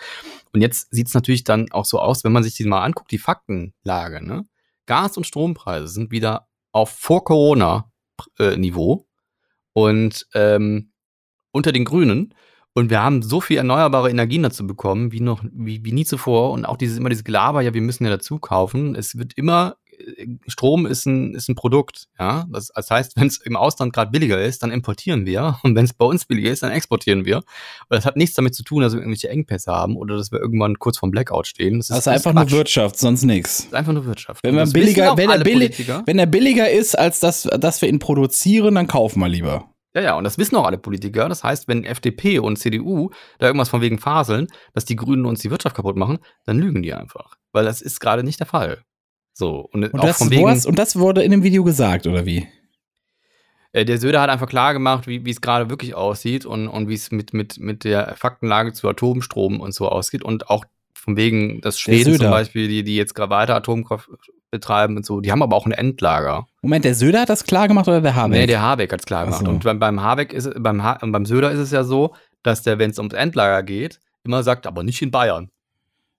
Und 0.54 0.62
jetzt 0.62 0.88
sieht 0.94 1.08
es 1.08 1.13
natürlich 1.13 1.44
dann 1.44 1.72
auch 1.72 1.86
so 1.86 2.00
aus, 2.00 2.24
wenn 2.24 2.32
man 2.32 2.44
sich 2.44 2.54
die 2.56 2.63
mal 2.65 2.84
anguckt, 2.84 3.12
die 3.12 3.18
Faktenlage, 3.18 4.26
ne? 4.26 4.46
Gas- 4.86 5.18
und 5.18 5.26
Strompreise 5.28 5.88
sind 5.88 6.12
wieder 6.12 6.48
auf 6.72 6.89
Vor-Corona-Niveau 8.38 9.06
und 9.74 10.28
ähm, 10.34 10.92
unter 11.52 11.72
den 11.72 11.86
Grünen. 11.86 12.34
Und 12.74 12.89
wir 12.92 13.02
haben 13.02 13.22
so 13.24 13.42
viel 13.42 13.58
erneuerbare 13.58 14.10
Energien 14.10 14.44
dazu 14.44 14.65
bekommen, 14.65 15.12
wie 15.12 15.20
noch, 15.20 15.44
wie, 15.52 15.84
wie 15.84 15.92
nie 15.92 16.06
zuvor. 16.06 16.52
Und 16.52 16.65
auch 16.65 16.78
dieses, 16.78 16.98
immer 16.98 17.10
dieses 17.10 17.24
Gelaber, 17.24 17.62
ja, 17.62 17.74
wir 17.74 17.82
müssen 17.82 18.06
ja 18.06 18.12
dazu 18.12 18.39
kaufen. 18.39 18.96
Es 18.96 19.18
wird 19.18 19.34
immer, 19.34 19.76
Strom 20.47 20.85
ist 20.85 21.05
ein, 21.05 21.33
ist 21.33 21.49
ein 21.49 21.55
Produkt, 21.55 22.07
ja. 22.19 22.45
Das, 22.51 22.69
das 22.73 22.89
heißt, 22.89 23.15
wenn 23.17 23.27
es 23.27 23.38
im 23.38 23.55
Ausland 23.55 23.93
gerade 23.93 24.12
billiger 24.12 24.41
ist, 24.41 24.63
dann 24.63 24.71
importieren 24.71 25.25
wir. 25.25 25.59
Und 25.63 25.75
wenn 25.75 25.85
es 25.85 25.93
bei 25.93 26.05
uns 26.05 26.25
billiger 26.25 26.51
ist, 26.51 26.63
dann 26.63 26.71
exportieren 26.71 27.25
wir. 27.25 27.38
Und 27.38 27.45
das 27.89 28.05
hat 28.05 28.15
nichts 28.15 28.35
damit 28.35 28.55
zu 28.55 28.63
tun, 28.63 28.81
dass 28.81 28.93
wir 28.93 28.99
irgendwelche 28.99 29.29
Engpässe 29.29 29.71
haben 29.71 29.95
oder 29.95 30.17
dass 30.17 30.31
wir 30.31 30.39
irgendwann 30.39 30.79
kurz 30.79 30.97
vorm 30.97 31.12
Blackout 31.12 31.47
stehen. 31.47 31.77
Das 31.77 31.89
ist 31.89 31.91
alles 31.91 32.07
einfach 32.07 32.33
nur 32.33 32.43
Quatsch. 32.43 32.53
Wirtschaft, 32.53 32.97
sonst 32.97 33.23
nichts. 33.23 33.57
Das 33.57 33.65
ist 33.65 33.73
einfach 33.73 33.93
nur 33.93 34.05
Wirtschaft. 34.05 34.43
Wenn 34.43 34.55
man 34.55 34.71
billiger, 34.71 35.17
wenn 35.17 35.29
er, 35.29 35.35
alle 35.35 35.43
billig, 35.43 35.71
Politiker. 35.71 36.03
wenn 36.05 36.19
er 36.19 36.25
billiger 36.25 36.69
ist, 36.69 36.97
als 36.97 37.19
das, 37.19 37.43
dass 37.43 37.81
wir 37.81 37.89
ihn 37.89 37.99
produzieren, 37.99 38.75
dann 38.75 38.88
kaufen 38.88 39.19
wir 39.19 39.29
lieber. 39.29 39.69
Ja, 39.95 40.01
ja, 40.01 40.17
und 40.17 40.23
das 40.23 40.38
wissen 40.38 40.55
auch 40.55 40.65
alle 40.65 40.77
Politiker. 40.77 41.27
Das 41.29 41.43
heißt, 41.43 41.67
wenn 41.67 41.83
FDP 41.83 42.39
und 42.39 42.57
CDU 42.57 43.09
da 43.39 43.47
irgendwas 43.47 43.69
von 43.69 43.81
wegen 43.81 43.97
faseln, 43.97 44.47
dass 44.73 44.85
die 44.85 44.95
Grünen 44.95 45.25
uns 45.25 45.41
die 45.41 45.49
Wirtschaft 45.49 45.75
kaputt 45.75 45.95
machen, 45.95 46.19
dann 46.45 46.59
lügen 46.59 46.83
die 46.83 46.93
einfach. 46.93 47.38
Weil 47.51 47.65
das 47.65 47.81
ist 47.81 47.99
gerade 47.99 48.23
nicht 48.23 48.39
der 48.39 48.45
Fall. 48.45 48.83
So, 49.39 49.69
und, 49.71 49.86
Und 49.86 49.99
auch 50.02 50.06
das, 50.06 50.17
von 50.17 50.30
wegen, 50.32 50.43
was- 50.43 50.65
und 50.65 50.78
das 50.78 50.97
wurde 50.99 51.23
in 51.23 51.32
dem 51.32 51.43
Video 51.43 51.63
gesagt, 51.63 52.06
oder 52.08 52.25
wie? 52.25 52.45
äh, 53.71 53.86
der 53.86 53.97
Söder 53.97 54.19
hat 54.19 54.30
einfach 54.30 54.49
klar 54.49 54.73
gemacht, 54.73 55.08
wie 55.08 55.30
es 55.30 55.39
gerade 55.39 55.69
wirklich 55.69 55.95
aussieht 55.95 56.45
und, 56.45 56.67
und 56.67 56.89
wie 56.89 56.95
es 56.95 57.10
mit, 57.12 57.34
mit, 57.34 57.58
mit 57.58 57.86
der 57.86 58.15
Faktenlage 58.17 58.73
zu 58.73 58.89
Atomstrom 58.89 59.62
und 59.62 59.73
so 59.73 59.88
aussieht. 59.88 60.23
Und 60.23 60.49
auch 60.49 60.65
von 60.93 61.15
wegen, 61.15 61.62
dass 61.62 61.80
Schweden 61.80 62.17
zum. 62.17 62.30
Beispiel, 62.30 62.67
die, 62.67 62.84
die 62.84 62.97
jetzt 62.97 63.15
gerade 63.15 63.30
weiter 63.30 63.56
Atomkraft 63.56 64.10
betreiben 64.52 64.97
und 64.97 65.06
so. 65.06 65.21
Die 65.21 65.32
haben 65.32 65.41
aber 65.41 65.56
auch 65.56 65.65
ein 65.65 65.71
Endlager. 65.71 66.45
Moment, 66.62 66.84
der 66.84 66.95
Söder 66.95 67.21
hat 67.21 67.30
das 67.30 67.45
klar 67.45 67.69
gemacht 67.69 67.88
oder 67.88 68.02
der 68.02 68.15
Habeck? 68.15 68.39
Nee, 68.41 68.45
der 68.47 68.62
Habeck 68.62 68.91
hat's 68.91 69.06
klar 69.06 69.21
Ach 69.21 69.25
gemacht. 69.28 69.45
so. 69.45 69.49
Und 69.52 69.63
beim, 69.63 69.80
beim 69.80 70.02
Habeck 70.02 70.34
ist 70.34 70.52
beim, 70.62 70.84
ha 70.84 70.97
beim 71.02 71.25
Söder 71.25 71.52
ist 71.52 71.60
es 71.60 71.71
ja 71.71 71.86
so, 71.86 72.13
dass 72.43 72.63
der, 72.63 72.78
wenn 72.78 72.89
es 72.91 72.97
ums 72.97 73.13
Endlager 73.13 73.63
geht, 73.63 74.02
immer 74.25 74.43
sagt, 74.43 74.67
aber 74.67 74.84
nicht 74.84 75.02
in 75.02 75.12
Bayern. 75.12 75.49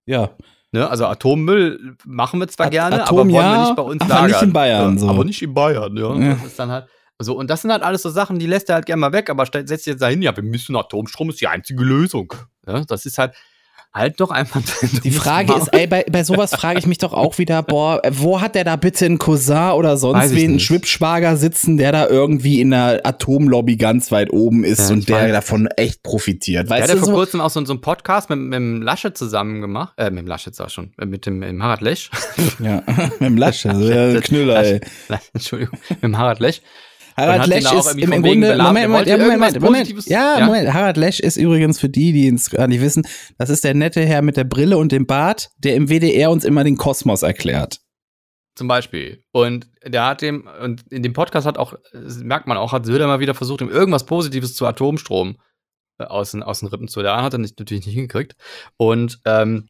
ja. 0.06 0.30
Ne? 0.72 0.88
Also 0.88 1.06
Atommüll 1.06 1.96
machen 2.04 2.38
wir 2.40 2.48
zwar 2.48 2.66
At- 2.66 2.72
gerne, 2.72 3.02
Atom 3.02 3.18
aber 3.18 3.28
wollen 3.30 3.34
ja, 3.44 3.52
wir 3.52 3.60
nicht 3.64 3.76
bei 3.76 3.82
uns 3.82 4.02
aber 4.02 4.14
lagern. 4.14 4.26
nicht 4.30 4.42
in 4.42 4.52
Bayern, 4.52 4.98
so. 4.98 5.08
Aber 5.08 5.24
nicht 5.24 5.42
in 5.42 5.54
Bayern, 5.54 5.96
ja. 5.96 6.14
Ja. 6.14 6.34
Das 6.34 6.44
ist 6.44 6.58
dann 6.58 6.70
halt 6.70 6.86
so, 7.22 7.36
und 7.36 7.50
das 7.50 7.60
sind 7.62 7.70
halt 7.70 7.82
alles 7.82 8.00
so 8.02 8.08
Sachen, 8.08 8.38
die 8.38 8.46
lässt 8.46 8.70
er 8.70 8.76
halt 8.76 8.86
gerne 8.86 9.00
mal 9.00 9.12
weg, 9.12 9.28
aber 9.28 9.44
setzt 9.44 9.86
jetzt 9.86 10.00
dahin, 10.00 10.22
ja, 10.22 10.34
wir 10.34 10.42
müssen 10.42 10.74
Atomstrom, 10.74 11.28
ist 11.28 11.40
die 11.40 11.48
einzige 11.48 11.82
Lösung. 11.84 12.32
Ja, 12.66 12.82
das 12.86 13.04
ist 13.04 13.18
halt, 13.18 13.34
halt 13.92 14.20
doch 14.20 14.30
einfach. 14.30 14.60
Die 15.04 15.10
Frage 15.10 15.52
ist, 15.54 15.68
ey, 15.74 15.86
bei, 15.86 16.04
bei 16.10 16.22
sowas 16.24 16.54
frage 16.54 16.78
ich 16.78 16.86
mich 16.86 16.98
doch 16.98 17.12
auch 17.12 17.38
wieder, 17.38 17.62
boah, 17.62 18.00
wo 18.10 18.40
hat 18.40 18.54
der 18.54 18.64
da 18.64 18.76
bitte 18.76 19.04
einen 19.06 19.18
Cousin 19.18 19.72
oder 19.72 19.96
sonst 19.96 20.30
wen, 20.30 20.44
einen 20.44 20.52
nicht. 20.54 20.66
Schwippschwager 20.66 21.36
sitzen, 21.36 21.76
der 21.76 21.92
da 21.92 22.06
irgendwie 22.08 22.60
in 22.60 22.70
der 22.70 23.00
Atomlobby 23.04 23.76
ganz 23.76 24.12
weit 24.12 24.32
oben 24.32 24.62
ist 24.64 24.88
Ja, 24.90 24.94
und 24.94 25.08
der 25.08 25.16
weiß. 25.22 25.32
davon 25.32 25.66
echt 25.76 26.02
profitiert. 26.02 26.68
Der 26.68 26.76
Weißt 26.76 26.82
hat 26.84 26.90
ja 26.90 26.96
vor 26.96 27.06
so? 27.06 27.12
kurzem 27.14 27.40
auch 27.40 27.50
so, 27.50 27.64
so 27.64 27.72
einen 27.72 27.80
Podcast 27.80 28.30
mit, 28.30 28.38
mit 28.38 28.54
dem 28.54 28.82
Laschet 28.82 29.16
zusammen 29.16 29.60
gemacht, 29.60 29.94
äh, 29.96 30.10
mit 30.10 30.20
dem 30.20 30.26
Laschet 30.28 30.54
sag 30.54 30.68
ich 30.68 30.72
schon, 30.72 30.92
äh, 30.98 31.06
mit 31.06 31.26
dem, 31.26 31.38
mit 31.40 31.48
dem 31.48 31.62
Harald 31.62 31.80
Lech. 31.80 32.10
Ja, 32.60 32.82
mit 33.18 33.20
dem 33.20 33.36
Lasche, 33.36 33.70
ein 33.70 34.20
Knüller, 34.20 34.62
ey. 34.64 34.80
Entschuldigung, 35.34 35.78
mit 35.88 36.02
dem 36.02 36.16
Harald 36.16 36.38
Lech. 36.40 36.62
Harald 37.16 37.46
Lesch 37.46 37.72
ist 37.72 37.94
im, 37.96 38.10
Grunde. 38.10 38.56
Moment, 38.56 38.88
Moment, 38.88 39.06
ja, 39.06 39.18
Moment, 39.18 39.60
Moment, 39.60 40.06
ja, 40.06 40.38
ja? 40.38 40.46
Moment, 40.46 40.72
Harald 40.72 40.96
Lesch 40.96 41.20
ist 41.20 41.36
übrigens 41.36 41.78
für 41.78 41.88
die, 41.88 42.12
die 42.12 42.28
es 42.28 42.50
gar 42.50 42.66
nicht 42.66 42.80
wissen, 42.80 43.06
das 43.38 43.50
ist 43.50 43.64
der 43.64 43.74
nette 43.74 44.04
Herr 44.04 44.22
mit 44.22 44.36
der 44.36 44.44
Brille 44.44 44.78
und 44.78 44.92
dem 44.92 45.06
Bart, 45.06 45.50
der 45.58 45.74
im 45.74 45.88
WDR 45.88 46.30
uns 46.30 46.44
immer 46.44 46.64
den 46.64 46.76
Kosmos 46.76 47.22
erklärt. 47.22 47.80
Zum 48.56 48.68
Beispiel. 48.68 49.24
Und 49.32 49.68
der 49.84 50.06
hat 50.06 50.22
dem, 50.22 50.48
und 50.62 50.82
in 50.90 51.02
dem 51.02 51.12
Podcast 51.12 51.46
hat 51.46 51.56
auch, 51.56 51.74
merkt 52.22 52.46
man 52.46 52.56
auch, 52.56 52.72
hat 52.72 52.84
Söder 52.84 53.06
mal 53.06 53.20
wieder 53.20 53.34
versucht, 53.34 53.60
ihm 53.60 53.70
irgendwas 53.70 54.04
Positives 54.04 54.54
zu 54.54 54.66
Atomstrom 54.66 55.36
äh, 55.98 56.04
aus 56.04 56.32
den, 56.32 56.42
aus 56.42 56.60
den 56.60 56.68
Rippen 56.68 56.88
zu 56.88 57.00
lernen. 57.00 57.22
Hat 57.22 57.32
er 57.32 57.38
nicht, 57.38 57.58
natürlich 57.58 57.86
nicht 57.86 57.94
hingekriegt. 57.94 58.36
Und 58.76 59.20
ähm, 59.24 59.68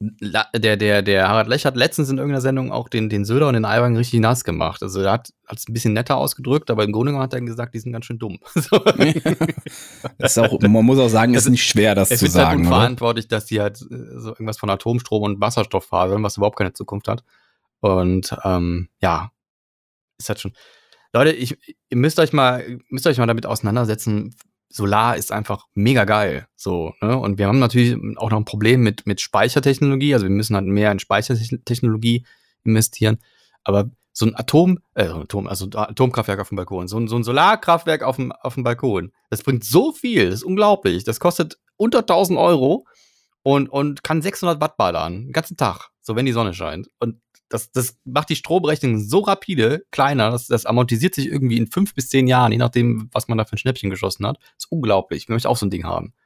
der, 0.00 0.76
der, 0.76 1.02
der 1.02 1.28
Harald 1.28 1.48
Lech 1.48 1.64
hat 1.66 1.76
letztens 1.76 2.08
in 2.10 2.18
irgendeiner 2.18 2.40
Sendung 2.40 2.70
auch 2.72 2.88
den, 2.88 3.08
den 3.08 3.24
Söder 3.24 3.48
und 3.48 3.54
den 3.54 3.64
Aiwanger 3.64 3.98
richtig 3.98 4.20
nass 4.20 4.44
gemacht. 4.44 4.82
Also 4.82 5.00
er 5.00 5.12
hat 5.12 5.30
es 5.48 5.68
ein 5.68 5.72
bisschen 5.72 5.92
netter 5.92 6.16
ausgedrückt, 6.16 6.70
aber 6.70 6.84
im 6.84 6.92
Grunde 6.92 7.10
genommen 7.12 7.24
hat 7.24 7.34
er 7.34 7.40
gesagt, 7.40 7.74
die 7.74 7.78
sind 7.80 7.92
ganz 7.92 8.04
schön 8.04 8.18
dumm. 8.18 8.38
So. 8.54 8.84
Ist 10.18 10.38
auch, 10.38 10.60
man 10.60 10.84
muss 10.84 10.98
auch 10.98 11.08
sagen, 11.08 11.34
ist 11.34 11.38
Also, 11.42 11.50
nicht 11.50 11.64
schwer, 11.64 11.94
das 11.94 12.08
zu 12.10 12.18
findet 12.18 12.34
halt 12.36 12.46
sagen. 12.48 12.60
oder? 12.60 12.68
unverantwortlich, 12.76 13.28
dass 13.28 13.46
die 13.46 13.60
halt 13.60 13.80
äh, 13.82 14.18
so 14.18 14.30
irgendwas 14.30 14.58
von 14.58 14.70
Atomstrom 14.70 15.22
und 15.22 15.40
Wasserstoff 15.40 15.90
haben, 15.90 16.22
was 16.22 16.36
überhaupt 16.36 16.58
keine 16.58 16.72
Zukunft 16.72 17.08
hat. 17.08 17.24
Und 17.80 18.36
ähm, 18.44 18.88
ja, 19.00 19.30
ist 20.18 20.28
halt 20.28 20.40
schon. 20.40 20.52
Leute, 21.12 21.30
ich, 21.32 21.56
ihr 21.88 21.96
müsst 21.96 22.18
euch 22.18 22.32
mal, 22.32 22.78
müsst 22.90 23.06
euch 23.06 23.18
mal 23.18 23.26
damit 23.26 23.46
auseinandersetzen. 23.46 24.34
Solar 24.70 25.16
ist 25.16 25.32
einfach 25.32 25.66
mega 25.74 26.04
geil. 26.04 26.46
So, 26.56 26.92
ne? 27.00 27.18
Und 27.18 27.38
wir 27.38 27.46
haben 27.46 27.58
natürlich 27.58 27.96
auch 28.18 28.30
noch 28.30 28.38
ein 28.38 28.44
Problem 28.44 28.82
mit, 28.82 29.06
mit 29.06 29.20
Speichertechnologie. 29.20 30.14
Also 30.14 30.26
wir 30.26 30.34
müssen 30.34 30.56
halt 30.56 30.66
mehr 30.66 30.92
in 30.92 30.98
Speichertechnologie 30.98 32.26
investieren. 32.64 33.18
Aber 33.64 33.90
so 34.12 34.26
ein 34.26 34.34
Atom, 34.34 34.80
äh, 34.94 35.06
Atom, 35.06 35.46
also 35.46 35.68
Atomkraftwerk 35.72 36.40
auf 36.40 36.48
dem 36.48 36.56
Balkon, 36.56 36.88
so 36.88 36.98
ein, 36.98 37.06
so 37.06 37.16
ein 37.16 37.22
Solarkraftwerk 37.22 38.02
auf 38.02 38.16
dem, 38.16 38.32
auf 38.32 38.54
dem 38.54 38.64
Balkon, 38.64 39.12
das 39.30 39.42
bringt 39.42 39.64
so 39.64 39.92
viel, 39.92 40.26
das 40.26 40.40
ist 40.40 40.44
unglaublich. 40.44 41.04
Das 41.04 41.20
kostet 41.20 41.58
unter 41.76 42.00
1000 42.00 42.38
Euro 42.38 42.84
und, 43.42 43.68
und 43.68 44.02
kann 44.02 44.20
600 44.20 44.60
Watt 44.60 44.76
ballern, 44.76 45.26
den 45.26 45.32
ganzen 45.32 45.56
Tag, 45.56 45.90
so 46.02 46.16
wenn 46.16 46.26
die 46.26 46.32
Sonne 46.32 46.52
scheint. 46.52 46.88
Und 46.98 47.20
das, 47.48 47.70
das 47.72 47.98
macht 48.04 48.28
die 48.30 48.36
Stromrechnung 48.36 48.98
so 49.00 49.20
rapide, 49.20 49.84
kleiner, 49.90 50.30
das, 50.30 50.46
das 50.48 50.66
amortisiert 50.66 51.14
sich 51.14 51.26
irgendwie 51.26 51.56
in 51.56 51.66
fünf 51.66 51.94
bis 51.94 52.08
zehn 52.10 52.26
Jahren, 52.26 52.52
je 52.52 52.58
nachdem, 52.58 53.08
was 53.12 53.28
man 53.28 53.38
da 53.38 53.44
für 53.44 53.52
ein 53.56 53.58
Schnäppchen 53.58 53.90
geschossen 53.90 54.26
hat. 54.26 54.36
Das 54.38 54.64
ist 54.64 54.72
unglaublich. 54.72 55.22
Ich 55.24 55.28
möchte 55.28 55.48
auch 55.48 55.56
so 55.56 55.66
ein 55.66 55.70
Ding 55.70 55.84
haben. 55.84 56.12
Ja, 56.14 56.22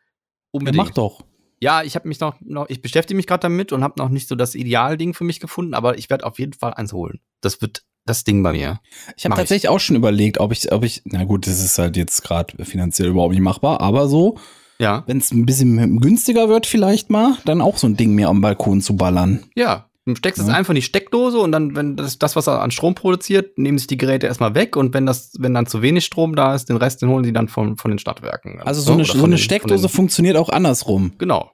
Unbedingt. 0.53 0.85
mach 0.87 0.91
doch. 0.95 1.25
Ja, 1.61 1.83
ich 1.85 1.95
habe 1.95 2.09
mich 2.09 2.19
noch, 2.19 2.35
noch 2.41 2.69
ich 2.69 2.83
beschäftige 2.83 3.17
mich 3.17 3.27
gerade 3.29 3.43
damit 3.43 3.73
und 3.73 3.85
habe 3.85 3.95
noch 3.99 4.09
nicht 4.09 4.27
so 4.27 4.35
das 4.35 4.55
Idealding 4.57 5.15
für 5.15 5.23
mich 5.25 5.39
gefunden, 5.39 5.75
aber 5.75 5.97
ich 5.97 6.11
werde 6.11 6.27
auf 6.27 6.39
jeden 6.41 6.53
Fall 6.55 6.75
eins 6.75 6.93
holen. 6.93 7.21
Das 7.41 7.61
wird 7.63 7.85
das 8.05 8.25
Ding 8.25 8.43
bei 8.43 8.53
mir. 8.53 8.81
Ich 9.17 9.25
habe 9.25 9.31
Mach 9.31 9.37
ich. 9.37 9.43
tatsächlich 9.43 9.69
auch 9.69 9.79
schon 9.79 9.95
überlegt, 9.95 10.39
ob 10.41 10.51
ich, 10.51 10.73
ob 10.73 10.83
ich, 10.83 11.03
na 11.05 11.23
gut, 11.23 11.47
das 11.47 11.63
ist 11.65 11.79
halt 11.79 11.97
jetzt 11.97 12.25
gerade 12.25 12.65
finanziell 12.65 13.11
überhaupt 13.11 13.33
nicht 13.33 13.43
machbar, 13.43 13.81
aber 13.81 14.09
so, 14.09 14.39
Ja. 14.81 15.05
wenn 15.07 15.19
es 15.19 15.31
ein 15.31 15.47
bisschen 15.47 16.01
günstiger 16.01 16.49
wird 16.49 16.67
vielleicht 16.67 17.11
mal, 17.11 17.37
dann 17.45 17.61
auch 17.61 17.77
so 17.79 17.87
ein 17.87 17.97
Ding 17.97 18.13
mir 18.17 18.29
am 18.29 18.41
Balkon 18.41 18.81
zu 18.81 18.97
ballern. 18.97 19.45
Ja. 19.55 19.89
Du 20.05 20.17
steckst 20.17 20.41
es 20.43 20.49
Ja. 20.49 20.55
einfach 20.55 20.71
in 20.73 20.77
die 20.77 20.83
Steckdose 20.83 21.39
und 21.39 21.53
dann, 21.53 21.77
wenn 21.77 21.97
das, 21.97 22.19
das, 22.19 22.35
was 22.35 22.49
er 22.49 22.61
an 22.61 22.73
Strom 22.73 22.95
produziert, 22.97 23.57
nehmen 23.57 23.79
sich 23.79 23.87
die 23.87 23.97
Geräte 23.97 24.27
erstmal 24.27 24.55
weg 24.57 24.75
und 24.77 24.95
wenn 24.95 25.07
das, 25.07 25.33
wenn 25.39 25.55
dann 25.55 25.67
zu 25.67 25.81
wenig 25.81 26.05
Strom 26.05 26.35
da 26.35 26.55
ist, 26.57 26.69
den 26.69 26.77
Rest, 26.77 27.03
den 27.03 27.09
holen 27.09 27.23
sie 27.25 27.33
dann 27.33 27.47
von, 27.47 27.77
von 27.77 27.91
den 27.93 27.99
Stadtwerken. 28.01 28.61
Also 28.63 28.81
so 28.81 28.93
eine, 28.93 29.03
Oder 29.05 29.13
so 29.13 29.19
eine 29.25 29.37
den- 29.37 29.39
Steckdose 29.39 29.87
den- 29.87 29.95
funktioniert 29.95 30.37
auch 30.37 30.49
andersrum. 30.49 31.13
Genau. 31.19 31.53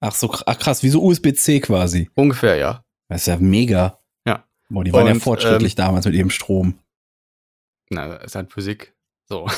Ach 0.00 0.12
so, 0.12 0.34
ach 0.46 0.58
krass, 0.58 0.82
wie 0.82 0.88
so 0.88 1.02
USB-C 1.04 1.60
quasi. 1.60 2.10
Ungefähr, 2.14 2.56
ja. 2.56 2.84
Das 3.08 3.20
ist 3.22 3.26
ja 3.28 3.36
mega. 3.38 3.98
Ja. 4.26 4.44
Boah, 4.68 4.82
die 4.82 4.92
waren 4.92 5.06
ja 5.06 5.12
Und, 5.12 5.20
fortschrittlich 5.20 5.76
damals 5.76 6.04
mit 6.04 6.14
ihrem 6.16 6.30
Strom. 6.30 6.74
Na, 7.90 8.16
ist 8.16 8.34
halt 8.34 8.52
Physik. 8.52 8.92
So. 9.28 9.46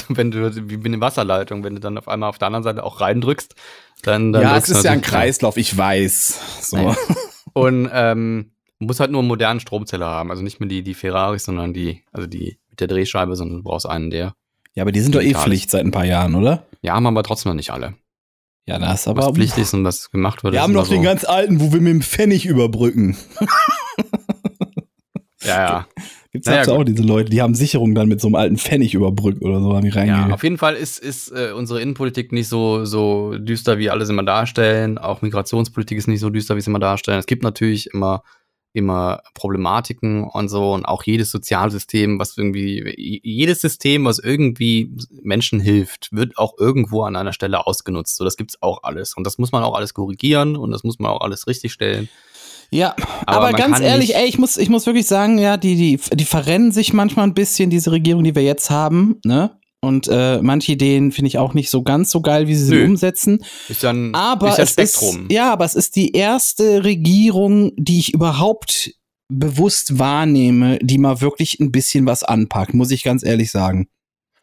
wenn 0.08 0.30
du, 0.30 0.70
wie 0.70 0.76
mit 0.76 0.92
der 0.92 1.00
Wasserleitung, 1.00 1.64
wenn 1.64 1.74
du 1.74 1.80
dann 1.80 1.98
auf 1.98 2.08
einmal 2.08 2.28
auf 2.28 2.38
der 2.38 2.46
anderen 2.46 2.64
Seite 2.64 2.84
auch 2.84 3.00
reindrückst, 3.00 3.54
dann, 4.02 4.32
dann 4.32 4.42
ja, 4.42 4.56
es 4.56 4.68
ist 4.68 4.84
ja 4.84 4.92
ein 4.92 5.02
Kreislauf, 5.02 5.56
ich 5.56 5.76
weiß. 5.76 6.70
So. 6.70 6.94
Und 7.52 7.90
ähm, 7.92 8.52
du 8.80 8.86
musst 8.86 9.00
halt 9.00 9.10
nur 9.10 9.20
einen 9.20 9.28
modernen 9.28 9.60
Stromzähler 9.60 10.06
haben. 10.06 10.30
Also 10.30 10.42
nicht 10.42 10.60
mehr 10.60 10.68
die, 10.68 10.82
die 10.82 10.94
Ferraris, 10.94 11.44
sondern 11.44 11.72
die, 11.72 12.02
also 12.12 12.26
die 12.26 12.58
mit 12.70 12.80
der 12.80 12.88
Drehscheibe, 12.88 13.36
sondern 13.36 13.58
du 13.58 13.62
brauchst 13.62 13.86
einen 13.86 14.10
der. 14.10 14.34
Ja, 14.74 14.82
aber 14.82 14.92
die 14.92 15.00
sind 15.00 15.14
doch 15.14 15.20
eh. 15.20 15.34
Pflicht 15.34 15.70
seit 15.70 15.84
ein 15.84 15.90
paar 15.90 16.06
Jahren, 16.06 16.34
oder? 16.34 16.66
Ja, 16.80 16.94
haben 16.94 17.06
aber 17.06 17.22
trotzdem 17.22 17.50
noch 17.50 17.56
nicht 17.56 17.70
alle. 17.70 17.94
Ja, 18.66 18.78
das 18.78 19.00
ist 19.00 19.06
Was 19.06 19.24
aber. 19.24 19.34
Pflicht 19.34 19.58
ist 19.58 19.74
und 19.74 19.84
was 19.84 20.10
gemacht 20.10 20.44
wird. 20.44 20.54
Wir 20.54 20.62
haben 20.62 20.72
noch 20.72 20.88
den 20.88 20.98
so. 20.98 21.02
ganz 21.02 21.24
alten, 21.24 21.60
wo 21.60 21.72
wir 21.72 21.80
mit 21.80 21.92
dem 21.92 22.02
Pfennig 22.02 22.46
überbrücken. 22.46 23.16
Ja, 25.44 25.60
ja. 25.60 25.86
Gibt's 26.32 26.48
Naja, 26.48 26.66
auch 26.72 26.82
diese 26.82 27.02
Leute, 27.02 27.28
die 27.28 27.42
haben 27.42 27.54
Sicherung 27.54 27.94
dann 27.94 28.08
mit 28.08 28.18
so 28.18 28.26
einem 28.26 28.36
alten 28.36 28.56
Pfennig 28.56 28.94
überbrückt 28.94 29.42
oder 29.42 29.60
so, 29.60 29.76
haben 29.76 29.84
die 29.84 29.90
Ja, 29.90 30.22
reinge... 30.22 30.32
auf 30.32 30.42
jeden 30.42 30.56
Fall 30.56 30.76
ist, 30.76 30.98
ist 30.98 31.30
äh, 31.30 31.52
unsere 31.54 31.82
Innenpolitik 31.82 32.32
nicht 32.32 32.48
so, 32.48 32.86
so 32.86 33.36
düster, 33.36 33.76
wie 33.76 33.90
alle 33.90 34.06
sie 34.06 34.14
immer 34.14 34.22
darstellen. 34.22 34.96
Auch 34.96 35.20
Migrationspolitik 35.20 35.98
ist 35.98 36.08
nicht 36.08 36.20
so 36.20 36.30
düster, 36.30 36.56
wie 36.56 36.62
sie 36.62 36.70
immer 36.70 36.78
darstellen. 36.78 37.18
Es 37.18 37.26
gibt 37.26 37.42
natürlich 37.42 37.88
immer, 37.92 38.22
immer 38.72 39.20
Problematiken 39.34 40.24
und 40.24 40.48
so 40.48 40.72
und 40.72 40.86
auch 40.86 41.02
jedes 41.02 41.30
Sozialsystem, 41.30 42.18
was 42.18 42.38
irgendwie, 42.38 42.94
jedes 43.22 43.60
System, 43.60 44.06
was 44.06 44.18
irgendwie 44.18 44.90
Menschen 45.22 45.60
hilft, 45.60 46.12
wird 46.12 46.38
auch 46.38 46.54
irgendwo 46.58 47.02
an 47.02 47.14
einer 47.14 47.34
Stelle 47.34 47.66
ausgenutzt. 47.66 48.16
So, 48.16 48.24
das 48.24 48.38
gibt's 48.38 48.56
auch 48.62 48.84
alles. 48.84 49.14
Und 49.14 49.26
das 49.26 49.36
muss 49.36 49.52
man 49.52 49.64
auch 49.64 49.74
alles 49.74 49.92
korrigieren 49.92 50.56
und 50.56 50.70
das 50.70 50.82
muss 50.82 50.98
man 50.98 51.10
auch 51.10 51.20
alles 51.20 51.46
richtigstellen. 51.46 52.08
Ja, 52.72 52.96
Aber 53.26 53.48
aber, 53.48 53.52
ganz 53.58 53.80
ehrlich, 53.80 54.16
ey, 54.16 54.26
ich 54.26 54.38
muss, 54.38 54.56
ich 54.56 54.68
muss 54.70 54.86
wirklich 54.86 55.06
sagen, 55.06 55.38
ja, 55.38 55.56
die, 55.58 55.76
die, 55.76 56.00
die 56.16 56.24
verrennen 56.24 56.72
sich 56.72 56.92
manchmal 56.92 57.26
ein 57.26 57.34
bisschen, 57.34 57.68
diese 57.70 57.92
Regierung, 57.92 58.24
die 58.24 58.34
wir 58.34 58.42
jetzt 58.42 58.70
haben, 58.70 59.20
ne? 59.24 59.58
Und 59.84 60.06
äh, 60.08 60.40
manche 60.40 60.72
Ideen 60.72 61.10
finde 61.10 61.26
ich 61.26 61.38
auch 61.38 61.54
nicht 61.54 61.68
so 61.68 61.82
ganz 61.82 62.10
so 62.12 62.20
geil, 62.20 62.46
wie 62.46 62.54
sie 62.54 62.64
sie 62.66 62.74
Nö. 62.76 62.84
umsetzen. 62.86 63.44
Ist 63.68 63.82
ja 63.82 63.90
ein, 63.90 64.14
Aber 64.14 64.48
ist 64.48 64.58
ja 64.58 64.62
ein 64.62 64.64
es 64.64 64.72
Spektrum. 64.72 65.22
ist, 65.26 65.32
ja, 65.32 65.52
aber 65.52 65.64
es 65.64 65.74
ist 65.74 65.96
die 65.96 66.12
erste 66.12 66.84
Regierung, 66.84 67.72
die 67.76 67.98
ich 67.98 68.14
überhaupt 68.14 68.92
bewusst 69.28 69.98
wahrnehme, 69.98 70.78
die 70.82 70.98
mal 70.98 71.20
wirklich 71.20 71.58
ein 71.58 71.72
bisschen 71.72 72.06
was 72.06 72.22
anpackt, 72.22 72.74
muss 72.74 72.92
ich 72.92 73.02
ganz 73.02 73.24
ehrlich 73.24 73.50
sagen. 73.50 73.88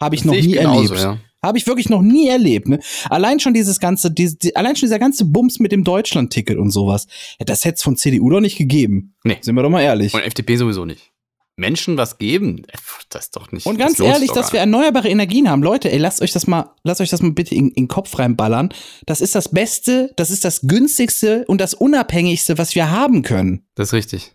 Habe 0.01 0.15
ich 0.15 0.21
Das 0.21 0.27
noch 0.27 0.33
nie 0.35 0.51
genauso, 0.51 0.93
erlebt. 0.93 0.99
ja. 1.01 1.17
Habe 1.43 1.57
ich 1.57 1.67
wirklich 1.67 1.89
noch 1.89 2.01
nie 2.01 2.27
erlebt. 2.27 2.67
Ne? 2.67 2.79
Allein 3.09 3.39
schon 3.39 3.53
dieses 3.53 3.79
ganze, 3.79 4.11
die, 4.11 4.37
die, 4.37 4.55
allein 4.55 4.75
schon 4.75 4.87
dieser 4.87 4.99
ganze 4.99 5.25
Bums 5.25 5.59
mit 5.59 5.71
dem 5.71 5.83
Deutschland-Ticket 5.83 6.57
und 6.57 6.71
sowas. 6.71 7.07
Ja, 7.39 7.45
das 7.45 7.63
hätte 7.63 7.75
es 7.75 7.83
von 7.83 7.95
CDU 7.95 8.29
doch 8.29 8.41
nicht 8.41 8.57
gegeben. 8.57 9.15
Nee. 9.23 9.37
Sind 9.41 9.55
wir 9.55 9.63
doch 9.63 9.69
mal 9.69 9.81
ehrlich. 9.81 10.13
Und 10.13 10.21
FDP 10.21 10.57
sowieso 10.57 10.85
nicht. 10.85 11.11
Menschen 11.59 11.97
was 11.97 12.17
geben? 12.17 12.63
Äh, 12.67 12.77
Das 13.09 13.25
ist 13.25 13.35
doch 13.35 13.51
nicht. 13.51 13.65
Und 13.65 13.77
ganz 13.77 13.99
ehrlich, 13.99 14.31
dass 14.31 14.53
wir 14.53 14.59
erneuerbare 14.59 15.09
Energien 15.09 15.49
haben. 15.49 15.61
Leute, 15.61 15.91
ey, 15.91 15.97
lasst 15.97 16.21
euch 16.21 16.31
das 16.31 16.47
mal, 16.47 16.71
lasst 16.83 17.01
euch 17.01 17.09
das 17.09 17.21
mal 17.21 17.31
bitte 17.31 17.53
in, 17.53 17.69
in 17.69 17.83
den 17.83 17.87
Kopf 17.87 18.17
reinballern. 18.17 18.73
Das 19.05 19.21
ist 19.21 19.35
das 19.35 19.49
Beste, 19.49 20.11
das 20.15 20.31
ist 20.31 20.45
das 20.45 20.61
günstigste 20.61 21.45
und 21.47 21.59
das 21.61 21.73
unabhängigste, 21.73 22.57
was 22.57 22.75
wir 22.75 22.91
haben 22.91 23.21
können. 23.21 23.65
Das 23.75 23.89
ist 23.89 23.93
richtig. 23.93 24.33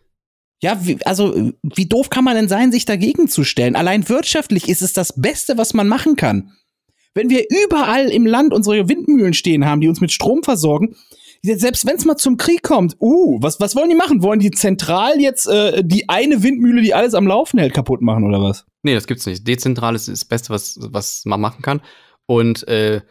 Ja, 0.63 0.79
wie, 0.87 1.05
also, 1.05 1.53
wie 1.63 1.87
doof 1.87 2.11
kann 2.11 2.25
man 2.25 2.37
denn 2.37 2.49
sein, 2.49 2.73
sich 2.73 2.85
dagegen 2.85 3.29
zu 3.29 3.45
stellen? 3.45 3.77
Allein 3.77 4.09
wirtschaftlich 4.09 4.69
ist 4.69 4.83
es 4.83 4.93
das 4.93 5.21
Beste, 5.21 5.59
was 5.59 5.75
man 5.75 5.89
machen 5.89 6.17
kann. 6.17 6.53
Wenn 7.15 7.31
wir 7.31 7.45
überall 7.49 8.11
im 8.11 8.27
Land 8.27 8.53
unsere 8.53 8.89
Windmühlen 8.89 9.35
stehen 9.35 9.65
haben, 9.65 9.81
die 9.81 9.89
uns 9.89 10.01
mit 10.01 10.13
Strom 10.13 10.43
versorgen, 10.43 10.97
selbst 11.43 11.87
wenn 11.87 11.97
es 11.97 12.05
mal 12.05 12.17
zum 12.17 12.37
Krieg 12.39 12.63
kommt, 12.63 12.97
uh, 13.01 13.39
was, 13.41 13.61
was 13.61 13.77
wollen 13.77 13.91
die 13.91 13.95
machen? 13.97 14.23
Wollen 14.23 14.41
die 14.41 14.51
zentral 14.51 15.21
jetzt 15.21 15.47
äh, 15.47 15.83
die 15.85 16.09
eine 16.09 16.43
Windmühle, 16.43 16.81
die 16.83 16.95
alles 16.95 17.15
am 17.15 17.27
Laufen 17.27 17.59
hält, 17.59 17.75
kaputt 17.75 18.01
machen 18.03 18.25
oder 18.25 18.43
was? 18.43 18.65
Nee, 18.83 18.95
das 18.95 19.07
gibt's 19.07 19.27
nicht. 19.27 19.47
Dezentral 19.47 19.95
ist 19.95 20.09
das 20.09 20.25
Beste, 20.25 20.51
was, 20.51 20.79
was 20.81 21.25
man 21.27 21.41
machen 21.41 21.61
kann. 21.63 21.83
Und 22.27 22.67
äh, 22.69 23.03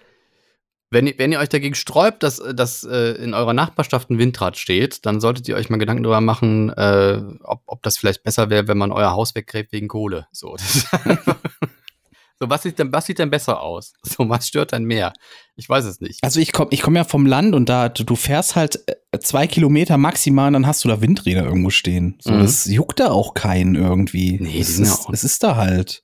Wenn, 0.90 1.06
ihr- 1.08 1.14
wenn 1.18 1.32
ihr 1.32 1.40
euch 1.40 1.50
dagegen 1.50 1.76
sträubt, 1.76 2.24
dass, 2.24 2.42
dass 2.56 2.84
äh, 2.84 3.14
in 3.24 3.34
eurer 3.36 3.54
Nachbarschaft 3.54 4.10
ein 4.10 4.18
Windrad 4.20 4.58
steht, 4.58 5.06
dann 5.06 5.22
solltet 5.22 5.48
ihr 5.48 5.56
euch 5.56 5.70
mal 5.70 5.78
Gedanken 5.78 6.04
darüber 6.04 6.22
machen, 6.22 6.70
äh, 6.72 7.20
ob, 7.44 7.62
ob 7.68 7.84
das 7.84 7.98
vielleicht 7.98 8.24
besser 8.24 8.50
wäre, 8.50 8.68
wenn 8.68 8.78
man 8.80 8.92
euer 8.92 9.12
Haus 9.12 9.34
weggräbt 9.36 9.72
wegen 9.72 9.88
Kohle. 9.88 10.26
So, 10.32 10.56
so 12.44 12.50
was, 12.50 12.64
sieht 12.64 12.78
denn, 12.80 12.92
was 12.92 13.06
sieht 13.06 13.20
denn 13.20 13.30
besser 13.30 13.62
aus? 13.62 13.94
So, 14.06 14.28
was 14.30 14.48
stört 14.48 14.74
dann 14.74 14.84
mehr? 14.84 15.14
Ich 15.56 15.68
weiß 15.70 15.86
es 15.86 16.00
nicht. 16.02 16.20
Also 16.24 16.40
ich 16.40 16.52
komme 16.52 16.70
ich 16.72 16.82
komm 16.82 16.96
ja 16.96 17.04
vom 17.04 17.26
Land 17.26 17.54
und 17.56 17.70
da, 17.70 17.90
du 17.90 18.16
fährst 18.16 18.56
halt 18.56 18.80
äh, 18.88 19.20
zwei 19.20 19.48
Kilometer 19.48 19.98
maximal 19.98 20.48
und 20.48 20.54
dann 20.54 20.68
hast 20.68 20.84
du 20.84 20.90
da 20.90 21.02
Windräder 21.02 21.44
irgendwo 21.44 21.70
stehen. 21.70 22.16
So, 22.22 22.32
Mhm. 22.32 22.40
das 22.42 22.66
juckt 22.66 23.00
da 23.00 23.12
auch 23.12 23.34
keinen 23.34 23.76
irgendwie. 23.76 24.38
Nee, 24.42 24.60
es, 24.60 24.78
ja 24.78 24.84
ist, 24.86 24.92
auch- 25.08 25.14
es 25.14 25.24
ist 25.24 25.44
da 25.44 25.56
halt. 25.56 26.04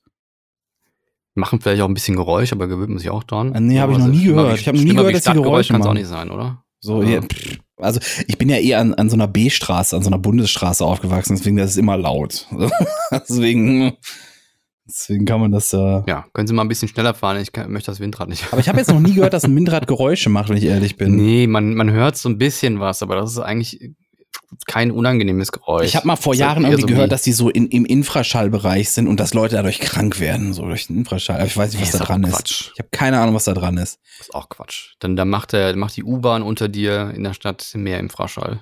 Machen 1.35 1.61
vielleicht 1.61 1.81
auch 1.81 1.87
ein 1.87 1.93
bisschen 1.93 2.15
Geräusch, 2.15 2.51
aber 2.51 2.67
gewöhnt 2.67 2.89
man 2.89 2.97
sich 2.99 3.09
auch 3.09 3.23
dran. 3.23 3.53
Ah, 3.55 3.59
nee, 3.59 3.79
hab 3.79 3.89
ich 3.89 3.95
Aber 3.95 4.05
noch 4.07 4.11
nie 4.13 4.25
gehört. 4.25 4.51
wie- 4.55 4.59
Ich 4.59 4.67
hab 4.67 4.75
nie 4.75 4.85
gehört, 4.93 5.13
dass 5.15 5.23
die 5.23 5.33
Geräusche 5.33 5.71
kann's 5.73 5.85
auch 5.85 5.89
machen. 5.89 5.97
nicht 5.99 6.09
sein, 6.09 6.31
oder? 6.31 6.63
So, 6.81 7.01
Ja. 7.03 7.09
ja, 7.09 7.21
pff. 7.21 7.57
also 7.77 7.99
ich 8.27 8.37
bin 8.37 8.49
ja 8.49 8.57
eher 8.57 8.79
an, 8.79 8.93
an 8.93 9.09
so 9.09 9.15
einer 9.15 9.27
B-Straße, 9.27 9.95
an 9.95 10.01
so 10.03 10.09
einer 10.09 10.17
Bundesstraße 10.17 10.83
aufgewachsen, 10.85 11.35
deswegen 11.37 11.57
das 11.57 11.71
ist 11.71 11.77
immer 11.77 11.97
laut. 11.97 12.47
deswegen, 13.11 13.93
deswegen 14.89 15.25
kann 15.25 15.39
man 15.39 15.51
das. 15.51 15.73
Äh 15.73 15.77
Ja, 16.07 16.25
können 16.33 16.47
Sie 16.47 16.53
mal 16.53 16.63
ein 16.63 16.67
bisschen 16.67 16.87
schneller 16.87 17.13
fahren? 17.13 17.37
Ich 17.37 17.51
kann, 17.51 17.71
möchte 17.71 17.91
das 17.91 17.99
Windrad 17.99 18.29
nicht. 18.29 18.45
aber 18.51 18.59
ich 18.59 18.67
habe 18.67 18.79
jetzt 18.79 18.89
noch 18.89 18.99
nie 18.99 19.13
gehört, 19.13 19.33
dass 19.33 19.43
ein 19.45 19.55
Windrad 19.55 19.87
Geräusche 19.87 20.29
macht, 20.29 20.49
wenn 20.49 20.57
ich 20.57 20.65
ehrlich 20.65 20.97
bin. 20.97 21.15
Nee, 21.15 21.47
man, 21.47 21.75
man 21.75 21.91
hört 21.91 22.17
so 22.17 22.29
ein 22.29 22.37
bisschen 22.37 22.79
was, 22.79 23.01
aber 23.01 23.15
das 23.15 23.31
ist 23.31 23.39
eigentlich 23.39 23.93
kein 24.65 24.91
unangenehmes 24.91 25.51
Geräusch. 25.51 25.85
Ich 25.85 25.95
habe 25.95 26.07
mal 26.07 26.15
vor 26.15 26.33
Das 26.33 26.37
ist 26.37 26.41
Jahren 26.41 26.63
irgendwie 26.63 26.81
so 26.81 26.87
gehört, 26.87 27.11
dass 27.11 27.21
die 27.21 27.31
so 27.31 27.49
in, 27.49 27.67
im 27.67 27.85
Infraschallbereich 27.85 28.89
sind 28.89 29.07
und 29.07 29.19
dass 29.19 29.33
Leute 29.33 29.55
dadurch 29.55 29.79
krank 29.79 30.19
werden, 30.19 30.53
so 30.53 30.63
durch 30.63 30.87
den 30.87 30.97
Infraschall. 30.97 31.37
Aber 31.37 31.45
ich 31.45 31.57
weiß 31.57 31.73
nicht, 31.73 31.81
was 31.81 31.93
Nee, 31.93 31.97
da 31.97 32.03
ist 32.03 32.07
dran 32.09 32.23
ist. 32.23 32.31
Quatsch. 32.35 32.71
Ich 32.73 32.79
habe 32.79 32.89
keine 32.91 33.19
Ahnung, 33.19 33.35
was 33.35 33.45
da 33.45 33.53
dran 33.53 33.77
ist. 33.77 33.99
Das 34.17 34.27
ist 34.27 34.35
auch 34.35 34.49
Quatsch. 34.49 34.95
Dann, 34.99 35.15
dann 35.15 35.29
macht, 35.29 35.53
der, 35.53 35.75
macht 35.75 35.95
die 35.97 36.03
U-Bahn 36.03 36.41
unter 36.41 36.67
dir 36.67 37.11
in 37.15 37.23
der 37.23 37.33
Stadt 37.33 37.71
mehr 37.75 37.99
Infraschall. 37.99 38.61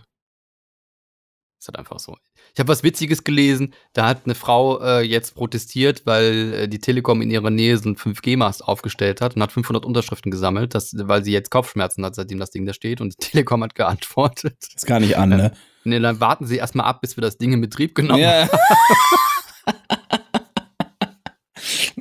Ist 1.59 1.67
halt 1.67 1.79
einfach 1.79 1.99
so. 1.99 2.15
Ich 2.57 2.59
habe 2.59 2.69
was 2.69 2.81
Witziges 2.81 3.23
gelesen. 3.23 3.75
Da 3.93 4.07
hat 4.07 4.21
eine 4.25 4.33
Frau 4.33 4.81
äh, 4.81 5.01
jetzt 5.01 5.35
protestiert, 5.35 6.07
weil 6.07 6.53
äh, 6.55 6.67
die 6.67 6.79
Telekom 6.79 7.21
in 7.21 7.29
ihrer 7.29 7.51
Nähe 7.51 7.77
so 7.77 7.83
einen 7.83 7.97
5G-Mast 7.97 8.67
aufgestellt 8.67 9.21
hat 9.21 9.35
und 9.35 9.43
hat 9.43 9.51
500 9.51 9.85
Unterschriften 9.85 10.31
gesammelt, 10.31 10.73
dass, 10.73 10.91
weil 10.97 11.23
sie 11.23 11.31
jetzt 11.31 11.51
Kopfschmerzen 11.51 12.03
hat, 12.03 12.15
seitdem 12.15 12.39
das 12.39 12.49
Ding 12.49 12.65
da 12.65 12.73
steht. 12.73 12.99
Und 12.99 13.13
die 13.13 13.17
Telekom 13.29 13.63
hat 13.63 13.75
geantwortet. 13.75 14.55
Ist 14.75 14.87
gar 14.87 14.99
nicht 14.99 15.17
an, 15.17 15.29
ne? 15.29 15.51
Nee, 15.83 15.99
dann 15.99 16.19
warten 16.19 16.47
Sie 16.47 16.57
erstmal 16.57 16.87
ab, 16.87 17.01
bis 17.01 17.15
wir 17.15 17.21
das 17.21 17.37
Ding 17.37 17.53
in 17.53 17.61
Betrieb 17.61 17.93
genommen 17.93 18.23
Ja. 18.23 18.49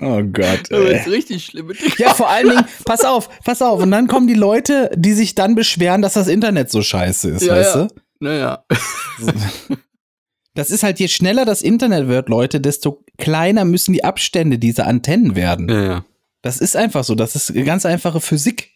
oh 0.01 0.23
Gott. 0.23 0.41
haben. 0.41 0.63
Das 0.71 0.81
Ey. 0.81 1.01
ist 1.01 1.09
richtig 1.09 1.45
schlimm. 1.45 1.71
Ja, 1.99 2.15
vor 2.15 2.31
allen 2.31 2.49
Dingen, 2.49 2.65
pass 2.87 3.05
auf, 3.05 3.29
pass 3.45 3.61
auf. 3.61 3.83
Und 3.83 3.91
dann 3.91 4.07
kommen 4.07 4.27
die 4.27 4.33
Leute, 4.33 4.91
die 4.97 5.13
sich 5.13 5.35
dann 5.35 5.55
beschweren, 5.55 6.01
dass 6.01 6.15
das 6.15 6.29
Internet 6.29 6.71
so 6.71 6.81
scheiße 6.81 7.29
ist, 7.29 7.43
Ja, 7.43 7.57
weißt 7.57 7.75
ja. 7.75 7.85
du? 7.89 7.95
Naja. 8.21 8.65
Das 10.57 10.71
ist 10.71 10.83
halt, 10.83 10.99
je 10.99 11.09
schneller 11.09 11.45
das 11.45 11.63
Internet 11.63 12.09
wird, 12.09 12.29
Leute, 12.29 12.61
desto 12.61 13.05
kleiner 13.19 13.65
müssen 13.65 13.93
die 13.93 14.05
Abstände 14.05 14.59
dieser 14.59 14.87
Antennen 14.87 15.37
werden. 15.37 15.69
Ja, 15.69 15.83
ja. 15.85 16.05
Das 16.43 16.59
ist 16.59 16.77
einfach 16.77 17.05
so. 17.05 17.15
Das 17.15 17.37
ist 17.37 17.55
ganz 17.65 17.87
einfache 17.87 18.21
Physik. 18.21 18.71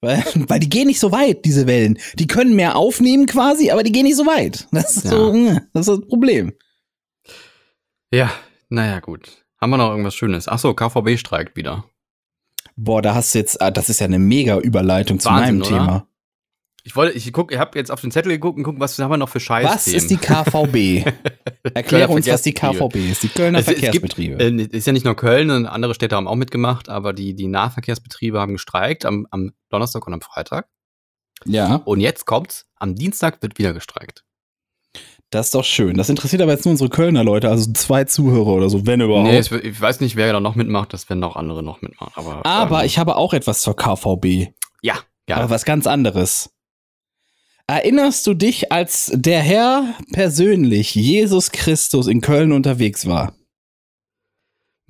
Weil, 0.00 0.22
weil 0.48 0.60
die 0.60 0.68
gehen 0.70 0.86
nicht 0.86 1.00
so 1.00 1.12
weit, 1.12 1.44
diese 1.44 1.66
Wellen. 1.66 1.98
Die 2.14 2.26
können 2.26 2.54
mehr 2.56 2.76
aufnehmen 2.76 3.26
quasi, 3.26 3.70
aber 3.70 3.82
die 3.82 3.92
gehen 3.92 4.04
nicht 4.04 4.16
so 4.16 4.26
weit. 4.26 4.66
Das 4.72 4.96
ist 4.96 5.04
Ja. 5.04 5.10
so, 5.10 5.32
das 5.72 5.88
ist 5.88 6.00
das 6.00 6.08
Problem. 6.08 6.52
Ja, 8.12 8.30
naja, 8.68 9.00
gut. 9.00 9.44
Haben 9.60 9.70
wir 9.70 9.76
noch 9.76 9.90
irgendwas 9.90 10.14
Schönes? 10.14 10.48
Achso, 10.48 10.72
KVB 10.74 11.18
streikt 11.18 11.56
wieder. 11.56 11.84
Boah, 12.76 13.02
da 13.02 13.14
hast 13.14 13.34
du 13.34 13.40
jetzt, 13.40 13.60
ah, 13.60 13.70
das 13.72 13.88
ist 13.90 13.98
ja 14.00 14.06
eine 14.06 14.20
mega 14.20 14.58
Überleitung 14.58 15.18
zu 15.18 15.28
Wahnsinn, 15.28 15.58
meinem 15.58 15.60
oder? 15.62 15.68
Thema. 15.68 16.07
Ich 16.84 16.96
wollte, 16.96 17.16
ich 17.16 17.32
guck, 17.32 17.52
ich 17.52 17.58
habe 17.58 17.78
jetzt 17.78 17.90
auf 17.90 18.00
den 18.00 18.10
Zettel 18.10 18.32
geguckt 18.32 18.56
und 18.56 18.62
gucken, 18.64 18.80
was 18.80 18.98
haben 18.98 19.10
wir 19.10 19.16
noch 19.18 19.28
für 19.28 19.40
Scheiß. 19.40 19.66
Was 19.66 19.88
ist 19.88 20.10
die 20.10 20.16
KVB? 20.16 21.06
Erklär 21.74 22.08
uns, 22.08 22.26
was 22.26 22.42
die 22.42 22.54
KVB 22.54 22.96
ist. 23.10 23.22
Die 23.22 23.28
Kölner 23.28 23.58
Es, 23.58 23.66
es 23.68 23.74
gibt, 23.74 23.84
Verkehrsbetriebe. 23.84 24.42
äh, 24.42 24.62
ist 24.76 24.86
ja 24.86 24.92
nicht 24.92 25.04
nur 25.04 25.14
Köln, 25.16 25.48
sondern 25.48 25.70
andere 25.72 25.94
Städte 25.94 26.16
haben 26.16 26.26
auch 26.28 26.36
mitgemacht, 26.36 26.88
aber 26.88 27.12
die, 27.12 27.34
die 27.34 27.46
Nahverkehrsbetriebe 27.48 28.40
haben 28.40 28.52
gestreikt 28.54 29.04
am, 29.04 29.26
am 29.30 29.52
Donnerstag 29.70 30.06
und 30.06 30.14
am 30.14 30.20
Freitag. 30.22 30.68
ja, 31.44 31.76
Und 31.84 32.00
jetzt 32.00 32.24
kommt's, 32.24 32.66
am 32.76 32.94
Dienstag 32.94 33.42
wird 33.42 33.58
wieder 33.58 33.74
gestreikt. 33.74 34.24
das 35.30 35.46
ist 35.48 35.54
doch 35.54 35.64
schön. 35.64 35.94
Das 35.96 36.08
interessiert 36.08 36.40
aber 36.40 36.52
jetzt 36.52 36.64
nur 36.64 36.70
unsere 36.70 36.88
Kölner 36.88 37.22
Leute, 37.22 37.50
also 37.50 37.70
zwei 37.72 38.04
Zuhörer 38.04 38.46
oder 38.54 38.70
so, 38.70 38.86
wenn 38.86 39.02
überhaupt. 39.02 39.28
Nee, 39.28 39.38
ich 39.40 39.80
weiß 39.80 40.00
nicht, 40.00 40.16
wer 40.16 40.32
da 40.32 40.40
noch 40.40 40.54
mitmacht, 40.54 40.94
das 40.94 41.10
werden 41.10 41.22
auch 41.22 41.36
andere 41.36 41.62
noch 41.62 41.82
mitmachen. 41.82 42.12
Aber, 42.14 42.46
aber 42.46 42.80
ähm, 42.80 42.86
ich 42.86 42.98
habe 42.98 43.16
auch 43.16 43.34
etwas 43.34 43.60
zur 43.60 43.76
KVB. 43.76 44.52
Ja, 44.80 44.94
ja. 45.28 45.36
Aber 45.36 45.50
was 45.50 45.66
ganz 45.66 45.86
anderes. 45.86 46.50
Erinnerst 47.70 48.26
du 48.26 48.32
dich, 48.32 48.72
als 48.72 49.12
der 49.14 49.42
Herr 49.42 49.94
persönlich, 50.12 50.94
Jesus 50.94 51.52
Christus, 51.52 52.06
in 52.06 52.22
Köln 52.22 52.52
unterwegs 52.52 53.04
war? 53.06 53.34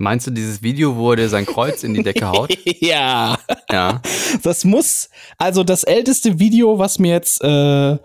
Meinst 0.01 0.27
du 0.27 0.31
dieses 0.31 0.63
Video, 0.63 0.95
wo 0.95 1.11
er 1.11 1.27
sein 1.27 1.45
Kreuz 1.45 1.83
in 1.83 1.93
die 1.93 2.03
Decke 2.03 2.25
haut? 2.31 2.57
ja. 2.79 3.37
Ja. 3.69 4.01
Das 4.43 4.63
muss, 4.63 5.09
also 5.37 5.65
das 5.65 5.83
älteste 5.83 6.39
Video, 6.39 6.79
was 6.79 6.99
mir 6.99 7.11
jetzt, 7.11 7.43
äh, 7.43 7.97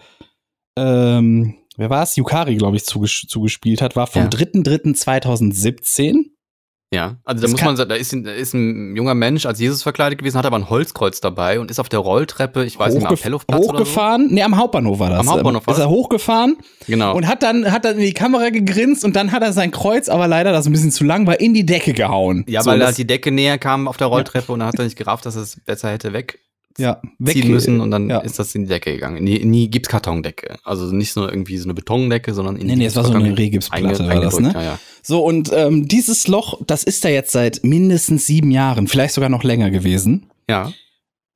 ähm, 0.76 1.54
wer 1.76 1.90
war 1.90 2.02
es? 2.02 2.16
Yukari, 2.16 2.56
glaube 2.56 2.76
ich, 2.76 2.84
zuges 2.84 3.24
zugespielt 3.28 3.80
hat, 3.80 3.94
war 3.94 4.08
vom 4.08 4.22
Ja. 4.22 4.28
3.3.2017. 4.28 6.33
Ja, 6.94 7.16
also 7.24 7.40
da 7.40 7.42
Das 7.42 7.50
muss 7.50 7.62
man 7.62 7.76
sagen, 7.76 7.88
da 7.90 7.94
ist, 7.96 8.12
ein- 8.12 8.24
da 8.24 8.30
ist 8.32 8.54
ein 8.54 8.94
junger 8.96 9.14
Mensch 9.14 9.46
als 9.46 9.58
Jesus 9.60 9.82
verkleidet 9.82 10.18
gewesen, 10.18 10.38
hat 10.38 10.46
aber 10.46 10.56
ein 10.56 10.70
Holzkreuz 10.70 11.20
dabei 11.20 11.58
und 11.60 11.70
ist 11.70 11.80
auf 11.80 11.88
der 11.88 11.98
Rolltreppe, 11.98 12.64
ich 12.64 12.78
weiß 12.78 12.94
nicht, 12.94 13.04
am 13.06 13.12
Hochgef- 13.12 13.20
Appellhofplatz 13.20 13.58
oder 13.60 13.66
so. 13.66 13.84
hochgefahren, 13.84 14.28
nee, 14.30 14.42
am 14.42 14.56
Hauptbahnhof 14.56 14.98
war 14.98 15.10
das. 15.10 15.20
Am 15.20 15.30
Hauptbahnhof 15.30 15.66
war 15.66 15.74
ist 15.74 15.80
er 15.80 15.88
hochgefahren 15.90 16.56
Genau. 16.86 17.16
und 17.16 17.26
hat 17.26 17.42
dann, 17.42 17.70
hat 17.72 17.84
dann 17.84 17.94
in 17.98 18.04
die 18.04 18.12
Kamera 18.12 18.50
gegrinst 18.50 19.04
und 19.04 19.16
dann 19.16 19.32
hat 19.32 19.42
er 19.42 19.52
sein 19.52 19.70
Kreuz, 19.70 20.08
aber 20.08 20.28
leider, 20.28 20.52
das 20.52 20.66
ein 20.66 20.72
bisschen 20.72 20.92
zu 20.92 21.04
lang, 21.04 21.26
war 21.26 21.40
in 21.40 21.52
die 21.54 21.66
Decke 21.66 21.92
gehauen. 21.92 22.44
ja, 22.48 22.62
So, 22.62 22.70
weil 22.70 22.84
halt 22.84 22.96
die 22.96 23.06
Decke 23.06 23.30
näher 23.32 23.58
kam 23.58 23.88
auf 23.88 23.96
der 23.96 24.06
Rolltreppe 24.06 24.52
und 24.52 24.60
dann 24.60 24.68
hat 24.68 24.78
er 24.78 24.84
nicht 24.84 24.96
gerafft, 24.96 25.26
dass 25.26 25.34
es 25.34 25.60
besser 25.64 25.90
hätte 25.90 26.12
wegziehen 26.12 26.40
ja, 26.78 27.00
weg 27.18 27.44
müssen 27.44 27.80
und 27.80 27.90
dann 27.90 28.08
ja. 28.10 28.18
ist 28.18 28.38
das 28.38 28.54
in 28.54 28.62
die 28.62 28.68
Decke 28.68 28.92
gegangen. 28.92 29.22
Nie, 29.22 29.44
nie 29.44 29.68
gibt's 29.68 29.88
Kartondecke. 29.88 30.56
Also 30.64 30.86
nicht 30.86 31.14
nur 31.16 31.28
irgendwie 31.30 31.56
so 31.58 31.64
eine 31.64 31.74
Betondecke, 31.74 32.34
sondern 32.34 32.56
in 32.56 32.66
Nee, 32.66 32.72
die 32.72 32.78
nee, 32.80 32.86
es 32.86 32.96
war 32.96 33.04
so 33.04 33.12
eine 33.12 33.36
Rehgipsplatte, 33.36 34.06
war 34.06 34.20
das, 34.20 34.40
ne? 34.40 34.52
Ja, 34.54 34.62
ja. 34.62 34.78
So, 35.02 35.24
und 35.24 35.50
ähm, 35.52 35.86
dieses 35.86 36.26
Loch, 36.28 36.60
das 36.66 36.82
ist 36.82 37.04
da 37.04 37.08
jetzt 37.08 37.32
seit 37.32 37.62
mindestens 37.62 38.26
sieben 38.26 38.50
Jahren, 38.50 38.88
vielleicht 38.88 39.14
sogar 39.14 39.28
noch 39.28 39.44
länger 39.44 39.70
gewesen. 39.70 40.26
ja, 40.48 40.72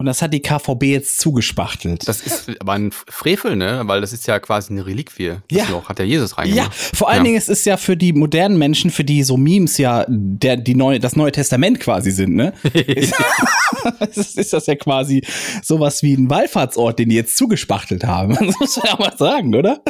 Und 0.00 0.06
das 0.06 0.22
hat 0.22 0.32
die 0.32 0.40
KVB 0.40 0.84
jetzt 0.84 1.18
zugespachtelt. 1.18 2.06
das 2.06 2.20
ist 2.20 2.50
aber 2.60 2.74
ein 2.74 2.92
Frevel, 2.92 3.56
ne? 3.56 3.82
Weil 3.86 4.00
das 4.00 4.12
ist 4.12 4.28
ja 4.28 4.38
quasi 4.38 4.72
eine 4.72 4.86
Reliquie. 4.86 5.38
Das 5.50 5.58
Ja. 5.58 5.68
Loch 5.70 5.88
hat 5.88 5.98
ja 5.98 6.04
Jesus 6.04 6.30
ja, 6.30 6.36
reingemacht. 6.36 6.72
vor 6.72 7.08
allen 7.08 7.18
Ja. 7.18 7.24
Dingen, 7.24 7.36
es 7.36 7.48
ist 7.48 7.66
ja 7.66 7.76
für 7.76 7.96
die 7.96 8.12
modernen 8.12 8.58
Menschen, 8.58 8.92
für 8.92 9.02
die 9.02 9.24
so 9.24 9.36
Memes 9.36 9.76
ja 9.76 10.04
der, 10.08 10.56
die 10.56 10.76
neue, 10.76 11.00
das 11.00 11.16
Neue 11.16 11.32
Testament 11.32 11.80
quasi 11.80 12.12
sind, 12.12 12.36
ne? 12.36 12.52
ist, 12.74 13.12
ist 14.38 14.52
das 14.52 14.66
ja 14.66 14.76
quasi 14.76 15.24
sowas 15.64 16.00
wie 16.04 16.14
ein 16.14 16.30
Wallfahrtsort, 16.30 16.96
den 17.00 17.08
die 17.08 17.16
jetzt 17.16 17.36
zugespachtelt 17.36 18.04
haben. 18.04 18.34
Das 18.38 18.56
muss 18.60 18.76
man 18.76 18.86
ja 18.86 18.96
mal 18.98 19.16
sagen, 19.18 19.52
oder? 19.56 19.80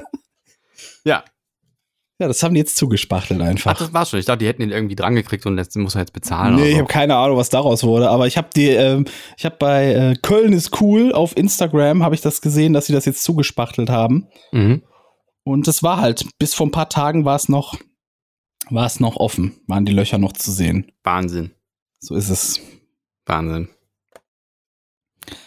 ja. 1.04 1.22
Ja, 2.20 2.26
das 2.26 2.42
haben 2.42 2.54
die 2.54 2.58
jetzt 2.58 2.76
zugespachtelt 2.76 3.40
Ach, 3.40 3.46
einfach. 3.46 3.78
das 3.78 3.92
war's 3.92 4.10
schon. 4.10 4.18
Ich 4.18 4.26
dachte, 4.26 4.38
die 4.38 4.48
hätten 4.48 4.62
ihn 4.62 4.72
irgendwie 4.72 4.96
dran 4.96 5.14
gekriegt 5.14 5.46
und 5.46 5.56
jetzt 5.56 5.76
muss 5.76 5.94
er 5.94 6.00
jetzt 6.00 6.12
bezahlen. 6.12 6.56
Nee, 6.56 6.70
ich 6.70 6.78
habe 6.78 6.88
keine 6.88 7.14
Ahnung, 7.14 7.36
was 7.36 7.48
daraus 7.48 7.84
wurde, 7.84 8.10
aber 8.10 8.26
ich 8.26 8.36
habe 8.36 8.48
die, 8.54 8.70
ähm, 8.70 9.04
ich 9.36 9.44
habe 9.44 9.56
bei 9.56 9.92
äh, 9.92 10.16
Köln 10.20 10.52
ist 10.52 10.80
cool 10.80 11.12
auf 11.12 11.36
Instagram 11.36 12.02
habe 12.02 12.16
ich 12.16 12.20
das 12.20 12.40
gesehen, 12.40 12.72
dass 12.72 12.86
sie 12.86 12.92
das 12.92 13.04
jetzt 13.04 13.22
zugespachtelt 13.22 13.88
haben. 13.88 14.26
Mhm. 14.50 14.82
Und 15.44 15.68
es 15.68 15.82
war 15.84 16.00
halt 16.00 16.26
bis 16.38 16.54
vor 16.54 16.66
ein 16.66 16.72
paar 16.72 16.88
Tagen 16.88 17.24
war 17.24 17.36
es 17.36 17.48
noch, 17.48 17.78
war 18.68 18.86
es 18.86 18.98
noch 18.98 19.16
offen, 19.16 19.60
waren 19.68 19.86
die 19.86 19.92
Löcher 19.92 20.18
noch 20.18 20.32
zu 20.32 20.50
sehen. 20.50 20.90
Wahnsinn. 21.04 21.52
So 22.00 22.16
ist 22.16 22.30
es. 22.30 22.60
Wahnsinn. 23.26 23.68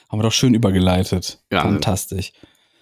Haben 0.09 0.19
wir 0.19 0.23
doch 0.23 0.31
schön 0.31 0.53
übergeleitet. 0.53 1.43
Ja. 1.51 1.61
Fantastisch. 1.61 2.31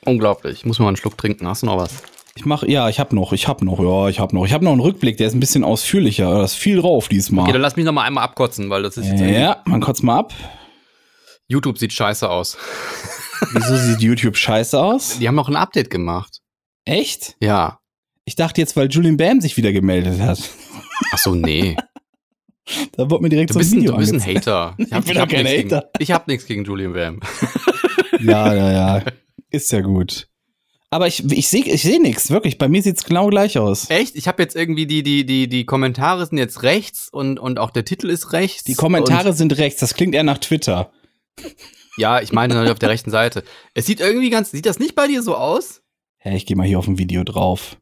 Unglaublich. 0.05 0.59
Ich 0.59 0.65
muss 0.65 0.79
mal 0.79 0.87
einen 0.87 0.97
Schluck 0.97 1.17
trinken. 1.17 1.47
Hast 1.47 1.63
du 1.63 1.65
noch 1.65 1.77
was? 1.77 2.03
Ich 2.39 2.45
mach, 2.45 2.63
ja, 2.63 2.87
ich 2.87 3.01
habe 3.01 3.13
noch, 3.13 3.33
ich 3.33 3.49
habe 3.49 3.65
noch, 3.65 3.79
ja, 3.81 4.07
ich 4.07 4.21
habe 4.21 4.33
noch, 4.33 4.45
ich 4.45 4.53
habe 4.53 4.63
noch 4.63 4.71
einen 4.71 4.79
Rückblick, 4.79 5.17
der 5.17 5.27
ist 5.27 5.33
ein 5.33 5.41
bisschen 5.41 5.65
ausführlicher, 5.65 6.31
da 6.31 6.45
ist 6.45 6.53
viel 6.53 6.77
drauf 6.79 7.07
Okay, 7.07 7.09
dann 7.09 7.17
diesmal. 7.17 7.57
lass 7.57 7.75
mich 7.75 7.83
noch 7.83 7.91
mal 7.91 8.03
einmal 8.03 8.23
abkotzen, 8.23 8.69
weil 8.69 8.81
das 8.81 8.95
ist 8.95 9.07
jetzt 9.07 9.19
ja, 9.19 9.61
man 9.65 9.81
kotzt 9.81 10.03
mal 10.03 10.19
ab. 10.19 10.33
YouTube 11.49 11.77
sieht 11.77 11.91
scheiße 11.91 12.29
aus. 12.29 12.55
Wieso 13.51 13.75
sieht 13.75 13.99
YouTube 13.99 14.37
scheiße 14.37 14.81
aus? 14.81 15.19
Die 15.19 15.27
haben 15.27 15.35
noch 15.35 15.49
ein 15.49 15.57
Update 15.57 15.89
gemacht. 15.89 16.39
Echt? 16.85 17.35
Ja. 17.41 17.79
Ich 18.23 18.35
dachte 18.35 18.61
jetzt, 18.61 18.77
weil 18.77 18.87
Julian 18.87 19.17
Bam 19.17 19.41
sich 19.41 19.57
wieder 19.57 19.73
gemeldet 19.73 20.21
hat. 20.21 20.39
Ach 21.11 21.17
so, 21.17 21.35
nee. 21.35 21.75
Da 22.95 23.09
wurde 23.09 23.23
mir 23.23 23.29
direkt 23.29 23.49
Du 23.49 23.55
so 23.55 23.59
ein 23.59 23.63
bist, 23.63 23.73
ein, 23.73 23.81
Video 23.81 23.91
du 23.91 23.97
bist 23.97 24.13
ein. 24.13 24.23
Hater. 24.23 24.75
Ich 24.77 24.89
bin 24.89 25.17
doch 25.17 25.27
kein 25.27 25.45
Hater. 25.45 25.81
Gegen, 25.81 25.81
ich 25.99 26.11
hab 26.13 26.27
nichts 26.29 26.45
gegen 26.45 26.63
Julian 26.63 26.93
Bam. 26.93 27.19
Ja, 28.21 28.53
ja, 28.53 28.71
ja. 28.71 29.03
Ist 29.49 29.73
ja 29.73 29.81
gut. 29.81 30.28
Aber 30.91 31.07
ich, 31.07 31.23
ich 31.31 31.47
sehe 31.49 31.63
ich 31.65 31.83
seh 31.83 31.99
nichts, 31.99 32.31
wirklich. 32.31 32.57
Bei 32.57 32.67
mir 32.67 32.81
sieht's 32.81 33.03
genau 33.03 33.27
gleich 33.27 33.59
aus. 33.59 33.89
Echt? 33.89 34.15
Ich 34.15 34.27
habe 34.27 34.41
jetzt 34.41 34.55
irgendwie 34.55 34.87
die, 34.87 35.03
die, 35.03 35.25
die, 35.25 35.47
die 35.47 35.65
Kommentare 35.65 36.25
sind 36.25 36.39
jetzt 36.39 36.63
rechts 36.63 37.09
und, 37.11 37.39
und 37.39 37.59
auch 37.59 37.69
der 37.69 37.85
Titel 37.85 38.09
ist 38.09 38.33
rechts. 38.33 38.63
Die 38.63 38.73
Kommentare 38.73 39.33
sind 39.33 39.57
rechts, 39.57 39.79
das 39.79 39.93
klingt 39.93 40.15
eher 40.15 40.23
nach 40.23 40.39
Twitter. 40.39 40.91
Ja, 41.97 42.21
ich 42.21 42.31
meine 42.31 42.53
natürlich 42.53 42.71
auf 42.71 42.79
der 42.79 42.89
rechten 42.89 43.11
Seite. 43.11 43.43
Es 43.73 43.85
sieht 43.85 43.99
irgendwie 43.99 44.29
ganz, 44.29 44.51
sieht 44.51 44.65
das 44.65 44.79
nicht 44.79 44.95
bei 44.95 45.07
dir 45.07 45.21
so 45.21 45.35
aus? 45.35 45.81
Ja, 46.23 46.33
ich 46.33 46.45
gehe 46.45 46.57
mal 46.57 46.65
hier 46.65 46.79
auf 46.79 46.87
ein 46.87 46.97
Video 46.97 47.23
drauf. 47.23 47.77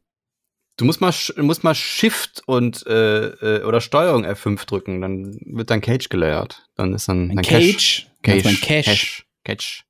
Du 0.75 0.85
musst 0.85 1.01
mal, 1.01 1.13
musst 1.37 1.63
mal 1.63 1.73
Shift 1.73 2.43
und 2.45 2.85
äh, 2.85 3.27
äh, 3.27 3.63
oder 3.63 3.81
Steuerung 3.81 4.25
F5 4.25 4.65
drücken, 4.67 5.01
dann 5.01 5.39
wird 5.45 5.71
dein 5.71 5.81
Cage 5.81 6.09
gelayert. 6.09 6.67
Dann 6.75 6.93
ist 6.93 7.07
dann 7.07 7.31
Ein 7.31 7.37
dein 7.37 7.45
Cage. 7.45 8.07
Cache. 8.21 8.41
Mein 8.43 8.59
Cache. 8.59 8.83
Cache. 8.83 9.23
Cache. 9.43 9.83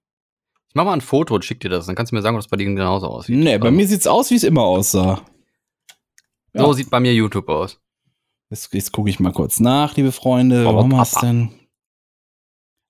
Mach 0.77 0.85
mal 0.85 0.93
ein 0.93 1.01
Foto 1.01 1.33
und 1.33 1.43
schick 1.43 1.59
dir 1.59 1.69
das, 1.69 1.87
dann 1.87 1.95
kannst 1.95 2.11
du 2.11 2.15
mir 2.15 2.21
sagen, 2.21 2.35
ob 2.35 2.43
das 2.43 2.49
bei 2.49 2.55
dir 2.57 2.65
genauso 2.65 3.07
aussieht. 3.07 3.35
Nee, 3.35 3.57
bei 3.57 3.69
Ähm, 3.69 3.75
mir 3.75 3.87
sieht's 3.87 4.05
aus, 4.05 4.29
wie 4.29 4.35
es 4.35 4.43
immer 4.43 4.61
aussah. 4.61 5.25
So 6.53 6.67
ja. 6.67 6.73
sieht 6.73 6.91
bei 6.91 6.99
mir 6.99 7.15
YouTube 7.15 7.49
aus. 7.49 7.79
Jetzt, 8.51 8.71
jetzt 8.75 8.91
gucke 8.91 9.09
ich 9.09 9.19
mal 9.19 9.33
kurz 9.33 9.59
nach, 9.59 9.95
liebe 9.95 10.11
Freunde. 10.11 10.61
Aber 10.67 10.77
Warum 10.77 10.95
hast 10.95 11.15
Papa. 11.15 11.25
denn? 11.25 11.51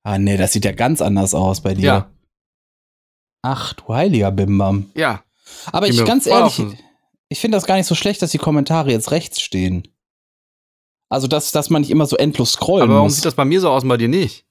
Ah, 0.04 0.18
nee, 0.18 0.36
das 0.36 0.52
sieht 0.52 0.66
ja 0.66 0.74
ganz 0.74 1.02
anders 1.02 1.34
aus 1.34 1.62
bei 1.62 1.76
dir. 1.76 1.84
Ja. 1.86 2.12
Ach, 3.42 3.72
du 3.74 3.94
heiliger 3.94 4.32
Bimbam. 4.32 4.92
Ja. 4.94 5.24
Aber 5.72 5.88
ich 5.88 6.04
ganz 6.04 6.26
ehrlich, 6.26 6.62
ich 7.30 7.40
finde 7.40 7.56
das 7.56 7.66
gar 7.66 7.76
nicht 7.78 7.88
so 7.88 7.96
schlecht, 7.96 8.22
dass 8.22 8.32
die 8.32 8.38
Kommentare 8.38 8.92
jetzt 8.92 9.12
rechts 9.12 9.40
stehen. 9.42 9.88
Also, 11.10 11.28
dass, 11.28 11.54
dass 11.54 11.70
man 11.70 11.84
nicht 11.84 11.92
immer 11.92 12.06
so 12.06 12.18
endlos 12.18 12.52
scrollen 12.52 12.84
Aber 12.84 12.96
warum 12.96 13.08
muss. 13.08 13.16
sieht 13.16 13.24
das 13.26 13.36
bei 13.36 13.46
mir 13.46 13.62
so 13.62 13.70
aus 13.70 13.84
und 13.84 13.90
bei 13.90 13.96
dir 13.98 14.10
nicht? 14.10 14.46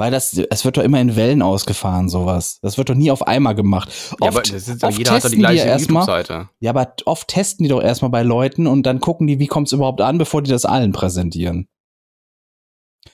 Weil 0.00 0.12
das, 0.12 0.32
es 0.32 0.64
wird 0.64 0.76
doch 0.76 0.84
immer 0.84 1.00
in 1.00 1.16
Wellen 1.16 1.42
ausgefahren, 1.42 2.08
sowas. 2.08 2.60
Das 2.62 2.78
wird 2.78 2.88
doch 2.88 2.94
nie 2.94 3.10
auf 3.10 3.26
einmal 3.26 3.56
gemacht. 3.56 3.88
Oft, 3.88 4.20
ja, 4.22 4.28
aber 4.28 4.42
das 4.42 4.68
ist, 4.68 4.84
oft 4.84 4.96
jeder 4.96 5.10
hat 5.10 5.24
da 5.24 5.28
die 5.28 5.34
testen 5.34 5.40
ja 5.40 5.48
gleiche 5.50 5.68
erstmal. 5.68 6.48
Ja, 6.60 6.70
aber 6.70 6.94
oft 7.04 7.26
testen 7.26 7.64
die 7.64 7.68
doch 7.68 7.82
erstmal 7.82 8.12
bei 8.12 8.22
Leuten 8.22 8.68
und 8.68 8.84
dann 8.84 9.00
gucken 9.00 9.26
die, 9.26 9.40
wie 9.40 9.48
kommt's 9.48 9.72
überhaupt 9.72 10.00
an, 10.00 10.16
bevor 10.16 10.40
die 10.40 10.52
das 10.52 10.64
allen 10.64 10.92
präsentieren. 10.92 11.68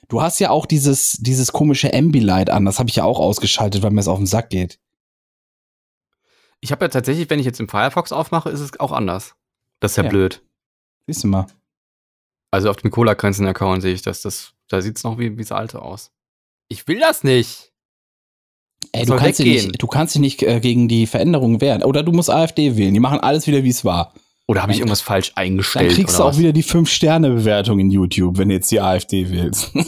Du 0.08 0.20
hast 0.20 0.38
ja 0.40 0.50
auch 0.50 0.66
dieses, 0.66 1.12
dieses 1.12 1.52
komische 1.52 1.94
Ambilight 1.94 2.50
an, 2.50 2.66
das 2.66 2.78
habe 2.78 2.90
ich 2.90 2.96
ja 2.96 3.04
auch 3.04 3.18
ausgeschaltet, 3.18 3.82
weil 3.82 3.90
mir 3.90 4.00
es 4.00 4.08
auf 4.08 4.18
den 4.18 4.26
Sack 4.26 4.50
geht. 4.50 4.78
Ich 6.60 6.70
habe 6.70 6.84
ja 6.84 6.88
tatsächlich, 6.88 7.30
wenn 7.30 7.38
ich 7.38 7.46
jetzt 7.46 7.60
im 7.60 7.68
Firefox 7.68 8.12
aufmache, 8.12 8.50
ist 8.50 8.60
es 8.60 8.78
auch 8.78 8.92
anders. 8.92 9.36
Das 9.80 9.92
ist 9.92 9.96
ja, 9.96 10.04
Ja. 10.04 10.10
blöd. 10.10 10.42
Siehst 11.06 11.24
du 11.24 11.28
mal. 11.28 11.46
Also 12.50 12.68
auf 12.68 12.76
dem 12.76 12.90
Cola-Grenzen-Account 12.90 13.80
sehe 13.80 13.94
ich 13.94 14.02
das. 14.02 14.20
das 14.20 14.52
da 14.68 14.82
sieht 14.82 14.98
es 14.98 15.04
noch 15.04 15.18
wie, 15.18 15.36
wie 15.36 15.42
das 15.42 15.52
alte 15.52 15.80
aus. 15.80 16.13
Ich 16.74 16.88
will 16.88 16.98
das 17.00 17.24
nicht. 17.24 17.70
Ey, 18.92 19.00
Das 19.06 19.08
du 19.08 19.16
kannst, 19.16 19.40
nicht, 19.40 19.80
du 19.82 19.86
kannst 19.86 20.14
dich 20.14 20.20
nicht 20.20 20.42
äh, 20.42 20.60
gegen 20.60 20.88
die 20.88 21.06
Veränderungen 21.06 21.60
wehren. 21.60 21.82
Oder 21.82 22.02
du 22.02 22.12
musst 22.12 22.28
AfD 22.30 22.76
wählen. 22.76 22.92
Die 22.92 23.00
machen 23.00 23.20
alles 23.20 23.46
wieder, 23.46 23.64
wie 23.64 23.70
es 23.70 23.84
war. 23.84 24.12
Oder 24.46 24.60
habe 24.62 24.72
ich 24.72 24.78
Dann- 24.78 24.82
irgendwas 24.88 25.00
falsch 25.00 25.32
Dann 25.34 25.44
eingestellt? 25.44 25.92
kriegst 25.92 26.18
du 26.18 26.22
auch 26.24 26.28
was? 26.30 26.38
wieder 26.38 26.52
die 26.52 26.62
5-Sterne-Bewertung 26.64 27.78
in 27.78 27.90
YouTube, 27.90 28.36
wenn 28.36 28.48
du 28.50 28.54
jetzt 28.56 28.70
die 28.70 28.80
AfD 28.80 29.30
wählst. 29.30 29.72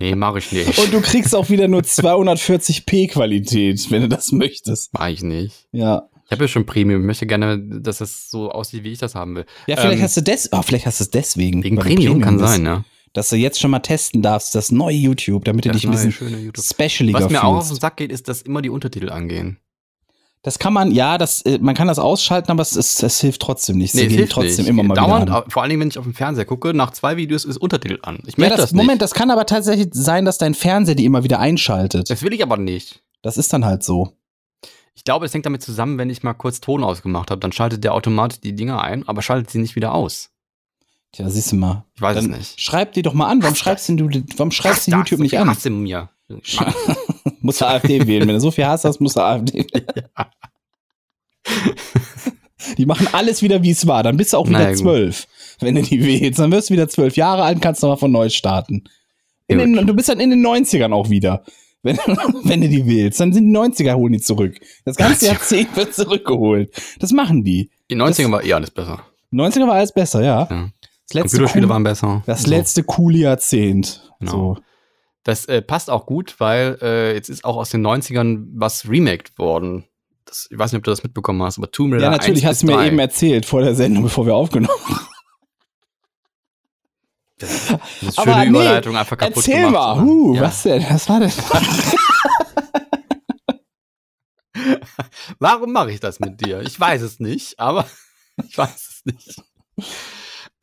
Nee, 0.00 0.16
mache 0.16 0.38
ich 0.38 0.50
nicht. 0.50 0.76
Und 0.76 0.92
du 0.92 1.00
kriegst 1.00 1.36
auch 1.36 1.50
wieder 1.50 1.68
nur 1.68 1.82
240p 1.82 3.10
Qualität, 3.12 3.88
wenn 3.92 4.02
du 4.02 4.08
das 4.08 4.32
möchtest. 4.32 4.92
Mach 4.92 5.06
ich 5.06 5.22
nicht. 5.22 5.68
Ja. 5.70 6.08
Ich 6.26 6.32
habe 6.32 6.44
ja 6.44 6.48
schon 6.48 6.66
Premium. 6.66 7.02
Ich 7.02 7.06
möchte 7.06 7.26
gerne, 7.28 7.58
dass 7.80 8.00
es 8.00 8.28
so 8.28 8.50
aussieht, 8.50 8.82
wie 8.82 8.90
ich 8.90 8.98
das 8.98 9.14
haben 9.14 9.36
will. 9.36 9.46
Ja, 9.68 9.76
vielleicht 9.76 9.98
Ähm, 9.98 10.02
hast 10.02 10.16
du 10.16 10.22
des, 10.22 10.48
oh, 10.52 10.62
vielleicht 10.62 10.86
hast 10.86 10.98
du 10.98 11.04
es 11.04 11.10
deswegen. 11.10 11.62
Wegen 11.62 11.76
du 11.76 11.82
Premium 11.82 12.20
kann 12.20 12.40
sein, 12.40 12.64
ja. 12.64 12.84
Dass 13.14 13.30
du 13.30 13.36
jetzt 13.36 13.60
schon 13.60 13.70
mal 13.70 13.78
testen 13.78 14.20
darfst, 14.20 14.54
das 14.54 14.70
neue 14.70 14.96
YouTube, 14.96 15.44
damit 15.44 15.64
du 15.64 15.70
Das 15.70 15.80
dich 15.80 15.86
ein 15.86 15.92
bisschen 15.92 16.52
specialiger 16.60 17.20
Was 17.20 17.30
mir 17.30 17.42
auch 17.42 17.54
auf 17.56 17.62
den 17.64 17.68
fühlst. 17.68 17.80
Sack 17.80 17.96
geht, 17.96 18.12
ist, 18.12 18.28
dass 18.28 18.42
immer 18.42 18.60
die 18.60 18.70
Untertitel 18.70 19.08
angehen. 19.08 19.58
Das 20.44 20.58
kann 20.58 20.74
man, 20.74 20.92
ja, 20.92 21.16
das, 21.16 21.40
äh, 21.42 21.58
man 21.58 21.74
kann 21.74 21.88
das 21.88 21.98
ausschalten, 21.98 22.50
aber 22.50 22.60
es, 22.60 22.76
es, 22.76 23.02
es 23.02 23.18
hilft 23.18 23.40
trotzdem 23.40 23.78
nicht. 23.78 23.92
Sie 23.92 24.02
es 24.02 24.08
gehen 24.08 24.18
hilft 24.18 24.32
trotzdem 24.32 24.64
nicht. 24.64 24.68
immer 24.68 24.82
mal 24.82 24.94
Dauernd, 24.94 25.28
wieder 25.28 25.44
an. 25.44 25.50
vor 25.50 25.62
allen 25.62 25.70
Dingen, 25.70 25.80
wenn 25.80 25.88
ich 25.88 25.96
auf 25.96 26.04
dem 26.04 26.12
Fernseher 26.12 26.44
gucke, 26.44 26.74
nach 26.74 26.90
zwei 26.90 27.16
Videos 27.16 27.46
ist 27.46 27.56
Untertitel 27.56 27.98
an. 28.02 28.18
Ich 28.26 28.36
Ja, 28.36 28.50
das, 28.50 28.58
das, 28.58 28.72
nicht. 28.72 28.82
Moment, 28.82 29.00
das 29.00 29.14
kann 29.14 29.30
aber 29.30 29.46
tatsächlich 29.46 29.88
sein, 29.92 30.26
dass 30.26 30.36
dein 30.36 30.52
Fernseher 30.54 30.96
die 30.96 31.06
immer 31.06 31.24
wieder 31.24 31.38
einschaltet. 31.38 32.10
Das 32.10 32.22
will 32.22 32.34
ich 32.34 32.42
aber 32.42 32.58
nicht. 32.58 33.02
Das 33.22 33.38
ist 33.38 33.54
dann 33.54 33.64
halt 33.64 33.82
so. 33.82 34.12
Ich 34.94 35.04
glaube, 35.04 35.24
es 35.24 35.32
hängt 35.32 35.46
damit 35.46 35.62
zusammen, 35.62 35.96
wenn 35.96 36.10
ich 36.10 36.22
mal 36.22 36.34
kurz 36.34 36.60
Ton 36.60 36.84
ausgemacht 36.84 37.30
habe, 37.30 37.40
dann 37.40 37.52
schaltet 37.52 37.82
der 37.82 37.94
automatisch 37.94 38.40
die 38.40 38.54
Dinger 38.54 38.82
ein, 38.82 39.08
aber 39.08 39.22
schaltet 39.22 39.50
sie 39.50 39.58
nicht 39.58 39.76
wieder 39.76 39.94
aus. 39.94 40.30
Tja, 41.14 41.30
siehst 41.30 41.52
du 41.52 41.56
mal. 41.56 41.84
Ich 41.94 42.02
weiß 42.02 42.16
Dann 42.16 42.32
es 42.32 42.38
nicht. 42.38 42.60
Schreib 42.60 42.92
die 42.92 43.02
doch 43.02 43.14
mal 43.14 43.28
an. 43.28 43.40
Warum 43.40 43.54
schreibst 43.54 43.88
du, 43.88 44.10
warum 44.36 44.50
schreibst 44.50 44.88
du 44.88 44.90
YouTube 44.90 45.20
nicht 45.20 45.38
an? 45.38 45.48
Hass 45.48 45.64
in 45.64 45.82
mir. 45.82 46.10
Musst 47.40 47.60
du 47.60 47.66
AfD 47.66 48.04
wählen. 48.06 48.26
Wenn 48.26 48.34
du 48.34 48.40
so 48.40 48.50
viel 48.50 48.66
Hass 48.66 48.84
hast, 48.84 49.00
musst 49.00 49.16
du 49.16 49.20
AfD 49.20 49.58
wählen. 49.58 49.86
Die 52.78 52.86
machen 52.86 53.06
alles 53.12 53.42
wieder, 53.42 53.62
wie 53.62 53.70
es 53.70 53.86
war. 53.86 54.02
Dann 54.02 54.16
bist 54.16 54.32
du 54.32 54.38
auch 54.38 54.48
wieder 54.48 54.58
Naja, 54.58 54.74
zwölf. 54.74 55.28
Wenn 55.60 55.76
du 55.76 55.82
die 55.82 56.04
wählst, 56.04 56.40
dann 56.40 56.50
wirst 56.50 56.70
du 56.70 56.74
wieder 56.74 56.88
zwölf 56.88 57.16
Jahre 57.16 57.44
alt 57.44 57.56
und 57.56 57.60
kannst 57.60 57.82
nochmal 57.82 57.98
von 57.98 58.10
neu 58.10 58.28
starten. 58.28 58.84
In 59.46 59.58
den, 59.58 59.86
du 59.86 59.94
bist 59.94 60.08
dann 60.08 60.18
in 60.18 60.30
den 60.30 60.44
90ern 60.44 60.92
auch 60.92 61.10
wieder. 61.10 61.44
Wenn, 61.82 61.96
wenn 62.44 62.62
du 62.62 62.68
die 62.68 62.86
wählst, 62.86 63.20
dann 63.20 63.32
sind 63.32 63.46
die 63.46 63.56
90er, 63.56 63.94
holen 63.94 64.14
die 64.14 64.20
zurück. 64.20 64.58
Das 64.84 64.96
ganze 64.96 65.26
Jahrzehnt 65.28 65.76
wird 65.76 65.94
zurückgeholt. 65.94 66.72
Das 66.98 67.12
machen 67.12 67.44
die. 67.44 67.70
Die 67.90 67.96
90er 67.96 68.32
war 68.32 68.42
eh 68.42 68.54
alles 68.54 68.70
besser. 68.70 69.04
90er 69.32 69.66
war 69.66 69.74
alles 69.74 69.92
besser, 69.92 70.24
ja. 70.24 70.48
Ja. 70.50 70.68
Das 71.08 71.14
letzte, 71.14 71.20
Computerspiele 71.36 71.66
cool, 71.66 71.70
waren 71.70 71.84
besser. 71.84 72.22
das 72.26 72.42
So. 72.42 72.50
letzte 72.50 72.82
coole 72.82 73.18
Jahrzehnt. 73.18 74.10
Genau. 74.20 74.32
So. 74.32 74.56
Das 75.22 75.46
äh, 75.46 75.62
passt 75.62 75.90
auch 75.90 76.06
gut, 76.06 76.36
weil 76.38 76.78
äh, 76.82 77.14
jetzt 77.14 77.28
ist 77.30 77.44
auch 77.44 77.56
aus 77.56 77.70
den 77.70 77.86
90ern 77.86 78.46
was 78.54 78.88
remaked 78.88 79.38
worden. 79.38 79.84
Das, 80.26 80.48
ich 80.50 80.58
weiß 80.58 80.72
nicht, 80.72 80.78
ob 80.78 80.84
du 80.84 80.90
das 80.90 81.02
mitbekommen 81.02 81.42
hast, 81.42 81.58
aber 81.58 81.70
Tomb 81.70 81.92
Raider 81.94 82.04
Ja, 82.04 82.10
natürlich 82.10 82.46
1 82.46 82.50
hast 82.50 82.62
du 82.62 82.66
mir 82.66 82.74
3. 82.76 82.86
eben 82.88 82.98
erzählt 82.98 83.46
vor 83.46 83.60
der 83.62 83.74
Sendung, 83.74 84.02
bevor 84.04 84.26
wir 84.26 84.34
aufgenommen 84.34 84.78
haben. 84.88 85.06
Das 87.38 87.50
ist 87.52 87.70
eine 87.70 87.80
Aber 88.16 88.32
schöne 88.32 88.44
nee, 88.44 88.48
Überleitung 88.50 88.96
einfach 88.96 89.16
kaputt 89.18 89.36
Erzähl 89.36 89.64
gemacht. 89.64 89.96
mal, 89.98 90.02
huh, 90.04 90.34
Ja. 90.36 90.42
was 90.42 90.62
denn? 90.62 90.84
Was 90.88 91.08
war 91.08 91.20
denn? 91.20 91.32
Warum 95.38 95.72
mache 95.72 95.90
ich 95.90 96.00
das 96.00 96.20
mit 96.20 96.40
dir? 96.40 96.60
Ich 96.62 96.78
weiß 96.78 97.02
es 97.02 97.18
nicht, 97.20 97.58
aber 97.58 97.86
ich 98.48 98.56
weiß 98.56 98.74
es 98.74 99.02
nicht. 99.04 99.42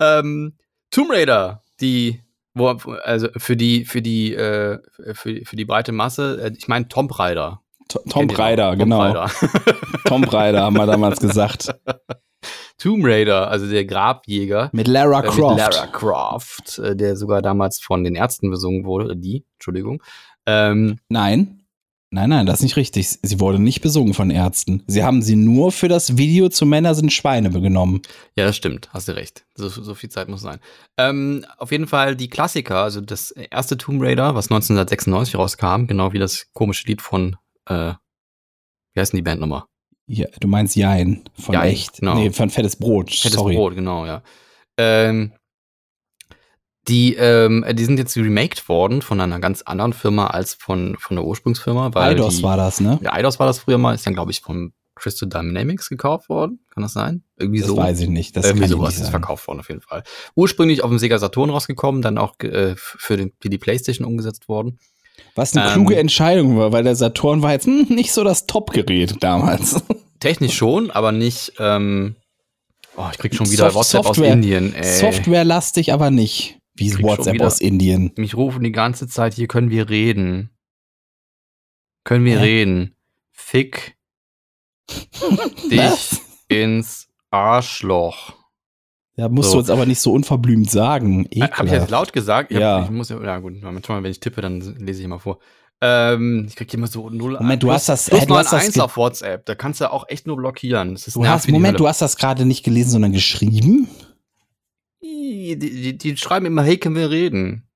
Ähm, 0.01 0.57
Tomb 0.89 1.11
Raider, 1.11 1.63
die, 1.79 2.21
wo, 2.53 2.67
also 2.67 3.29
für 3.37 3.55
die, 3.55 3.85
für 3.85 4.01
die, 4.01 4.33
äh, 4.33 4.79
für, 5.13 5.45
für 5.45 5.55
die 5.55 5.65
breite 5.65 5.91
Masse, 5.91 6.41
äh, 6.43 6.51
ich 6.57 6.67
meine 6.67 6.87
Tomb 6.87 7.17
Raider. 7.17 7.61
Tom 7.87 8.27
noch? 8.27 8.39
Raider, 8.39 8.71
Tomb 8.71 8.79
genau. 8.79 9.01
Raider. 9.01 9.31
Tom 10.05 10.23
Raider 10.23 10.63
haben 10.63 10.77
wir 10.77 10.85
damals 10.85 11.19
gesagt. 11.19 11.73
Tomb 12.77 13.05
Raider, 13.05 13.49
also 13.49 13.69
der 13.69 13.85
Grabjäger. 13.85 14.69
Mit 14.73 14.87
Lara 14.87 15.19
äh, 15.19 15.23
mit 15.23 15.31
Croft. 15.31 15.57
Lara 15.57 15.87
Croft, 15.87 16.79
äh, 16.79 16.95
der 16.95 17.15
sogar 17.15 17.41
damals 17.41 17.79
von 17.79 18.03
den 18.03 18.15
Ärzten 18.15 18.49
besungen 18.49 18.85
wurde, 18.85 19.15
die, 19.15 19.45
Entschuldigung. 19.53 20.01
Ähm, 20.45 20.97
Nein. 21.07 21.60
Nein, 22.13 22.29
nein, 22.29 22.45
das 22.45 22.55
ist 22.59 22.63
nicht 22.63 22.75
richtig. 22.75 23.07
Sie 23.21 23.39
wurde 23.39 23.57
nicht 23.57 23.79
besungen 23.79 24.13
von 24.13 24.31
Ärzten. 24.31 24.83
Sie 24.85 25.01
haben 25.01 25.21
sie 25.21 25.37
nur 25.37 25.71
für 25.71 25.87
das 25.87 26.17
Video 26.17 26.49
zu 26.49 26.65
Männer 26.65 26.93
sind 26.93 27.13
Schweine 27.13 27.49
genommen. 27.49 28.01
Ja, 28.35 28.43
das 28.45 28.57
stimmt, 28.57 28.89
hast 28.91 29.07
du 29.07 29.15
recht. 29.15 29.45
So, 29.55 29.69
so 29.69 29.95
viel 29.95 30.09
Zeit 30.09 30.27
muss 30.27 30.41
sein. 30.41 30.59
Ähm, 30.97 31.45
auf 31.57 31.71
jeden 31.71 31.87
Fall 31.87 32.17
die 32.17 32.27
Klassiker, 32.27 32.83
also 32.83 32.99
das 32.99 33.31
erste 33.31 33.77
Tomb 33.77 34.01
Raider, 34.01 34.35
was 34.35 34.47
1996 34.51 35.37
rauskam, 35.37 35.87
genau 35.87 36.11
wie 36.11 36.19
das 36.19 36.47
komische 36.51 36.85
Lied 36.87 37.01
von, 37.01 37.37
äh, 37.69 37.93
wie 38.93 38.99
heißt 38.99 39.13
denn 39.13 39.19
die 39.19 39.23
Band 39.23 39.39
nochmal? 39.39 39.63
Ja, 40.05 40.27
du 40.41 40.49
meinst 40.49 40.75
Jein 40.75 41.23
von 41.39 41.53
Jein, 41.55 41.69
echt. 41.69 41.99
genau. 41.99 42.15
Nee, 42.15 42.31
von 42.31 42.49
Fettes 42.49 42.75
Brot. 42.75 43.09
Fettes 43.09 43.37
Sorry. 43.37 43.55
Brot, 43.55 43.75
genau, 43.75 44.05
ja. 44.05 44.21
Ähm, 44.77 45.31
die, 46.87 47.15
ähm, 47.15 47.63
die 47.73 47.85
sind 47.85 47.99
jetzt 47.99 48.17
remaked 48.17 48.67
worden 48.67 49.01
von 49.01 49.19
einer 49.21 49.39
ganz 49.39 49.61
anderen 49.61 49.93
Firma 49.93 50.27
als 50.27 50.55
von, 50.55 50.95
von 50.99 51.15
der 51.17 51.25
Ursprungsfirma. 51.25 51.93
Weil 51.93 52.11
Eidos 52.13 52.37
die, 52.37 52.43
war 52.43 52.57
das, 52.57 52.79
ne? 52.81 52.99
Ja, 53.03 53.13
Eidos 53.13 53.39
war 53.39 53.47
das 53.47 53.59
früher 53.59 53.77
mal, 53.77 53.93
ist 53.93 54.05
dann, 54.07 54.13
glaube 54.15 54.31
ich, 54.31 54.41
von 54.41 54.73
Crystal 54.95 55.29
Dynamics 55.29 55.89
gekauft 55.89 56.27
worden. 56.29 56.59
Kann 56.73 56.83
das 56.83 56.93
sein? 56.93 57.23
Irgendwie 57.37 57.59
Das 57.59 57.69
so. 57.69 57.77
weiß 57.77 57.99
ich 58.01 58.09
nicht. 58.09 58.35
Das 58.35 58.45
Irgendwie 58.45 58.67
sowas 58.67 58.99
ist 58.99 59.09
verkauft 59.09 59.47
worden 59.47 59.59
auf 59.59 59.69
jeden 59.69 59.81
Fall. 59.81 60.03
Ursprünglich 60.35 60.83
auf 60.83 60.89
dem 60.89 60.99
Sega 60.99 61.17
Saturn 61.19 61.49
rausgekommen, 61.49 62.01
dann 62.01 62.17
auch 62.17 62.39
äh, 62.39 62.75
für, 62.75 63.17
den, 63.17 63.31
für 63.39 63.49
die 63.49 63.57
Playstation 63.57 64.05
umgesetzt 64.05 64.47
worden. 64.49 64.79
Was 65.35 65.55
eine 65.55 65.67
Ähm, 65.67 65.73
kluge 65.73 65.97
Entscheidung 65.97 66.57
war, 66.57 66.71
weil 66.71 66.83
der 66.83 66.95
Saturn 66.95 67.41
war 67.41 67.51
jetzt 67.51 67.65
hm, 67.67 67.87
nicht 67.89 68.11
so 68.11 68.23
das 68.23 68.47
Top-Gerät 68.47 69.15
damals. 69.21 69.83
Technisch 70.19 70.55
schon, 70.55 70.91
aber 70.91 71.11
nicht. 71.11 71.53
Ähm, 71.59 72.15
oh, 72.97 73.05
ich 73.11 73.17
krieg 73.17 73.33
schon 73.35 73.49
wieder 73.49 73.65
Soft- 73.65 73.75
WhatsApp 73.75 74.03
Software- 74.05 74.27
aus 74.29 74.33
Indien. 74.33 74.73
Ey. 74.75 74.83
Softwarelastig, 74.83 75.93
aber 75.93 76.11
nicht. 76.11 76.57
Wie 76.75 76.91
schon 76.91 77.03
WhatsApp 77.03 77.33
wieder- 77.35 77.47
aus 77.47 77.59
Indien. 77.61 78.11
Mich 78.17 78.35
rufen 78.35 78.63
die 78.63 78.71
ganze 78.71 79.07
Zeit, 79.07 79.33
hier 79.33 79.47
können 79.47 79.69
wir 79.69 79.89
reden. 79.89 80.49
Können 82.03 82.25
wir 82.25 82.39
Hä? 82.39 82.43
reden. 82.45 82.95
Fick 83.31 83.97
dich 85.69 85.77
Was? 85.79 86.21
ins 86.47 87.07
Arschloch. 87.29 88.33
Ja, 89.17 89.27
musst 89.29 89.49
So. 89.49 89.55
du 89.55 89.59
uns 89.59 89.69
aber 89.69 89.85
nicht 89.85 89.99
so 89.99 90.13
unverblümt 90.13 90.69
sagen. 90.71 91.25
Äh, 91.25 91.25
Habe 91.25 91.27
ich 91.35 91.41
Ekelhaft. 91.43 91.71
jetzt 91.73 91.89
laut 91.91 92.13
gesagt? 92.13 92.51
Ich 92.51 92.55
hab, 92.57 92.61
Ja. 92.61 92.83
Ich 92.83 92.89
muss 92.89 93.09
ja, 93.09 93.21
ja 93.21 93.37
gut, 93.39 93.61
manchmal, 93.61 94.01
wenn 94.03 94.11
ich 94.11 94.19
tippe, 94.19 94.41
dann 94.41 94.61
lese 94.79 94.99
ich 94.99 95.05
immer 95.05 95.19
vor. 95.19 95.39
Ähm, 95.81 96.45
ich 96.47 96.55
krieg 96.55 96.73
immer 96.73 96.87
so 96.87 97.09
null. 97.09 97.33
Moment, 97.39 97.61
du 97.63 97.67
plus, 97.67 97.75
hast 97.75 97.89
das- 97.89 98.05
plus 98.09 98.21
hey, 98.21 98.27
du 98.27 98.35
hast 98.35 98.45
das 98.47 98.53
91 98.53 98.73
ge- 98.75 98.83
auf 98.83 98.97
WhatsApp. 98.97 99.45
Da 99.45 99.55
kannst 99.55 99.81
du 99.81 99.91
auch 99.91 100.07
echt 100.09 100.27
nur 100.27 100.37
blockieren. 100.37 100.93
Das 100.93 101.07
ist 101.07 101.15
Du 101.15 101.25
hast, 101.27 101.49
Moment, 101.49 101.79
du 101.79 101.87
hast 101.87 102.01
das 102.01 102.17
gerade 102.17 102.45
nicht 102.45 102.63
gelesen, 102.63 102.91
sondern 102.91 103.11
geschrieben? 103.11 103.87
Die, 105.01 105.57
die, 105.57 105.97
die 105.97 106.17
schreiben 106.17 106.45
immer, 106.45 106.63
hey, 106.63 106.77
können 106.77 106.95
wir 106.95 107.09
reden? 107.09 107.67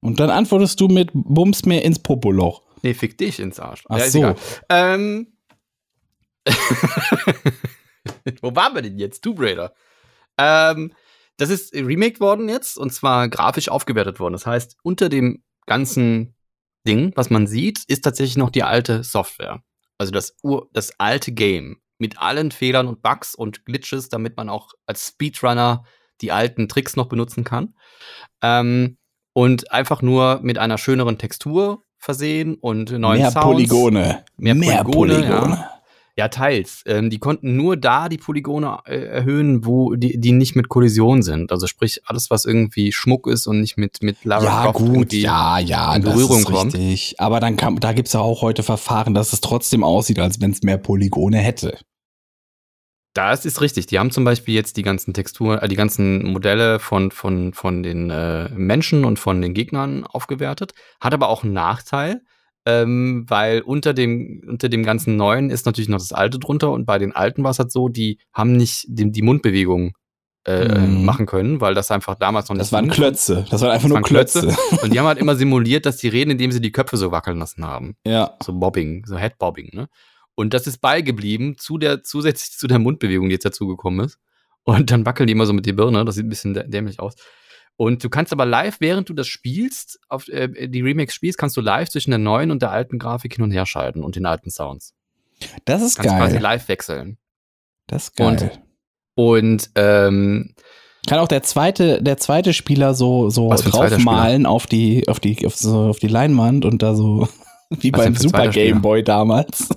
Und 0.00 0.20
dann 0.20 0.30
antwortest 0.30 0.80
du 0.80 0.88
mit 0.88 1.10
Bums 1.12 1.64
mir 1.64 1.82
ins 1.82 1.98
Popoloch. 1.98 2.62
Nee, 2.82 2.94
fick 2.94 3.18
dich 3.18 3.40
ins 3.40 3.58
Arsch. 3.58 3.84
Ach 3.88 3.98
ist 3.98 4.12
so. 4.12 4.34
Ähm. 4.68 5.32
Wo 8.40 8.54
waren 8.54 8.74
wir 8.74 8.82
denn 8.82 8.98
jetzt? 8.98 9.22
Tomb 9.22 9.40
Raider. 9.40 9.74
Ähm, 10.38 10.92
das 11.38 11.50
ist 11.50 11.74
remaked 11.74 12.20
worden 12.20 12.48
jetzt 12.48 12.78
und 12.78 12.92
zwar 12.92 13.28
grafisch 13.28 13.68
aufgewertet 13.68 14.20
worden. 14.20 14.34
Das 14.34 14.46
heißt, 14.46 14.76
unter 14.82 15.08
dem 15.08 15.42
ganzen 15.66 16.34
Ding, 16.86 17.12
was 17.16 17.30
man 17.30 17.46
sieht, 17.46 17.82
ist 17.88 18.02
tatsächlich 18.02 18.36
noch 18.36 18.50
die 18.50 18.62
alte 18.62 19.02
Software. 19.02 19.62
Also 19.98 20.12
das, 20.12 20.36
Ur 20.42 20.68
das 20.72 20.98
alte 21.00 21.32
Game 21.32 21.80
mit 21.98 22.18
allen 22.18 22.50
Fehlern 22.50 22.86
und 22.86 23.02
Bugs 23.02 23.34
und 23.34 23.64
Glitches, 23.64 24.08
damit 24.08 24.36
man 24.36 24.48
auch 24.48 24.72
als 24.86 25.08
Speedrunner 25.08 25.84
die 26.20 26.32
alten 26.32 26.68
Tricks 26.68 26.96
noch 26.96 27.06
benutzen 27.06 27.44
kann. 27.44 27.74
Ähm, 28.42 28.96
und 29.32 29.70
einfach 29.70 30.00
nur 30.02 30.40
mit 30.42 30.58
einer 30.58 30.78
schöneren 30.78 31.18
Textur 31.18 31.82
versehen 31.98 32.54
und 32.54 32.90
neuen 32.92 33.20
Mehr 33.20 33.30
Sounds. 33.30 33.44
Polygone. 33.46 34.24
Mehr 34.36 34.54
Polygone, 34.54 35.14
Polygone. 35.14 35.54
ja. 35.54 35.70
Ja, 36.18 36.28
teils. 36.28 36.82
Ähm, 36.86 37.10
die 37.10 37.18
konnten 37.18 37.56
nur 37.56 37.76
da 37.76 38.08
die 38.08 38.16
Polygone 38.16 38.78
äh, 38.86 38.96
erhöhen, 39.04 39.66
wo 39.66 39.94
die, 39.96 40.18
die 40.18 40.32
nicht 40.32 40.56
mit 40.56 40.70
Kollision 40.70 41.22
sind. 41.22 41.52
Also 41.52 41.66
sprich, 41.66 42.00
alles, 42.06 42.30
was 42.30 42.46
irgendwie 42.46 42.90
Schmuck 42.90 43.26
ist 43.26 43.46
und 43.46 43.60
nicht 43.60 43.76
mit, 43.76 44.02
mit 44.02 44.24
Lara 44.24 44.42
Ja, 44.42 44.72
Croft 44.72 44.78
gut, 44.78 45.12
ja, 45.12 45.58
ja, 45.58 45.94
in 45.94 46.00
das 46.00 46.14
Berührung 46.14 46.38
ist 46.38 46.44
kommt. 46.46 46.74
richtig. 46.74 47.16
Aber 47.20 47.38
dann 47.38 47.58
kann, 47.58 47.76
da 47.76 47.92
gibt's 47.92 48.14
ja 48.14 48.20
auch 48.20 48.40
heute 48.40 48.62
Verfahren, 48.62 49.12
dass 49.12 49.34
es 49.34 49.42
trotzdem 49.42 49.84
aussieht, 49.84 50.18
als 50.18 50.40
wenn 50.40 50.52
es 50.52 50.62
mehr 50.62 50.78
Polygone 50.78 51.36
hätte. 51.36 51.76
Das 53.16 53.44
ist 53.46 53.60
richtig. 53.60 53.86
Die 53.86 53.98
haben 53.98 54.10
zum 54.10 54.24
Beispiel 54.24 54.54
jetzt 54.54 54.76
die 54.76 54.82
ganzen 54.82 55.14
Texturen, 55.14 55.58
äh, 55.58 55.68
die 55.68 55.76
ganzen 55.76 56.30
Modelle 56.32 56.78
von, 56.78 57.10
von, 57.10 57.52
von 57.54 57.82
den 57.82 58.10
äh, 58.10 58.48
Menschen 58.50 59.04
und 59.04 59.18
von 59.18 59.40
den 59.40 59.54
Gegnern 59.54 60.04
aufgewertet. 60.04 60.72
Hat 61.00 61.14
aber 61.14 61.28
auch 61.28 61.42
einen 61.42 61.52
Nachteil, 61.54 62.20
ähm, 62.66 63.24
weil 63.28 63.60
unter 63.62 63.94
dem, 63.94 64.42
unter 64.48 64.68
dem 64.68 64.82
ganzen 64.82 65.16
Neuen 65.16 65.50
ist 65.50 65.66
natürlich 65.66 65.88
noch 65.88 65.98
das 65.98 66.12
Alte 66.12 66.38
drunter 66.38 66.72
und 66.72 66.84
bei 66.84 66.98
den 66.98 67.12
Alten 67.14 67.42
war 67.44 67.52
es 67.52 67.58
halt 67.58 67.72
so, 67.72 67.88
die 67.88 68.18
haben 68.32 68.52
nicht 68.56 68.84
die, 68.88 69.10
die 69.10 69.22
Mundbewegung 69.22 69.92
äh, 70.46 70.78
Mhm. 70.86 71.04
machen 71.04 71.26
können, 71.26 71.60
weil 71.60 71.74
das 71.74 71.90
einfach 71.90 72.14
damals 72.14 72.48
noch 72.48 72.56
Das 72.56 72.66
nicht 72.66 72.72
waren 72.72 72.84
ging. 72.84 72.92
Klötze. 72.92 73.44
Das 73.50 73.62
waren 73.62 73.70
einfach 73.70 73.82
Das 73.82 73.88
nur 73.88 73.94
waren 73.96 74.04
Klötze. 74.04 74.40
Klötze. 74.42 74.58
Und 74.84 74.92
die 74.94 74.98
haben 75.00 75.06
halt 75.06 75.18
immer 75.18 75.34
simuliert, 75.34 75.86
dass 75.86 75.96
die 75.96 76.06
reden, 76.08 76.30
indem 76.30 76.52
sie 76.52 76.60
die 76.60 76.70
Köpfe 76.70 76.96
so 76.98 77.10
wackeln 77.10 77.38
lassen 77.40 77.64
haben 77.64 77.96
Ja. 78.06 78.36
so 78.42 78.52
Bobbing, 78.52 79.04
so 79.06 79.16
Headbobbing, 79.16 79.70
ne? 79.72 79.88
Und 80.36 80.54
das 80.54 80.68
ist 80.68 80.78
beigeblieben 80.78 81.58
zu 81.58 81.76
der, 81.78 82.04
zusätzlich 82.04 82.56
zu 82.56 82.68
der 82.68 82.78
Mundbewegung, 82.78 83.28
die 83.28 83.32
jetzt 83.34 83.44
dazugekommen 83.46 84.06
ist. 84.06 84.18
Und 84.62 84.90
dann 84.92 85.04
wackeln 85.04 85.26
die 85.26 85.32
immer 85.32 85.46
so 85.46 85.52
mit 85.52 85.66
der 85.66 85.72
Birne, 85.72 86.04
das 86.04 86.14
sieht 86.14 86.26
ein 86.26 86.28
bisschen 86.28 86.56
dä- 86.56 86.68
dämlich 86.68 87.00
aus. 87.00 87.14
Und 87.76 88.02
du 88.04 88.08
kannst 88.08 88.32
aber 88.32 88.46
live, 88.46 88.76
während 88.80 89.08
du 89.08 89.14
das 89.14 89.26
spielst, 89.26 89.98
auf 90.08 90.28
äh, 90.28 90.68
die 90.68 90.80
Remakes 90.82 91.14
spielst, 91.14 91.38
kannst 91.38 91.56
du 91.56 91.60
live 91.60 91.88
zwischen 91.90 92.10
der 92.10 92.18
neuen 92.18 92.50
und 92.50 92.62
der 92.62 92.70
alten 92.70 92.98
Grafik 92.98 93.34
hin 93.34 93.44
und 93.44 93.50
her 93.50 93.66
schalten 93.66 94.02
und 94.04 94.16
den 94.16 94.24
alten 94.26 94.50
Sounds. 94.50 94.94
Das 95.66 95.82
ist 95.82 95.96
Kannst 95.96 96.14
quasi 96.16 96.32
geil. 96.34 96.42
live 96.42 96.68
wechseln. 96.68 97.18
Das 97.88 98.04
ist 98.04 98.16
geil. 98.16 98.28
Und- 98.28 98.60
Und 99.18 99.70
ähm, 99.76 100.54
Kann 101.08 101.18
auch 101.20 101.28
der 101.28 101.42
zweite, 101.42 102.02
der 102.02 102.16
zweite 102.18 102.52
Spieler 102.52 102.92
so, 102.94 103.30
so 103.30 103.48
draufmalen 103.70 104.44
auf 104.46 104.66
die, 104.66 105.08
auf 105.08 105.20
die, 105.20 105.46
auf 105.46 105.56
so, 105.56 105.84
auf 105.88 105.98
die 105.98 106.08
Leinwand 106.08 106.64
und 106.66 106.82
da 106.82 106.94
so, 106.94 107.28
wie 107.70 107.92
Was 107.92 108.04
beim 108.04 108.14
Super? 108.16 108.48
Game 108.48 108.82
Boy 108.82 109.02
damals. 109.02 109.68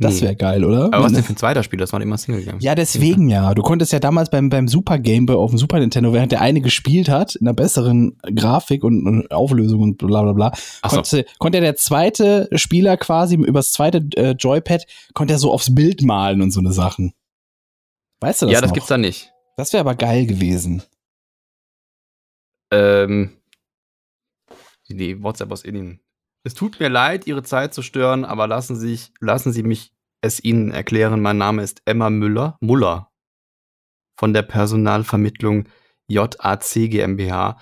Das 0.00 0.16
Nee. 0.16 0.22
wäre 0.22 0.36
geil, 0.36 0.64
oder? 0.64 0.86
aber 0.86 1.04
was 1.04 1.12
denn 1.12 1.22
für 1.22 1.32
ein 1.32 1.36
zweiter 1.36 1.62
Spiel? 1.62 1.78
Das 1.78 1.92
war 1.92 2.00
immer 2.02 2.18
Single 2.18 2.42
Game. 2.44 2.58
Ja, 2.60 2.74
deswegen 2.74 3.28
ja. 3.28 3.54
Du 3.54 3.62
konntest 3.62 3.92
ja 3.92 4.00
damals 4.00 4.28
beim, 4.28 4.48
beim 4.50 4.66
Super 4.66 4.98
Game 4.98 5.26
Boy 5.26 5.36
auf 5.36 5.50
dem 5.50 5.58
Super 5.58 5.78
Nintendo, 5.78 6.12
während 6.12 6.32
der 6.32 6.40
eine 6.40 6.60
gespielt 6.60 7.08
hat, 7.08 7.36
in 7.36 7.46
einer 7.46 7.54
besseren 7.54 8.18
Grafik 8.34 8.82
und, 8.82 9.06
und 9.06 9.30
Auflösung 9.30 9.80
und 9.80 9.98
bla 9.98 10.22
bla 10.22 10.32
bla, 10.32 10.52
Ach 10.82 10.90
so. 10.90 10.96
konnte, 10.96 11.26
konnte 11.38 11.60
der 11.60 11.76
zweite 11.76 12.48
Spieler 12.54 12.96
quasi 12.96 13.36
übers 13.36 13.70
zweite 13.72 13.98
äh, 14.16 14.32
Joypad, 14.32 14.84
konnte 15.14 15.34
er 15.34 15.38
so 15.38 15.52
aufs 15.52 15.72
Bild 15.74 16.02
malen 16.02 16.42
und 16.42 16.50
so 16.50 16.60
eine 16.60 16.72
Sachen. 16.72 17.12
Weißt 18.20 18.42
du 18.42 18.46
das 18.46 18.52
ja, 18.54 18.60
das 18.60 18.70
noch? 18.70 18.74
gibt's 18.74 18.88
da 18.88 18.98
nicht. 18.98 19.32
Das 19.56 19.72
wäre 19.72 19.80
aber 19.82 19.94
geil 19.94 20.26
gewesen. 20.26 20.82
Ähm, 22.72 23.30
die 24.88 25.22
WhatsApp 25.22 25.50
aus 25.52 25.62
Indien. 25.64 26.00
Es 26.44 26.54
tut 26.54 26.80
mir 26.80 26.88
leid, 26.88 27.26
Ihre 27.26 27.42
Zeit 27.42 27.72
zu 27.72 27.82
stören, 27.82 28.24
aber 28.24 28.48
lassen 28.48 28.76
Sie, 28.76 28.88
sich, 28.88 29.12
lassen 29.20 29.52
Sie 29.52 29.62
mich 29.62 29.92
es 30.22 30.42
Ihnen 30.42 30.72
erklären. 30.72 31.20
Mein 31.20 31.38
Name 31.38 31.62
ist 31.62 31.82
Emma 31.84 32.10
Müller, 32.10 32.56
Muller 32.60 33.10
von 34.18 34.32
der 34.32 34.42
Personalvermittlung 34.42 35.68
JAC 36.08 36.90
GmbH. 36.90 37.58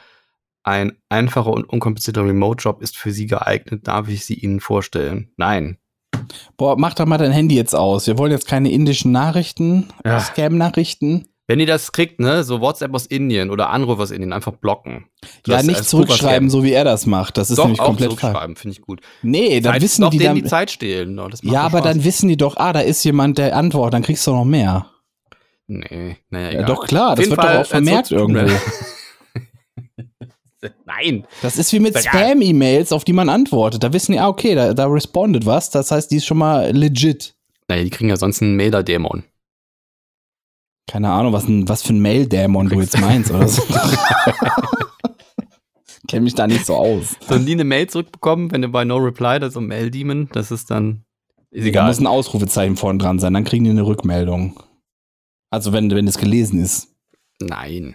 Ein 0.63 0.99
einfacher 1.09 1.51
und 1.51 1.65
unkomplizierter 1.65 2.25
Remote-Job 2.25 2.83
ist 2.83 2.97
für 2.97 3.13
Sie 3.13 3.27
geeignet. 3.27 3.87
Darf 3.87 4.09
ich 4.09 4.25
sie 4.25 4.35
Ihnen 4.35 4.61
vorstellen? 4.61 5.33
Nein. 5.37 5.79
Boah, 6.57 6.79
mach 6.79 6.95
doch 6.95 7.07
mal 7.07 7.19
dein 7.19 7.33
Handy 7.33 7.57
jetzt 7.57 7.75
aus. 7.75 8.07
Wir 8.07 8.19
wollen 8.19 8.33
jetzt 8.33 8.47
keine 8.47 8.71
indischen 8.71 9.13
Nachrichten, 9.13 9.89
Ja. 10.05 10.21
Scam-Nachrichten. 10.21 11.27
Wenn 11.51 11.59
ihr 11.59 11.67
das 11.67 11.91
kriegt, 11.91 12.21
ne, 12.21 12.45
so 12.45 12.61
WhatsApp 12.61 12.95
aus 12.95 13.07
Indien 13.07 13.51
oder 13.51 13.71
Anruf 13.71 13.99
aus 13.99 14.13
Indien, 14.13 14.33
einfach 14.33 14.53
blocken. 14.53 15.07
Ja, 15.49 15.65
nicht 15.65 15.85
zurückschreiben, 15.85 16.49
so 16.49 16.63
wie 16.63 16.71
er 16.71 16.85
das 16.85 17.07
macht. 17.07 17.37
Das 17.39 17.51
ist 17.51 17.59
Doch, 17.59 17.65
nämlich 17.65 17.81
auch 17.81 17.87
komplett 17.87 18.11
falsch. 18.11 18.21
zurückschreiben, 18.21 18.55
finde 18.55 18.77
ich 18.77 18.81
gut. 18.83 19.01
Nee, 19.23 19.61
dann 19.61 19.73
Zeit- 19.73 19.83
wissen 19.83 20.03
doch 20.03 20.11
die 20.11 20.19
dann. 20.21 20.37
die 20.37 20.45
Zeit 20.45 20.71
stehlen. 20.71 21.17
doch, 21.17 21.29
das 21.29 21.43
macht 21.43 21.53
ja, 21.53 21.63
doch 21.63 21.67
aber 21.67 21.79
Spaß. 21.79 21.93
dann 21.93 22.05
wissen 22.05 22.29
die 22.29 22.37
doch, 22.37 22.57
ah, 22.57 22.73
da 22.73 22.79
ist 22.79 23.03
jemand, 23.03 23.39
der 23.39 23.57
antwortet, 23.57 23.95
dann 23.95 24.03
kriegst 24.05 24.25
du 24.29 24.31
noch 24.31 24.45
mehr. 24.45 24.87
Nee, 25.67 26.19
naja, 26.31 26.47
Ja, 26.47 26.51
egal. 26.53 26.65
doch 26.67 26.87
klar, 26.87 27.17
das 27.17 27.29
wird 27.29 27.37
doch 27.39 27.43
Fall, 27.45 27.57
auch 27.57 27.61
äh, 27.63 27.65
vermerkt 27.65 28.11
irgendwo. 28.13 28.41
Raider. 28.43 28.61
Nein. 30.85 31.25
Das 31.43 31.57
ist 31.57 31.73
wie 31.73 31.81
mit. 31.81 31.99
Spam-E-Mails, 31.99 32.93
auf 32.93 33.03
die 33.05 33.13
man 33.13 33.29
antwortet. 33.29 33.83
Da 33.83 33.93
wissen 33.93 34.13
die, 34.13 34.21
ah, 34.21 34.29
okay, 34.29 34.55
da, 34.55 34.73
da 34.73 34.87
respondet 34.87 35.47
was. 35.47 35.71
Das 35.71 35.91
heißt, 35.91 36.13
die 36.13 36.17
ist 36.19 36.27
schon 36.27 36.39
mal 36.39 36.71
legit. 36.71 37.35
Naja, 37.69 37.83
die 37.83 37.91
kriegen 37.91 38.11
ja 38.11 38.17
sonst 38.17 38.41
einen 38.43 38.57
Mailer-Dämon. 38.57 39.25
Keine 40.91 41.11
Ahnung, 41.13 41.33
was, 41.33 41.47
ein, 41.47 41.69
was 41.69 41.83
für 41.83 41.93
ein 41.93 42.01
Mail-Dämon 42.01 42.69
du 42.69 42.81
jetzt 42.81 43.01
meinst 43.01 43.31
oder 43.31 43.47
so. 43.47 43.63
Kenn 46.09 46.25
mich 46.25 46.35
da 46.35 46.47
nicht 46.49 46.67
so 46.67 46.75
aus. 46.75 47.17
So 47.29 47.37
nie 47.39 47.53
eine 47.53 47.63
Mail 47.65 47.87
zurückbekommen, 47.89 48.51
wenn 48.51 48.63
du 48.63 48.69
bei 48.69 48.85
No 48.85 48.97
Reply, 48.97 49.39
das 49.39 49.49
ist 49.49 49.55
so 49.55 49.61
ein 49.61 49.67
Mail-Demon, 49.67 50.29
das 50.33 50.51
ist 50.51 50.71
dann. 50.71 51.05
Ist 51.53 51.65
Da 51.65 51.69
egal. 51.69 51.87
muss 51.87 52.01
ein 52.01 52.07
Ausrufezeichen 52.09 52.77
vorn 52.77 52.99
dran 52.99 53.19
sein, 53.21 53.35
dann 53.35 53.45
kriegen 53.45 53.65
die 53.65 53.71
eine 53.71 53.87
Rückmeldung. 53.87 54.61
Also 55.51 55.73
wenn, 55.73 55.91
wenn 55.91 56.09
es 56.09 56.19
gelesen 56.19 56.61
ist. 56.63 56.89
Nein. 57.41 57.95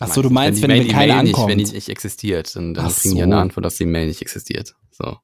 Ach 0.00 0.06
so, 0.12 0.22
du 0.22 0.30
meinst, 0.30 0.62
wenn- 0.62 0.70
wenn 0.70 0.82
die 0.84 0.88
keine 0.88 1.12
Mail 1.14 1.22
nicht, 1.24 1.34
ankommt. 1.34 1.50
wenn 1.50 1.58
die 1.58 1.64
nicht 1.72 1.88
existiert, 1.88 2.54
dann, 2.54 2.74
dann 2.74 2.86
kriegen 2.92 3.14
die 3.16 3.20
so. 3.20 3.24
eine 3.24 3.38
Antwort, 3.38 3.64
dass 3.66 3.76
die 3.76 3.86
Mail 3.86 4.06
nicht 4.06 4.22
existiert. 4.22 4.74
So. 4.92 5.16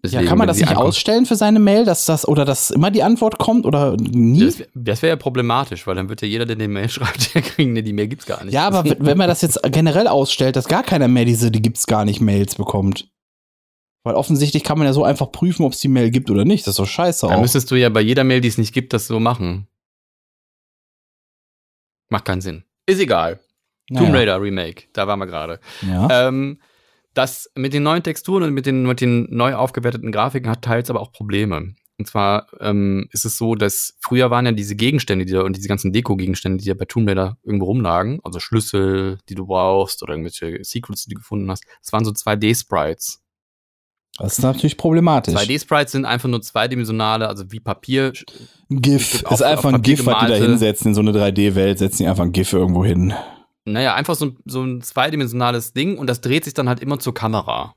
Ja, 0.00 0.10
Deswegen, 0.10 0.28
kann 0.28 0.38
man 0.38 0.46
das 0.46 0.58
nicht 0.58 0.68
ankommt- 0.68 0.86
ausstellen 0.90 1.26
für 1.26 1.34
seine 1.34 1.58
Mail, 1.58 1.84
dass 1.84 2.04
das 2.04 2.26
oder 2.26 2.44
dass 2.44 2.70
immer 2.70 2.92
die 2.92 3.02
Antwort 3.02 3.38
kommt 3.38 3.66
oder 3.66 3.96
nie? 3.96 4.44
Das 4.46 4.58
wäre 4.74 5.02
wär 5.02 5.08
ja 5.08 5.16
problematisch, 5.16 5.88
weil 5.88 5.96
dann 5.96 6.08
wird 6.08 6.22
ja 6.22 6.28
jeder, 6.28 6.46
der 6.46 6.54
eine 6.54 6.68
Mail 6.68 6.88
schreibt, 6.88 7.34
der 7.34 7.42
kriegen, 7.42 7.72
nee, 7.72 7.82
die 7.82 7.92
Mail 7.92 8.06
gibt's 8.06 8.24
gar 8.24 8.44
nicht. 8.44 8.54
Ja, 8.54 8.68
aber 8.68 8.84
wenn 8.84 9.18
man 9.18 9.26
das 9.26 9.42
jetzt 9.42 9.60
generell 9.72 10.06
ausstellt, 10.06 10.54
dass 10.54 10.68
gar 10.68 10.84
keiner 10.84 11.08
mehr 11.08 11.24
diese, 11.24 11.50
die 11.50 11.60
gibt's 11.60 11.86
gar 11.88 12.04
nicht 12.04 12.20
Mails 12.20 12.54
bekommt. 12.54 13.08
Weil 14.04 14.14
offensichtlich 14.14 14.62
kann 14.62 14.78
man 14.78 14.86
ja 14.86 14.92
so 14.92 15.02
einfach 15.02 15.32
prüfen, 15.32 15.64
ob 15.64 15.72
es 15.72 15.80
die 15.80 15.88
Mail 15.88 16.10
gibt 16.12 16.30
oder 16.30 16.44
nicht. 16.44 16.64
Das 16.66 16.72
ist 16.74 16.78
doch 16.78 16.86
scheiße 16.86 17.26
Dann 17.26 17.36
auch. 17.38 17.40
müsstest 17.42 17.68
du 17.70 17.74
ja 17.74 17.88
bei 17.88 18.00
jeder 18.00 18.22
Mail, 18.22 18.40
die 18.40 18.48
es 18.48 18.56
nicht 18.56 18.72
gibt, 18.72 18.92
das 18.92 19.08
so 19.08 19.18
machen. 19.18 19.66
Macht 22.08 22.24
keinen 22.24 22.40
Sinn. 22.40 22.64
Ist 22.86 23.00
egal. 23.00 23.40
Tomb 23.88 24.02
Naja. 24.10 24.14
Raider 24.14 24.40
Remake, 24.40 24.84
da 24.92 25.06
waren 25.08 25.18
wir 25.18 25.26
gerade. 25.26 25.60
Ja. 25.82 26.28
Ähm, 26.28 26.60
das 27.14 27.50
mit 27.54 27.72
den 27.72 27.82
neuen 27.82 28.02
Texturen 28.02 28.42
und 28.44 28.52
mit 28.54 28.66
den, 28.66 28.84
mit 28.86 29.00
den 29.00 29.26
neu 29.30 29.54
aufgewerteten 29.54 30.12
Grafiken 30.12 30.50
hat 30.50 30.62
teils 30.62 30.90
aber 30.90 31.00
auch 31.00 31.12
Probleme. 31.12 31.74
Und 32.00 32.06
zwar 32.06 32.46
ähm, 32.60 33.08
ist 33.10 33.24
es 33.24 33.36
so, 33.38 33.56
dass 33.56 33.96
früher 34.00 34.30
waren 34.30 34.46
ja 34.46 34.52
diese 34.52 34.76
Gegenstände 34.76 35.24
die 35.24 35.32
da, 35.32 35.40
und 35.42 35.56
diese 35.56 35.66
ganzen 35.66 35.92
Deko-Gegenstände, 35.92 36.62
die 36.62 36.68
ja 36.68 36.74
bei 36.74 36.84
Tomb 36.84 37.08
Raider 37.08 37.38
irgendwo 37.42 37.64
rumlagen, 37.66 38.20
also 38.22 38.38
Schlüssel, 38.38 39.18
die 39.28 39.34
du 39.34 39.46
brauchst 39.46 40.02
oder 40.04 40.12
irgendwelche 40.12 40.62
Secrets, 40.62 41.06
die 41.06 41.14
du 41.14 41.16
gefunden 41.20 41.50
hast, 41.50 41.64
das 41.82 41.92
waren 41.92 42.04
so 42.04 42.12
2D-Sprites. 42.12 43.18
Das 44.16 44.38
ist 44.38 44.42
natürlich 44.42 44.76
problematisch. 44.76 45.34
2D-Sprites 45.34 45.92
sind 45.92 46.04
einfach 46.04 46.28
nur 46.28 46.40
zweidimensionale, 46.42 47.28
also 47.28 47.50
wie 47.50 47.60
Papier. 47.60 48.12
Ein 48.70 48.80
GIF. 48.82 49.24
Auf- 49.24 49.34
ist 49.34 49.42
einfach 49.42 49.72
ein 49.72 49.82
GIF, 49.82 50.06
was 50.06 50.20
die 50.20 50.26
da 50.26 50.34
gemalte- 50.36 50.46
hinsetzen 50.50 50.88
in 50.88 50.94
so 50.94 51.00
eine 51.00 51.12
3D-Welt, 51.12 51.78
setzen 51.78 51.98
die 52.04 52.06
einfach 52.08 52.24
ein 52.24 52.32
GIF 52.32 52.52
irgendwo 52.52 52.84
hin. 52.84 53.12
Naja, 53.72 53.94
einfach 53.94 54.14
so, 54.14 54.26
ein- 54.26 54.36
so 54.44 54.62
ein 54.62 54.80
zweidimensionales 54.82 55.72
Ding 55.72 55.98
und 55.98 56.06
das 56.08 56.20
dreht 56.20 56.44
sich 56.44 56.54
dann 56.54 56.68
halt 56.68 56.80
immer 56.80 56.98
zur 56.98 57.14
Kamera. 57.14 57.74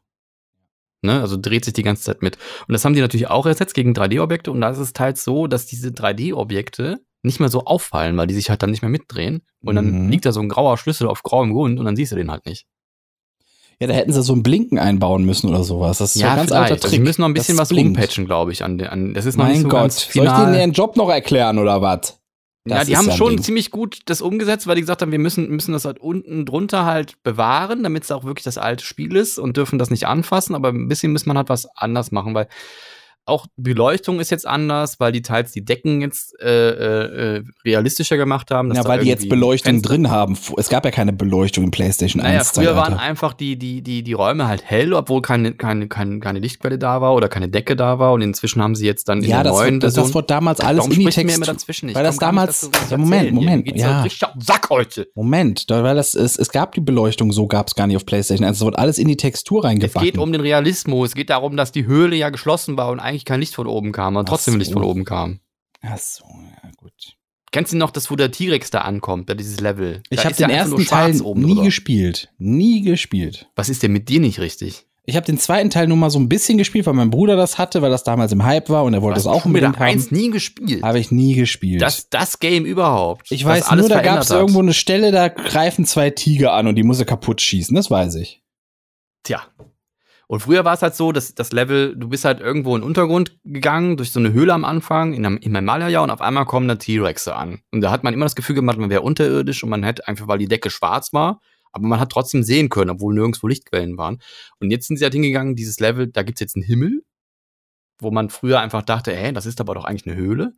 Ne? 1.03 1.19
Also 1.19 1.35
dreht 1.37 1.65
sich 1.65 1.73
die 1.73 1.83
ganze 1.83 2.03
Zeit 2.03 2.21
mit. 2.21 2.37
Und 2.67 2.73
das 2.73 2.85
haben 2.85 2.93
die 2.93 3.01
natürlich 3.01 3.27
auch 3.27 3.45
ersetzt 3.45 3.73
gegen 3.73 3.93
3D-Objekte 3.93 4.51
und 4.51 4.61
da 4.61 4.69
ist 4.69 4.77
es 4.77 4.93
teils 4.93 5.23
so, 5.23 5.47
dass 5.47 5.65
diese 5.65 5.89
3D-Objekte 5.91 6.99
nicht 7.23 7.39
mehr 7.39 7.49
so 7.49 7.65
auffallen, 7.65 8.17
weil 8.17 8.27
die 8.27 8.33
sich 8.33 8.49
halt 8.49 8.61
dann 8.63 8.69
nicht 8.71 8.81
mehr 8.81 8.89
mitdrehen. 8.89 9.41
Und 9.63 9.75
dann 9.75 10.05
Mhm. 10.05 10.09
liegt 10.09 10.25
da 10.25 10.31
so 10.31 10.39
ein 10.41 10.49
grauer 10.49 10.77
Schlüssel 10.77 11.07
auf 11.07 11.23
grauem 11.23 11.53
Grund 11.53 11.79
und 11.79 11.85
dann 11.85 11.95
siehst 11.95 12.11
du 12.11 12.15
den 12.15 12.31
halt 12.31 12.45
nicht. 12.45 12.65
Ja, 13.79 13.87
da 13.87 13.93
hätten 13.95 14.13
sie 14.13 14.21
so 14.21 14.33
ein 14.33 14.43
Blinken 14.43 14.77
einbauen 14.77 15.23
müssen 15.25 15.49
oder 15.49 15.63
sowas. 15.63 15.97
Das 15.97 16.15
ist 16.15 16.21
so 16.21 16.27
ein 16.27 16.35
ganz 16.35 16.51
alter 16.51 16.73
Also 16.73 16.81
Trick. 16.83 16.91
sie 16.91 16.99
müssen 16.99 17.21
noch 17.21 17.27
ein 17.29 17.33
bisschen 17.33 17.57
Das 17.57 17.63
was 17.63 17.69
blinkt. 17.69 17.97
rumpatchen, 17.97 18.25
glaube 18.25 18.51
ich. 18.51 18.63
An, 18.63 18.79
an, 18.81 19.15
das 19.15 19.25
ist 19.25 19.37
noch 19.37 19.45
Mein 19.45 19.53
nicht 19.53 19.61
so 19.63 19.69
Gott, 19.69 19.79
ganz 19.81 20.13
soll 20.13 20.25
ich 20.27 20.31
denen 20.31 20.53
ihren 20.53 20.71
Job 20.71 20.97
noch 20.97 21.09
erklären 21.09 21.57
oder 21.57 21.81
was? 21.81 22.20
Ja, 22.67 22.77
Das 22.77 22.85
die 22.85 22.93
ist 22.93 22.97
haben 22.99 23.07
ja 23.09 23.15
schon 23.15 23.29
Ding. 23.37 23.41
ziemlich 23.43 23.71
gut 23.71 23.99
das 24.05 24.21
umgesetzt, 24.21 24.67
weil 24.67 24.75
die 24.75 24.81
gesagt 24.81 25.01
haben, 25.01 25.11
wir 25.11 25.17
müssen, 25.19 25.49
müssen 25.49 25.71
das 25.71 25.85
halt 25.85 25.99
unten 25.99 26.45
drunter 26.45 26.85
halt 26.85 27.21
bewahren, 27.23 27.81
damit 27.81 28.03
es 28.03 28.11
auch 28.11 28.23
wirklich 28.23 28.43
das 28.43 28.57
alte 28.59 28.85
Spiel 28.85 29.15
ist 29.15 29.39
und 29.39 29.57
dürfen 29.57 29.79
das 29.79 29.89
nicht 29.89 30.05
anfassen, 30.07 30.53
aber 30.53 30.69
ein 30.69 30.87
bisschen 30.87 31.11
muss 31.11 31.25
man 31.25 31.37
halt 31.37 31.49
was 31.49 31.65
anders 31.75 32.11
machen, 32.11 32.35
weil 32.35 32.47
auch 33.25 33.45
Beleuchtung 33.55 34.19
ist 34.19 34.31
jetzt 34.31 34.47
anders, 34.47 34.99
weil 34.99 35.11
die 35.11 35.21
teils 35.21 35.51
die 35.51 35.63
Decken 35.63 36.01
jetzt 36.01 36.33
äh, 36.41 36.47
äh, 36.71 37.35
äh, 37.37 37.43
realistischer 37.63 38.17
gemacht 38.17 38.51
haben. 38.51 38.73
Ja, 38.73 38.83
weil 38.85 39.01
die 39.01 39.07
jetzt 39.07 39.29
Beleuchtung 39.29 39.73
Fenster- 39.75 39.89
drin 39.89 40.09
haben. 40.09 40.37
Es 40.57 40.69
gab 40.69 40.85
ja 40.85 40.91
keine 40.91 41.13
Beleuchtung 41.13 41.63
im 41.65 41.71
PlayStation 41.71 42.21
1. 42.21 42.31
Naja, 42.31 42.43
früher 42.43 42.75
waren 42.75 42.95
einfach 42.95 43.33
die, 43.33 43.57
die, 43.57 43.81
die, 43.83 44.03
die 44.03 44.13
Räume 44.13 44.47
halt 44.47 44.63
hell, 44.65 44.93
obwohl 44.93 45.21
keine, 45.21 45.53
keine, 45.53 45.87
keine, 45.87 46.19
keine 46.19 46.39
Lichtquelle 46.39 46.79
da 46.79 46.99
war 47.01 47.13
oder 47.13 47.29
keine 47.29 47.47
Decke 47.47 47.75
da 47.75 47.99
war. 47.99 48.13
Und 48.13 48.21
inzwischen 48.21 48.61
haben 48.61 48.75
sie 48.75 48.85
jetzt 48.85 49.07
dann 49.07 49.19
in 49.23 49.29
Ja, 49.29 49.43
der 49.43 49.51
das, 49.51 49.59
neuen 49.59 49.73
wird, 49.75 49.83
das, 49.83 49.93
das 49.93 50.13
wurde 50.13 50.27
damals 50.27 50.59
alles 50.59 50.87
in 50.87 50.97
mir 50.97 51.09
Text. 51.11 51.37
immer 51.37 51.45
dazwischen? 51.45 51.89
Ich 51.89 51.95
weil 51.95 52.03
das 52.03 52.15
nicht 52.15 52.21
damals, 52.23 52.61
dazu, 52.61 52.71
was 52.81 52.89
ja, 52.89 52.97
Moment, 52.97 53.21
hier. 53.23 53.31
Moment, 53.33 53.65
Mir 53.65 53.71
geht's 53.73 53.83
ja. 53.83 54.01
richtig 54.01 54.25
auf 54.27 54.31
Sack 54.39 54.69
heute. 54.69 55.07
Moment, 55.15 55.65
weil 55.69 55.95
das, 55.95 56.15
es, 56.15 56.37
es 56.37 56.49
gab 56.51 56.73
die 56.73 56.81
Beleuchtung, 56.81 57.31
so 57.31 57.47
gab 57.47 57.67
es 57.67 57.75
gar 57.75 57.85
nicht 57.87 57.95
auf 57.97 58.05
PlayStation. 58.05 58.45
Also 58.47 58.63
es 58.63 58.65
wird 58.65 58.79
alles 58.79 58.97
in 58.97 59.07
die 59.07 59.17
Textur 59.17 59.59
Es 59.59 59.65
reingebacken. 59.65 60.01
geht 60.05 60.17
um 60.17 60.31
den 60.31 60.41
Realismus. 60.41 61.09
Es 61.09 61.15
geht 61.15 61.29
darum, 61.29 61.55
dass 61.55 61.71
die 61.71 61.85
Höhle 61.85 62.15
ja 62.15 62.29
geschlossen 62.29 62.77
war 62.77 62.89
und 62.89 62.99
eigentlich 63.11 63.25
kein 63.25 63.39
Licht 63.39 63.55
von 63.55 63.67
oben 63.67 63.91
kam 63.91 64.15
und 64.15 64.25
Ach 64.25 64.29
trotzdem 64.29 64.53
so. 64.53 64.57
Licht 64.57 64.73
von 64.73 64.83
oben 64.83 65.05
kam. 65.05 65.39
Ach 65.81 65.97
so, 65.97 66.23
ja 66.25 66.71
gut. 66.77 66.93
Kennst 67.51 67.73
du 67.73 67.77
noch 67.77 67.91
das, 67.91 68.09
wo 68.09 68.15
der 68.15 68.31
T-Rex 68.31 68.71
da 68.71 68.81
ankommt, 68.81 69.29
da 69.29 69.33
dieses 69.33 69.59
Level? 69.59 70.01
Ich 70.09 70.23
habe 70.23 70.33
ja 70.37 70.47
den 70.47 70.69
nur 70.69 70.79
ersten 70.79 70.85
Teil 70.85 71.11
nie 71.11 71.19
drüber. 71.19 71.63
gespielt. 71.63 72.31
Nie 72.37 72.81
gespielt. 72.81 73.49
Was 73.55 73.67
ist 73.67 73.83
denn 73.83 73.91
mit 73.91 74.07
dir 74.07 74.21
nicht 74.21 74.39
richtig? 74.39 74.87
Ich 75.03 75.15
habe 75.15 75.25
den 75.25 75.37
zweiten 75.37 75.69
Teil 75.69 75.87
nur 75.87 75.97
mal 75.97 76.09
so 76.11 76.19
ein 76.19 76.29
bisschen 76.29 76.57
gespielt, 76.57 76.85
weil 76.85 76.93
mein 76.93 77.09
Bruder 77.09 77.35
das 77.35 77.57
hatte, 77.57 77.81
weil 77.81 77.89
das 77.89 78.03
damals 78.03 78.31
im 78.31 78.45
Hype 78.45 78.69
war 78.69 78.83
und 78.85 78.93
er 78.93 79.01
wollte 79.01 79.15
das 79.15 79.27
auch 79.27 79.45
unbedingt 79.45 79.81
eins 79.81 80.05
haben. 80.05 80.15
nie 80.15 80.29
gespielt. 80.29 80.83
Habe 80.83 80.99
ich 80.99 81.11
nie 81.11 81.33
gespielt. 81.33 81.81
Das, 81.81 82.07
das 82.09 82.39
Game 82.39 82.65
überhaupt. 82.65 83.29
ich 83.31 83.43
weiß 83.43 83.65
alles 83.67 83.87
nur, 83.87 83.97
da 83.97 84.01
gab 84.03 84.21
es 84.21 84.29
irgendwo 84.29 84.59
eine 84.59 84.73
Stelle, 84.73 85.11
da 85.11 85.27
greifen 85.27 85.85
zwei 85.85 86.11
Tiger 86.11 86.53
an 86.53 86.67
und 86.67 86.75
die 86.75 86.83
muss 86.83 86.99
er 86.99 87.05
kaputt 87.05 87.41
schießen. 87.41 87.75
Das 87.75 87.89
weiß 87.89 88.15
ich. 88.15 88.43
Tja. 89.23 89.41
Und 90.31 90.39
früher 90.39 90.63
war 90.63 90.73
es 90.73 90.81
halt 90.81 90.95
so, 90.95 91.11
dass 91.11 91.35
das 91.35 91.51
Level, 91.51 91.93
du 91.93 92.07
bist 92.07 92.23
halt 92.23 92.39
irgendwo 92.39 92.73
in 92.77 92.81
den 92.81 92.87
Untergrund 92.87 93.37
gegangen, 93.43 93.97
durch 93.97 94.13
so 94.13 94.19
eine 94.21 94.31
Höhle 94.31 94.53
am 94.53 94.63
Anfang, 94.63 95.11
in 95.11 95.25
einem 95.25 95.35
im 95.35 95.55
Himalaya, 95.55 95.99
und 95.99 96.09
auf 96.09 96.21
einmal 96.21 96.45
kommen 96.45 96.69
da 96.69 96.75
T-Rexe 96.75 97.35
an. 97.35 97.59
Und 97.71 97.81
da 97.81 97.91
hat 97.91 98.05
man 98.05 98.13
immer 98.13 98.23
das 98.23 98.37
Gefühl 98.37 98.55
gemacht, 98.55 98.77
man 98.77 98.89
wäre 98.89 99.01
unterirdisch 99.01 99.61
und 99.61 99.69
man 99.69 99.83
hätte 99.83 100.07
einfach, 100.07 100.29
weil 100.29 100.37
die 100.37 100.47
Decke 100.47 100.69
schwarz 100.69 101.11
war, 101.11 101.41
aber 101.73 101.85
man 101.85 101.99
hat 101.99 102.13
trotzdem 102.13 102.43
sehen 102.43 102.69
können, 102.69 102.91
obwohl 102.91 103.13
nirgendwo 103.13 103.45
Lichtquellen 103.45 103.97
waren. 103.97 104.21
Und 104.61 104.71
jetzt 104.71 104.87
sind 104.87 104.95
sie 104.95 105.03
halt 105.03 105.13
hingegangen, 105.13 105.57
dieses 105.57 105.81
Level, 105.81 106.07
da 106.07 106.23
gibt's 106.23 106.39
jetzt 106.39 106.55
einen 106.55 106.63
Himmel, 106.63 107.03
wo 107.99 108.09
man 108.09 108.29
früher 108.29 108.61
einfach 108.61 108.83
dachte, 108.83 109.13
hä, 109.13 109.33
das 109.33 109.45
ist 109.45 109.59
aber 109.59 109.75
doch 109.75 109.83
eigentlich 109.83 110.07
eine 110.07 110.15
Höhle. 110.15 110.53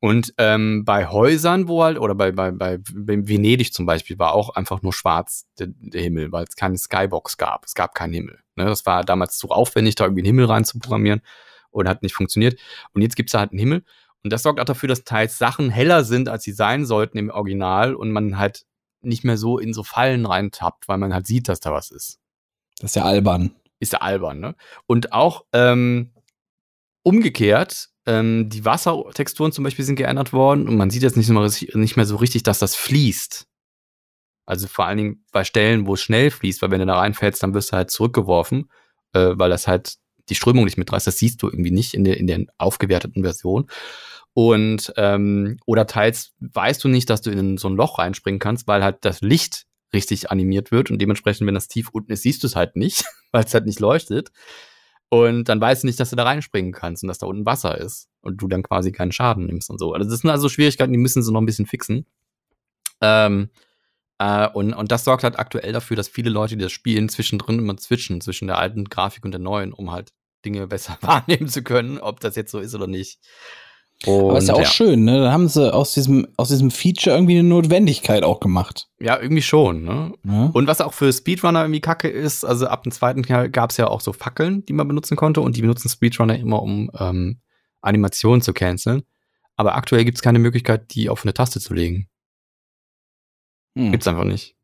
Und 0.00 0.32
ähm, 0.38 0.84
bei 0.86 1.08
Häusern, 1.08 1.68
wo 1.68 1.84
halt, 1.84 1.98
oder 1.98 2.14
bei, 2.14 2.32
bei, 2.32 2.50
bei, 2.50 2.78
Venedig 2.84 3.74
zum 3.74 3.84
Beispiel, 3.84 4.18
war 4.18 4.32
auch 4.32 4.48
einfach 4.50 4.80
nur 4.80 4.94
schwarz 4.94 5.46
der, 5.58 5.68
der 5.68 6.00
Himmel, 6.00 6.32
weil 6.32 6.44
es 6.44 6.56
keine 6.56 6.78
Skybox 6.78 7.36
gab. 7.36 7.66
Es 7.66 7.74
gab 7.74 7.94
keinen 7.94 8.14
Himmel. 8.14 8.40
Ne? 8.56 8.64
Das 8.64 8.86
war 8.86 9.04
damals 9.04 9.36
zu 9.36 9.50
aufwendig, 9.50 9.96
da 9.96 10.04
irgendwie 10.04 10.22
einen 10.22 10.38
Himmel 10.38 10.46
reinzuprogrammieren 10.46 11.20
und 11.70 11.86
hat 11.86 12.02
nicht 12.02 12.14
funktioniert. 12.14 12.58
Und 12.94 13.02
jetzt 13.02 13.14
gibt's 13.14 13.32
da 13.32 13.40
halt 13.40 13.50
einen 13.50 13.58
Himmel. 13.58 13.84
Und 14.22 14.32
das 14.32 14.42
sorgt 14.42 14.58
auch 14.58 14.64
dafür, 14.64 14.88
dass 14.88 15.04
teils 15.04 15.36
Sachen 15.36 15.68
heller 15.70 16.04
sind, 16.04 16.30
als 16.30 16.44
sie 16.44 16.52
sein 16.52 16.86
sollten 16.86 17.18
im 17.18 17.30
Original 17.30 17.94
und 17.94 18.10
man 18.10 18.38
halt 18.38 18.64
nicht 19.02 19.24
mehr 19.24 19.36
so 19.36 19.58
in 19.58 19.72
so 19.72 19.82
Fallen 19.82 20.26
reintappt, 20.26 20.88
weil 20.88 20.98
man 20.98 21.12
halt 21.12 21.26
sieht, 21.26 21.48
dass 21.48 21.60
da 21.60 21.72
was 21.72 21.90
ist 21.90 22.20
Das 22.80 22.90
ist 22.90 22.96
ja 22.96 23.04
albern. 23.04 23.52
ist 23.78 23.92
ja 23.92 24.00
albern, 24.00 24.40
ne? 24.40 24.54
Und 24.86 25.12
auch 25.12 25.44
ähm, 25.52 26.12
umgekehrt, 27.02 27.88
ähm, 28.06 28.48
die 28.48 28.64
Wassertexturen 28.64 29.52
zum 29.52 29.64
Beispiel 29.64 29.84
sind 29.84 29.96
geändert 29.96 30.32
worden 30.32 30.68
und 30.68 30.76
man 30.76 30.90
sieht 30.90 31.02
jetzt 31.02 31.16
nicht 31.16 31.28
mehr, 31.28 31.50
nicht 31.74 31.96
mehr 31.96 32.06
so 32.06 32.16
richtig, 32.16 32.42
dass 32.42 32.58
das 32.58 32.76
fließt. 32.76 33.46
Also 34.46 34.66
vor 34.66 34.86
allen 34.86 34.98
Dingen 34.98 35.24
bei 35.32 35.44
Stellen, 35.44 35.86
wo 35.86 35.94
es 35.94 36.02
schnell 36.02 36.30
fließt, 36.30 36.60
weil 36.62 36.70
wenn 36.70 36.80
du 36.80 36.86
da 36.86 36.98
reinfällst, 36.98 37.42
dann 37.42 37.54
wirst 37.54 37.72
du 37.72 37.76
halt 37.76 37.90
zurückgeworfen, 37.90 38.70
äh, 39.12 39.32
weil 39.34 39.50
das 39.50 39.68
halt 39.68 39.96
die 40.28 40.34
Strömung 40.34 40.64
nicht 40.64 40.78
mitreißt. 40.78 41.06
Das 41.06 41.18
siehst 41.18 41.42
du 41.42 41.48
irgendwie 41.48 41.70
nicht 41.70 41.94
in 41.94 42.04
der, 42.04 42.16
in 42.16 42.26
der 42.26 42.46
aufgewerteten 42.58 43.22
Version. 43.22 43.70
Und 44.32 44.92
ähm, 44.96 45.58
oder 45.66 45.86
teils 45.86 46.34
weißt 46.40 46.82
du 46.82 46.88
nicht, 46.88 47.10
dass 47.10 47.20
du 47.20 47.30
in 47.30 47.58
so 47.58 47.68
ein 47.68 47.76
Loch 47.76 47.98
reinspringen 47.98 48.38
kannst, 48.38 48.66
weil 48.66 48.82
halt 48.82 48.98
das 49.04 49.20
Licht 49.20 49.66
richtig 49.92 50.30
animiert 50.30 50.70
wird 50.70 50.90
und 50.90 51.00
dementsprechend, 51.00 51.46
wenn 51.46 51.54
das 51.54 51.68
tief 51.68 51.88
unten 51.90 52.12
ist, 52.12 52.22
siehst 52.22 52.42
du 52.42 52.46
es 52.46 52.56
halt 52.56 52.76
nicht, 52.76 53.04
weil 53.32 53.44
es 53.44 53.54
halt 53.54 53.66
nicht 53.66 53.80
leuchtet. 53.80 54.30
Und 55.10 55.48
dann 55.48 55.60
weißt 55.60 55.82
du 55.82 55.88
nicht, 55.88 55.98
dass 55.98 56.10
du 56.10 56.16
da 56.16 56.22
reinspringen 56.22 56.72
kannst 56.72 57.02
und 57.02 57.08
dass 57.08 57.18
da 57.18 57.26
unten 57.26 57.44
Wasser 57.44 57.76
ist 57.76 58.08
und 58.20 58.40
du 58.40 58.46
dann 58.46 58.62
quasi 58.62 58.92
keinen 58.92 59.10
Schaden 59.10 59.46
nimmst 59.46 59.68
und 59.68 59.78
so. 59.78 59.92
Also 59.92 60.08
das 60.08 60.20
sind 60.20 60.30
also 60.30 60.48
Schwierigkeiten, 60.48 60.92
die 60.92 60.98
müssen 60.98 61.22
sie 61.22 61.32
noch 61.32 61.40
ein 61.40 61.46
bisschen 61.46 61.66
fixen. 61.66 62.06
Ähm, 63.00 63.50
äh, 64.18 64.48
und, 64.48 64.72
und 64.72 64.92
das 64.92 65.02
sorgt 65.02 65.24
halt 65.24 65.36
aktuell 65.36 65.72
dafür, 65.72 65.96
dass 65.96 66.06
viele 66.06 66.30
Leute, 66.30 66.56
die 66.56 66.62
das 66.62 66.70
spielen, 66.70 67.08
zwischendrin 67.08 67.58
immer 67.58 67.76
switchen 67.76 68.20
zwischen 68.20 68.46
der 68.46 68.58
alten 68.58 68.84
Grafik 68.84 69.24
und 69.24 69.32
der 69.32 69.40
neuen, 69.40 69.72
um 69.72 69.90
halt 69.90 70.12
Dinge 70.44 70.66
besser 70.68 70.96
wahrnehmen 71.02 71.48
zu 71.48 71.64
können, 71.64 71.98
ob 71.98 72.20
das 72.20 72.36
jetzt 72.36 72.52
so 72.52 72.60
ist 72.60 72.76
oder 72.76 72.86
nicht. 72.86 73.18
Und, 74.06 74.30
Aber 74.30 74.38
ist 74.38 74.48
ja 74.48 74.54
auch 74.54 74.60
ja. 74.60 74.66
schön, 74.66 75.04
ne? 75.04 75.20
Da 75.20 75.32
haben 75.32 75.48
sie 75.48 75.72
aus 75.74 75.92
diesem, 75.92 76.26
aus 76.38 76.48
diesem 76.48 76.70
Feature 76.70 77.14
irgendwie 77.14 77.38
eine 77.38 77.48
Notwendigkeit 77.48 78.22
auch 78.22 78.40
gemacht. 78.40 78.88
ja, 78.98 79.20
irgendwie 79.20 79.42
schon, 79.42 79.84
ne? 79.84 80.14
Ne? 80.22 80.50
Und 80.54 80.66
was 80.66 80.80
auch 80.80 80.94
für 80.94 81.12
Speedrunner 81.12 81.62
irgendwie 81.62 81.82
kacke 81.82 82.08
ist, 82.08 82.44
also 82.44 82.66
ab 82.66 82.84
dem 82.84 82.92
zweiten 82.92 83.22
Teil 83.22 83.50
gab 83.50 83.70
es 83.70 83.76
ja 83.76 83.88
auch 83.88 84.00
so 84.00 84.14
Fackeln, 84.14 84.64
die 84.64 84.72
man 84.72 84.88
benutzen 84.88 85.16
konnte 85.16 85.42
und 85.42 85.56
die 85.56 85.60
benutzen 85.60 85.90
Speedrunner 85.90 86.38
immer, 86.38 86.62
um 86.62 86.90
ähm, 86.98 87.40
Animationen 87.82 88.40
zu 88.40 88.54
canceln. 88.54 89.02
Aber 89.56 89.74
aktuell 89.74 90.06
gibt 90.06 90.16
es 90.16 90.22
keine 90.22 90.38
Möglichkeit, 90.38 90.94
die 90.94 91.10
auf 91.10 91.24
eine 91.24 91.34
Taste 91.34 91.60
zu 91.60 91.74
legen. 91.74 92.08
Hm. 93.76 93.92
Gibt's 93.92 94.08
einfach 94.08 94.24
nicht. 94.24 94.56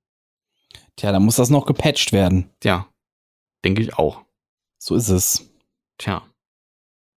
Tja, 0.96 1.12
da 1.12 1.20
muss 1.20 1.36
das 1.36 1.50
noch 1.50 1.66
gepatcht 1.66 2.12
werden. 2.12 2.48
Tja, 2.60 2.88
denke 3.64 3.82
ich 3.82 3.98
auch. 3.98 4.22
So 4.78 4.94
ist 4.94 5.10
es. 5.10 5.50
Tja. 5.98 6.22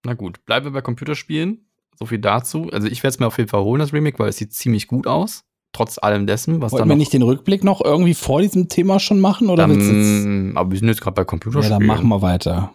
Na 0.04 0.16
gut, 0.16 0.44
bleiben 0.46 0.66
wir 0.66 0.72
bei 0.72 0.82
Computerspielen. 0.82 1.69
So 2.00 2.06
viel 2.06 2.20
dazu. 2.20 2.70
Also 2.72 2.88
ich 2.88 3.04
werde 3.04 3.14
es 3.14 3.20
mir 3.20 3.28
auf 3.28 3.38
jeden 3.38 3.50
Fall 3.50 3.62
holen, 3.62 3.80
das 3.80 3.92
Remake, 3.92 4.18
weil 4.20 4.30
es 4.30 4.38
sieht 4.38 4.54
ziemlich 4.54 4.88
gut 4.88 5.06
aus. 5.06 5.44
Trotz 5.74 5.98
allem 5.98 6.26
dessen, 6.26 6.62
was 6.62 6.72
Wollten 6.72 6.86
da 6.86 6.90
wir 6.90 6.96
noch... 6.96 7.00
nicht 7.00 7.14
den 7.14 7.22
Rückblick 7.22 7.64
noch 7.64 7.84
irgendwie 7.84 8.14
vor 8.14 8.42
diesem 8.42 8.70
Thema 8.70 9.00
schon 9.00 9.20
machen? 9.20 9.50
Oder 9.50 9.68
dann, 9.68 10.54
aber 10.56 10.72
wir 10.72 10.80
sind 10.80 10.88
jetzt 10.88 11.02
gerade 11.02 11.16
bei 11.16 11.22
ja, 11.22 11.26
Computerspielen. 11.26 11.80
dann 11.80 11.88
machen 11.88 12.08
wir 12.08 12.22
weiter. 12.22 12.74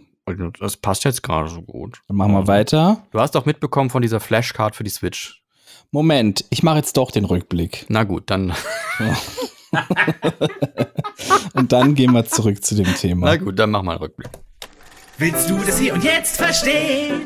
Das 0.61 0.77
passt 0.77 1.05
jetzt 1.05 1.23
gerade 1.23 1.49
so 1.49 1.63
gut. 1.63 2.03
Dann 2.07 2.17
machen 2.19 2.33
wir 2.33 2.41
Ja. 2.41 2.47
weiter. 2.47 3.03
Du 3.11 3.19
hast 3.19 3.35
doch 3.35 3.47
mitbekommen 3.47 3.91
von 3.91 4.03
dieser 4.03 4.21
Flashcard 4.21 4.77
für 4.77 4.85
die 4.85 4.91
Switch. 4.91 5.43
Moment, 5.91 6.45
ich 6.51 6.63
mache 6.63 6.77
jetzt 6.77 6.97
doch 6.97 7.11
den 7.11 7.25
Rückblick. 7.25 7.87
Na 7.89 8.05
gut, 8.05 8.25
dann. 8.27 8.53
Und 11.55 11.73
dann 11.73 11.95
gehen 11.95 12.13
wir 12.13 12.25
zurück 12.27 12.65
zu 12.65 12.75
dem 12.75 12.93
Thema. 12.95 13.27
Na 13.27 13.37
gut, 13.37 13.59
dann 13.59 13.71
mach 13.71 13.83
mal 13.83 13.93
einen 13.93 14.03
Rückblick. 14.03 14.31
Willst 15.19 15.49
du 15.49 15.57
das 15.59 15.79
hier 15.79 15.95
und 15.95 16.03
jetzt 16.03 16.37
verstehen? 16.37 17.23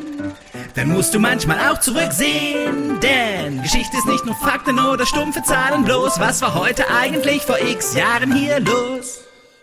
Dann 0.74 0.88
musst 0.88 1.14
du 1.14 1.18
manchmal 1.18 1.58
auch 1.70 1.80
zurücksehen. 1.80 3.00
Denn 3.00 3.62
Geschichte 3.62 3.96
ist 3.96 4.06
nicht 4.06 4.26
nur 4.26 4.34
Fakten 4.34 4.78
oder 4.78 5.06
stumpfe 5.06 5.42
Zahlen 5.42 5.84
bloß. 5.84 6.20
Was 6.20 6.42
war 6.42 6.54
heute 6.54 6.84
eigentlich 6.90 7.42
vor 7.42 7.56
x 7.58 7.94
Jahren 7.94 8.34
hier 8.34 8.60
los? 8.60 9.20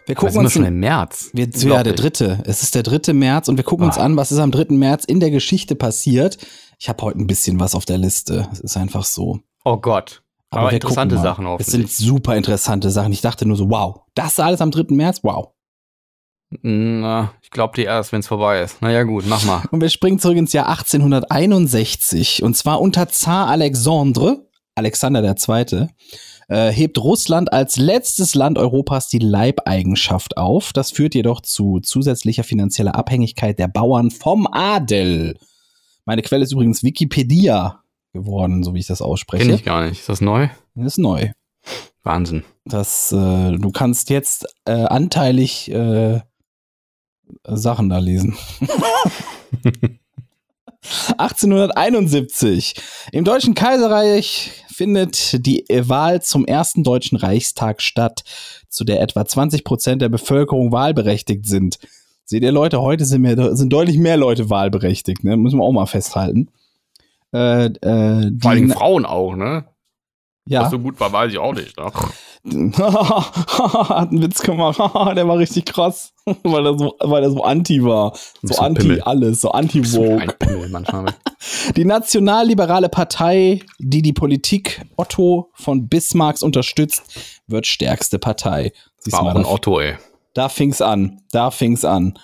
Wir 0.08 0.16
gucken 0.16 0.32
sind 0.34 0.42
wir 0.42 0.46
uns 0.46 0.54
schon 0.54 0.66
im 0.66 0.80
März. 0.80 1.30
wir, 1.34 1.48
ja, 1.54 1.84
der 1.84 1.94
dritte. 1.94 2.40
Es 2.46 2.64
ist 2.64 2.74
der 2.76 2.84
dritte 2.84 3.14
März 3.14 3.48
und 3.48 3.58
wir 3.58 3.64
gucken 3.64 3.86
uns 3.86 3.98
Ah. 3.98 4.04
an, 4.04 4.18
was 4.18 4.32
ist 4.32 4.40
am 4.40 4.52
3. 4.52 4.76
März 4.76 5.06
in 5.06 5.20
der 5.20 5.32
Geschichte 5.32 5.76
passiert. 5.76 6.38
Ich 6.80 6.90
habe 6.90 7.04
heute 7.04 7.20
ein 7.20 7.28
bisschen 7.28 7.60
was 7.60 7.74
auf 7.76 7.86
der 7.86 7.98
Liste. 7.98 8.48
Es 8.52 8.60
ist 8.60 8.78
einfach 8.78 9.04
so. 9.06 9.40
Oh 9.64 9.78
Gott. 9.78 10.22
Aber, 10.52 10.70
wir 10.70 10.74
interessante. 10.74 11.18
Sachen 11.18 11.46
Es 11.60 11.68
sind 11.68 11.92
super 11.92 12.36
interessante 12.36 12.90
Sachen. 12.92 13.12
Ich 13.14 13.22
dachte 13.22 13.46
nur 13.48 13.58
so, 13.58 13.70
wow, 13.70 14.02
das 14.14 14.40
alles 14.40 14.62
am 14.62 14.72
3. 14.72 14.94
März, 14.96 15.20
wow. 15.24 15.55
Na, 16.62 17.34
ich 17.42 17.50
glaube 17.50 17.76
dir 17.76 17.86
erst, 17.86 18.12
wenn 18.12 18.20
es 18.20 18.28
vorbei 18.28 18.62
ist. 18.62 18.78
Na 18.82 18.92
ja, 18.92 19.04
gut, 19.04 19.26
mach 19.28 19.44
mal. 19.46 19.64
Und 19.72 19.82
wir 19.82 19.90
springen 19.90 20.20
zurück 20.20 20.38
ins 20.38 20.54
Jahr 20.54 20.70
1861. 20.70 22.44
Und 22.44 22.56
zwar 22.56 22.82
unter 22.82 23.10
Zar 23.10 23.48
Alexandre, 23.48 24.48
Alexander 24.76 25.24
II., 25.24 25.88
äh, 26.48 26.72
hebt 26.72 27.00
Russland 27.00 27.52
als 27.52 27.78
letztes 27.78 28.36
Land 28.36 28.58
Europas 28.58 29.08
die 29.08 29.20
Leibeigenschaft 29.20 30.38
auf. 30.38 30.74
Das 30.74 30.92
führt 30.92 31.16
jedoch 31.16 31.42
zu 31.42 31.80
zusätzlicher 31.80 32.44
finanzieller 32.44 32.96
Abhängigkeit 32.96 33.58
der 33.58 33.68
Bauern 33.68 34.12
vom 34.12 34.48
Adel. 34.52 35.40
Meine 36.06 36.22
Quelle 36.22 36.44
ist 36.44 36.52
übrigens 36.52 36.84
Wikipedia 36.84 37.82
geworden, 38.14 38.64
so 38.64 38.76
wie 38.76 38.80
ich 38.80 38.88
das 38.88 39.02
ausspreche. 39.02 39.46
Kenn 39.46 39.56
ich 39.56 39.64
gar 39.64 39.88
nicht. 39.88 40.02
Ist 40.02 40.10
das 40.10 40.22
neu? 40.22 40.50
Das 40.76 40.86
ist 40.86 40.98
neu. 41.00 41.32
Wahnsinn. 42.04 42.44
Das, 42.66 43.12
äh, 43.12 43.52
du 43.52 43.72
kannst 43.72 44.12
jetzt 44.12 44.46
äh, 44.66 44.72
anteilig 44.72 45.72
äh, 45.72 46.22
Sachen 47.44 47.90
da 47.90 48.00
lesen. 48.00 48.36
1871. 51.18 52.76
Im 53.12 53.24
Deutschen 53.24 53.54
Kaiserreich 53.54 54.52
findet 54.68 55.46
die 55.46 55.66
Wahl 55.70 56.22
zum 56.22 56.46
ersten 56.46 56.84
Deutschen 56.84 57.18
Reichstag 57.18 57.82
statt, 57.82 58.24
zu 58.70 58.84
der 58.84 59.02
etwa 59.02 59.26
20 59.26 59.64
Prozent 59.64 60.02
der 60.02 60.10
Bevölkerung 60.10 60.72
wahlberechtigt 60.72 61.46
sind. 61.46 61.80
Seht 62.26 62.44
ihr 62.44 62.52
Leute, 62.52 62.82
heute 62.82 63.06
sind, 63.06 63.22
mehr, 63.22 63.56
sind 63.56 63.72
deutlich 63.72 63.98
mehr 63.98 64.18
Leute 64.18 64.50
wahlberechtigt, 64.50 65.24
ne? 65.24 65.38
müssen 65.38 65.60
wir 65.60 65.64
auch 65.64 65.72
mal 65.72 65.86
festhalten. 65.86 66.50
Äh, 67.34 67.66
äh, 67.66 68.32
Vor 68.42 68.52
allem 68.52 68.68
die, 68.68 68.74
Frauen 68.74 69.06
auch, 69.06 69.36
ne? 69.36 69.66
Ja. 70.48 70.62
Was 70.62 70.72
so 70.72 70.80
gut 70.80 71.00
war, 71.00 71.12
weiß 71.12 71.32
ich 71.32 71.40
auch 71.40 71.54
nicht. 71.54 71.76
Ne? 71.78 71.92
hat 72.78 74.12
einen 74.12 74.22
Witz 74.22 74.42
gemacht. 74.42 74.78
der 75.16 75.28
war 75.28 75.40
richtig 75.40 75.66
krass, 75.66 76.14
weil 76.44 76.68
er 76.68 76.78
so, 76.78 76.96
weil 77.00 77.24
er 77.24 77.32
so 77.32 77.44
anti 77.44 77.84
war. 77.84 78.16
So 78.44 78.60
anti 78.60 78.82
Pimmel. 78.82 79.02
alles, 79.02 79.42
so 79.42 79.50
anti-woke. 79.50 80.68
manchmal. 80.70 81.08
Die 81.76 81.86
nationalliberale 81.86 82.90
Partei, 82.90 83.62
die 83.80 84.04
die 84.04 84.14
Politik 84.14 84.86
Otto 84.96 85.50
von 85.56 85.88
Bismarcks 85.88 86.44
unterstützt, 86.44 87.42
wird 87.48 87.66
stärkste 87.66 88.20
Partei. 88.20 88.72
Siehst 89.00 89.18
War 89.18 89.24
auch 89.24 89.36
ein 89.36 89.42
da, 89.44 89.50
Otto, 89.50 89.80
ey. 89.80 89.96
da 90.36 90.50
fing's 90.50 90.82
an. 90.82 91.22
Da 91.32 91.50
fing's 91.50 91.84
an. 91.84 92.20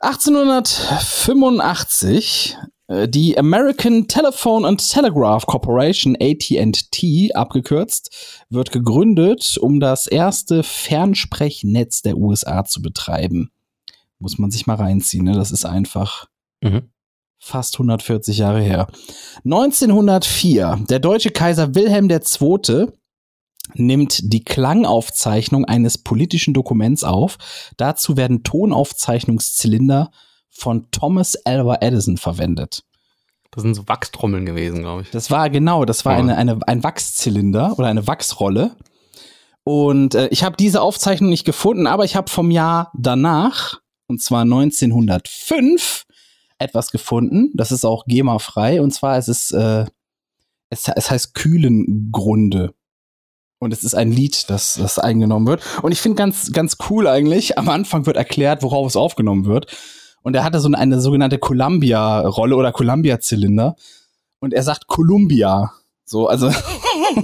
1885 0.00 2.56
äh, 2.58 2.62
die 3.08 3.38
American 3.38 4.06
Telephone 4.08 4.64
and 4.64 4.86
Telegraph 4.90 5.46
Corporation, 5.46 6.16
AT&T 6.20 7.32
abgekürzt, 7.34 8.44
wird 8.50 8.72
gegründet, 8.72 9.56
um 9.58 9.80
das 9.80 10.06
erste 10.06 10.62
Fernsprechnetz 10.62 12.02
der 12.02 12.16
USA 12.16 12.64
zu 12.64 12.82
betreiben. 12.82 13.50
Muss 14.18 14.38
man 14.38 14.50
sich 14.50 14.66
mal 14.66 14.76
reinziehen, 14.76 15.24
ne? 15.24 15.32
Das 15.34 15.50
ist 15.50 15.64
einfach 15.64 16.26
Mhm. 16.62 16.90
fast 17.38 17.78
140 17.78 18.38
Jahre 18.38 18.60
her. 18.62 18.86
1904, 19.44 20.84
der 20.88 20.98
deutsche 21.00 21.30
Kaiser 21.30 21.74
Wilhelm 21.74 22.08
II. 22.08 22.86
nimmt 23.74 24.20
die 24.32 24.44
Klangaufzeichnung 24.44 25.64
eines 25.64 25.98
politischen 25.98 26.52
Dokuments 26.54 27.04
auf. 27.04 27.38
Dazu 27.76 28.16
werden 28.16 28.42
Tonaufzeichnungszylinder 28.42 30.10
von 30.52 30.90
Thomas 30.92 31.34
Alva 31.44 31.78
Edison 31.80 32.16
verwendet. 32.16 32.84
Das 33.50 33.62
sind 33.62 33.74
so 33.74 33.86
Wachstrommeln 33.88 34.46
gewesen, 34.46 34.78
glaube 34.80 35.02
ich. 35.02 35.10
Das 35.10 35.30
war 35.30 35.50
genau, 35.50 35.84
das 35.84 36.04
war 36.04 36.12
Ja. 36.14 36.18
eine, 36.20 36.36
eine, 36.36 36.58
ein 36.66 36.82
Wachszylinder 36.84 37.74
oder 37.78 37.88
eine 37.88 38.06
Wachsrolle. 38.06 38.76
Und 39.64 40.14
äh, 40.14 40.28
ich 40.28 40.42
habe 40.44 40.56
diese 40.56 40.80
Aufzeichnung 40.80 41.30
nicht 41.30 41.44
gefunden, 41.44 41.86
aber 41.86 42.04
ich 42.04 42.16
habe 42.16 42.30
vom 42.30 42.50
Jahr 42.50 42.90
danach, 42.94 43.80
und 44.06 44.22
zwar 44.22 44.42
1905, 44.42 46.04
etwas 46.58 46.90
gefunden. 46.92 47.50
Das 47.54 47.72
ist 47.72 47.84
auch 47.84 48.04
GEMA-frei. 48.06 48.80
Und 48.80 48.92
zwar 48.92 49.18
es 49.18 49.28
ist 49.28 49.52
äh, 49.52 49.84
es, 50.70 50.88
es 50.88 51.10
heißt 51.10 51.34
Kühlengrunde. 51.34 52.72
Und 53.58 53.72
es 53.72 53.84
ist 53.84 53.94
ein 53.94 54.10
Lied, 54.10 54.50
das, 54.50 54.74
das 54.74 54.98
eingenommen 54.98 55.46
wird. 55.46 55.62
Und 55.82 55.92
ich 55.92 56.00
finde 56.00 56.16
ganz, 56.16 56.50
ganz 56.52 56.78
cool 56.90 57.06
eigentlich, 57.06 57.58
am 57.58 57.68
Anfang 57.68 58.06
wird 58.06 58.16
erklärt, 58.16 58.62
worauf 58.62 58.86
es 58.88 58.96
aufgenommen 58.96 59.44
wird. 59.44 59.66
Und 60.22 60.34
er 60.34 60.44
hatte 60.44 60.60
so 60.60 60.68
eine, 60.68 60.78
eine 60.78 61.00
sogenannte 61.00 61.38
Columbia-Rolle 61.38 62.56
oder 62.56 62.72
Columbia-Zylinder. 62.72 63.76
Und 64.40 64.54
er 64.54 64.62
sagt 64.62 64.86
Columbia. 64.86 65.72
So, 66.04 66.28
also, 66.28 66.50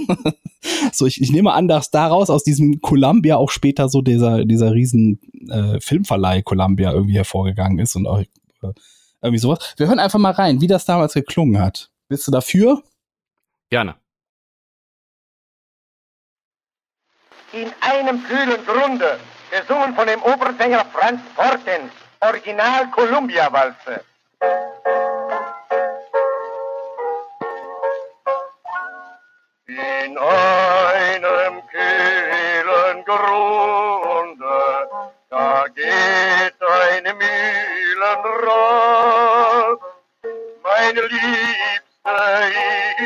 so 0.92 1.06
ich, 1.06 1.20
ich 1.20 1.30
nehme 1.30 1.52
an, 1.52 1.68
dass 1.68 1.90
daraus 1.90 2.30
aus 2.30 2.44
diesem 2.44 2.80
Columbia 2.80 3.36
auch 3.36 3.50
später 3.50 3.88
so 3.88 4.02
dieser, 4.02 4.44
dieser 4.44 4.72
riesen 4.72 5.20
äh, 5.48 5.80
Filmverleih 5.80 6.42
Columbia 6.42 6.92
irgendwie 6.92 7.16
hervorgegangen 7.16 7.78
ist 7.78 7.96
und 7.96 8.06
auch 8.06 8.20
äh, 8.20 8.26
irgendwie 9.22 9.38
sowas. 9.38 9.74
Wir 9.76 9.88
hören 9.88 9.98
einfach 9.98 10.18
mal 10.18 10.32
rein, 10.32 10.60
wie 10.60 10.66
das 10.66 10.84
damals 10.84 11.14
geklungen 11.14 11.60
hat. 11.60 11.90
Bist 12.08 12.26
du 12.26 12.30
dafür? 12.30 12.82
Gerne. 13.70 13.96
in 17.52 17.72
einem 17.80 18.22
kühlen 18.24 18.64
Grunde, 18.66 19.18
gesungen 19.50 19.94
von 19.94 20.06
dem 20.06 20.22
Opernsänger 20.22 20.84
Franz 20.92 21.20
Portens, 21.34 21.92
Original 22.20 22.90
Columbia-Walze. 22.90 24.04
In 29.66 30.18
einem 30.18 31.62
kühlen 31.68 33.04
Grunde, 33.04 34.88
da 35.30 35.64
geht 35.74 36.60
eine 36.60 37.14
Mühlenrad. 37.14 37.38
Meine 40.64 41.02
Liebste 41.02 42.16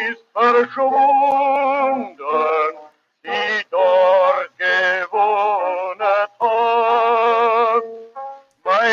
ist 0.09 0.25
verschwunden, 0.33 2.17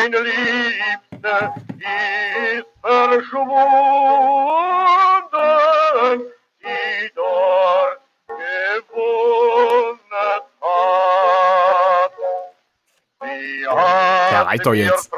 Meine 0.02 0.18
Liebste 0.20 1.52
ist 1.76 2.66
verschwunden, 2.80 3.60
die 6.62 7.10
dort 7.14 8.00
gewohnt 8.26 10.00
hat. 10.10 10.44
Sie 13.20 13.66
hat 13.68 14.32
Ja, 14.32 14.42
reicht 14.44 14.64
doch 14.64 14.72
jetzt. 14.72 15.10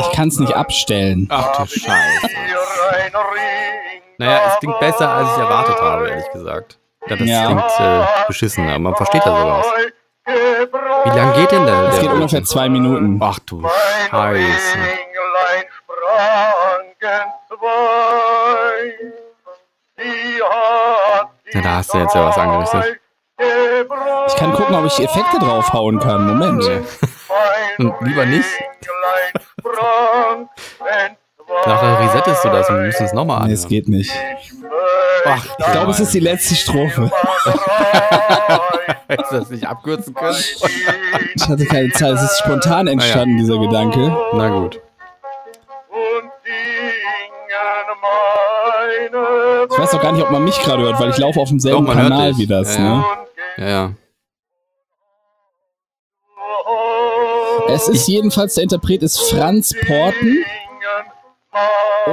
Ich 0.00 0.12
kann 0.16 0.28
es 0.28 0.38
nicht 0.38 0.54
abstellen. 0.54 1.26
Ach 1.30 1.56
du 1.56 1.66
Scheiße. 1.66 2.28
Naja, 4.18 4.40
es 4.52 4.58
klingt 4.60 4.78
besser, 4.78 5.08
als 5.10 5.28
ich 5.32 5.38
erwartet 5.38 5.80
habe, 5.80 6.08
ehrlich 6.08 6.30
gesagt. 6.30 6.78
Ja, 7.08 7.16
das 7.16 7.26
Ja. 7.28 7.44
klingt 7.46 7.80
äh, 7.80 8.04
beschissen, 8.28 8.68
aber 8.68 8.78
man 8.78 8.94
versteht 8.94 9.24
ja 9.24 9.36
sogar 9.36 9.58
was. 9.58 9.66
Wie 11.04 11.10
lang 11.16 11.32
geht 11.34 11.50
denn 11.52 11.64
der? 11.64 11.77
Ungefähr 12.28 12.44
zwei 12.44 12.68
Minuten. 12.68 13.18
Ach 13.22 13.38
du 13.46 13.66
Scheiße. 14.10 14.78
Ja, 21.52 21.60
da 21.62 21.76
hast 21.76 21.94
du 21.94 21.98
jetzt 21.98 22.14
ja 22.14 22.26
was 22.26 22.36
angerichtet. 22.38 23.00
Ich 24.28 24.36
kann 24.36 24.52
gucken, 24.52 24.74
ob 24.74 24.84
ich 24.84 24.98
Effekte 25.00 25.38
draufhauen 25.38 25.98
kann. 26.00 26.26
Moment. 26.26 26.62
Und 27.78 27.94
lieber 28.02 28.26
nicht. 28.26 28.48
Nachher 31.66 32.00
resettest 32.00 32.44
du 32.44 32.48
das 32.50 32.68
und 32.68 32.82
müssen 32.82 33.06
es 33.06 33.12
nochmal 33.14 33.38
Nee, 33.40 33.44
an. 33.46 33.50
es 33.52 33.66
geht 33.66 33.88
nicht. 33.88 34.12
Ach, 35.24 35.44
Ich 35.58 35.72
glaube, 35.72 35.90
es 35.92 36.00
ist 36.00 36.12
die 36.12 36.20
letzte 36.20 36.54
Strophe. 36.54 37.10
Hättest 39.08 39.32
du 39.32 39.36
das 39.38 39.50
nicht 39.50 39.66
abkürzen 39.66 40.14
können? 40.14 40.36
Ich 41.34 41.48
hatte 41.48 41.64
keine 41.66 41.90
Zeit. 41.92 42.14
Es 42.14 42.22
ist 42.22 42.38
spontan 42.38 42.86
entstanden, 42.86 43.38
dieser 43.38 43.58
Gedanke. 43.58 44.16
Na 44.32 44.48
gut. 44.48 44.80
Ich 49.70 49.78
weiß 49.78 49.94
auch 49.94 50.02
gar 50.02 50.12
nicht, 50.12 50.22
ob 50.22 50.30
man 50.30 50.44
mich 50.44 50.58
gerade 50.60 50.82
hört, 50.82 50.98
weil 51.00 51.10
ich 51.10 51.18
laufe 51.18 51.40
auf 51.40 51.48
demselben 51.48 51.86
Doch, 51.86 51.92
Kanal 51.94 52.36
wie 52.36 52.46
das. 52.46 52.76
Ja, 52.76 52.82
Ne? 52.82 53.04
Ja, 53.58 53.68
ja. 53.68 53.92
Es 57.68 57.88
ist 57.88 58.08
jedenfalls, 58.08 58.54
der 58.54 58.64
Interpret 58.64 59.02
ist 59.02 59.20
Franz 59.30 59.74
Porten. 59.86 60.44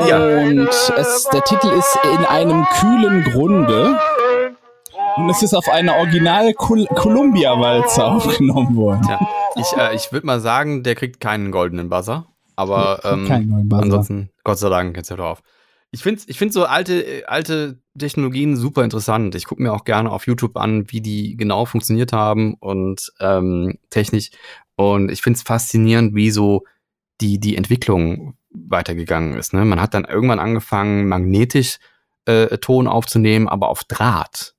Ja. 0.08 0.18
Und 0.18 0.70
es, 0.98 1.30
der 1.32 1.44
Titel 1.44 1.70
ist 1.70 1.98
In 2.04 2.26
einem 2.26 2.66
kühlen 2.80 3.24
Grunde. 3.24 3.98
Und 5.18 5.30
es 5.30 5.42
ist 5.42 5.54
auf 5.54 5.68
einer 5.70 5.96
Original 5.96 6.54
Col 6.54 6.86
Columbia-Walze 6.88 8.04
aufgenommen 8.04 8.76
worden. 8.76 9.02
Tja, 9.04 9.20
ich, 9.56 9.78
äh, 9.78 9.96
ich 9.96 10.12
würde 10.12 10.26
mal 10.26 10.42
sagen, 10.42 10.84
der 10.84 10.96
kriegt 10.96 11.20
keinen 11.20 11.52
goldenen 11.52 11.90
Buzzer. 11.90 12.28
Aber 12.56 13.02
ähm, 13.04 13.28
Keinen 13.28 13.70
Buzzer. 13.70 13.84
ansonsten, 13.84 14.30
Gott 14.44 14.60
sei 14.60 14.70
Dank, 14.70 14.96
jetzt 14.96 15.10
hört 15.10 15.20
er 15.20 15.26
auf. 15.28 15.42
Ich 15.92 16.04
finde 16.04 16.22
ich 16.28 16.38
find 16.38 16.52
so 16.52 16.66
alte, 16.66 17.24
alte 17.28 17.80
Technologien 17.98 18.58
super 18.58 18.84
interessant. 18.84 19.36
Ich 19.36 19.46
gucke 19.46 19.62
mir 19.62 19.74
auch 19.74 19.86
gerne 19.86 20.12
auf 20.12 20.28
YouTube 20.28 20.58
an, 20.58 20.92
wie 20.92 21.02
die 21.02 21.38
genau 21.38 21.66
funktioniert 21.66 22.12
haben 22.12 22.56
und 22.56 23.12
ähm, 23.20 23.78
technisch. 23.90 24.32
Und 24.76 25.12
ich 25.12 25.22
finde 25.22 25.38
es 25.38 25.44
faszinierend, 25.44 26.16
wie 26.16 26.32
so 26.32 26.64
die, 27.22 27.40
die 27.40 27.56
Entwicklung 27.56 28.36
weitergegangen 28.50 29.38
ist. 29.38 29.54
Ne? 29.54 29.64
Man 29.64 29.82
hat 29.82 29.94
dann 29.94 30.06
irgendwann 30.06 30.40
angefangen, 30.40 31.08
magnetisch 31.08 31.78
äh, 32.26 32.58
Ton 32.58 32.88
aufzunehmen, 32.88 33.48
aber 33.48 33.70
auf 33.70 33.84
Draht. 33.86 34.55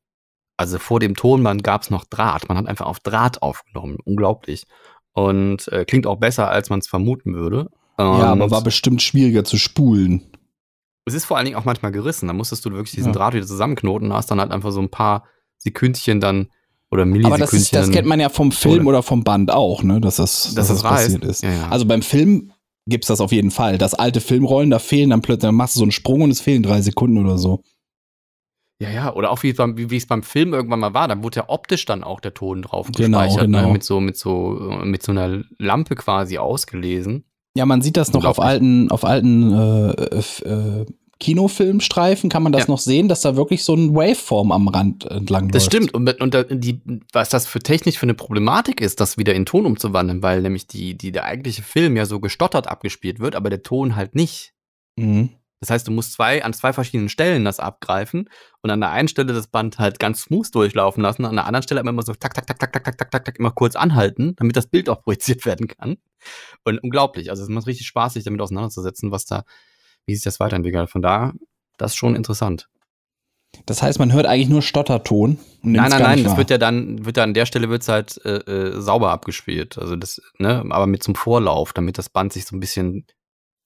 Also 0.56 0.78
vor 0.78 1.00
dem 1.00 1.14
Tonband 1.14 1.62
gab 1.62 1.82
es 1.82 1.90
noch 1.90 2.04
Draht. 2.04 2.48
Man 2.48 2.56
hat 2.56 2.66
einfach 2.66 2.86
auf 2.86 3.00
Draht 3.00 3.42
aufgenommen. 3.42 3.98
Unglaublich. 4.04 4.64
Und 5.12 5.68
äh, 5.68 5.84
klingt 5.84 6.06
auch 6.06 6.16
besser, 6.16 6.48
als 6.48 6.70
man 6.70 6.78
es 6.78 6.88
vermuten 6.88 7.34
würde. 7.34 7.70
Ja, 7.98 8.32
Und 8.32 8.42
aber 8.42 8.50
war 8.50 8.62
bestimmt 8.62 9.02
schwieriger 9.02 9.44
zu 9.44 9.56
spulen. 9.56 10.22
es 11.06 11.14
ist 11.14 11.24
vor 11.24 11.36
allen 11.36 11.46
Dingen 11.46 11.56
auch 11.56 11.64
manchmal 11.64 11.92
gerissen. 11.92 12.26
Da 12.26 12.32
musstest 12.32 12.64
du 12.64 12.70
wirklich 12.70 12.92
diesen 12.94 13.12
Ja. 13.12 13.18
Draht 13.18 13.34
wieder 13.34 13.46
zusammenknoten. 13.46 14.12
Hast 14.12 14.30
dann 14.30 14.40
halt 14.40 14.50
einfach 14.52 14.70
so 14.72 14.80
ein 14.80 14.90
paar 14.90 15.24
Sekündchen 15.58 16.20
dann 16.20 16.48
oder 16.90 17.02
Aber 17.02 17.10
Millisekündchen. 17.12 17.40
das, 17.46 17.52
ist, 17.54 17.74
das 17.74 17.90
kennt 17.90 18.06
man 18.06 18.20
ja 18.20 18.28
vom 18.28 18.52
Film 18.52 18.86
oder, 18.86 19.02
vom 19.02 19.24
Band 19.24 19.50
auch, 19.50 19.82
ne? 19.82 20.00
Dass 20.00 20.16
das, 20.16 20.42
dass 20.44 20.54
Dass 20.54 20.68
das 20.68 20.82
das 20.82 20.90
passiert 20.90 21.24
ist. 21.24 21.42
Ja, 21.42 21.50
ja. 21.52 21.68
Also 21.68 21.84
beim 21.86 22.02
Film 22.02 22.52
gibt's 22.86 23.08
das 23.08 23.20
auf 23.20 23.32
jeden 23.32 23.50
Fall. 23.50 23.78
Dass 23.78 23.94
alte 23.94 24.20
Filmrollen, 24.20 24.70
da 24.70 24.78
fehlen 24.78 25.10
dann 25.10 25.22
plötzlich, 25.22 25.48
dann 25.48 25.54
machst 25.54 25.74
du 25.76 25.78
so 25.80 25.84
einen 25.84 25.92
Sprung 25.92 26.20
und 26.22 26.30
es 26.30 26.40
fehlen 26.40 26.62
drei 26.62 26.80
Sekunden 26.82 27.18
oder 27.24 27.38
so. 27.38 27.62
Ja, 28.80 28.90
ja, 28.90 29.14
oder 29.14 29.30
auch 29.30 29.42
wie 29.42 29.50
es 29.50 29.56
beim, 29.56 29.76
wie 29.78 29.96
es 29.96 30.06
beim 30.06 30.22
Film 30.22 30.52
irgendwann 30.52 30.80
mal 30.80 30.92
war, 30.92 31.08
da 31.08 31.22
wurde 31.22 31.36
ja 31.36 31.44
optisch 31.48 31.86
dann 31.86 32.04
auch 32.04 32.20
der 32.20 32.34
Ton 32.34 32.60
drauf 32.62 32.90
Genau, 32.94 33.20
gespeichert, 33.20 33.46
genau. 33.46 33.66
Ne? 33.68 33.72
mit 33.72 33.82
so 33.84 34.00
mit 34.00 34.16
so 34.18 34.80
mit 34.84 35.02
so 35.02 35.12
einer 35.12 35.42
Lampe 35.58 35.94
quasi 35.94 36.36
ausgelesen. 36.36 37.24
Ja, 37.56 37.64
man 37.64 37.80
sieht 37.80 37.96
das 37.96 38.12
noch 38.12 38.24
auf 38.26 38.38
alten, 38.38 38.90
auf 38.90 39.04
alten 39.06 39.50
äh, 39.52 39.90
äh, 40.18 40.84
Kinofilmstreifen 41.18 42.28
kann 42.28 42.42
man 42.42 42.52
das 42.52 42.62
Ja. 42.66 42.70
noch 42.72 42.78
sehen, 42.78 43.08
dass 43.08 43.22
da 43.22 43.36
wirklich 43.36 43.64
so 43.64 43.74
ein 43.74 43.94
Waveform 43.94 44.52
am 44.52 44.68
Rand 44.68 45.06
entlang 45.06 45.48
Das 45.48 45.62
läuft. 45.64 45.72
stimmt. 45.72 45.94
Und, 45.94 46.20
und 46.20 46.36
die, 46.50 46.80
was 47.12 47.30
das 47.30 47.46
für 47.46 47.60
technisch 47.60 47.96
für 47.98 48.02
eine 48.04 48.12
Problematik 48.14 48.82
ist, 48.82 49.00
das 49.00 49.16
wieder 49.16 49.34
in 49.34 49.46
Ton 49.46 49.64
umzuwandeln, 49.64 50.22
weil 50.22 50.42
nämlich 50.42 50.66
die, 50.66 50.94
die, 50.98 51.12
der 51.12 51.24
eigentliche 51.24 51.62
Film 51.62 51.96
ja 51.96 52.04
so 52.04 52.20
gestottert 52.20 52.68
abgespielt 52.68 53.20
wird, 53.20 53.34
aber 53.34 53.48
der 53.48 53.62
Ton 53.62 53.96
halt 53.96 54.14
nicht. 54.14 54.52
Mhm. 54.98 55.30
Das 55.60 55.70
heißt, 55.70 55.88
du 55.88 55.92
musst 55.92 56.12
zwei, 56.12 56.44
an 56.44 56.52
zwei 56.52 56.72
verschiedenen 56.72 57.08
Stellen 57.08 57.44
das 57.44 57.60
abgreifen 57.60 58.28
und 58.62 58.70
an 58.70 58.80
der 58.80 58.90
einen 58.90 59.08
Stelle 59.08 59.32
das 59.32 59.46
Band 59.46 59.78
halt 59.78 59.98
ganz 59.98 60.22
smooth 60.22 60.54
durchlaufen 60.54 61.02
lassen, 61.02 61.24
an 61.24 61.34
der 61.34 61.46
anderen 61.46 61.62
Stelle 61.62 61.80
immer 61.80 62.02
so 62.02 62.12
tak, 62.12 62.34
tak, 62.34 62.46
tak, 62.46 62.58
tak, 62.58 62.72
tak, 62.72 62.84
tak, 62.84 62.98
tak, 62.98 63.10
tak, 63.10 63.24
tak, 63.24 63.38
immer 63.38 63.52
kurz 63.52 63.74
anhalten, 63.74 64.34
damit 64.36 64.56
das 64.56 64.66
Bild 64.66 64.88
auch 64.88 65.02
projiziert 65.02 65.46
werden 65.46 65.68
kann. 65.68 65.96
Und 66.64 66.78
unglaublich. 66.82 67.30
Also 67.30 67.42
es 67.42 67.48
macht 67.48 67.66
richtig 67.66 67.86
Spaß, 67.86 68.14
sich 68.14 68.24
damit 68.24 68.40
auseinanderzusetzen, 68.40 69.10
was 69.10 69.24
da, 69.24 69.44
wie 70.04 70.14
sich 70.14 70.24
das 70.24 70.40
weiterentwickelt. 70.40 70.90
Von 70.90 71.02
da, 71.02 71.32
das 71.78 71.92
ist 71.92 71.96
schon 71.96 72.16
interessant. 72.16 72.68
Das 73.64 73.82
heißt, 73.82 73.98
man 73.98 74.12
hört 74.12 74.26
eigentlich 74.26 74.50
nur 74.50 74.60
Stotterton. 74.60 75.38
Nein, 75.62 75.90
nein, 75.90 76.02
nein, 76.02 76.18
das 76.22 76.32
wahr. 76.32 76.38
wird 76.38 76.50
ja 76.50 76.58
dann, 76.58 77.06
wird 77.06 77.16
ja 77.16 77.22
an 77.22 77.32
der 77.32 77.46
Stelle 77.46 77.70
wird's 77.70 77.88
halt 77.88 78.20
äh, 78.24 78.38
äh, 78.40 78.80
sauber 78.80 79.10
abgespielt. 79.12 79.78
Also 79.78 79.96
das, 79.96 80.20
ne, 80.38 80.62
aber 80.68 80.86
mit 80.86 81.02
zum 81.02 81.14
Vorlauf, 81.14 81.72
damit 81.72 81.96
das 81.96 82.10
Band 82.10 82.34
sich 82.34 82.44
so 82.44 82.54
ein 82.54 82.60
bisschen 82.60 83.06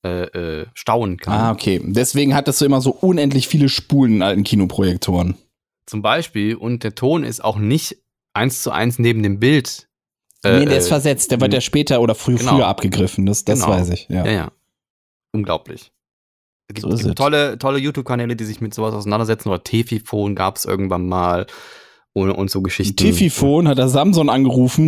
äh, 0.05 0.22
äh, 0.62 0.66
stauen 0.74 1.16
kann. 1.18 1.34
Ah, 1.34 1.53
okay. 1.53 1.80
Deswegen 1.84 2.34
hat 2.34 2.48
das 2.48 2.59
so 2.59 2.64
immer 2.64 2.80
so 2.80 2.90
unendlich 2.90 3.48
viele 3.48 3.68
Spulen 3.68 4.16
in 4.16 4.22
alten 4.22 4.44
Kinoprojektoren. 4.44 5.34
Zum 5.86 6.03
Beispiel, 6.03 6.55
und 6.55 6.84
der 6.84 6.94
Ton 6.94 7.24
ist 7.24 7.42
auch 7.44 7.59
nicht 7.59 7.96
eins 8.32 8.62
zu 8.62 8.70
eins 8.70 8.98
neben 8.98 9.22
dem 9.22 9.40
Bild. 9.40 9.88
nee, 10.44 10.64
der 10.64 10.74
äh, 10.74 10.78
ist 10.78 10.88
versetzt. 10.88 11.30
Der 11.32 11.40
wird 11.40 11.53
ja 11.53 11.61
später 11.61 12.01
oder 12.01 12.14
früh, 12.14 12.36
genau. 12.36 12.53
früher 12.57 12.66
abgegriffen. 12.66 13.26
Das, 13.26 13.44
das 13.44 13.61
Genau. 13.61 13.72
weiß 13.72 13.90
ich. 13.90 14.09
Ja. 14.09 14.24
Ja, 14.24 14.32
ja. 14.32 14.53
Unglaublich. 15.32 15.92
Es 16.68 16.74
gibt, 16.74 16.80
So 16.82 16.88
ist 16.94 17.03
gibt 17.03 17.18
tolle, 17.18 17.59
tolle 17.59 17.78
YouTube-Kanäle, 17.78 18.36
die 18.36 18.44
sich 18.44 18.61
mit 18.61 18.72
sowas 18.72 18.94
auseinandersetzen. 18.94 19.48
Oder 19.48 19.62
Tefifon 19.64 20.34
gab 20.34 20.57
es 20.57 20.64
irgendwann 20.64 21.09
mal. 21.09 21.46
Und, 22.12 22.30
und 22.32 22.51
so 22.51 22.61
Geschichten. 22.61 22.96
Tififon 22.96 23.68
hat 23.68 23.78
der 23.78 23.88
Samson 23.88 24.28
angerufen. 24.30 24.86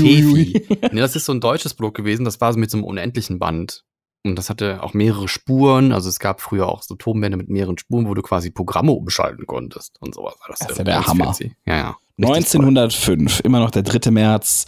Tefi. 0.00 0.66
nee, 0.92 1.00
das 1.00 1.14
ist 1.14 1.24
so 1.24 1.32
ein 1.32 1.40
deutsches 1.40 1.74
Produkt 1.74 1.96
gewesen. 1.96 2.24
Das 2.24 2.40
war 2.40 2.52
so 2.52 2.58
mit 2.58 2.68
so 2.70 2.78
einem 2.78 2.84
unendlichen 2.84 3.38
Band. 3.38 3.84
Und 4.26 4.36
das 4.36 4.48
hatte 4.48 4.82
auch 4.82 4.94
mehrere 4.94 5.28
Spuren. 5.28 5.92
Also 5.92 6.08
es 6.08 6.18
gab 6.18 6.40
früher 6.40 6.66
auch 6.66 6.82
so 6.82 6.94
Tonbänder 6.94 7.36
mit 7.36 7.50
mehreren 7.50 7.76
Spuren, 7.76 8.08
wo 8.08 8.14
du 8.14 8.22
quasi 8.22 8.50
Programme 8.50 8.92
umschalten 8.92 9.46
konntest 9.46 10.00
und 10.00 10.14
sowas. 10.14 10.34
Das 10.48 10.62
ist 10.62 10.78
ja 10.78 10.84
der 10.84 11.06
Hammer. 11.06 11.36
Ja, 11.66 11.76
ja. 11.76 11.96
Richtig 12.18 12.52
toll. 12.52 12.64
1905, 12.66 13.40
immer 13.40 13.58
noch 13.60 13.70
der 13.70 13.82
3. 13.82 14.10
März. 14.10 14.66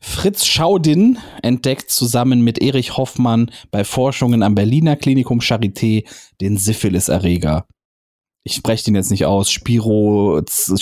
Fritz 0.00 0.46
Schaudin 0.46 1.18
entdeckt 1.42 1.90
zusammen 1.90 2.42
mit 2.42 2.60
Erich 2.60 2.96
Hoffmann 2.96 3.50
bei 3.70 3.84
Forschungen 3.84 4.42
am 4.42 4.54
Berliner 4.54 4.96
Klinikum 4.96 5.40
Charité 5.40 6.06
den 6.40 6.56
Syphilis-Erreger. 6.56 7.66
Ich 8.44 8.54
spreche 8.54 8.84
den 8.84 8.96
jetzt 8.96 9.10
nicht 9.12 9.24
aus. 9.26 9.50
Spiro, 9.50 10.42
Z- 10.42 10.80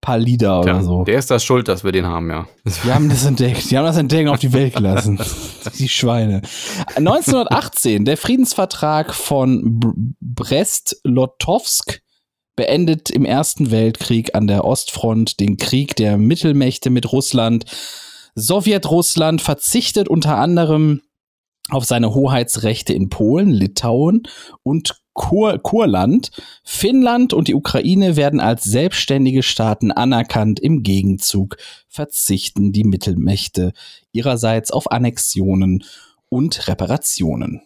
Pallida 0.00 0.60
oder 0.60 0.72
Tja, 0.74 0.82
so. 0.82 1.04
Der 1.04 1.18
ist 1.18 1.30
das 1.30 1.44
schuld, 1.44 1.68
dass 1.68 1.82
wir 1.84 1.92
den 1.92 2.06
haben, 2.06 2.30
ja. 2.30 2.46
Die 2.64 2.70
haben 2.92 3.08
das 3.08 3.24
entdeckt. 3.24 3.70
Die 3.70 3.76
haben 3.76 3.84
das 3.84 3.96
Entdecken 3.96 4.28
auf 4.28 4.38
die 4.38 4.52
Welt 4.52 4.74
gelassen. 4.74 5.18
Die 5.78 5.88
Schweine. 5.88 6.42
1918, 6.96 8.04
der 8.04 8.16
Friedensvertrag 8.16 9.12
von 9.14 9.80
Br- 9.80 9.94
Brest-Lotowsk 10.20 12.00
beendet 12.56 13.10
im 13.10 13.24
Ersten 13.24 13.70
Weltkrieg 13.70 14.34
an 14.34 14.46
der 14.46 14.64
Ostfront 14.64 15.40
den 15.40 15.56
Krieg 15.58 15.94
der 15.96 16.16
Mittelmächte 16.16 16.90
mit 16.90 17.12
Russland. 17.12 17.64
Sowjetrussland 18.34 19.42
verzichtet 19.42 20.08
unter 20.08 20.36
anderem 20.38 21.02
auf 21.70 21.84
seine 21.84 22.14
Hoheitsrechte 22.14 22.94
in 22.94 23.10
Polen, 23.10 23.50
Litauen 23.50 24.22
und 24.62 25.00
Kur 25.18 25.58
Kurland. 25.58 26.30
Finnland 26.62 27.34
und 27.34 27.48
die 27.48 27.54
Ukraine 27.54 28.16
werden 28.16 28.38
als 28.38 28.62
selbstständige 28.62 29.42
Staaten 29.42 29.90
anerkannt. 29.90 30.60
Im 30.60 30.84
Gegenzug 30.84 31.56
verzichten 31.88 32.72
die 32.72 32.84
Mittelmächte 32.84 33.72
ihrerseits 34.12 34.70
auf 34.70 34.90
Annexionen 34.92 35.84
und 36.28 36.68
Reparationen. 36.68 37.62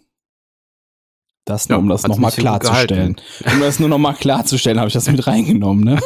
Das 1.44 1.68
nur, 1.68 1.76
Ja, 1.76 1.82
um 1.82 1.88
das 1.88 2.08
nochmal 2.08 2.32
klarzustellen. 2.32 3.16
Um 3.52 3.60
das 3.60 3.78
nur 3.78 3.90
nochmal 3.90 4.14
klarzustellen, 4.14 4.78
habe 4.78 4.88
ich 4.88 4.94
das 4.94 5.10
mit 5.10 5.26
reingenommen. 5.26 5.84
Ne? 5.84 6.00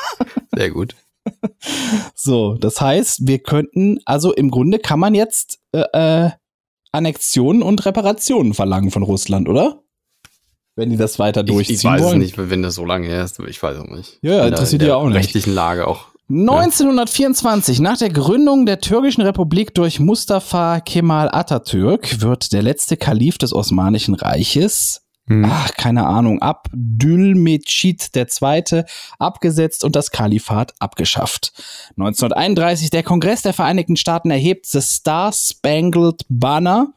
Sehr 0.54 0.70
gut. 0.70 0.96
So, 2.14 2.54
das 2.54 2.80
heißt, 2.80 3.28
wir 3.28 3.38
könnten, 3.38 4.00
also 4.04 4.34
im 4.34 4.50
Grunde 4.50 4.80
kann 4.80 4.98
man 4.98 5.14
jetzt 5.14 5.60
äh, 5.72 5.84
äh, 5.92 6.30
Annexionen 6.90 7.62
und 7.62 7.86
Reparationen 7.86 8.54
verlangen 8.54 8.90
von 8.90 9.04
Russland, 9.04 9.48
oder? 9.48 9.82
Wenn 10.78 10.90
die 10.90 10.96
das 10.96 11.18
weiter 11.18 11.42
durchziehen 11.42 11.74
ich 11.74 11.82
weiß 11.84 12.00
wollen. 12.02 12.22
es 12.22 12.36
nicht, 12.36 12.50
wenn 12.50 12.62
das 12.62 12.76
so 12.76 12.84
lange 12.84 13.08
her 13.08 13.24
ist. 13.24 13.40
Ich 13.40 13.60
weiß 13.60 13.78
es 13.78 13.84
nicht. 13.90 14.18
Ja, 14.22 14.36
ja, 14.36 14.46
interessiert 14.46 14.80
in 14.82 14.90
auch 14.92 15.06
nicht. 15.06 15.16
rechtlichen 15.16 15.52
Lage 15.52 15.88
auch. 15.88 16.04
1924, 16.30 17.80
nach 17.80 17.98
der 17.98 18.10
Gründung 18.10 18.64
der 18.64 18.80
türkischen 18.80 19.22
Republik 19.22 19.74
durch 19.74 19.98
Mustafa 19.98 20.78
Kemal 20.78 21.30
Atatürk, 21.32 22.20
wird 22.20 22.52
der 22.52 22.62
letzte 22.62 22.96
Kalif 22.96 23.38
des 23.38 23.52
Osmanischen 23.52 24.14
Reiches, 24.14 25.02
Hm. 25.26 25.44
ach, 25.46 25.72
keine 25.74 26.06
Ahnung, 26.06 26.40
Abdülmecid 26.40 28.10
II. 28.16 28.82
abgesetzt 29.18 29.84
und 29.84 29.96
das 29.96 30.10
Kalifat 30.10 30.74
abgeschafft. 30.78 31.52
1931, 31.96 32.90
der 32.90 33.02
Kongress 33.02 33.42
der 33.42 33.52
Vereinigten 33.52 33.96
Staaten 33.96 34.30
erhebt 34.30 34.66
The 34.66 34.80
Star 34.80 35.32
Spangled 35.32 36.22
Banner. 36.28 36.92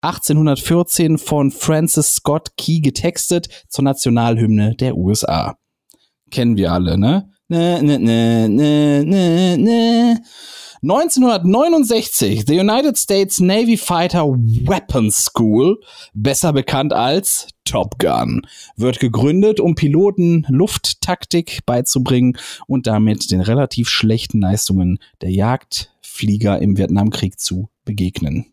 1814 0.00 1.18
von 1.18 1.50
Francis 1.50 2.16
Scott 2.16 2.56
Key 2.56 2.80
getextet 2.80 3.48
zur 3.68 3.84
Nationalhymne 3.84 4.74
der 4.76 4.96
USA. 4.96 5.58
Kennen 6.30 6.56
wir 6.56 6.72
alle, 6.72 6.98
ne? 6.98 7.30
Ne, 7.48 7.82
ne, 7.82 7.98
ne, 7.98 8.48
ne, 8.48 9.04
ne, 9.04 9.56
ne. 9.56 10.20
1969, 10.80 12.44
the 12.46 12.60
United 12.60 12.96
States 12.96 13.40
Navy 13.40 13.76
Fighter 13.76 14.28
Weapons 14.28 15.24
School, 15.24 15.80
besser 16.14 16.52
bekannt 16.52 16.92
als 16.92 17.48
Top 17.64 17.98
Gun, 17.98 18.42
wird 18.76 19.00
gegründet, 19.00 19.58
um 19.58 19.74
Piloten 19.74 20.46
Lufttaktik 20.48 21.66
beizubringen 21.66 22.38
und 22.68 22.86
damit 22.86 23.32
den 23.32 23.40
relativ 23.40 23.88
schlechten 23.88 24.40
Leistungen 24.40 25.00
der 25.20 25.32
Jagdflieger 25.32 26.62
im 26.62 26.76
Vietnamkrieg 26.76 27.40
zu 27.40 27.70
begegnen. 27.84 28.52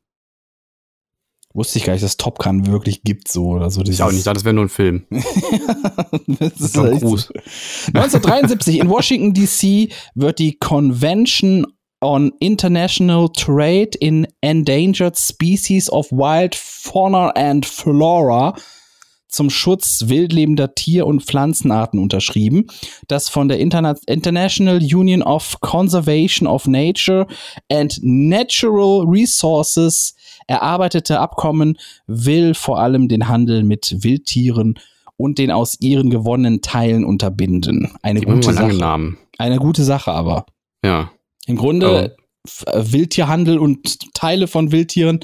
Wusste 1.56 1.80
ich 1.80 1.86
gar 1.86 1.94
nicht, 1.94 2.04
dass 2.04 2.18
Top 2.18 2.40
Gun 2.40 2.68
wirklich 2.68 3.04
gibt, 3.04 3.30
so 3.30 3.52
oder 3.52 3.70
so. 3.70 3.82
Ich 3.84 4.04
auch 4.04 4.12
nicht, 4.12 4.28
das 4.28 4.44
wäre 4.44 4.54
nur 4.54 4.66
ein 4.66 4.70
Film. 4.70 5.06
das 6.28 6.60
ist 6.60 6.76
Tom. 6.76 7.00
Cruise. 7.00 7.32
1973 7.94 8.80
in 8.80 8.90
Washington, 8.90 9.34
D.C. 9.34 9.88
wird 10.16 10.40
die 10.40 10.58
Convention 10.58 11.66
on 12.02 12.34
International 12.42 13.30
Trade 13.30 13.92
in 14.02 14.28
Endangered 14.42 15.18
Species 15.18 15.90
of 15.90 16.12
Wild 16.12 16.56
Fauna 16.56 17.30
and 17.38 17.66
Flora 17.66 18.54
zum 19.36 19.50
Schutz 19.50 20.06
wildlebender 20.08 20.76
Tier- 20.76 21.06
und 21.06 21.22
Pflanzenarten 21.24 22.00
unterschrieben. 22.00 22.68
Das 23.10 23.28
von 23.28 23.50
der 23.50 23.60
Interna 23.60 23.96
International 24.08 24.78
Union 24.78 25.22
of 25.22 25.60
Conservation 25.60 26.48
of 26.48 26.68
Nature 26.68 27.28
and 27.70 28.00
Natural 28.02 29.06
Resources 29.08 30.16
erarbeitete 30.48 31.20
Abkommen 31.20 31.78
will 32.08 32.54
vor 32.54 32.80
allem 32.80 33.08
den 33.10 33.28
Handel 33.28 33.64
mit 33.64 33.96
Wildtieren 34.00 34.80
und 35.18 35.38
den 35.38 35.52
aus 35.52 35.78
ihren 35.82 36.10
gewonnenen 36.10 36.62
Teilen 36.62 37.04
unterbinden. 37.04 37.92
Eine 38.02 38.22
Die 38.22 38.26
gute 38.26 38.54
Sache. 38.54 38.74
Namen. 38.74 39.18
Eine 39.38 39.58
gute 39.58 39.84
Sache 39.84 40.12
aber. 40.12 40.46
Ja. 40.84 41.12
Im 41.46 41.58
Grunde 41.58 42.16
f- 42.46 42.64
äh, 42.68 42.92
Wildtierhandel 42.94 43.58
und 43.60 44.14
Teile 44.14 44.48
von 44.48 44.72
Wildtieren 44.72 45.20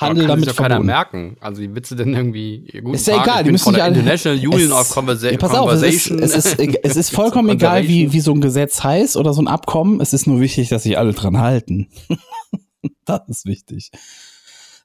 Handel 0.00 0.26
damit 0.26 0.44
sich 0.46 0.54
doch 0.56 0.62
keiner 0.62 0.80
merken. 0.80 1.36
Also 1.40 1.60
wie 1.62 1.74
willst 1.74 1.90
du 1.90 1.94
denn 1.94 2.14
irgendwie. 2.14 2.68
ja, 2.72 2.80
Guten 2.80 2.94
Ist 2.94 3.06
ja 3.06 3.16
Tag, 3.16 3.24
egal, 3.26 3.44
die 3.44 3.50
müssen 3.52 3.74
alle- 3.76 3.88
International 3.98 4.38
Union 4.48 4.72
of 4.72 4.90
Conversa 4.90 5.30
Ja, 5.30 5.36
pass 5.38 5.54
auf, 5.54 5.70
es 5.72 5.82
ist, 5.82 6.08
Conversation. 6.08 6.18
es 6.22 6.34
ist, 6.34 6.58
es 6.84 6.96
ist 6.96 7.10
vollkommen 7.10 7.48
egal, 7.56 7.86
wie, 7.86 8.12
wie 8.12 8.20
so 8.20 8.32
ein 8.32 8.40
Gesetz 8.40 8.82
heißt 8.82 9.16
oder 9.16 9.32
so 9.34 9.42
ein 9.42 9.48
Abkommen. 9.48 10.00
Es 10.00 10.12
ist 10.12 10.26
nur 10.26 10.40
wichtig, 10.40 10.68
dass 10.70 10.82
sich 10.84 10.96
alle 10.98 11.12
dran 11.12 11.38
halten. 11.38 11.88
das 13.04 13.20
ist 13.28 13.44
wichtig. 13.46 13.90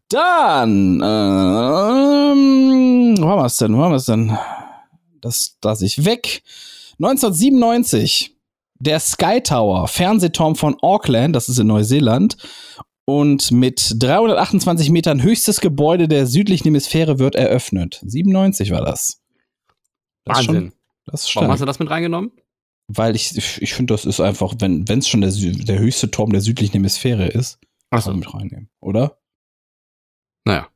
Dann, 0.09 1.01
ähm, 1.95 3.15
wo 3.19 3.27
haben 3.27 3.39
wir 3.41 3.45
es 3.45 3.57
denn? 3.57 3.75
Wo 3.75 3.81
haben 3.81 3.91
wir 3.91 3.95
es 3.97 4.05
denn? 4.05 4.37
Das 5.21 5.57
lasse 5.63 5.85
ich 5.85 6.05
weg. 6.05 6.43
1997, 6.99 8.35
der 8.79 8.99
Sky 8.99 9.41
Tower, 9.41 9.87
Fernsehturm 9.87 10.55
von 10.55 10.75
Auckland, 10.81 11.35
das 11.35 11.49
ist 11.49 11.57
in 11.59 11.67
Neuseeland, 11.67 12.37
und 13.05 13.51
mit 13.51 13.95
328 13.99 14.89
Metern 14.89 15.21
höchstes 15.21 15.61
Gebäude 15.61 16.07
der 16.07 16.25
südlichen 16.25 16.65
Hemisphäre 16.65 17.19
wird 17.19 17.35
eröffnet. 17.35 18.01
97 18.03 18.71
war 18.71 18.81
das. 18.81 19.21
Das 20.25 20.39
ist 20.39 20.47
Wahnsinn. 20.47 20.71
Schon, 20.71 20.73
das 21.05 21.27
ist 21.27 21.35
Warum 21.35 21.51
hast 21.51 21.61
du 21.61 21.65
das 21.65 21.79
mit 21.79 21.89
reingenommen? 21.89 22.31
Weil 22.87 23.15
ich, 23.15 23.35
ich, 23.37 23.61
ich 23.61 23.73
finde, 23.73 23.93
das 23.93 24.05
ist 24.05 24.19
einfach, 24.19 24.55
wenn 24.59 24.85
es 24.87 25.07
schon 25.07 25.21
der, 25.21 25.31
der 25.31 25.79
höchste 25.79 26.11
Turm 26.11 26.31
der 26.31 26.41
südlichen 26.41 26.73
Hemisphäre 26.73 27.27
ist, 27.27 27.59
Achso. 27.89 28.09
man 28.11 28.19
mit 28.19 28.33
reinnehmen, 28.33 28.69
oder? 28.79 29.19
Naja. 30.45 30.67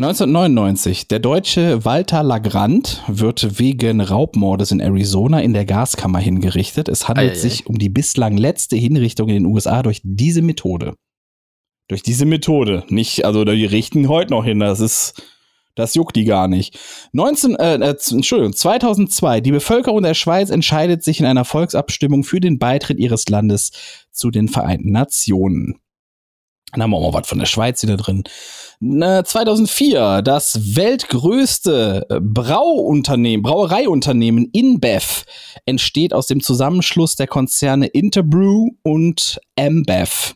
1999. 0.00 1.08
Der 1.08 1.18
deutsche 1.18 1.84
Walter 1.84 2.22
Lagrand 2.22 3.02
wird 3.08 3.58
wegen 3.58 4.00
Raubmordes 4.00 4.70
in 4.70 4.78
Arizona 4.78 5.40
in 5.40 5.54
der 5.54 5.64
Gaskammer 5.64 6.20
hingerichtet. 6.20 6.88
Es 6.88 7.08
handelt 7.08 7.32
Eieiei. 7.32 7.40
sich 7.40 7.66
um 7.66 7.78
die 7.78 7.88
bislang 7.88 8.36
letzte 8.36 8.76
Hinrichtung 8.76 9.28
in 9.28 9.34
den 9.34 9.46
USA 9.46 9.82
durch 9.82 10.00
diese 10.04 10.40
Methode. 10.40 10.94
Durch 11.88 12.04
diese 12.04 12.26
Methode. 12.26 12.84
Nicht, 12.90 13.24
also 13.24 13.44
die 13.44 13.64
richten 13.64 14.08
heute 14.08 14.30
noch 14.30 14.44
hin. 14.44 14.60
Das 14.60 14.78
ist, 14.78 15.20
das 15.74 15.96
juckt 15.96 16.14
die 16.14 16.26
gar 16.26 16.46
nicht. 16.46 16.78
19, 17.10 17.56
äh, 17.56 17.74
äh, 17.74 17.96
Entschuldigung, 18.12 18.52
2002. 18.54 19.40
Die 19.40 19.50
Bevölkerung 19.50 20.04
der 20.04 20.14
Schweiz 20.14 20.50
entscheidet 20.50 21.02
sich 21.02 21.18
in 21.18 21.26
einer 21.26 21.44
Volksabstimmung 21.44 22.22
für 22.22 22.38
den 22.38 22.60
Beitritt 22.60 23.00
ihres 23.00 23.28
Landes 23.28 23.72
zu 24.12 24.30
den 24.30 24.46
Vereinten 24.46 24.92
Nationen. 24.92 25.80
Dann 26.72 26.82
haben 26.82 26.90
wir 26.90 26.98
auch 26.98 27.12
mal 27.12 27.20
was 27.20 27.28
von 27.28 27.38
der 27.38 27.46
Schweiz 27.46 27.82
wieder 27.82 27.96
drin. 27.96 28.24
Na, 28.80 29.24
2004, 29.24 30.22
das 30.22 30.76
weltgrößte 30.76 32.06
äh, 32.08 32.20
Brauunternehmen, 32.20 33.42
Brauereiunternehmen 33.42 34.50
InBev 34.52 35.24
entsteht 35.66 36.14
aus 36.14 36.28
dem 36.28 36.40
Zusammenschluss 36.40 37.16
der 37.16 37.26
Konzerne 37.26 37.86
Interbrew 37.88 38.68
und 38.84 39.40
Ambev. 39.58 40.34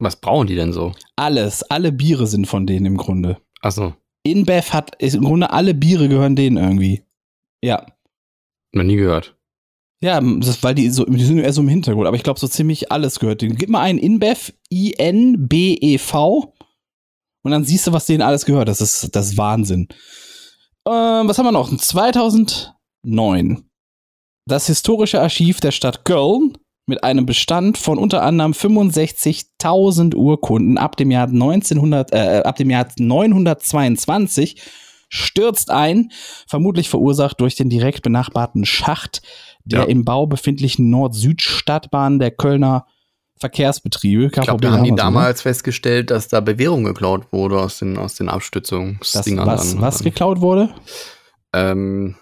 Was 0.00 0.16
brauchen 0.16 0.48
die 0.48 0.56
denn 0.56 0.72
so? 0.72 0.92
Alles, 1.14 1.62
alle 1.70 1.92
Biere 1.92 2.26
sind 2.26 2.46
von 2.48 2.66
denen 2.66 2.86
im 2.86 2.96
Grunde. 2.96 3.38
Achso, 3.60 3.94
InBev 4.24 4.72
hat, 4.72 4.96
ist 5.00 5.14
im 5.14 5.24
Grunde 5.24 5.50
alle 5.50 5.72
Biere 5.72 6.08
gehören 6.08 6.34
denen 6.34 6.56
irgendwie. 6.56 7.02
Ja. 7.62 7.86
noch 8.72 8.82
nie 8.82 8.96
gehört. 8.96 9.36
Ja, 10.02 10.20
das 10.20 10.62
weil 10.62 10.74
die 10.74 10.90
so, 10.90 11.04
die 11.04 11.24
sind 11.24 11.38
eher 11.38 11.52
so 11.52 11.62
im 11.62 11.68
Hintergrund, 11.68 12.06
aber 12.06 12.16
ich 12.16 12.24
glaube, 12.24 12.40
so 12.40 12.48
ziemlich 12.48 12.90
alles 12.90 13.20
gehört 13.20 13.40
denen. 13.40 13.56
Gib 13.56 13.70
mal 13.70 13.80
einen 13.80 13.98
InBev, 13.98 14.52
I-N-B-E-V, 14.70 16.53
und 17.44 17.52
dann 17.52 17.64
siehst 17.64 17.86
du, 17.86 17.92
was 17.92 18.06
denen 18.06 18.22
alles 18.22 18.44
gehört. 18.44 18.66
Das 18.68 18.80
ist, 18.80 19.14
das 19.14 19.26
ist 19.28 19.38
Wahnsinn. 19.38 19.86
Ähm, 20.86 21.28
was 21.28 21.38
haben 21.38 21.46
wir 21.46 21.52
noch? 21.52 21.74
2009. 21.74 23.64
Das 24.46 24.66
historische 24.66 25.20
Archiv 25.20 25.60
der 25.60 25.70
Stadt 25.70 26.04
Köln 26.04 26.58
mit 26.86 27.02
einem 27.02 27.24
Bestand 27.24 27.78
von 27.78 27.96
unter 27.98 28.22
anderem 28.22 28.52
65.000 28.52 30.14
Urkunden 30.14 30.76
ab 30.76 30.96
dem 30.96 31.10
Jahr 31.10 31.28
1900, 31.28 32.12
äh, 32.12 32.42
ab 32.44 32.56
dem 32.56 32.68
Jahr 32.68 32.86
922 32.98 34.60
stürzt 35.08 35.70
ein, 35.70 36.10
vermutlich 36.46 36.88
verursacht 36.90 37.40
durch 37.40 37.54
den 37.54 37.70
direkt 37.70 38.02
benachbarten 38.02 38.64
Schacht 38.66 39.22
der 39.64 39.80
Ja. 39.80 39.84
im 39.86 40.04
Bau 40.04 40.26
befindlichen 40.26 40.90
Nord-Süd-Stadtbahn 40.90 42.18
der 42.18 42.32
Kölner 42.32 42.86
Verkehrsbetriebe. 43.38 44.26
Ich 44.26 44.32
glaube, 44.32 44.60
da 44.60 44.72
haben 44.72 44.84
die 44.84 44.94
damals 44.94 45.42
festgestellt, 45.42 46.10
dass 46.10 46.28
da 46.28 46.40
Bewährung 46.40 46.84
geklaut 46.84 47.32
wurde 47.32 47.60
aus 47.60 47.78
den, 47.78 47.98
aus 47.98 48.14
den 48.14 48.28
Abstützungsdingern. 48.28 49.46
was, 49.46 49.80
was 49.80 50.02
geklaut 50.02 50.40
wurde? 50.40 50.72
Ähm, 51.52 52.16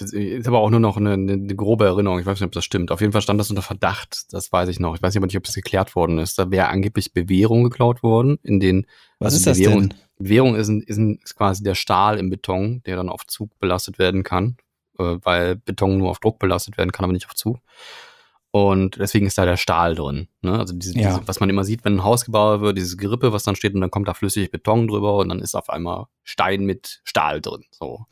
ist, 0.00 0.48
aber 0.48 0.60
auch 0.60 0.70
nur 0.70 0.80
noch 0.80 0.96
eine, 0.96 1.12
eine, 1.12 1.32
eine 1.32 1.56
grobe 1.56 1.84
Erinnerung. 1.84 2.18
Ich 2.18 2.26
weiß 2.26 2.40
nicht, 2.40 2.46
ob 2.46 2.52
das 2.52 2.64
stimmt. 2.64 2.90
Auf 2.90 3.00
jeden 3.00 3.12
Fall 3.12 3.22
stand 3.22 3.38
das 3.40 3.50
unter 3.50 3.62
Verdacht. 3.62 4.32
Das 4.32 4.52
weiß 4.52 4.68
ich 4.68 4.80
noch. 4.80 4.94
Ich 4.94 5.02
weiß 5.02 5.16
aber 5.16 5.26
nicht, 5.26 5.36
ob 5.36 5.44
das 5.44 5.54
geklärt 5.54 5.94
worden 5.94 6.18
ist. 6.18 6.38
Da 6.38 6.50
wäre 6.50 6.68
angeblich 6.68 7.12
Bewährung 7.12 7.64
geklaut 7.64 8.02
worden. 8.02 8.38
In 8.42 8.60
den 8.60 8.86
Was 9.18 9.34
also 9.34 9.36
ist 9.36 9.46
das 9.46 9.58
Bewährung, 9.58 9.88
denn? 9.88 9.98
Bewährung 10.18 10.54
ist, 10.56 10.68
ein, 10.68 10.82
ist, 10.82 10.96
ein, 10.96 11.18
ist 11.22 11.36
quasi 11.36 11.62
der 11.62 11.74
Stahl 11.74 12.18
im 12.18 12.30
Beton, 12.30 12.82
der 12.86 12.96
dann 12.96 13.08
auf 13.08 13.26
Zug 13.26 13.58
belastet 13.58 13.98
werden 13.98 14.22
kann, 14.22 14.56
äh, 14.98 15.16
weil 15.22 15.56
Beton 15.56 15.98
nur 15.98 16.10
auf 16.10 16.18
Druck 16.18 16.38
belastet 16.38 16.78
werden 16.78 16.92
kann, 16.92 17.04
aber 17.04 17.12
nicht 17.12 17.26
auf 17.26 17.34
Zug. 17.34 17.58
Und 18.52 18.96
deswegen 18.98 19.26
ist 19.26 19.38
da 19.38 19.44
der 19.44 19.56
Stahl 19.56 19.94
drin. 19.94 20.26
Ne? 20.42 20.58
Also 20.58 20.74
diese, 20.74 20.98
Ja. 20.98 21.14
diese, 21.14 21.28
was 21.28 21.38
man 21.38 21.48
immer 21.50 21.62
sieht, 21.64 21.84
wenn 21.84 21.96
ein 21.96 22.04
Haus 22.04 22.24
gebaut 22.24 22.60
wird, 22.60 22.76
dieses 22.76 22.96
Gerippe, 22.96 23.32
was 23.32 23.44
dann 23.44 23.54
steht, 23.54 23.74
und 23.74 23.80
dann 23.80 23.92
kommt 23.92 24.08
da 24.08 24.14
flüssig 24.14 24.50
Beton 24.50 24.88
drüber 24.88 25.18
und 25.18 25.28
dann 25.28 25.40
ist 25.40 25.54
auf 25.54 25.70
einmal 25.70 26.06
Stein 26.24 26.64
mit 26.64 27.00
Stahl 27.04 27.40
drin. 27.40 27.64
So. 27.70 28.06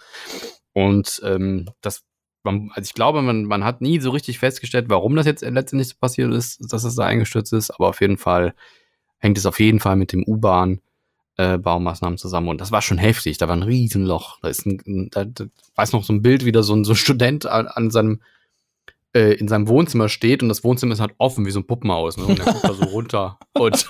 Und 0.75 1.21
ähm, 1.25 1.69
das, 1.81 2.05
man, 2.45 2.71
also 2.73 2.87
ich 2.87 2.95
glaube, 2.95 3.21
man, 3.23 3.45
man 3.45 3.65
hat 3.65 3.81
nie 3.81 3.99
so 3.99 4.11
richtig 4.11 4.39
festgestellt, 4.39 4.87
warum 4.89 5.17
das 5.17 5.27
jetzt 5.27 5.43
letztendlich 5.43 5.89
so 5.89 5.97
passiert 6.01 6.33
ist, 6.33 6.73
dass 6.73 6.85
es 6.85 6.95
da 6.95 7.05
eingestürzt 7.05 7.53
ist, 7.53 7.71
aber 7.73 7.89
auf 7.89 8.01
jeden 8.01 8.19
Fall 8.19 8.55
hängt 9.19 9.39
es 9.39 9.47
auf 9.47 9.59
jeden 9.59 9.81
Fall 9.81 9.97
mit 9.97 10.13
dem 10.13 10.23
U-Bahn 10.25 10.81
äh, 11.37 11.59
Baumaßnahmen 11.59 12.17
zusammen 12.17 12.49
und 12.49 12.61
das 12.61 12.71
war 12.71 12.83
schon 12.83 12.99
heftig. 12.99 13.39
Da 13.39 13.49
war 13.49 13.57
ein 13.57 13.63
Riesenloch. 13.65 14.39
Da 14.41 14.49
ist 14.49 14.67
ein, 14.67 15.09
da, 15.11 15.25
da, 15.25 15.47
weiß 15.75 15.93
noch 15.93 16.05
so 16.05 16.13
ein 16.13 16.23
Bild, 16.23 16.45
wie 16.45 16.53
da 16.53 16.63
so 16.63 16.75
ein, 16.75 16.85
so 16.85 16.93
ein 16.93 16.97
Student 16.97 17.47
an, 17.47 17.67
an 17.67 17.91
seinem 17.91 18.21
äh, 19.15 19.33
in 19.35 19.49
seinem 19.49 19.69
Wohnzimmer 19.69 20.09
steht 20.09 20.43
und 20.43 20.49
das 20.49 20.65
Wohnzimmer 20.65 20.93
ist 20.93 21.01
halt 21.01 21.15
offen 21.19 21.47
wie 21.47 21.51
so 21.51 21.61
ein 21.61 21.67
Puppenhaus. 21.67 22.17
Ne? 22.17 22.27
Und 22.27 22.39
er 22.39 22.53
guckt 22.53 22.65
da 22.65 22.75
so 22.75 22.85
runter. 22.85 23.39
Und 23.59 23.87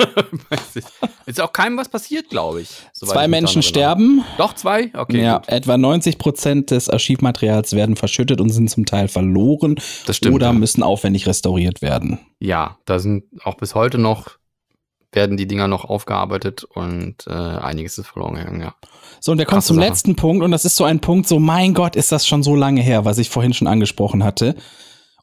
ist 1.27 1.41
auch 1.41 1.53
keinem 1.53 1.77
was 1.77 1.91
passiert, 1.91 2.31
glaube 2.31 2.63
ich. 2.63 2.71
Zwei 2.95 3.25
ich 3.25 3.31
Menschen 3.31 3.63
sterben. 3.63 4.25
Doch, 4.39 4.55
zwei? 4.55 4.91
Okay. 4.95 5.23
ja, 5.23 5.39
gut. 5.39 5.49
etwa 5.49 5.77
90 5.77 6.17
Prozent 6.17 6.71
des 6.71 6.89
Archivmaterials 6.89 7.75
werden 7.75 7.97
verschüttet 7.97 8.41
und 8.41 8.49
sind 8.49 8.71
zum 8.71 8.87
Teil 8.87 9.09
verloren 9.09 9.75
Das 10.07 10.17
stimmt. 10.17 10.37
oder 10.37 10.47
ja. 10.47 10.53
müssen 10.55 10.83
aufwendig 10.83 11.27
restauriert 11.27 11.83
werden. 11.83 12.19
Ja, 12.39 12.79
da 12.87 12.99
sind 12.99 13.25
auch 13.45 13.57
bis 13.57 13.75
heute 13.75 13.99
noch, 13.99 14.39
werden 15.13 15.37
die 15.37 15.47
Dinger 15.47 15.69
noch 15.69 15.85
aufgearbeitet 15.85 16.65
und 16.65 17.27
äh, 17.27 17.33
einiges 17.33 17.99
ist 17.99 18.07
verloren 18.07 18.37
gegangen, 18.37 18.61
ja. 18.61 18.75
So, 19.21 19.33
und 19.33 19.39
der 19.39 19.47
kommt 19.47 19.57
Krasse 19.57 19.69
zum 19.69 19.77
Sache. 19.77 19.89
letzten 19.89 20.17
Punkt 20.17 20.43
und 20.45 20.51
das 20.51 20.65
ist 20.65 20.77
so 20.77 20.85
ein 20.85 21.01
Punkt, 21.01 21.29
so 21.29 21.39
mein 21.39 21.75
Gott, 21.75 21.97
ist 21.97 22.13
das 22.13 22.27
schon 22.27 22.43
so 22.43 22.55
lange 22.55 22.81
her, 22.81 23.05
was 23.05 23.19
ich 23.19 23.29
vorhin 23.29 23.53
schon 23.53 23.67
angesprochen 23.67 24.25
hatte. 24.25 24.55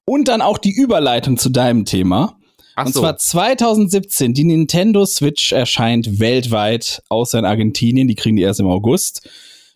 Und 0.06 0.28
dann 0.28 0.42
auch 0.42 0.58
die 0.58 0.72
Überleitung 0.72 1.38
zu 1.38 1.50
deinem 1.50 1.86
Thema. 1.86 2.38
Ach 2.76 2.86
und 2.86 2.94
so. 2.94 3.00
zwar 3.02 3.18
2017, 3.18 4.34
die 4.34 4.44
Nintendo 4.44 5.06
Switch 5.06 5.52
erscheint 5.52 6.20
weltweit, 6.20 7.02
außer 7.10 7.40
in 7.40 7.46
Argentinien, 7.46 8.08
die 8.08 8.16
kriegen 8.16 8.36
die 8.36 8.44
erst 8.44 8.60
im 8.60 8.68
August. 8.68 9.28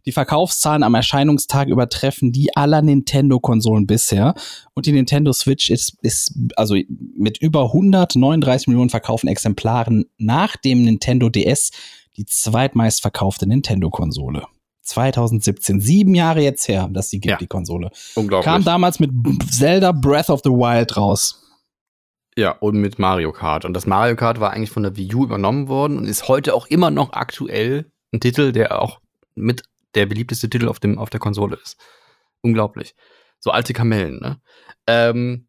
Die 0.05 0.11
Verkaufszahlen 0.11 0.83
am 0.83 0.95
Erscheinungstag 0.95 1.67
übertreffen 1.67 2.31
die 2.31 2.55
aller 2.55 2.81
Nintendo-Konsolen 2.81 3.85
bisher. 3.87 4.33
Und 4.73 4.85
die 4.85 4.91
Nintendo 4.91 5.33
Switch 5.33 5.69
ist, 5.69 5.97
ist 6.01 6.33
also 6.55 6.75
mit 7.15 7.37
über 7.37 7.65
139 7.65 8.67
Millionen 8.67 8.89
verkauften 8.89 9.29
Exemplaren 9.29 10.05
nach 10.17 10.55
dem 10.55 10.83
Nintendo 10.83 11.29
DS 11.29 11.71
die 12.17 12.25
zweitmeistverkaufte 12.25 13.47
Nintendo-Konsole. 13.47 14.45
2017, 14.89 15.79
sieben 15.81 16.13
Jahre 16.15 16.41
jetzt 16.41 16.67
her, 16.67 16.87
dass 16.91 17.09
die 17.09 17.19
gibt, 17.19 17.31
Ja. 17.31 17.37
die 17.37 17.47
Konsole. 17.47 17.89
Unglaublich. 18.15 18.45
Kam 18.45 18.63
damals 18.63 18.99
mit 18.99 19.11
Zelda 19.51 19.91
Breath 19.91 20.29
of 20.29 20.41
the 20.43 20.49
Wild 20.49 20.97
raus. 20.97 21.43
Ja, 22.37 22.51
und 22.51 22.77
mit 22.77 22.99
Mario 22.99 23.31
Kart. 23.31 23.65
Und 23.65 23.73
das 23.73 23.85
Mario 23.85 24.15
Kart 24.15 24.39
war 24.39 24.51
eigentlich 24.51 24.69
von 24.69 24.83
der 24.83 24.95
Wii 24.95 25.13
U 25.15 25.23
übernommen 25.23 25.67
worden 25.67 25.97
und 25.97 26.05
ist 26.05 26.27
heute 26.27 26.53
auch 26.53 26.67
immer 26.67 26.89
noch 26.91 27.13
aktuell 27.13 27.91
ein 28.13 28.19
Titel, 28.21 28.51
der 28.51 28.81
auch 28.81 28.99
mit 29.35 29.63
der 29.95 30.05
beliebteste 30.05 30.49
Titel 30.49 30.67
auf, 30.69 30.79
dem, 30.79 30.97
auf 30.97 31.09
der 31.09 31.19
Konsole 31.19 31.57
ist. 31.61 31.77
Unglaublich. 32.41 32.95
So 33.39 33.51
alte 33.51 33.73
Kamellen, 33.73 34.19
ne? 34.19 34.39
Ähm, 34.87 35.47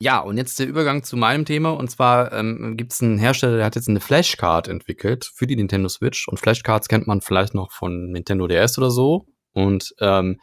ja, 0.00 0.20
und 0.20 0.36
jetzt 0.36 0.58
der 0.58 0.66
Übergang 0.66 1.02
zu 1.02 1.16
meinem 1.16 1.44
Thema. 1.44 1.70
Und 1.70 1.90
zwar 1.90 2.32
ähm, 2.32 2.76
gibt 2.76 2.92
es 2.92 3.02
einen 3.02 3.18
Hersteller, 3.18 3.56
der 3.56 3.66
hat 3.66 3.76
jetzt 3.76 3.88
eine 3.88 4.00
Flashcard 4.00 4.68
entwickelt 4.68 5.30
für 5.34 5.46
die 5.46 5.56
Nintendo 5.56 5.88
Switch. 5.88 6.28
Und 6.28 6.38
Flashcards 6.38 6.88
kennt 6.88 7.06
man 7.06 7.20
vielleicht 7.20 7.54
noch 7.54 7.72
von 7.72 8.10
Nintendo 8.10 8.46
DS 8.46 8.76
oder 8.78 8.90
so. 8.90 9.26
Und 9.52 9.94
ähm, 10.00 10.40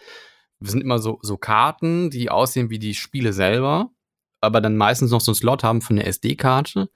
sind 0.62 0.82
immer 0.82 1.00
so, 1.00 1.20
so 1.22 1.38
Karten, 1.38 2.10
die 2.10 2.30
aussehen 2.30 2.70
wie 2.70 2.80
die 2.80 2.94
Spiele 2.94 3.34
selber, 3.34 3.90
aber 4.42 4.62
dann 4.62 4.78
meistens 4.78 5.12
noch 5.12 5.22
so 5.22 5.32
einen 5.32 5.36
Slot 5.36 5.64
haben 5.64 5.82
für 5.82 5.92
eine 5.92 6.06
SD-Karte, 6.06 6.90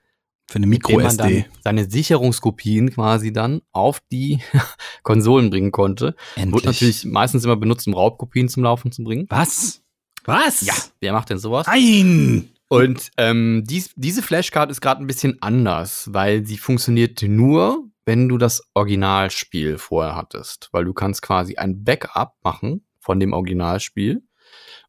Für 0.48 0.56
eine 0.56 0.66
Micro-SD. 0.66 1.46
seine 1.62 1.90
Sicherungskopien 1.90 2.90
quasi 2.92 3.32
dann 3.32 3.62
auf 3.72 4.00
die 4.12 4.40
Konsolen 5.02 5.50
bringen 5.50 5.72
konnte. 5.72 6.14
Wurde 6.36 6.66
natürlich 6.66 7.04
meistens 7.04 7.44
immer 7.44 7.56
benutzt, 7.56 7.86
um 7.86 7.94
Raubkopien 7.94 8.48
zum 8.48 8.62
Laufen 8.62 8.92
zu 8.92 9.02
bringen. 9.02 9.26
Was? 9.28 9.82
Was? 10.26 10.60
Ja, 10.62 10.74
wer 11.00 11.12
macht 11.12 11.30
denn 11.30 11.38
sowas? 11.38 11.66
Nein! 11.66 12.50
Und 12.68 13.10
ähm, 13.16 13.62
dies, 13.66 13.92
diese 13.94 14.22
Flashcard 14.22 14.70
ist 14.70 14.80
gerade 14.80 15.00
ein 15.02 15.06
bisschen 15.06 15.38
anders, 15.40 16.08
weil 16.12 16.44
sie 16.44 16.56
funktioniert 16.58 17.22
nur, 17.22 17.84
wenn 18.04 18.28
du 18.28 18.38
das 18.38 18.62
Originalspiel 18.74 19.78
vorher 19.78 20.16
hattest. 20.16 20.68
Weil 20.72 20.84
du 20.84 20.92
kannst 20.92 21.22
quasi 21.22 21.56
ein 21.56 21.84
Backup 21.84 22.34
machen 22.42 22.84
von 22.98 23.20
dem 23.20 23.32
Originalspiel. 23.32 24.22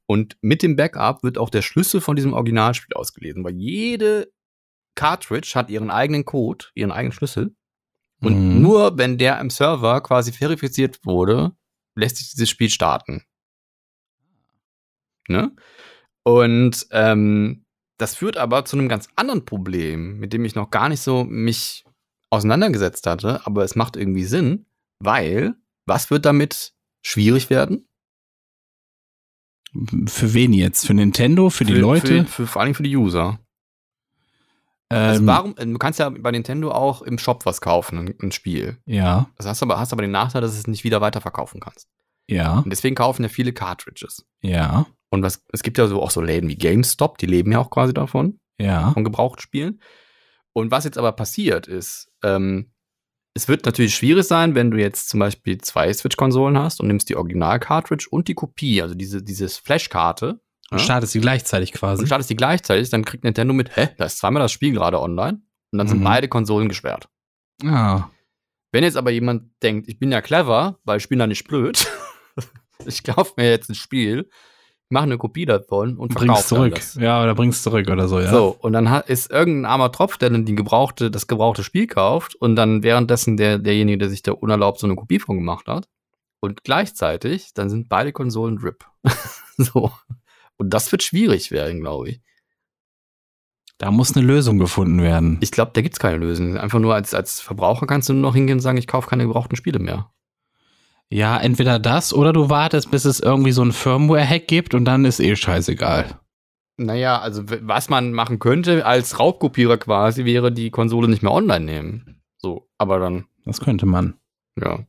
Und 0.07 0.38
mit 0.41 0.64
dem 0.64 0.76
Backup 0.76 1.22
wird 1.23 1.38
auch 1.38 1.49
der 1.51 1.61
Schlüssel 1.61 2.01
von 2.01 2.15
diesem 2.15 2.34
Originalspiel 2.34 2.95
ausgelesen, 2.95 3.43
weil 3.43 3.55
jede 3.55 4.31
Cartridge 4.95 5.51
hat 5.53 5.69
ihren 5.69 5.91
eigenen 5.91 6.26
Code, 6.26 6.65
ihren 6.73 6.91
eigenen 6.91 7.11
Schlüssel. 7.11 7.55
Und 8.22 8.55
Mhm. 8.55 8.61
nur 8.61 8.97
wenn 8.97 9.18
der 9.19 9.39
im 9.39 9.51
Server 9.51 10.01
quasi 10.01 10.31
verifiziert 10.31 10.99
wurde, 11.05 11.51
lässt 11.95 12.18
sich 12.18 12.31
dieses 12.31 12.49
Spiel 12.49 12.69
starten. 12.69 13.23
Ne? 15.28 15.56
Und 16.24 16.88
ähm, 16.91 17.66
das 17.98 18.16
führt 18.16 18.38
aber 18.38 18.66
zu 18.66 18.78
einem 18.78 18.90
ganz 18.90 19.08
anderen 19.16 19.45
Problem, 19.45 20.20
mit 20.20 20.34
dem 20.34 20.45
ich 20.45 20.56
noch 20.56 20.70
gar 20.70 20.90
nicht 20.90 21.02
so 21.02 21.24
mich 21.24 21.84
auseinandergesetzt 22.30 23.08
hatte, 23.08 23.45
aber 23.45 23.64
es 23.64 23.76
macht 23.76 23.95
irgendwie 23.95 24.26
Sinn, 24.26 24.66
weil 24.99 25.56
was 25.86 26.12
wird 26.12 26.26
damit 26.26 26.74
schwierig 27.06 27.49
werden? 27.49 27.88
Für 30.08 30.34
wen 30.34 30.54
jetzt? 30.54 30.86
Für 30.88 30.94
Nintendo? 30.94 31.49
Für 31.49 31.66
die 31.66 31.74
Leute? 31.74 32.26
Für, 32.26 32.32
für, 32.32 32.48
vor 32.48 32.62
allem 32.62 32.74
für 32.76 32.84
die 32.84 32.95
User. 32.95 33.40
Also 34.90 35.22
Ähm, 35.22 35.28
warum, 35.28 35.56
du 35.56 35.78
kannst 35.78 35.99
ja 35.99 36.10
bei 36.10 36.32
Nintendo 36.32 36.72
auch 36.72 37.02
im 37.02 37.18
Shop 37.18 37.45
was 37.45 37.60
kaufen, 37.62 37.98
ein, 37.99 38.16
ein 38.22 38.32
Spiel. 38.32 38.78
Ja, 38.86 39.30
Das 39.36 39.45
hast 39.45 39.62
aber, 39.62 39.80
hast 39.80 39.91
aber 39.91 40.02
den 40.02 40.12
Nachteil, 40.12 40.41
dass 40.41 40.54
du 40.54 40.60
es 40.60 40.68
nicht 40.68 40.84
wieder 40.86 41.02
weiterverkaufen 41.02 41.60
kannst. 41.60 41.88
ja, 42.30 42.60
Und 42.60 42.70
deswegen 42.70 42.95
kaufen 42.95 43.24
ja 43.24 43.30
viele 43.30 43.54
Cartridges. 43.54 44.26
ja, 44.41 44.86
Und 45.10 45.24
was, 45.24 45.46
es 45.54 45.64
gibt 45.64 45.78
ja 45.78 45.88
so 45.88 46.02
auch 46.02 46.12
so 46.12 46.22
Läden 46.22 46.50
wie 46.50 46.58
GameStop, 46.58 47.18
die 47.18 47.26
leben 47.28 47.52
ja 47.52 47.60
auch 47.60 47.70
quasi 47.70 47.94
davon, 47.94 48.40
ja. 48.60 48.92
von 48.92 49.04
Gebrauchtspielen. 49.04 49.82
Und 50.54 50.72
was 50.72 50.84
jetzt 50.86 50.98
aber 50.98 51.12
passiert 51.14 51.68
ist, 51.68 52.12
ähm, 52.24 52.74
es 53.34 53.48
wird 53.48 53.66
natürlich 53.66 53.96
schwierig 53.96 54.26
sein, 54.26 54.56
wenn 54.56 54.72
du 54.72 54.78
jetzt 54.80 55.10
zum 55.10 55.20
Beispiel 55.20 55.60
zwei 55.60 55.94
Switch-Konsolen 55.94 56.58
hast 56.58 56.82
und 56.82 56.88
nimmst 56.88 57.08
die 57.10 57.16
Original-Cartridge 57.16 58.08
und 58.10 58.28
die 58.28 58.34
Kopie, 58.34 58.82
also 58.82 58.96
diese, 58.96 59.22
dieses 59.22 59.58
Flash-Karte, 59.58 60.40
Und 60.72 60.80
ja, 60.80 60.84
startest 60.84 61.14
sie 61.14 61.22
gleichzeitig 61.22 61.72
und 61.74 61.80
quasi. 61.80 62.06
startest 62.08 62.30
die 62.32 62.36
gleichzeitig, 62.36 62.90
dann 62.90 63.06
kriegt 63.06 63.24
Nintendo 63.24 63.54
mit, 63.54 63.76
hä, 63.78 63.90
da 63.98 64.06
ist 64.06 64.18
zweimal 64.18 64.42
das 64.42 64.52
Spiel 64.52 64.74
gerade 64.74 65.00
online 65.00 65.40
und 65.72 65.78
dann 65.78 65.88
sind 65.88 66.00
Mhm. 66.00 66.04
beide 66.06 66.28
Konsolen 66.28 66.68
gesperrt. 66.68 67.08
Ah, 67.64 68.10
Wenn 68.74 68.84
jetzt 68.84 68.98
aber 68.98 69.12
jemand 69.12 69.52
denkt, 69.64 69.88
ich 69.88 70.00
bin 70.00 70.12
ja 70.12 70.22
clever, 70.22 70.80
weil 70.84 70.98
ich 70.98 71.08
bin 71.08 71.20
ja 71.20 71.28
nicht 71.28 71.48
blöd, 71.48 71.88
ich 72.86 73.04
kaufe 73.04 73.34
mir 73.38 73.50
jetzt 73.52 73.70
ein 73.70 73.76
Spiel, 73.76 74.30
mache 74.89 75.03
eine 75.03 75.18
Kopie 75.18 75.45
davon 75.45 75.97
und 75.97 76.14
bring's 76.14 76.26
verkaufe 76.26 76.49
dann 76.49 76.57
zurück. 76.57 76.76
das. 76.76 76.95
Ja, 76.95 77.22
oder 77.22 77.35
bring's 77.35 77.61
zurück 77.64 77.89
oder 77.89 78.07
so, 78.07 78.19
ja. 78.19 78.30
So, 78.30 78.55
und 78.59 78.73
dann 78.73 78.89
hat, 78.89 79.09
ist 79.09 79.31
irgendein 79.31 79.65
armer 79.65 79.91
Tropf, 79.91 80.18
der 80.18 80.30
dann 80.30 80.45
die 80.45 80.55
gebrauchte, 80.55 81.11
das 81.11 81.27
gebrauchte 81.27 81.64
Spiel 81.64 81.88
kauft 81.88 82.35
und 82.35 82.55
dann 82.55 82.84
währenddessen 82.84 83.38
der, 83.38 83.59
derjenige, 83.59 83.97
der 83.97 84.09
sich 84.09 84.23
da 84.23 84.31
unerlaubt 84.31 84.80
so 84.80 84.88
eine 84.88 84.95
Kopie 84.95 85.19
von 85.19 85.38
gemacht 85.38 85.68
hat. 85.68 85.88
Und 86.39 86.64
gleichzeitig, 86.64 87.53
dann 87.53 87.69
sind 87.69 87.89
beide 87.89 88.14
Konsolen 88.14 88.59
RIP. 88.59 88.85
so. 89.57 89.91
Und 90.57 90.73
das 90.73 90.91
wird 90.91 91.03
schwierig 91.03 91.51
werden, 91.51 91.81
glaube 91.81 92.09
ich. 92.09 92.22
Da 93.80 93.91
muss 93.91 94.15
eine 94.15 94.26
Lösung 94.26 94.57
gefunden 94.57 95.01
werden. 95.01 95.38
Ich 95.41 95.51
glaube, 95.51 95.72
da 95.73 95.81
gibt's 95.81 95.99
keine 95.99 96.18
Lösung. 96.18 96.57
Einfach 96.57 96.80
nur 96.80 96.95
als, 96.95 97.14
als 97.14 97.41
Verbraucher 97.41 97.85
kannst 97.85 98.09
du 98.09 98.14
nur 98.14 98.23
noch 98.23 98.35
hingehen 98.35 98.57
und 98.57 98.61
sagen, 98.61 98.77
ich 98.77 98.88
kaufe 98.88 99.07
keine 99.07 99.26
gebrauchten 99.26 99.55
Spiele 99.55 99.80
mehr. 99.80 100.11
Ja, 101.10 101.38
entweder 101.40 101.80
das 101.80 102.14
oder 102.14 102.34
du 102.34 102.50
wartest, 102.50 102.92
bis 102.92 103.06
es 103.06 103.20
irgendwie 103.20 103.52
so 103.54 103.62
ein 103.64 103.72
Firmware-Hack 103.72 104.48
gibt 104.48 104.74
und 104.74 104.86
dann 104.86 105.06
ist 105.06 105.20
eh 105.20 105.36
scheißegal. 105.36 106.20
Naja, 106.78 107.20
also 107.20 107.44
was 107.48 107.90
man 107.90 108.12
machen 108.14 108.40
könnte 108.40 108.86
als 108.86 109.18
Raubkopierer 109.20 109.78
quasi, 109.78 110.26
wäre 110.26 110.52
die 110.52 110.70
Konsole 110.70 111.08
nicht 111.08 111.24
mehr 111.24 111.32
online 111.32 111.66
nehmen. 111.66 112.22
So, 112.38 112.70
aber 112.78 113.00
dann, 113.00 113.26
Das 113.46 113.62
könnte 113.62 113.86
man. 113.86 114.16
ja. 114.62 114.86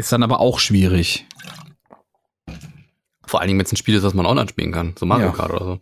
Ist 0.00 0.12
dann 0.12 0.22
aber 0.22 0.38
auch 0.40 0.60
schwierig. 0.60 1.26
Vor 3.26 3.40
allen 3.40 3.48
Dingen, 3.48 3.58
wenn 3.58 3.66
es 3.66 3.72
ein 3.72 3.76
Spiel 3.76 3.96
ist, 3.96 4.04
das 4.04 4.14
man 4.14 4.26
online 4.26 4.48
spielen 4.48 4.72
kann. 4.72 4.94
So 4.98 5.06
Mario 5.06 5.26
Ja. 5.26 5.32
Kart 5.32 5.50
oder 5.52 5.64
so. 5.64 5.80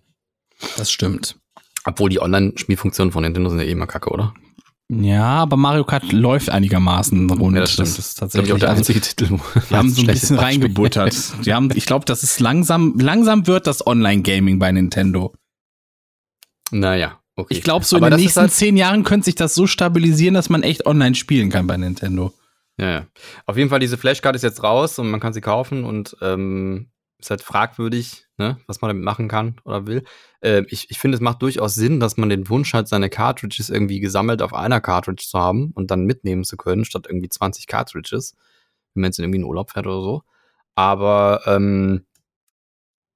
Das 0.78 0.90
stimmt. 0.90 1.38
Obwohl 1.84 2.08
die 2.10 2.20
Online-Spielfunktionen 2.20 3.12
von 3.12 3.22
Nintendo 3.22 3.50
sind 3.50 3.58
ja 3.60 3.66
eh 3.66 3.70
immer 3.72 3.86
kacke, 3.86 4.10
oder? 4.10 4.34
Ja, 4.88 5.24
aber 5.42 5.56
Mario 5.56 5.84
Kart 5.84 6.12
läuft 6.12 6.48
einigermaßen 6.48 7.28
rund. 7.30 7.56
Ja, 7.56 7.62
das 7.62 7.70
ist 7.72 7.78
Das 7.80 7.98
ist 7.98 8.14
tatsächlich 8.14 8.52
auch 8.52 8.58
der 8.58 8.68
also, 8.68 8.80
einzige 8.80 9.00
Titel. 9.00 9.30
wo- 9.30 9.40
Die 9.68 9.74
haben 9.74 9.90
so 9.90 10.02
ein 10.02 10.06
bisschen 10.06 10.38
reingebuttert. 10.38 11.44
Die 11.44 11.52
haben, 11.52 11.70
ich 11.74 11.86
glaube, 11.86 12.04
das 12.04 12.22
ist 12.22 12.38
langsam, 12.38 12.94
langsam 12.98 13.46
wird 13.48 13.66
das 13.66 13.84
Online-Gaming 13.84 14.58
bei 14.60 14.70
Nintendo. 14.70 15.34
Naja, 16.70 17.20
okay. 17.36 17.54
Ich 17.54 17.62
glaube, 17.62 17.84
so 17.84 17.96
in 17.96 18.02
Aber 18.02 18.10
den 18.10 18.12
das 18.12 18.20
ist 18.20 18.24
nächsten 18.26 18.40
halt- 18.42 18.52
zehn 18.52 18.76
Jahren 18.76 19.02
könnte 19.04 19.24
sich 19.26 19.34
das 19.34 19.54
so 19.54 19.66
stabilisieren, 19.66 20.34
dass 20.34 20.50
man 20.50 20.62
echt 20.62 20.86
online 20.86 21.14
spielen 21.14 21.50
kann 21.50 21.66
bei 21.66 21.76
Nintendo. 21.76 22.32
Ja, 22.78 22.90
ja. 22.90 23.06
Auf 23.46 23.56
jeden 23.56 23.70
Fall, 23.70 23.80
diese 23.80 23.96
Flashcard 23.96 24.36
ist 24.36 24.42
jetzt 24.42 24.62
raus 24.62 24.98
und 24.98 25.10
man 25.10 25.18
kann 25.20 25.32
sie 25.32 25.40
kaufen 25.40 25.84
und 25.84 26.16
ähm, 26.20 26.90
ist 27.18 27.30
halt 27.30 27.42
fragwürdig, 27.42 28.26
ne, 28.36 28.58
was 28.66 28.80
man 28.80 28.90
damit 28.90 29.04
machen 29.04 29.28
kann 29.28 29.60
oder 29.64 29.86
will. 29.86 30.04
Äh, 30.40 30.62
ich 30.68 30.90
ich 30.90 30.98
finde, 30.98 31.16
es 31.16 31.20
macht 31.22 31.42
durchaus 31.42 31.74
Sinn, 31.74 32.00
dass 32.00 32.16
man 32.16 32.28
den 32.28 32.48
Wunsch 32.48 32.74
hat, 32.74 32.88
seine 32.88 33.08
Cartridges 33.10 33.70
irgendwie 33.70 34.00
gesammelt 34.00 34.42
auf 34.42 34.52
einer 34.54 34.80
Cartridge 34.80 35.24
zu 35.26 35.38
haben 35.38 35.72
und 35.74 35.90
dann 35.90 36.04
mitnehmen 36.04 36.44
zu 36.44 36.56
können, 36.56 36.84
statt 36.84 37.06
irgendwie 37.08 37.28
20 37.28 37.66
Cartridges, 37.66 38.34
wenn 38.94 39.02
man 39.02 39.08
jetzt 39.10 39.18
irgendwie 39.18 39.38
in 39.38 39.44
Urlaub 39.44 39.70
fährt 39.70 39.86
oder 39.86 40.02
so. 40.02 40.22
Aber 40.74 41.42
ähm, 41.46 42.04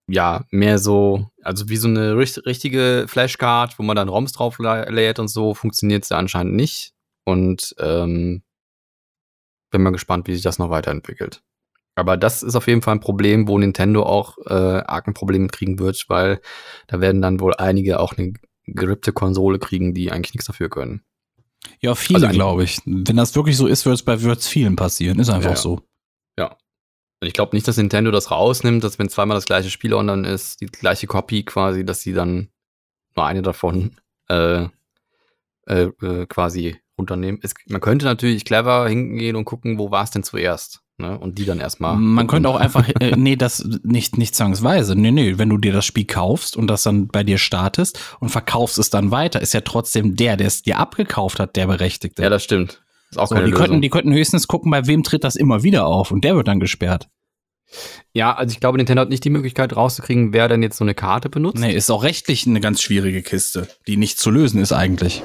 ja, 0.08 0.44
mehr 0.50 0.78
so, 0.78 1.30
also 1.42 1.68
wie 1.68 1.76
so 1.76 1.88
eine 1.88 2.16
richt- 2.16 2.44
richtige 2.46 3.04
Flashcard, 3.08 3.78
wo 3.78 3.82
man 3.82 3.96
dann 3.96 4.08
ROMs 4.08 4.32
drauf 4.32 4.58
lä- 4.58 4.90
lädt 4.90 5.18
und 5.18 5.28
so, 5.28 5.54
funktioniert 5.54 6.04
sie 6.04 6.16
anscheinend 6.16 6.54
nicht. 6.54 6.94
Und 7.24 7.74
ähm, 7.78 8.42
bin 9.70 9.82
mal 9.82 9.90
gespannt, 9.92 10.26
wie 10.26 10.34
sich 10.34 10.42
das 10.42 10.58
noch 10.58 10.70
weiterentwickelt. 10.70 11.42
Aber 11.94 12.16
das 12.16 12.42
ist 12.42 12.54
auf 12.54 12.66
jeden 12.66 12.82
Fall 12.82 12.94
ein 12.94 13.00
Problem, 13.00 13.48
wo 13.48 13.58
Nintendo 13.58 14.04
auch 14.04 14.38
äh, 14.46 14.52
arg 14.52 15.06
ein 15.08 15.14
Problem 15.14 15.42
mit 15.42 15.52
kriegen 15.52 15.78
wird, 15.78 16.04
weil 16.08 16.40
da 16.86 17.00
werden 17.00 17.20
dann 17.20 17.40
wohl 17.40 17.54
einige 17.56 18.00
auch 18.00 18.16
eine 18.16 18.32
gerippte 18.66 19.12
Konsole 19.12 19.58
kriegen, 19.58 19.92
die 19.94 20.10
eigentlich 20.10 20.34
nichts 20.34 20.46
dafür 20.46 20.70
können. 20.70 21.02
Ja, 21.80 21.94
viele, 21.94 22.26
Also 22.26 22.34
glaube 22.34 22.64
ich. 22.64 22.78
Wenn 22.86 23.16
das 23.16 23.34
wirklich 23.34 23.56
so 23.56 23.66
ist, 23.66 23.84
wird 23.84 23.96
es 23.96 24.02
bei 24.02 24.22
wird's 24.22 24.48
vielen 24.48 24.76
passieren. 24.76 25.18
Ist 25.18 25.28
einfach 25.28 25.50
Ja. 25.50 25.56
so. 25.56 25.80
Und 27.20 27.26
ich 27.26 27.34
glaube 27.34 27.54
nicht, 27.54 27.68
dass 27.68 27.76
Nintendo 27.76 28.10
das 28.10 28.30
rausnimmt, 28.30 28.82
dass 28.82 28.98
wenn 28.98 29.10
zweimal 29.10 29.36
das 29.36 29.44
gleiche 29.44 29.70
Spiel 29.70 29.92
online 29.92 30.26
ist, 30.26 30.60
die 30.60 30.66
gleiche 30.66 31.06
Copy 31.06 31.44
quasi, 31.44 31.84
dass 31.84 32.00
sie 32.00 32.14
dann 32.14 32.48
nur 33.14 33.26
eine 33.26 33.42
davon 33.42 33.96
äh, 34.28 34.64
äh, 35.66 35.90
äh, 36.00 36.26
quasi 36.26 36.78
runternehmen. 36.98 37.40
Es, 37.42 37.52
man 37.66 37.82
könnte 37.82 38.06
natürlich 38.06 38.44
clever 38.44 38.88
hingehen 38.88 39.36
und 39.36 39.44
gucken, 39.44 39.78
wo 39.78 39.90
war 39.90 40.04
es 40.04 40.10
denn 40.10 40.22
zuerst. 40.22 40.82
Ne? 41.00 41.18
Und 41.18 41.38
die 41.38 41.44
dann 41.44 41.60
erstmal. 41.60 41.96
Man 41.96 42.26
könnte 42.26 42.48
auch 42.48 42.56
einfach, 42.56 42.88
äh, 43.00 43.16
nee, 43.16 43.36
das 43.36 43.66
nicht, 43.82 44.18
nicht 44.18 44.34
zwangsweise. 44.34 44.94
Nee, 44.94 45.10
nee, 45.10 45.38
wenn 45.38 45.48
du 45.48 45.58
dir 45.58 45.72
das 45.72 45.84
Spiel 45.84 46.04
kaufst 46.04 46.56
und 46.56 46.68
das 46.68 46.82
dann 46.82 47.08
bei 47.08 47.24
dir 47.24 47.38
startest 47.38 47.98
und 48.20 48.28
verkaufst 48.28 48.78
es 48.78 48.90
dann 48.90 49.10
weiter, 49.10 49.40
ist 49.40 49.54
ja 49.54 49.62
trotzdem 49.62 50.16
der, 50.16 50.36
der 50.36 50.46
es 50.46 50.62
dir 50.62 50.78
abgekauft 50.78 51.40
hat, 51.40 51.56
der 51.56 51.66
Berechtigte. 51.66 52.22
Ja, 52.22 52.30
das 52.30 52.44
stimmt. 52.44 52.82
Ist 53.10 53.18
auch 53.18 53.26
so, 53.26 53.34
keine 53.34 53.46
die, 53.46 53.52
Lösung. 53.52 53.66
könnten, 53.66 53.82
die 53.82 53.90
könnten 53.90 54.12
höchstens 54.12 54.46
gucken, 54.46 54.70
bei 54.70 54.86
wem 54.86 55.02
tritt 55.02 55.24
das 55.24 55.36
immer 55.36 55.62
wieder 55.62 55.86
auf 55.86 56.10
und 56.10 56.22
der 56.22 56.36
wird 56.36 56.48
dann 56.48 56.60
gesperrt. 56.60 57.08
Ja, 58.12 58.34
also 58.34 58.52
ich 58.52 58.60
glaube, 58.60 58.78
Nintendo 58.78 59.02
hat 59.02 59.10
nicht 59.10 59.24
die 59.24 59.30
Möglichkeit 59.30 59.76
rauszukriegen, 59.76 60.32
wer 60.32 60.48
denn 60.48 60.62
jetzt 60.62 60.76
so 60.76 60.84
eine 60.84 60.94
Karte 60.94 61.28
benutzt. 61.28 61.58
Nee, 61.58 61.74
ist 61.74 61.90
auch 61.90 62.02
rechtlich 62.02 62.46
eine 62.46 62.60
ganz 62.60 62.82
schwierige 62.82 63.22
Kiste, 63.22 63.68
die 63.86 63.96
nicht 63.96 64.18
zu 64.18 64.30
lösen 64.30 64.60
ist 64.60 64.72
eigentlich. 64.72 65.22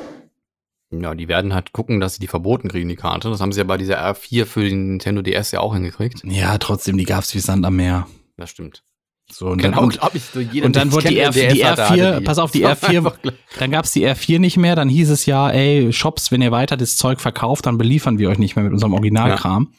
Ja, 0.92 1.16
die 1.16 1.28
werden 1.28 1.54
halt 1.54 1.74
gucken, 1.74 2.00
dass 2.00 2.16
sie 2.16 2.20
die 2.22 2.28
verboten 2.28 2.70
kriegen, 2.70 2.88
die 2.88 2.96
Karte. 2.96 3.30
Das 3.30 3.42
haben 3.42 3.52
sie 3.52 3.60
ja 3.60 3.64
bei 3.64 3.78
dieser 3.78 4.00
R4 4.04 4.46
für 4.46 4.68
den 4.70 4.90
Nintendo 4.92 5.22
DS 5.22 5.52
ja 5.52 5.60
auch 5.60 5.74
hingekriegt. 5.74 6.22
Ja, 6.24 6.58
trotzdem, 6.58 6.98
die 6.98 7.06
gab's 7.06 7.34
wie 7.34 7.40
Sand 7.40 7.66
am 7.66 7.76
Meer. 7.76 8.08
Das 8.38 8.50
stimmt. 8.52 8.84
So, 9.32 9.48
und 9.48 9.64
dann, 9.64 9.72
Genau, 9.72 9.84
und, 9.84 9.98
glaube 10.00 10.18
ich. 10.18 10.24
So 10.24 10.40
jeder, 10.40 10.68
und 10.68 10.76
dann 10.76 10.92
wurde 10.92 11.08
die, 11.10 11.18
R, 11.18 11.32
die 11.32 11.40
DS 11.48 11.66
hatte, 11.66 11.82
R4, 11.96 12.06
hatte 12.16 12.22
pass 12.22 12.38
auf, 12.38 12.52
die 12.52 12.62
Das 12.62 12.82
war 12.84 12.90
R4, 12.92 12.98
einfach 12.98 13.22
gleich. 13.22 13.36
dann 13.58 13.72
gab's 13.72 13.92
die 13.92 14.06
R4 14.08 14.38
nicht 14.40 14.58
mehr, 14.58 14.76
dann 14.76 14.88
hieß 14.88 15.10
es 15.10 15.26
ja, 15.26 15.50
ey, 15.50 15.92
Shops, 15.92 16.32
wenn 16.32 16.44
ihr 16.44 16.52
weiter 16.52 16.78
das 16.78 16.96
Zeug 16.98 17.20
verkauft, 17.20 17.66
dann 17.66 17.80
beliefern 17.80 18.20
wir 18.20 18.30
euch 18.30 18.38
nicht 18.38 18.56
mehr 18.56 18.64
mit 18.64 18.74
unserem 18.74 18.94
Originalkram. 18.94 19.74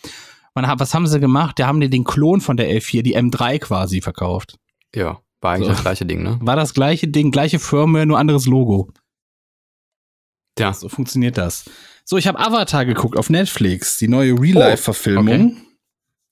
Man 0.57 0.67
hat, 0.67 0.81
was 0.81 0.95
haben 0.95 1.07
sie 1.07 1.21
gemacht? 1.21 1.59
Da 1.61 1.69
haben 1.69 1.81
die 1.81 1.89
den 1.91 2.03
Klon 2.03 2.41
von 2.41 2.57
der 2.57 2.69
L4, 2.71 3.03
die 3.03 3.17
M3 3.17 3.61
quasi 3.61 4.01
verkauft. 4.01 4.59
Ja, 4.95 5.21
war 5.41 5.53
eigentlich 5.53 5.67
So. 5.69 5.73
das 5.75 5.83
gleiche 5.83 6.07
Ding, 6.07 6.23
ne? 6.25 6.39
War 6.41 6.57
das 6.57 6.75
gleiche 6.75 7.07
Ding, 7.07 7.31
gleiche 7.31 7.61
Firmware, 7.61 8.07
nur 8.07 8.19
anderes 8.19 8.47
Logo. 8.47 8.89
Ja. 10.59 10.73
So 10.73 10.89
funktioniert 10.89 11.39
das. 11.39 11.65
So, 12.05 12.17
ich 12.17 12.27
habe 12.27 12.39
Avatar 12.39 12.85
geguckt 12.85 13.19
auf 13.19 13.31
Netflix, 13.31 13.99
die 13.99 14.09
neue 14.09 14.33
Real-Life-Verfilmung. 14.39 15.53
okay. 15.53 15.57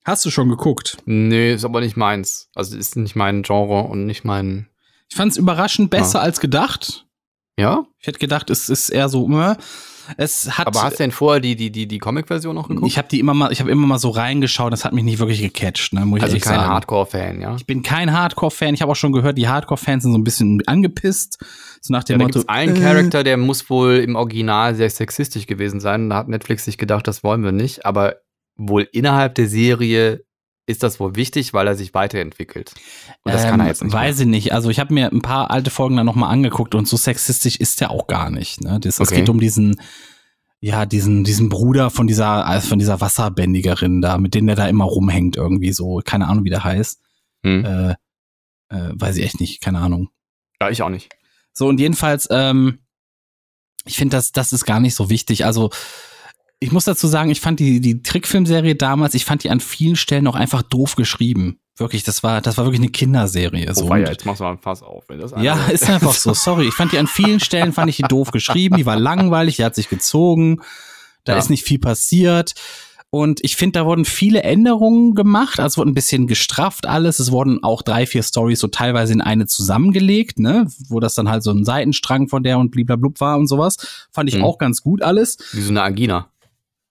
Hast 0.04 0.24
du 0.24 0.30
schon 0.30 0.50
geguckt? 0.50 0.98
Nee, 1.06 1.54
ist 1.54 1.64
aber 1.64 1.80
nicht 1.80 1.96
meins. 1.96 2.50
Also 2.54 2.76
ist 2.76 2.94
nicht 2.96 3.16
mein 3.16 3.42
Genre 3.42 3.84
und 3.84 4.04
nicht 4.04 4.24
mein. 4.24 4.68
Ich 5.08 5.16
fand 5.16 5.32
es 5.32 5.38
überraschend 5.38 5.90
besser 5.90 6.20
als 6.20 6.40
gedacht. 6.40 7.06
Ja? 7.58 7.86
Ich 7.98 8.06
hätte 8.06 8.18
gedacht, 8.18 8.50
es 8.50 8.68
ist 8.68 8.90
eher 8.90 9.08
so, 9.08 9.28
äh, 9.40 9.56
es 10.16 10.58
hat. 10.58 10.66
Aber 10.66 10.82
hast 10.82 10.94
du 10.94 11.02
denn 11.04 11.10
vorher 11.10 11.40
die, 11.40 11.56
die, 11.56 11.70
die, 11.70 11.86
die 11.86 11.98
Comic-Version 11.98 12.54
noch 12.54 12.68
geguckt? 12.68 12.86
ich 12.86 12.98
habe 12.98 13.08
die 13.08 13.20
immer 13.20 13.34
mal, 13.34 13.52
ich 13.52 13.60
habe 13.60 13.70
immer 13.70 13.86
mal 13.86 13.98
so 13.98 14.10
reingeschaut, 14.10 14.72
das 14.72 14.84
hat 14.84 14.92
mich 14.92 15.04
nicht 15.04 15.18
wirklich 15.18 15.40
gecatcht, 15.40 15.92
ne, 15.92 16.04
muss 16.04 16.18
ich 16.18 16.22
also 16.24 16.34
ehrlich 16.36 16.44
kein. 16.44 16.60
Hardcore-Fan, 16.66 17.40
ja? 17.40 17.56
Ich 17.56 17.66
bin 17.66 17.82
kein 17.82 18.12
Hardcore-Fan. 18.12 18.74
Ich 18.74 18.82
habe 18.82 18.92
auch 18.92 18.96
schon 18.96 19.12
gehört, 19.12 19.38
die 19.38 19.48
Hardcore-Fans 19.48 20.02
sind 20.02 20.12
so 20.12 20.18
ein 20.18 20.24
bisschen 20.24 20.62
angepisst. 20.66 21.38
So 21.80 21.92
nach 21.92 22.00
Ja, 22.00 22.14
dem 22.14 22.18
da 22.18 22.24
Motto. 22.24 22.38
gibt's 22.40 22.48
einen 22.48 22.76
äh, 22.76 22.80
Charakter, 22.80 23.24
der 23.24 23.36
muss 23.36 23.68
wohl 23.70 23.96
im 23.96 24.16
Original 24.16 24.74
sehr 24.74 24.88
sexistisch 24.90 25.46
gewesen 25.46 25.80
sein. 25.80 26.08
Da 26.10 26.16
hat 26.16 26.28
Netflix 26.28 26.64
sich 26.64 26.78
gedacht, 26.78 27.06
das 27.06 27.22
wollen 27.22 27.44
wir 27.44 27.52
nicht. 27.52 27.84
Aber 27.86 28.16
wohl 28.56 28.88
innerhalb 28.92 29.34
der 29.34 29.48
Serie 29.48 30.23
ist 30.66 30.82
das 30.82 30.98
wohl 31.00 31.14
wichtig, 31.16 31.52
weil 31.52 31.66
er 31.66 31.74
sich 31.74 31.92
weiterentwickelt. 31.94 32.74
Und 33.22 33.34
das 33.34 33.42
kann 33.42 33.60
er 33.60 33.64
ähm, 33.64 33.68
jetzt 33.68 33.84
nicht. 33.84 33.92
Weiß 33.92 34.20
ich 34.20 34.26
nicht. 34.26 34.52
Also 34.52 34.70
ich 34.70 34.80
habe 34.80 34.94
mir 34.94 35.10
ein 35.12 35.20
paar 35.22 35.50
alte 35.50 35.70
Folgen 35.70 35.96
dann 35.96 36.06
nochmal 36.06 36.30
angeguckt 36.32 36.74
und 36.74 36.88
so 36.88 36.96
sexistisch 36.96 37.56
ist 37.56 37.80
der 37.80 37.90
auch 37.90 38.06
gar 38.06 38.30
nicht. 38.30 38.62
Ne? 38.62 38.80
Das, 38.80 38.98
Es 38.98 39.08
Okay. 39.08 39.20
geht 39.20 39.28
um 39.28 39.40
diesen, 39.40 39.80
ja, 40.60 40.86
diesen, 40.86 41.24
diesen 41.24 41.50
Bruder 41.50 41.90
von 41.90 42.06
dieser, 42.06 42.46
äh, 42.48 42.60
von 42.62 42.78
dieser 42.78 43.00
Wasserbändigerin 43.00 44.00
da, 44.00 44.16
mit 44.16 44.34
dem 44.34 44.46
der 44.46 44.56
da 44.56 44.66
immer 44.66 44.84
rumhängt 44.84 45.36
irgendwie 45.36 45.72
so. 45.72 46.00
Keine 46.04 46.28
Ahnung, 46.28 46.44
wie 46.44 46.50
der 46.50 46.64
heißt. 46.64 47.00
Hm? 47.42 47.64
Äh, 47.64 47.90
äh, 48.74 48.92
weiß 48.94 49.16
ich 49.18 49.24
echt 49.24 49.40
nicht, 49.40 49.60
keine 49.60 49.80
Ahnung. 49.80 50.08
Ja, 50.60 50.70
ich 50.70 50.80
auch 50.82 50.88
nicht. 50.88 51.10
So, 51.52 51.68
und 51.68 51.78
jedenfalls, 51.78 52.26
ähm, 52.30 52.78
ich 53.84 53.96
finde, 53.98 54.16
das, 54.16 54.32
das 54.32 54.54
ist 54.54 54.64
gar 54.64 54.80
nicht 54.80 54.94
so 54.94 55.10
wichtig. 55.10 55.44
Also, 55.44 55.68
ich 56.64 56.72
muss 56.72 56.84
dazu 56.84 57.06
sagen, 57.06 57.30
ich 57.30 57.40
fand 57.40 57.60
die, 57.60 57.80
die 57.80 58.02
Trickfilmserie 58.02 58.74
damals, 58.74 59.14
ich 59.14 59.24
fand 59.24 59.44
die 59.44 59.50
an 59.50 59.60
vielen 59.60 59.96
Stellen 59.96 60.26
auch 60.26 60.34
einfach 60.34 60.62
doof 60.62 60.96
geschrieben. 60.96 61.58
Wirklich, 61.76 62.04
das 62.04 62.22
war, 62.22 62.40
das 62.40 62.56
war 62.56 62.64
wirklich 62.66 62.80
eine 62.80 62.90
Kinderserie. 62.90 63.72
So. 63.74 63.86
Oh, 63.90 63.94
ja, 63.96 64.08
jetzt 64.10 64.24
machst 64.24 64.40
du 64.40 64.44
mal 64.44 64.52
ein 64.52 64.58
Fass 64.58 64.82
auf. 64.82 65.04
Wenn 65.08 65.18
das 65.18 65.32
ja, 65.40 65.54
einer- 65.54 65.72
ist 65.72 65.88
einfach 65.90 66.12
so. 66.14 66.32
Sorry, 66.34 66.68
ich 66.68 66.74
fand 66.74 66.92
die 66.92 66.98
an 66.98 67.06
vielen 67.08 67.40
Stellen 67.40 67.72
fand 67.72 67.90
ich 67.90 67.96
die 67.96 68.02
doof 68.04 68.30
geschrieben. 68.30 68.76
Die 68.76 68.86
war 68.86 68.96
langweilig, 68.98 69.56
die 69.56 69.64
hat 69.64 69.74
sich 69.74 69.88
gezogen. 69.88 70.60
Da 71.24 71.32
Ja. 71.32 71.38
ist 71.38 71.50
nicht 71.50 71.64
viel 71.64 71.78
passiert. 71.80 72.54
Und 73.10 73.44
ich 73.44 73.54
finde, 73.54 73.78
da 73.78 73.86
wurden 73.86 74.04
viele 74.04 74.42
Änderungen 74.42 75.14
gemacht. 75.14 75.60
Also 75.60 75.74
es 75.74 75.78
wurde 75.78 75.90
ein 75.90 75.94
bisschen 75.94 76.26
gestrafft 76.26 76.86
alles. 76.86 77.20
Es 77.20 77.30
wurden 77.30 77.62
auch 77.62 77.82
drei, 77.82 78.06
vier 78.06 78.24
Stories 78.24 78.58
so 78.58 78.66
teilweise 78.66 79.12
in 79.12 79.20
eine 79.20 79.46
zusammengelegt, 79.46 80.40
ne? 80.40 80.66
Wo 80.88 80.98
das 81.00 81.14
dann 81.14 81.28
halt 81.28 81.44
so 81.44 81.50
ein 81.52 81.64
Seitenstrang 81.64 82.26
von 82.28 82.42
der 82.42 82.58
und 82.58 82.70
bliblablub 82.72 83.20
war 83.20 83.36
und 83.38 83.46
sowas. 83.46 83.76
Fand 84.12 84.28
ich 84.28 84.38
Mhm. 84.38 84.44
auch 84.44 84.58
ganz 84.58 84.82
gut 84.82 85.00
alles. 85.02 85.38
Wie 85.52 85.60
so 85.60 85.70
eine 85.70 85.82
Angina. 85.82 86.28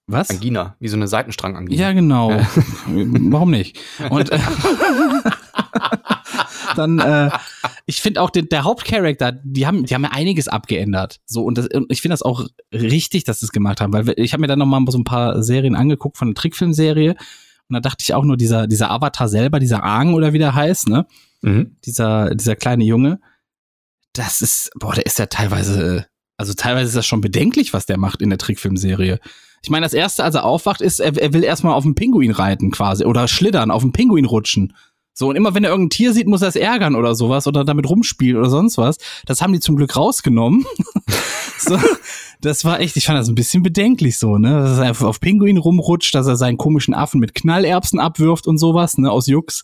Was? 0.06 0.30
Angina. 0.30 0.76
Wie 0.80 0.88
so 0.88 0.96
eine 0.96 1.08
Seitenstrang-Angina. 1.08 1.80
Ja, 1.80 1.92
genau. 1.92 2.30
Ja. 2.30 2.46
Warum 2.86 3.50
nicht? 3.50 3.78
Und 4.10 4.30
äh, 4.30 4.38
dann, 6.76 6.98
äh, 6.98 7.30
ich 7.86 8.02
finde 8.02 8.20
auch 8.20 8.30
den, 8.30 8.48
der 8.48 8.64
Hauptcharakter, 8.64 9.32
die 9.32 9.66
haben, 9.66 9.86
die 9.86 9.94
haben 9.94 10.02
ja 10.02 10.10
einiges 10.10 10.48
abgeändert. 10.48 11.20
So 11.24 11.44
und, 11.44 11.56
das, 11.56 11.68
und 11.68 11.90
ich 11.90 12.02
finde 12.02 12.12
das 12.12 12.22
auch 12.22 12.46
richtig, 12.72 13.24
dass 13.24 13.40
sie 13.40 13.46
es 13.46 13.52
gemacht 13.52 13.80
haben, 13.80 13.92
weil 13.92 14.12
ich 14.16 14.32
habe 14.32 14.42
mir 14.42 14.46
dann 14.46 14.58
noch 14.58 14.66
mal 14.66 14.84
so 14.88 14.98
ein 14.98 15.04
paar 15.04 15.42
Serien 15.42 15.74
angeguckt 15.74 16.18
von 16.18 16.28
der 16.28 16.34
Trickfilmserie 16.34 17.16
und 17.68 17.74
da 17.74 17.80
dachte 17.80 18.02
ich 18.02 18.12
auch 18.12 18.24
nur 18.24 18.36
dieser 18.36 18.66
dieser 18.66 18.90
Avatar 18.90 19.28
selber, 19.28 19.58
dieser 19.58 19.84
Aang 19.84 20.12
oder 20.12 20.34
wie 20.34 20.38
der 20.38 20.54
heißt, 20.54 20.88
ne? 20.88 21.06
Mhm. 21.40 21.76
Dieser 21.86 22.34
dieser 22.34 22.56
kleine 22.56 22.84
Junge, 22.84 23.20
das 24.14 24.42
ist, 24.42 24.70
boah, 24.78 24.94
der 24.94 25.06
ist 25.06 25.18
ja 25.18 25.26
teilweise, 25.26 26.06
also 26.36 26.54
teilweise 26.54 26.88
ist 26.88 26.96
das 26.96 27.06
schon 27.06 27.20
bedenklich, 27.20 27.74
was 27.74 27.86
der 27.86 27.98
macht 27.98 28.22
in 28.22 28.30
der 28.30 28.38
Trickfilmserie. 28.38 29.18
Ich 29.64 29.70
meine, 29.70 29.84
das 29.86 29.94
erste, 29.94 30.22
als 30.24 30.34
er 30.34 30.44
aufwacht, 30.44 30.80
ist, 30.82 31.00
er, 31.00 31.16
er 31.16 31.32
will 31.32 31.42
erstmal 31.42 31.72
auf 31.72 31.84
dem 31.84 31.94
Pinguin 31.94 32.30
reiten 32.32 32.70
quasi 32.70 33.04
oder 33.06 33.26
schlittern, 33.28 33.70
auf 33.70 33.80
dem 33.82 33.92
Pinguin 33.92 34.26
rutschen. 34.26 34.74
So, 35.14 35.28
und 35.30 35.36
immer 35.36 35.54
wenn 35.54 35.64
er 35.64 35.70
irgendein 35.70 35.90
Tier 35.90 36.12
sieht, 36.12 36.26
muss 36.26 36.42
er 36.42 36.48
es 36.48 36.56
ärgern 36.56 36.96
oder 36.96 37.14
sowas 37.14 37.46
oder 37.46 37.64
damit 37.64 37.88
rumspielen 37.88 38.36
oder 38.36 38.50
sonst 38.50 38.76
was. 38.76 38.98
Das 39.26 39.40
haben 39.40 39.52
die 39.54 39.60
zum 39.60 39.76
Glück 39.76 39.96
rausgenommen. 39.96 40.66
so, 41.58 41.78
das 42.42 42.64
war 42.66 42.80
echt, 42.80 42.96
ich 42.96 43.06
fand 43.06 43.18
das 43.18 43.28
ein 43.28 43.34
bisschen 43.34 43.62
bedenklich 43.62 44.18
so, 44.18 44.36
ne? 44.36 44.50
Dass 44.60 44.76
er 44.78 44.84
einfach 44.84 45.06
auf 45.06 45.20
Pinguin 45.20 45.56
rumrutscht, 45.56 46.14
dass 46.14 46.26
er 46.26 46.36
seinen 46.36 46.58
komischen 46.58 46.92
Affen 46.92 47.20
mit 47.20 47.34
Knallerbsen 47.34 47.98
abwirft 48.00 48.46
und 48.46 48.58
sowas, 48.58 48.98
ne, 48.98 49.10
aus 49.10 49.26
Jux. 49.28 49.62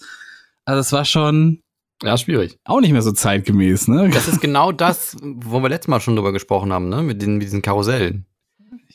Also 0.64 0.78
das 0.80 0.92
war 0.92 1.04
schon 1.04 1.60
Ja, 2.02 2.16
schwierig. 2.16 2.56
auch 2.64 2.80
nicht 2.80 2.92
mehr 2.92 3.02
so 3.02 3.12
zeitgemäß, 3.12 3.88
ne? 3.88 4.08
Das 4.14 4.28
ist 4.28 4.40
genau 4.40 4.72
das, 4.72 5.16
wo 5.22 5.60
wir 5.60 5.68
letztes 5.68 5.88
Mal 5.88 6.00
schon 6.00 6.16
drüber 6.16 6.32
gesprochen 6.32 6.72
haben, 6.72 6.88
ne? 6.88 7.02
Mit, 7.02 7.20
den, 7.20 7.34
mit 7.34 7.42
diesen 7.42 7.60
Karussellen. 7.60 8.24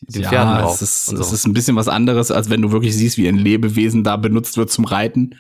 Den 0.02 0.24
Pferden 0.24 0.58
drauf 0.62 0.76
es 0.76 0.82
ist, 0.82 1.10
und 1.10 1.20
es 1.20 1.30
so. 1.30 1.36
ist 1.36 1.46
ein 1.48 1.54
bisschen 1.54 1.76
was 1.76 1.88
anderes, 1.88 2.32
als 2.32 2.50
wenn 2.50 2.62
du 2.62 2.72
wirklich 2.72 2.96
siehst, 2.96 3.18
wie 3.18 3.28
ein 3.28 3.38
Lebewesen 3.38 4.04
da 4.04 4.18
benutzt 4.18 4.58
wird 4.58 4.72
zum 4.72 4.86
Reiten. 4.86 5.40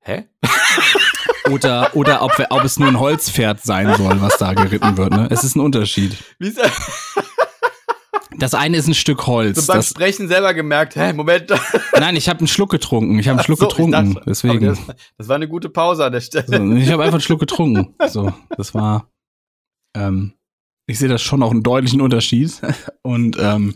Hä? 0.00 0.24
Oder, 1.52 1.94
oder 1.94 2.22
ob, 2.22 2.32
ob 2.50 2.64
es 2.64 2.76
nur 2.76 2.88
ein 2.88 2.98
Holzpferd 2.98 3.62
sein 3.62 3.94
soll, 3.96 4.20
was 4.20 4.36
da 4.36 4.52
geritten 4.52 4.96
wird. 4.96 5.12
Ne? 5.12 5.28
Es 5.30 5.44
ist 5.44 5.54
ein 5.54 5.60
Unterschied. 5.60 6.16
Wie 6.40 6.48
ist 6.48 6.58
das? 6.58 6.72
Das 8.36 8.52
eine 8.54 8.76
ist 8.78 8.88
ein 8.88 8.94
Stück 8.94 9.28
Holz. 9.28 9.56
So 9.60 9.66
beim 9.68 9.76
Das, 9.78 9.88
Sprechen 9.90 10.26
selber 10.26 10.54
gemerkt, 10.54 10.96
hä, 10.96 11.12
Moment. 11.12 11.52
nein, 11.92 12.16
ich 12.16 12.28
habe 12.28 12.40
einen 12.40 12.48
Schluck 12.48 12.70
getrunken. 12.70 13.16
Ich 13.20 13.28
habe 13.28 13.38
einen 13.38 13.44
Schluck 13.44 13.60
So, 13.60 13.68
getrunken. 13.68 14.14
dachte- 14.14 14.22
deswegen. 14.28 14.66
Das, 14.66 14.78
das 15.16 15.28
war 15.28 15.36
eine 15.36 15.46
gute 15.46 15.68
Pause 15.68 16.04
an 16.04 16.12
der 16.12 16.20
Stelle. 16.20 16.46
So, 16.48 16.74
ich 16.74 16.90
habe 16.90 17.04
einfach 17.04 17.14
einen 17.14 17.20
Schluck 17.22 17.38
getrunken. 17.38 17.94
So, 18.08 18.32
das 18.56 18.74
war. 18.74 19.08
Ähm, 19.94 20.32
ich 20.86 20.98
sehe 20.98 21.08
das 21.08 21.22
schon 21.22 21.42
auch 21.42 21.50
einen 21.50 21.62
deutlichen 21.62 22.00
Unterschied. 22.00 22.52
Und 23.02 23.36
ähm, 23.40 23.74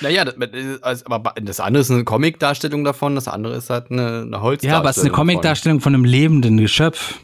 Naja, 0.00 0.24
das, 0.24 0.34
also, 0.82 1.04
aber 1.06 1.34
das 1.40 1.60
eine 1.60 1.78
ist 1.80 1.90
eine 1.90 2.04
Comic-Darstellung 2.04 2.84
davon, 2.84 3.14
das 3.14 3.28
andere 3.28 3.56
ist 3.56 3.70
halt 3.70 3.90
eine, 3.90 4.22
eine 4.22 4.40
Holzdarstellung. 4.40 4.72
ja, 4.72 4.78
aber 4.78 4.90
es 4.90 4.96
ist 4.98 5.02
eine. 5.04 5.12
Comic-Darstellung 5.12 5.80
von 5.80 5.94
einem 5.94 6.04
lebenden 6.04 6.56
Geschöpf. 6.58 7.18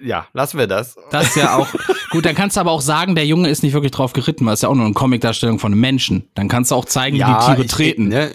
Ja, 0.00 0.28
lassen 0.32 0.58
wir 0.58 0.68
das. 0.68 0.94
Das 1.10 1.26
ist 1.28 1.36
ja 1.36 1.56
auch. 1.56 1.66
Gut, 2.10 2.24
dann 2.24 2.36
kannst 2.36 2.56
du 2.56 2.60
aber 2.60 2.70
auch 2.70 2.80
sagen, 2.80 3.16
der 3.16 3.26
Junge 3.26 3.48
ist 3.48 3.64
nicht 3.64 3.72
wirklich 3.72 3.90
drauf 3.90 4.12
geritten, 4.12 4.46
weil 4.46 4.54
es 4.54 4.60
ja 4.62 4.68
auch 4.68 4.76
nur 4.76 4.84
eine 4.84 4.94
Comic-Darstellung 4.94 5.58
von 5.58 5.72
einem 5.72 5.80
Menschen. 5.80 6.28
Dann 6.34 6.46
kannst 6.48 6.70
du 6.70 6.76
auch 6.76 6.84
zeigen, 6.84 7.16
wie 7.16 7.24
die 7.24 7.44
Tiere 7.46 7.62
ich- 7.64 7.70
treten. 7.70 8.06
Ne, 8.08 8.32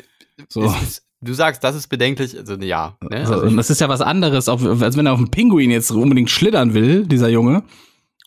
So. 0.49 0.65
ist, 0.65 1.03
du 1.21 1.33
sagst, 1.33 1.63
das 1.63 1.75
ist 1.75 1.87
bedenklich, 1.87 2.37
also 2.37 2.55
ja. 2.55 2.97
Ne? 3.01 3.25
So, 3.25 3.35
Also, 3.35 3.45
und 3.45 3.55
das 3.55 3.69
ist 3.69 3.79
ja 3.79 3.87
was 3.87 4.01
anderes, 4.01 4.49
als 4.49 4.97
wenn 4.97 5.05
er 5.05 5.13
auf 5.13 5.19
einen 5.19 5.31
Pinguin 5.31 5.71
jetzt 5.71 5.89
unbedingt 5.91 6.29
schlittern 6.29 6.73
will, 6.73 7.05
dieser 7.07 7.29
Junge. 7.29 7.63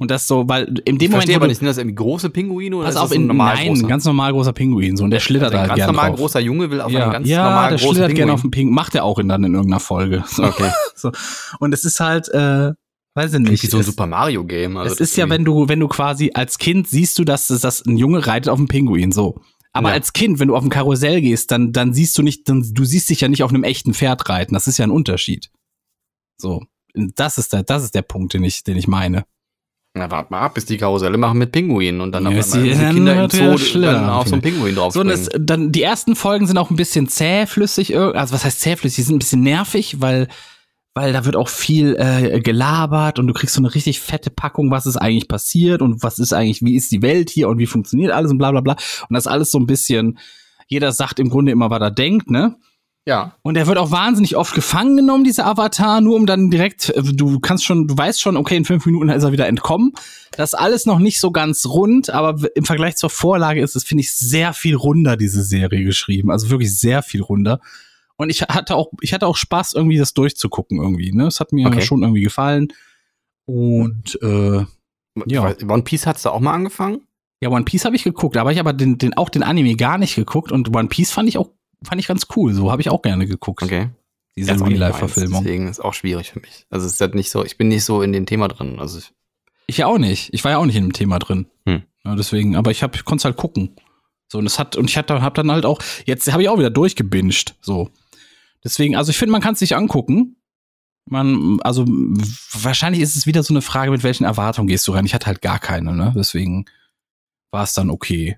Und 0.00 0.10
das 0.10 0.26
so, 0.26 0.48
weil 0.48 0.64
in 0.86 0.96
dem 0.96 1.02
ich 1.02 1.10
Moment, 1.10 1.34
aber 1.34 1.46
nicht, 1.46 1.58
sind 1.58 1.66
das 1.66 1.76
irgendwie 1.76 1.94
große 1.96 2.30
Pinguine 2.30 2.74
oder 2.74 2.86
pass 2.86 2.94
ist 2.94 3.00
auf, 3.00 3.08
das 3.10 3.18
ein 3.18 3.20
in, 3.20 3.26
normal 3.26 3.54
nein, 3.54 3.68
großer? 3.68 3.84
ein 3.84 3.88
ganz 3.88 4.04
normal 4.06 4.32
großer 4.32 4.52
Pinguin, 4.54 4.96
so, 4.96 5.04
und 5.04 5.10
der 5.10 5.20
schlittert 5.20 5.52
Also 5.52 5.58
ein 5.58 5.68
halt 5.68 5.78
ganz 5.78 5.86
normal 5.86 6.08
drauf. 6.08 6.18
großer 6.20 6.40
Junge 6.40 6.70
will 6.70 6.80
auf 6.80 6.90
ja, 6.90 7.02
einen 7.02 7.12
ganz 7.12 7.28
ja 7.28 7.44
normal 7.44 7.68
der 7.68 7.78
großen 7.78 7.94
schlittert 7.96 8.14
gerne 8.16 8.32
auf 8.32 8.40
den 8.40 8.50
Pinguin, 8.50 8.74
macht 8.74 8.94
er 8.94 9.04
auch 9.04 9.18
in 9.18 9.28
dann 9.28 9.44
in 9.44 9.54
irgendeiner 9.54 9.80
Folge. 9.80 10.24
So. 10.30 10.44
Okay. 10.44 10.70
so. 10.96 11.12
Und 11.58 11.74
es 11.74 11.84
ist 11.84 12.00
halt, 12.00 12.28
äh, 12.30 12.72
weiß 13.14 13.34
ich 13.34 13.40
nicht. 13.40 13.62
Wie 13.62 13.66
so 13.66 13.76
ein 13.76 13.82
es, 13.82 13.86
Super 13.86 14.06
Mario 14.06 14.42
Game. 14.44 14.78
Also 14.78 14.94
es 14.94 15.00
ist 15.00 15.16
ja, 15.18 15.28
wenn 15.28 15.44
du, 15.44 15.68
wenn 15.68 15.80
du 15.80 15.88
quasi 15.88 16.30
als 16.32 16.56
Kind 16.56 16.88
siehst 16.88 17.18
du, 17.18 17.24
dass 17.24 17.48
dass 17.48 17.60
das 17.60 17.84
ein 17.84 17.98
Junge 17.98 18.26
reitet 18.26 18.48
auf 18.48 18.56
dem 18.58 18.68
Pinguin, 18.68 19.12
so. 19.12 19.38
Aber 19.74 19.90
Ja. 19.90 19.94
als 19.94 20.14
Kind, 20.14 20.38
wenn 20.38 20.48
du 20.48 20.56
auf 20.56 20.62
dem 20.62 20.70
Karussell 20.70 21.20
gehst, 21.20 21.50
dann, 21.50 21.72
dann 21.72 21.92
siehst 21.92 22.16
du 22.16 22.22
nicht, 22.22 22.48
dann, 22.48 22.64
du 22.72 22.84
siehst 22.84 23.10
dich 23.10 23.20
ja 23.20 23.28
nicht 23.28 23.42
auf 23.42 23.50
einem 23.50 23.64
echten 23.64 23.92
Pferd 23.94 24.28
reiten. 24.30 24.54
Das 24.54 24.66
ist 24.66 24.78
ja 24.78 24.84
ein 24.86 24.90
Unterschied. 24.90 25.50
So. 26.38 26.64
Das 26.94 27.38
ist 27.38 27.52
der, 27.52 27.62
das 27.62 27.84
ist 27.84 27.94
der 27.94 28.02
Punkt, 28.02 28.32
den 28.34 28.42
ich, 28.42 28.64
den 28.64 28.76
ich 28.76 28.88
meine. 28.88 29.24
Na, 29.94 30.08
warte 30.08 30.32
mal 30.32 30.40
ab, 30.42 30.54
bis 30.54 30.66
die 30.66 30.76
Karusselle 30.76 31.18
machen 31.18 31.38
mit 31.38 31.50
Pinguinen 31.50 32.00
und 32.00 32.12
dann 32.12 32.22
Ja, 32.30 32.38
auf 32.38 32.52
einmal 32.54 32.68
die- 32.68 32.94
Kinder 32.94 33.24
im 33.24 33.30
Zoo 33.30 33.58
schlitter. 33.58 33.92
dann 33.94 34.08
auf 34.08 34.28
so 34.28 34.34
einen 34.34 34.42
Pinguin 34.42 34.76
drauf 34.76 34.92
So, 34.94 35.02
das, 35.02 35.28
dann, 35.36 35.72
die 35.72 35.82
ersten 35.82 36.14
Folgen 36.14 36.46
sind 36.46 36.58
auch 36.58 36.70
ein 36.70 36.76
bisschen 36.76 37.08
zähflüssig, 37.08 37.96
also 37.96 38.32
was 38.32 38.44
heißt 38.44 38.60
zähflüssig? 38.60 38.96
Die 38.96 39.02
sind 39.02 39.16
ein 39.16 39.18
bisschen 39.18 39.42
nervig, 39.42 40.00
weil, 40.00 40.28
weil 40.94 41.12
da 41.12 41.24
wird 41.24 41.34
auch 41.34 41.48
viel 41.48 41.96
äh, 41.98 42.38
gelabert 42.40 43.18
und 43.18 43.26
du 43.26 43.32
kriegst 43.34 43.56
so 43.56 43.60
eine 43.60 43.74
richtig 43.74 43.98
fette 43.98 44.30
Packung, 44.30 44.70
was 44.70 44.86
ist 44.86 44.96
eigentlich 44.96 45.26
passiert 45.26 45.82
und 45.82 46.04
was 46.04 46.20
ist 46.20 46.32
eigentlich, 46.32 46.62
wie 46.62 46.76
ist 46.76 46.92
die 46.92 47.02
Welt 47.02 47.28
hier 47.28 47.48
und 47.48 47.58
wie 47.58 47.66
funktioniert 47.66 48.12
alles 48.12 48.30
und 48.30 48.38
bla 48.38 48.52
bla 48.52 48.60
bla. 48.60 48.74
Und 49.08 49.14
das 49.14 49.24
ist 49.24 49.32
alles 49.32 49.50
so 49.50 49.58
ein 49.58 49.66
bisschen, 49.66 50.18
jeder 50.68 50.92
sagt 50.92 51.18
im 51.18 51.30
Grunde 51.30 51.50
immer, 51.50 51.68
was 51.68 51.80
er 51.80 51.90
denkt, 51.90 52.30
ne? 52.30 52.54
Ja. 53.10 53.34
Und 53.42 53.56
er 53.56 53.66
wird 53.66 53.76
auch 53.76 53.90
wahnsinnig 53.90 54.36
oft 54.36 54.54
gefangen 54.54 54.96
genommen, 54.96 55.24
dieser 55.24 55.44
Avatar, 55.44 56.00
nur 56.00 56.14
um 56.14 56.26
dann 56.26 56.48
direkt, 56.48 56.90
äh, 56.90 57.02
du 57.02 57.40
kannst 57.40 57.64
schon, 57.64 57.88
du 57.88 57.98
weißt 57.98 58.20
schon, 58.20 58.36
okay, 58.36 58.56
in 58.56 58.64
fünf 58.64 58.86
Minuten 58.86 59.08
ist 59.08 59.24
er 59.24 59.32
wieder 59.32 59.48
entkommen. 59.48 59.92
Das 60.36 60.50
ist 60.52 60.58
alles 60.58 60.86
noch 60.86 61.00
nicht 61.00 61.18
so 61.18 61.32
ganz 61.32 61.66
rund, 61.66 62.10
aber 62.10 62.38
im 62.54 62.64
Vergleich 62.64 62.94
zur 62.94 63.10
Vorlage 63.10 63.60
ist 63.62 63.74
es, 63.74 63.82
finde 63.82 64.02
ich, 64.02 64.14
sehr 64.16 64.52
viel 64.52 64.76
runder, 64.76 65.16
diese 65.16 65.42
Serie 65.42 65.82
geschrieben. 65.82 66.30
Also 66.30 66.50
wirklich 66.50 66.78
sehr 66.78 67.02
viel 67.02 67.20
runder. 67.20 67.60
Und 68.14 68.30
ich 68.30 68.42
hatte 68.42 68.76
auch, 68.76 68.92
ich 69.00 69.12
hatte 69.12 69.26
auch 69.26 69.36
Spaß, 69.36 69.72
irgendwie 69.72 69.98
das 69.98 70.14
durchzugucken 70.14 70.78
irgendwie, 70.80 71.10
ne? 71.10 71.26
Es 71.26 71.40
hat 71.40 71.52
mir 71.52 71.66
Okay. 71.66 71.82
schon 71.82 72.02
irgendwie 72.02 72.22
gefallen. 72.22 72.68
Und 73.44 74.18
äh, 74.22 74.64
Ja. 75.26 75.42
Weiß, 75.42 75.56
One 75.68 75.82
Piece 75.82 76.06
hat's 76.06 76.22
da 76.22 76.30
auch 76.30 76.40
mal 76.40 76.52
angefangen? 76.52 77.00
ja, 77.42 77.48
One 77.48 77.64
Piece 77.64 77.86
habe 77.86 77.96
ich 77.96 78.04
geguckt, 78.04 78.36
aber 78.36 78.52
ich 78.52 78.60
aber 78.60 78.74
den, 78.74 78.98
den, 78.98 79.16
auch 79.16 79.30
den 79.30 79.42
Anime 79.42 79.74
gar 79.74 79.96
nicht 79.96 80.14
geguckt 80.14 80.52
und 80.52 80.76
One 80.76 80.88
Piece 80.88 81.10
fand 81.10 81.26
ich 81.28 81.38
auch, 81.38 81.48
fand 81.84 82.00
ich 82.00 82.06
ganz 82.06 82.26
cool. 82.36 82.52
So 82.54 82.70
habe 82.70 82.82
ich 82.82 82.90
auch 82.90 83.02
gerne 83.02 83.26
geguckt. 83.26 83.62
Okay. 83.62 83.90
Diese 84.36 84.52
Real-Life-Verfilmung. 84.52 85.42
Deswegen 85.42 85.68
ist 85.68 85.80
auch 85.80 85.94
schwierig 85.94 86.30
für 86.30 86.40
mich. 86.40 86.66
Also 86.70 86.86
es 86.86 86.94
ist 86.94 87.00
halt 87.00 87.14
nicht 87.14 87.30
so, 87.30 87.44
ich 87.44 87.58
bin 87.58 87.68
nicht 87.68 87.84
so 87.84 88.02
in 88.02 88.12
dem 88.12 88.26
Thema 88.26 88.48
drin. 88.48 88.78
Also 88.78 88.98
ich, 88.98 89.12
Ich 89.66 89.78
ja 89.78 89.86
auch 89.86 89.98
nicht. 89.98 90.32
Ich 90.32 90.44
war 90.44 90.52
ja 90.52 90.58
auch 90.58 90.66
nicht 90.66 90.76
in 90.76 90.84
dem 90.84 90.92
Thema 90.92 91.18
drin. 91.18 91.46
Hm. 91.66 91.82
Ja, 92.04 92.14
deswegen, 92.14 92.56
aber 92.56 92.70
ich 92.70 92.82
hab, 92.82 92.94
ich 92.94 93.04
konnte 93.04 93.24
halt 93.24 93.36
gucken. 93.36 93.76
So, 94.28 94.38
und 94.38 94.46
es 94.46 94.58
hat, 94.58 94.76
und 94.76 94.88
ich 94.88 94.96
hatte, 94.96 95.20
hab 95.22 95.34
dann 95.34 95.50
halt 95.50 95.66
auch, 95.66 95.80
jetzt 96.06 96.30
habe 96.32 96.42
ich 96.42 96.48
auch 96.48 96.58
wieder 96.58 96.70
durchgebinged. 96.70 97.56
So. 97.60 97.90
Deswegen, 98.62 98.94
also 98.96 99.10
ich 99.10 99.18
finde, 99.18 99.32
man 99.32 99.40
kann 99.40 99.54
es 99.54 99.58
sich 99.58 99.74
angucken. 99.74 100.36
Man, 101.06 101.60
also 101.62 101.84
wahrscheinlich 102.52 103.02
ist 103.02 103.16
es 103.16 103.26
wieder 103.26 103.42
so 103.42 103.52
eine 103.52 103.62
Frage, 103.62 103.90
mit 103.90 104.04
welchen 104.04 104.24
Erwartungen 104.24 104.68
gehst 104.68 104.86
du 104.86 104.92
rein. 104.92 105.06
Ich 105.06 105.14
hatte 105.14 105.26
halt 105.26 105.42
gar 105.42 105.58
keine, 105.58 105.92
ne? 105.92 106.12
Deswegen 106.16 106.66
war 107.50 107.64
es 107.64 107.72
dann 107.72 107.90
okay. 107.90 108.36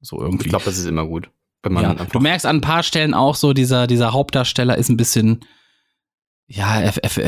So 0.00 0.20
irgendwie. 0.20 0.44
ich 0.44 0.48
glaube, 0.48 0.64
das 0.64 0.78
ist 0.78 0.86
immer 0.86 1.06
gut. 1.06 1.28
Wenn 1.64 1.72
man 1.72 1.82
ja, 1.82 1.94
du 1.94 2.20
merkst 2.20 2.46
an 2.46 2.56
ein 2.56 2.60
paar 2.60 2.82
Stellen 2.82 3.14
auch 3.14 3.34
so, 3.34 3.52
dieser, 3.52 3.86
dieser 3.86 4.12
Hauptdarsteller 4.12 4.76
ist 4.76 4.88
ein 4.90 4.96
bisschen, 4.96 5.40
ja, 6.46 6.80
F, 6.82 6.98
F, 7.02 7.20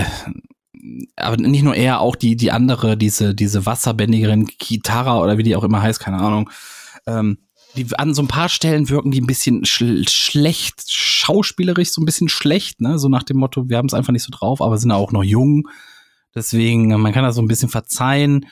aber 1.16 1.36
nicht 1.36 1.62
nur 1.62 1.74
er, 1.74 2.00
auch 2.00 2.16
die, 2.16 2.36
die 2.36 2.52
andere, 2.52 2.96
diese, 2.96 3.34
diese 3.34 3.66
Wasserbändigerin 3.66 4.46
Kitara 4.46 5.20
oder 5.20 5.38
wie 5.38 5.42
die 5.42 5.56
auch 5.56 5.64
immer 5.64 5.82
heißt, 5.82 6.00
keine 6.00 6.18
Ahnung. 6.18 6.50
Ähm, 7.06 7.38
die 7.76 7.86
an 7.98 8.14
so 8.14 8.22
ein 8.22 8.28
paar 8.28 8.48
Stellen 8.48 8.88
wirken 8.88 9.10
die 9.10 9.20
ein 9.20 9.26
bisschen 9.26 9.64
schl 9.64 10.08
schlecht, 10.08 10.84
schauspielerisch 10.90 11.90
so 11.90 12.00
ein 12.00 12.06
bisschen 12.06 12.28
schlecht, 12.28 12.80
ne? 12.80 12.98
So 12.98 13.08
nach 13.08 13.22
dem 13.22 13.36
Motto, 13.38 13.68
wir 13.68 13.76
haben 13.76 13.86
es 13.86 13.94
einfach 13.94 14.12
nicht 14.12 14.22
so 14.22 14.30
drauf, 14.32 14.62
aber 14.62 14.78
sind 14.78 14.92
auch 14.92 15.12
noch 15.12 15.24
jung. 15.24 15.68
Deswegen, 16.34 16.88
man 17.00 17.12
kann 17.12 17.24
das 17.24 17.34
so 17.34 17.42
ein 17.42 17.48
bisschen 17.48 17.68
verzeihen. 17.68 18.46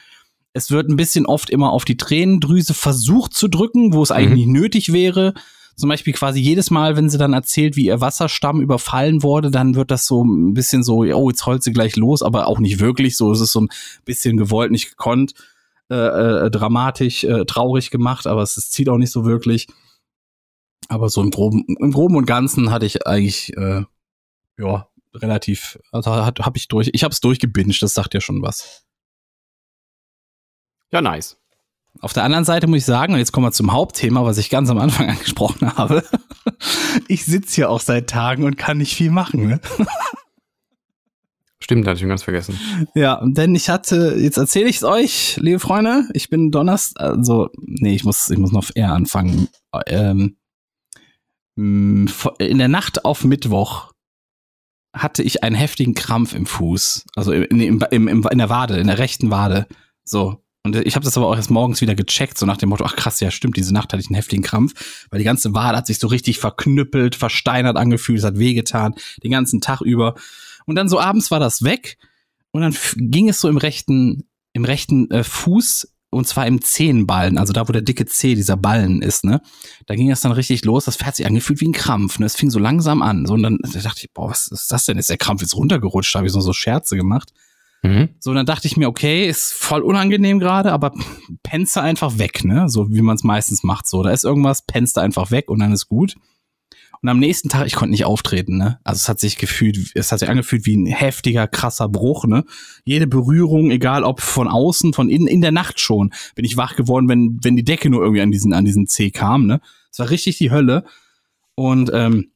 Es 0.53 0.71
wird 0.71 0.89
ein 0.89 0.97
bisschen 0.97 1.27
oft 1.27 1.51
immer 1.51 1.73
auf 1.73 1.85
die 1.85 1.97
Tränendrüse 1.97 2.75
versucht 2.75 3.35
zu 3.35 3.49
drücken, 3.49 3.93
wo 3.93 4.03
es 4.03 4.11
eigentlich 4.11 4.47
Mhm. 4.47 4.53
nicht 4.53 4.61
nötig 4.63 4.93
wäre. 4.93 5.35
Zum 5.77 5.89
Beispiel 5.89 6.13
quasi 6.13 6.41
jedes 6.41 6.71
Mal, 6.71 6.97
wenn 6.97 7.11
sie 7.11 7.19
dann 7.19 7.33
erzählt, 7.33 7.77
wie 7.77 7.87
ihr 7.87 8.01
Wasserstamm 8.01 8.61
überfallen 8.61 9.23
wurde, 9.23 9.51
dann 9.51 9.75
wird 9.75 9.91
das 9.91 10.07
so 10.07 10.25
ein 10.25 10.55
bisschen 10.55 10.85
so, 10.85 10.99
oh, 10.99 11.31
jetzt 11.31 11.47
heult 11.47 11.63
sie 11.63 11.73
gleich 11.73 11.97
los, 11.97 12.23
aber 12.23 12.47
auch 12.47 12.61
nicht 12.61 12.81
wirklich. 12.81 13.17
So 13.17 13.33
es 13.33 13.41
ist 13.41 13.53
so 13.53 13.63
ein 13.63 13.69
bisschen 14.05 14.37
gewollt, 14.37 14.71
nicht 14.71 14.91
gekonnt, 14.91 15.35
äh, 15.91 15.95
äh, 15.95 16.51
dramatisch, 16.51 17.25
äh, 17.25 17.45
traurig 17.45 17.91
gemacht, 17.91 18.27
aber 18.27 18.43
es, 18.43 18.57
es 18.57 18.71
zieht 18.71 18.89
auch 18.89 18.99
nicht 18.99 19.11
so 19.11 19.25
wirklich. 19.25 19.67
Aber 20.89 21.09
so 21.09 21.23
im 21.23 21.31
Groben, 21.31 21.65
im 21.67 21.93
Groben 21.93 22.17
und 22.17 22.27
Ganzen 22.27 22.71
hatte 22.71 22.87
ich 22.87 23.07
eigentlich 23.07 23.57
äh, 23.57 23.85
ja, 24.59 24.89
relativ, 25.15 25.79
also 25.93 26.11
habe 26.11 26.57
ich 26.57 26.69
durch, 26.69 26.91
ich 26.93 27.05
habe 27.05 27.13
es 27.13 27.21
durchgebinged, 27.21 27.83
das 27.83 27.95
sagt 27.95 28.15
ja 28.15 28.21
schon 28.21 28.43
was. 28.43 28.85
Ja, 30.93 31.01
nice. 31.01 31.37
Auf 32.01 32.13
der 32.13 32.25
anderen 32.25 32.45
Seite 32.45 32.67
muss 32.67 32.79
ich 32.79 32.85
sagen, 32.85 33.15
und 33.15 33.19
jetzt 33.19 33.33
kommen 33.33 33.47
wir 33.47 33.53
zum 33.53 33.73
Hauptthema, 33.73 34.25
was 34.25 34.39
ich 34.39 34.51
ganz 34.51 34.69
am 34.71 34.79
Anfang 34.79 35.09
angesprochen 35.11 35.77
habe. 35.77 36.03
Ich 37.09 37.25
sitze 37.25 37.55
hier 37.55 37.71
auch 37.71 37.81
seit 37.81 38.11
Tagen 38.11 38.45
und 38.45 38.57
kann 38.57 38.79
nicht 38.79 38.95
viel 38.95 39.11
machen. 39.11 39.49
Ne? 39.49 39.61
Stimmt, 41.61 41.87
hatte 41.87 41.95
ich 41.95 42.01
schon 42.01 42.11
ganz 42.11 42.23
vergessen. 42.23 42.61
Ja, 42.95 43.23
denn 43.25 43.55
ich 43.55 43.71
hatte, 43.71 44.17
jetzt 44.19 44.37
erzähle 44.37 44.69
ich 44.69 44.77
es 44.77 44.85
euch, 44.85 45.39
liebe 45.41 45.59
Freunde, 45.59 46.07
ich 46.13 46.29
bin 46.29 46.51
Donnerstag, 46.51 47.03
also, 47.03 47.49
nee, 47.57 47.95
ich 47.95 48.05
muss, 48.05 48.29
ich 48.29 48.37
muss 48.37 48.53
noch 48.53 48.69
eher 48.75 48.93
anfangen. 48.93 49.49
Ähm, 49.87 50.37
in 51.57 52.09
der 52.39 52.69
Nacht 52.69 53.07
auf 53.07 53.25
Mittwoch 53.25 53.93
hatte 54.95 55.23
ich 55.23 55.43
einen 55.43 55.57
heftigen 55.57 55.95
Krampf 55.95 56.35
im 56.35 56.45
Fuß, 56.45 57.07
also 57.17 57.33
in, 57.33 57.61
im, 57.61 57.83
im, 57.91 58.29
in 58.29 58.39
der 58.39 58.51
Wade, 58.51 58.77
in 58.77 58.87
der 58.87 58.99
rechten 58.99 59.31
Wade. 59.31 59.67
So. 60.05 60.44
Und 60.67 60.77
ich 60.77 60.97
habe 60.97 61.05
das 61.05 61.17
aber 61.19 61.27
auch 61.27 61.37
erst 61.37 61.51
morgens 61.51 61.83
wieder 61.83 61.95
gecheckt, 61.95 62.39
so 62.39 62.47
nach 62.47 62.57
dem 62.57 62.71
Motto, 62.71 62.85
ach 62.85 62.97
krass, 62.97 63.21
ja 63.21 63.31
stimmt, 63.31 63.59
diese 63.59 63.75
Nacht 63.75 63.93
hatte 63.93 64.01
ich 64.01 64.09
einen 64.09 64.15
heftigen 64.15 64.43
Krampf, 64.43 65.07
weil 65.11 65.19
die 65.19 65.25
ganze 65.25 65.53
Wade 65.53 65.77
hat 65.77 65.87
sich 65.87 65.99
so 65.99 66.07
richtig 66.07 66.39
verknüppelt, 66.39 67.17
versteinert 67.17 67.77
angefühlt, 67.77 68.21
es 68.21 68.25
hat 68.25 68.39
wehgetan, 68.39 68.95
den 69.23 69.31
ganzen 69.31 69.61
Tag 69.61 69.83
über. 69.83 70.15
Und 70.65 70.77
dann 70.77 70.89
so 70.89 70.99
abends 70.99 71.31
war 71.31 71.39
das 71.39 71.65
weg 71.65 71.99
und 72.51 72.63
dann 72.63 72.75
ging 72.97 73.29
es 73.29 73.43
so 73.43 73.51
im 73.51 73.59
rechten, 73.59 74.27
im 74.55 74.65
rechten 74.65 75.11
äh, 75.11 75.23
Fuß 75.23 75.89
und 76.09 76.27
zwar 76.27 76.47
im 76.47 76.63
Zehenballen, 76.63 77.37
also 77.37 77.53
da, 77.53 77.69
wo 77.69 77.73
der 77.73 77.83
dicke 77.83 78.07
Zeh, 78.07 78.35
dieser 78.35 78.57
Ballen 78.57 79.03
ist, 79.03 79.25
ne? 79.25 79.43
Da 79.87 79.97
ging 79.97 80.11
es 80.11 80.21
dann 80.21 80.33
richtig 80.33 80.65
los. 80.65 80.85
Das 80.85 80.99
hat 81.01 81.17
sich 81.17 81.27
angefühlt 81.27 81.61
wie 81.61 81.69
ein 81.69 81.73
Krampf, 81.73 82.19
ne? 82.19 82.27
Es 82.27 82.37
fing 82.37 82.51
so 82.51 82.61
langsam 82.61 83.03
an. 83.03 83.27
So, 83.27 83.35
und 83.35 83.43
dann 83.43 83.59
dachte 83.59 84.01
ich, 84.03 84.13
boah, 84.13 84.31
was 84.31 84.47
ist 84.47 84.71
das 84.71 84.87
denn? 84.87 84.97
Ist 84.97 85.11
der 85.11 85.19
Krampf 85.19 85.43
jetzt 85.43 85.57
runtergerutscht? 85.57 86.15
Da 86.15 86.21
habe 86.21 86.29
ich 86.29 86.33
so, 86.33 86.41
so 86.41 86.53
Scherze 86.53 86.97
gemacht. 86.97 87.33
Mhm. 87.85 88.09
So, 88.19 88.33
dann 88.33 88.47
dachte 88.47 88.67
ich 88.67 88.79
mir, 88.79 88.89
okay, 88.89 89.29
ist 89.29 89.53
voll 89.53 89.83
unangenehm 89.83 90.39
gerade, 90.39 90.73
aber 90.73 90.95
pennst 91.43 91.77
du 91.77 91.81
einfach 91.81 92.19
weg, 92.19 92.43
ne? 92.43 92.67
So 92.71 92.91
wie 92.91 93.03
man 93.03 93.15
es 93.15 93.25
meistens 93.25 93.63
macht. 93.63 93.87
So, 93.87 94.03
da 94.03 94.11
ist 94.11 94.25
irgendwas, 94.25 94.65
pennst 94.65 94.97
du 94.97 95.03
einfach 95.03 95.31
weg 95.31 95.51
und 95.51 95.59
dann 95.59 95.73
ist 95.73 95.87
gut. 95.87 96.15
Und 97.03 97.11
am 97.11 97.19
nächsten 97.19 97.51
Tag, 97.51 97.67
ich 97.67 97.75
konnte 97.75 97.91
nicht 97.91 98.07
auftreten, 98.07 98.57
ne? 98.57 98.81
Also 98.85 98.97
es 98.97 99.09
hat 99.11 99.21
sich 99.21 99.37
gefühlt, 99.37 99.93
es 99.95 100.11
hat 100.11 100.21
sich 100.21 100.31
angefühlt 100.31 100.65
wie 100.65 100.79
ein 100.79 100.87
heftiger, 100.87 101.47
krasser 101.47 101.91
Bruch, 101.91 102.25
ne? 102.25 102.45
Jede 102.85 103.07
Berührung, 103.07 103.71
egal 103.71 104.03
ob 104.03 104.23
von 104.23 104.49
außen, 104.49 104.95
von 104.95 105.11
innen, 105.11 105.27
in 105.27 105.43
der 105.43 105.53
Nacht 105.53 105.79
schon, 105.79 106.15
bin 106.35 106.47
ich 106.47 106.57
wach 106.57 106.77
geworden, 106.77 107.07
wenn, 107.11 107.39
wenn 107.43 107.55
die 107.55 107.65
Decke 107.65 107.91
nur 107.91 108.01
irgendwie 108.01 108.23
an 108.23 108.31
diesen, 108.31 108.55
an 108.55 108.65
diesen 108.65 108.87
Zeh 108.87 109.11
kam, 109.11 109.45
ne? 109.45 109.61
Es 109.93 109.99
war 109.99 110.09
richtig 110.09 110.39
die 110.39 110.51
Hölle. 110.51 110.85
Und 111.55 111.91
ähm, 111.93 112.31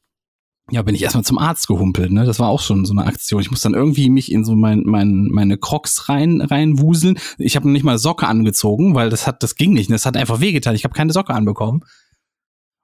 ja, 0.71 0.83
bin 0.83 0.95
ich 0.95 1.03
erstmal 1.03 1.25
zum 1.25 1.39
Arzt 1.39 1.67
gehumpelt, 1.67 2.13
ne? 2.13 2.25
Das 2.25 2.39
war 2.39 2.49
auch 2.49 2.61
schon 2.61 2.85
so 2.85 2.93
eine 2.93 3.07
Aktion. 3.07 3.41
Ich 3.41 3.51
muss 3.51 3.61
dann 3.61 3.75
irgendwie 3.75 4.11
mich 4.11 4.31
in 4.31 4.45
so 4.45 4.55
mein, 4.55 4.83
mein, 4.85 5.29
meine 5.31 5.57
Crocs 5.57 6.09
rein, 6.09 6.41
reinwuseln. 6.41 7.19
Ich 7.39 7.57
habe 7.57 7.67
noch 7.67 7.73
nicht 7.73 7.85
mal 7.85 7.99
Socke 7.99 8.27
angezogen, 8.27 8.95
weil 8.95 9.11
das 9.11 9.27
hat, 9.27 9.43
das 9.43 9.55
ging 9.55 9.73
nicht. 9.73 9.89
ne? 9.89 9.95
Das 9.95 10.07
hat 10.07 10.17
einfach 10.17 10.41
wehgetan. 10.41 10.75
Ich 10.75 10.85
habe 10.85 10.95
keine 10.95 11.13
Socke 11.13 11.33
anbekommen. 11.33 11.85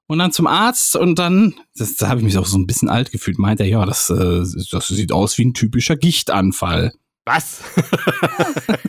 Und 0.07 0.19
dann 0.19 0.33
zum 0.33 0.47
Arzt 0.47 0.97
und 0.97 1.19
dann, 1.19 1.55
das, 1.77 1.97
da 1.97 2.09
habe 2.09 2.21
ich 2.21 2.25
mich 2.25 2.37
auch 2.37 2.47
so 2.47 2.59
ein 2.59 2.67
bisschen 2.67 2.91
alt 2.91 3.11
gefühlt, 3.11 3.39
meint 3.39 3.61
er, 3.61 3.67
ja, 3.67 3.87
das, 3.87 4.11
äh, 4.11 4.45
das 4.71 4.89
sieht 4.89 5.13
aus 5.13 5.39
wie 5.39 5.47
ein 5.47 5.55
typischer 5.55 5.97
Gichtanfall. 5.97 6.93
Was? 7.25 7.63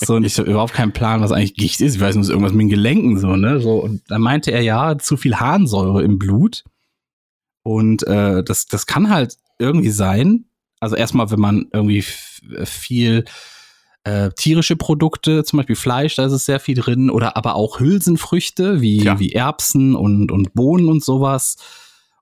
So, 0.00 0.14
und 0.14 0.24
ich 0.24 0.38
habe 0.38 0.48
überhaupt 0.48 0.74
keinen 0.74 0.92
Plan, 0.92 1.20
was 1.20 1.32
eigentlich 1.32 1.54
Gicht 1.54 1.80
ist. 1.80 1.96
Ich 1.96 2.00
weiß 2.00 2.14
nur, 2.14 2.22
es 2.22 2.28
ist 2.28 2.32
irgendwas 2.32 2.52
mit 2.52 2.62
den 2.62 2.68
Gelenken, 2.68 3.18
so, 3.18 3.34
ne? 3.34 3.60
So, 3.60 3.82
und 3.82 4.02
dann 4.08 4.20
meinte 4.20 4.52
er, 4.52 4.62
ja, 4.62 4.96
zu 4.96 5.16
viel 5.16 5.36
Harnsäure 5.36 6.04
im 6.04 6.18
Blut. 6.18 6.64
Und 7.68 8.06
äh, 8.06 8.42
das, 8.42 8.64
das 8.66 8.86
kann 8.86 9.10
halt 9.10 9.36
irgendwie 9.58 9.90
sein. 9.90 10.46
Also 10.80 10.96
erstmal, 10.96 11.30
wenn 11.30 11.40
man 11.40 11.66
irgendwie 11.72 11.98
f- 11.98 12.40
viel 12.64 13.24
äh, 14.04 14.30
tierische 14.30 14.76
Produkte, 14.76 15.44
zum 15.44 15.58
Beispiel 15.58 15.76
Fleisch, 15.76 16.14
da 16.16 16.24
ist 16.24 16.32
es 16.32 16.46
sehr 16.46 16.60
viel 16.60 16.76
drin, 16.76 17.10
oder 17.10 17.36
aber 17.36 17.56
auch 17.56 17.78
Hülsenfrüchte 17.78 18.80
wie, 18.80 19.02
Ja. 19.02 19.18
wie 19.18 19.32
Erbsen 19.32 19.94
und, 19.96 20.32
und 20.32 20.54
Bohnen 20.54 20.88
und 20.88 21.04
sowas. 21.04 21.56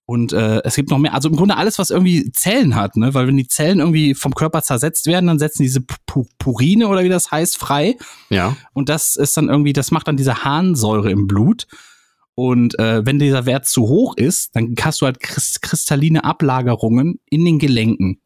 Und 0.05 0.33
äh, 0.33 0.63
es 0.65 0.75
gibt 0.75 0.91
noch 0.91 0.99
mehr, 0.99 1.15
also 1.15 1.29
im 1.29 1.37
Grunde 1.37 1.57
alles, 1.57 1.79
was 1.79 1.91
irgendwie 1.91 2.31
Zellen 2.33 2.75
hat, 2.75 2.97
ne? 2.97 3.13
Weil 3.15 3.27
wenn 3.29 3.37
die 3.37 3.47
Zellen 3.49 3.79
irgendwie 3.81 4.15
vom 4.15 4.35
Körper 4.35 4.63
zersetzt 4.63 5.07
werden, 5.07 5.27
dann 5.27 5.39
setzen 5.39 5.63
diese 5.63 5.81
Pu- 5.81 6.29
Purine 6.39 6.89
oder 6.89 7.05
wie 7.05 7.09
das 7.09 7.31
heißt 7.31 7.57
frei. 7.57 7.97
Ja. 8.31 8.57
Und 8.73 8.89
das 8.89 9.15
ist 9.17 9.37
dann 9.37 9.49
irgendwie, 9.49 9.73
das 9.73 9.91
macht 9.93 10.09
dann 10.09 10.17
diese 10.17 10.45
Harnsäure 10.45 11.11
im 11.11 11.27
Blut. 11.29 11.67
Und 12.37 12.79
äh, 12.79 13.05
wenn 13.05 13.19
dieser 13.19 13.47
Wert 13.47 13.67
zu 13.67 13.89
hoch 13.89 14.15
ist, 14.17 14.55
dann 14.55 14.75
hast 14.81 15.01
du 15.01 15.07
halt 15.07 15.21
krist 15.21 15.63
kristalline 15.63 16.23
Ablagerungen 16.23 17.19
in 17.31 17.45
den 17.45 17.59
Gelenken. 17.59 18.21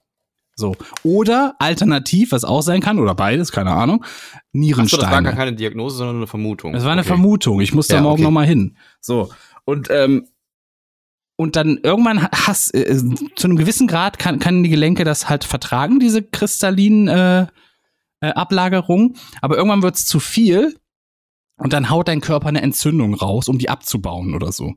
So. 0.57 0.77
Oder 1.05 1.55
alternativ, 1.61 2.32
was 2.32 2.45
auch 2.45 2.61
sein 2.61 2.81
kann, 2.81 2.99
oder 2.99 3.15
beides, 3.15 3.53
keine 3.53 3.70
Ahnung, 3.70 4.05
Nierensteine. 4.53 5.03
das 5.05 5.12
war 5.12 5.23
gar 5.23 5.32
keine 5.32 5.55
Diagnose, 5.55 5.97
sondern 5.97 6.16
eine 6.16 6.27
Vermutung. 6.27 6.73
Das 6.73 6.85
war 6.85 6.91
eine 6.93 7.01
Okay. 7.03 7.09
Vermutung. 7.09 7.61
Ich 7.61 7.73
muss 7.73 7.87
da 7.87 7.97
Ja, 7.97 8.03
morgen 8.03 8.15
okay. 8.15 8.23
noch 8.24 8.31
mal 8.32 8.47
hin. 8.47 8.77
So. 9.01 9.31
Und, 9.65 9.89
ähm, 9.91 10.27
und 11.37 11.55
dann 11.57 11.78
irgendwann 11.82 12.28
hast, 12.32 12.74
äh, 12.74 12.95
zu 13.37 13.47
einem 13.47 13.57
gewissen 13.57 13.87
Grad 13.87 14.19
kann, 14.19 14.41
kann 14.41 14.62
die 14.65 14.69
Gelenke 14.70 15.05
das 15.05 15.28
halt 15.31 15.45
vertragen, 15.45 16.01
diese 16.01 16.23
kristallinen 16.23 17.09
äh, 17.09 17.47
äh, 18.20 18.27
Ablagerungen. 18.32 19.16
Aber 19.41 19.57
irgendwann 19.57 19.82
wird's 19.82 20.05
zu 20.05 20.20
viel 20.20 20.74
und 21.61 21.73
dann 21.73 21.91
haut 21.91 22.09
dein 22.09 22.20
Körper 22.20 22.49
eine 22.49 22.62
Entzündung 22.62 23.15
raus, 23.15 23.49
um 23.49 23.59
die 23.59 23.69
abzubauen 23.69 24.35
oder 24.35 24.51
so. 24.51 24.74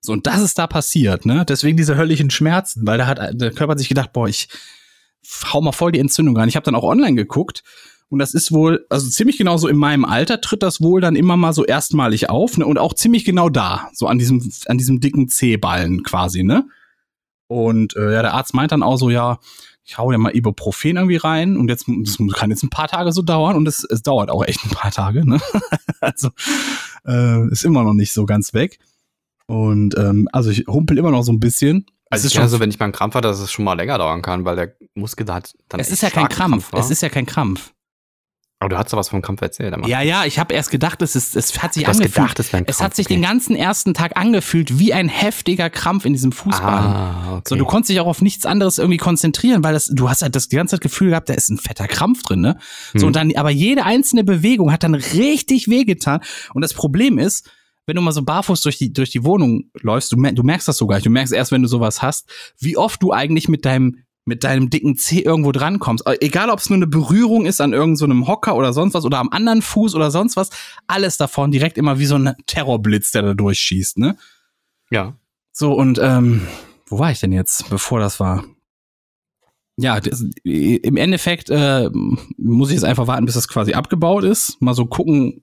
So, 0.00 0.12
und 0.12 0.26
das 0.26 0.40
ist 0.40 0.58
da 0.58 0.66
passiert, 0.66 1.26
ne? 1.26 1.44
Deswegen 1.48 1.76
diese 1.76 1.96
höllischen 1.96 2.30
Schmerzen, 2.30 2.86
weil 2.86 2.98
da 2.98 3.06
hat 3.06 3.18
der 3.32 3.50
Körper 3.50 3.72
hat 3.72 3.78
sich 3.78 3.88
gedacht, 3.88 4.12
boah, 4.12 4.28
ich 4.28 4.48
hau 5.52 5.60
mal 5.60 5.72
voll 5.72 5.92
die 5.92 5.98
Entzündung 5.98 6.36
rein. 6.36 6.48
Ich 6.48 6.56
habe 6.56 6.64
dann 6.64 6.76
auch 6.76 6.84
online 6.84 7.16
geguckt 7.16 7.64
und 8.08 8.20
das 8.20 8.34
ist 8.34 8.52
wohl, 8.52 8.86
also 8.88 9.08
ziemlich 9.08 9.38
genau 9.38 9.56
so 9.56 9.66
in 9.66 9.76
meinem 9.76 10.04
Alter 10.04 10.40
tritt 10.40 10.62
das 10.62 10.80
wohl 10.80 11.00
dann 11.00 11.16
immer 11.16 11.36
mal 11.36 11.52
so 11.52 11.64
erstmalig 11.64 12.30
auf, 12.30 12.56
ne? 12.56 12.66
Und 12.66 12.78
auch 12.78 12.94
ziemlich 12.94 13.24
genau 13.24 13.48
da, 13.48 13.88
so 13.92 14.06
an 14.06 14.18
diesem, 14.18 14.48
an 14.66 14.78
diesem 14.78 15.00
dicken 15.00 15.28
C-Ballen 15.28 16.04
quasi, 16.04 16.44
ne? 16.44 16.68
Und 17.48 17.96
äh, 17.96 18.12
ja, 18.12 18.22
der 18.22 18.34
Arzt 18.34 18.54
meint 18.54 18.72
dann 18.72 18.82
auch 18.82 18.96
so, 18.96 19.10
ja, 19.10 19.38
ich 19.86 19.98
hau 19.98 20.10
dir 20.10 20.18
mal 20.18 20.34
Ibuprofen 20.34 20.96
irgendwie 20.96 21.16
rein 21.16 21.56
und 21.56 21.68
jetzt, 21.68 21.86
das 21.86 22.18
kann 22.34 22.50
jetzt 22.50 22.64
ein 22.64 22.70
paar 22.70 22.88
Tage 22.88 23.12
so 23.12 23.22
dauern 23.22 23.54
und 23.56 23.68
es, 23.68 23.84
es 23.84 24.02
dauert 24.02 24.30
auch 24.30 24.44
echt 24.44 24.64
ein 24.64 24.70
paar 24.70 24.90
Tage, 24.90 25.24
ne? 25.24 25.40
also 26.00 26.30
äh, 27.06 27.48
ist 27.50 27.64
immer 27.64 27.84
noch 27.84 27.94
nicht 27.94 28.12
so 28.12 28.26
ganz 28.26 28.52
weg. 28.52 28.80
Und 29.46 29.96
ähm, 29.96 30.28
also 30.32 30.50
ich 30.50 30.66
humpel 30.66 30.98
immer 30.98 31.12
noch 31.12 31.22
so 31.22 31.32
ein 31.32 31.38
bisschen. 31.38 31.86
Also 32.10 32.26
es 32.26 32.32
schon 32.32 32.48
so, 32.48 32.58
wenn 32.58 32.70
ich 32.70 32.80
mal 32.80 32.86
einen 32.86 32.92
Krampf 32.92 33.14
hatte, 33.14 33.28
dass 33.28 33.38
es 33.38 33.52
schon 33.52 33.64
mal 33.64 33.74
länger 33.74 33.98
dauern 33.98 34.22
kann, 34.22 34.44
weil 34.44 34.56
der 34.56 34.76
Muskel 34.94 35.24
da 35.24 35.34
hat 35.34 35.54
dann 35.68 35.78
es 35.78 35.86
echt 35.86 35.94
ist 35.94 36.02
ja 36.02 36.10
kein 36.10 36.28
Krampf. 36.28 36.72
war. 36.72 36.80
Es 36.80 36.90
ist 36.90 37.02
ja 37.02 37.08
kein 37.08 37.26
Krampf. 37.26 37.72
Aber 38.58 38.70
du 38.70 38.78
hast 38.78 38.90
doch 38.90 38.96
was 38.96 39.10
vom 39.10 39.20
Krampf 39.20 39.42
erzählt. 39.42 39.74
Emma. 39.74 39.86
Ja, 39.86 40.00
ja, 40.00 40.24
ich 40.24 40.38
habe 40.38 40.54
erst 40.54 40.70
gedacht, 40.70 41.02
es 41.02 41.14
ist, 41.14 41.36
es 41.36 41.62
hat 41.62 41.74
sich 41.74 41.84
Du 41.84 41.90
angefühlt. 41.90 42.14
gedacht, 42.14 42.38
es 42.40 42.54
ein 42.54 42.64
es 42.66 42.78
Krampf, 42.78 42.84
hat 42.86 42.96
sich 42.96 43.06
okay. 43.06 43.14
den 43.16 43.22
ganzen 43.22 43.54
ersten 43.54 43.92
Tag 43.92 44.16
angefühlt 44.16 44.78
wie 44.78 44.94
ein 44.94 45.08
heftiger 45.08 45.68
Krampf 45.68 46.06
in 46.06 46.14
diesem 46.14 46.32
Fußballen. 46.32 46.86
Ah, 46.90 47.32
okay. 47.34 47.42
So, 47.48 47.56
du 47.56 47.66
konntest 47.66 47.90
dich 47.90 48.00
auch 48.00 48.06
auf 48.06 48.22
nichts 48.22 48.46
anderes 48.46 48.78
irgendwie 48.78 48.96
konzentrieren, 48.96 49.62
weil 49.62 49.74
das, 49.74 49.86
du 49.92 50.08
hast 50.08 50.22
halt 50.22 50.34
das 50.34 50.48
die 50.48 50.56
ganze 50.56 50.76
Zeit 50.76 50.80
Gefühl 50.80 51.10
gehabt, 51.10 51.28
da 51.28 51.34
ist 51.34 51.50
ein 51.50 51.58
fetter 51.58 51.86
Krampf 51.86 52.22
drin, 52.22 52.40
ne? 52.40 52.56
So, 52.94 53.00
Hm. 53.00 53.06
und 53.08 53.16
dann, 53.16 53.36
aber 53.36 53.50
jede 53.50 53.84
einzelne 53.84 54.24
Bewegung 54.24 54.72
hat 54.72 54.82
dann 54.84 54.94
richtig 54.94 55.68
wehgetan. 55.68 56.20
Und 56.54 56.62
das 56.62 56.72
Problem 56.72 57.18
ist, 57.18 57.50
wenn 57.84 57.94
du 57.96 58.02
mal 58.02 58.12
so 58.12 58.22
barfuß 58.22 58.62
durch 58.62 58.78
die, 58.78 58.90
durch 58.92 59.10
die 59.10 59.22
Wohnung 59.22 59.70
läufst, 59.82 60.10
du, 60.12 60.16
du 60.16 60.42
merkst 60.42 60.66
das 60.66 60.76
sogar 60.78 60.96
nicht. 60.96 61.06
Du 61.06 61.10
merkst 61.10 61.32
erst, 61.32 61.52
wenn 61.52 61.62
du 61.62 61.68
sowas 61.68 62.00
hast, 62.02 62.28
wie 62.58 62.76
oft 62.78 63.02
du 63.02 63.12
eigentlich 63.12 63.48
mit 63.48 63.64
deinem, 63.64 63.98
mit 64.26 64.44
deinem 64.44 64.68
dicken 64.68 64.96
Zeh 64.96 65.20
irgendwo 65.20 65.52
drankommst. 65.52 66.06
Äh, 66.06 66.18
Egal, 66.20 66.50
ob 66.50 66.58
es 66.58 66.68
nur 66.68 66.76
eine 66.76 66.86
Berührung 66.86 67.46
ist 67.46 67.60
an 67.60 67.72
irgendeinem 67.72 68.22
so 68.22 68.28
Hocker 68.28 68.56
oder 68.56 68.72
sonst 68.72 68.92
was 68.94 69.04
oder 69.04 69.18
am 69.18 69.30
anderen 69.30 69.62
Fuß 69.62 69.94
oder 69.94 70.10
sonst 70.10 70.36
was, 70.36 70.50
alles 70.86 71.16
davon 71.16 71.52
direkt 71.52 71.78
immer 71.78 71.98
wie 71.98 72.06
so 72.06 72.16
ein 72.16 72.34
Terrorblitz, 72.46 73.12
der 73.12 73.22
da 73.22 73.34
durchschießt, 73.34 73.98
ne? 73.98 74.18
ja. 74.90 75.14
So, 75.52 75.72
und 75.72 75.98
ähm, 76.02 76.46
wo 76.86 76.98
war 76.98 77.10
ich 77.10 77.20
denn 77.20 77.32
jetzt, 77.32 77.70
bevor 77.70 77.98
das 77.98 78.20
war? 78.20 78.44
Ja, 79.78 80.00
das, 80.00 80.22
im 80.44 80.96
Endeffekt 80.98 81.48
äh, 81.48 81.88
muss 82.36 82.68
ich 82.68 82.74
jetzt 82.74 82.84
einfach 82.84 83.06
warten, 83.06 83.24
bis 83.24 83.36
das 83.36 83.48
quasi 83.48 83.72
abgebaut 83.72 84.24
ist. 84.24 84.60
Mal 84.60 84.74
so 84.74 84.84
gucken, 84.84 85.40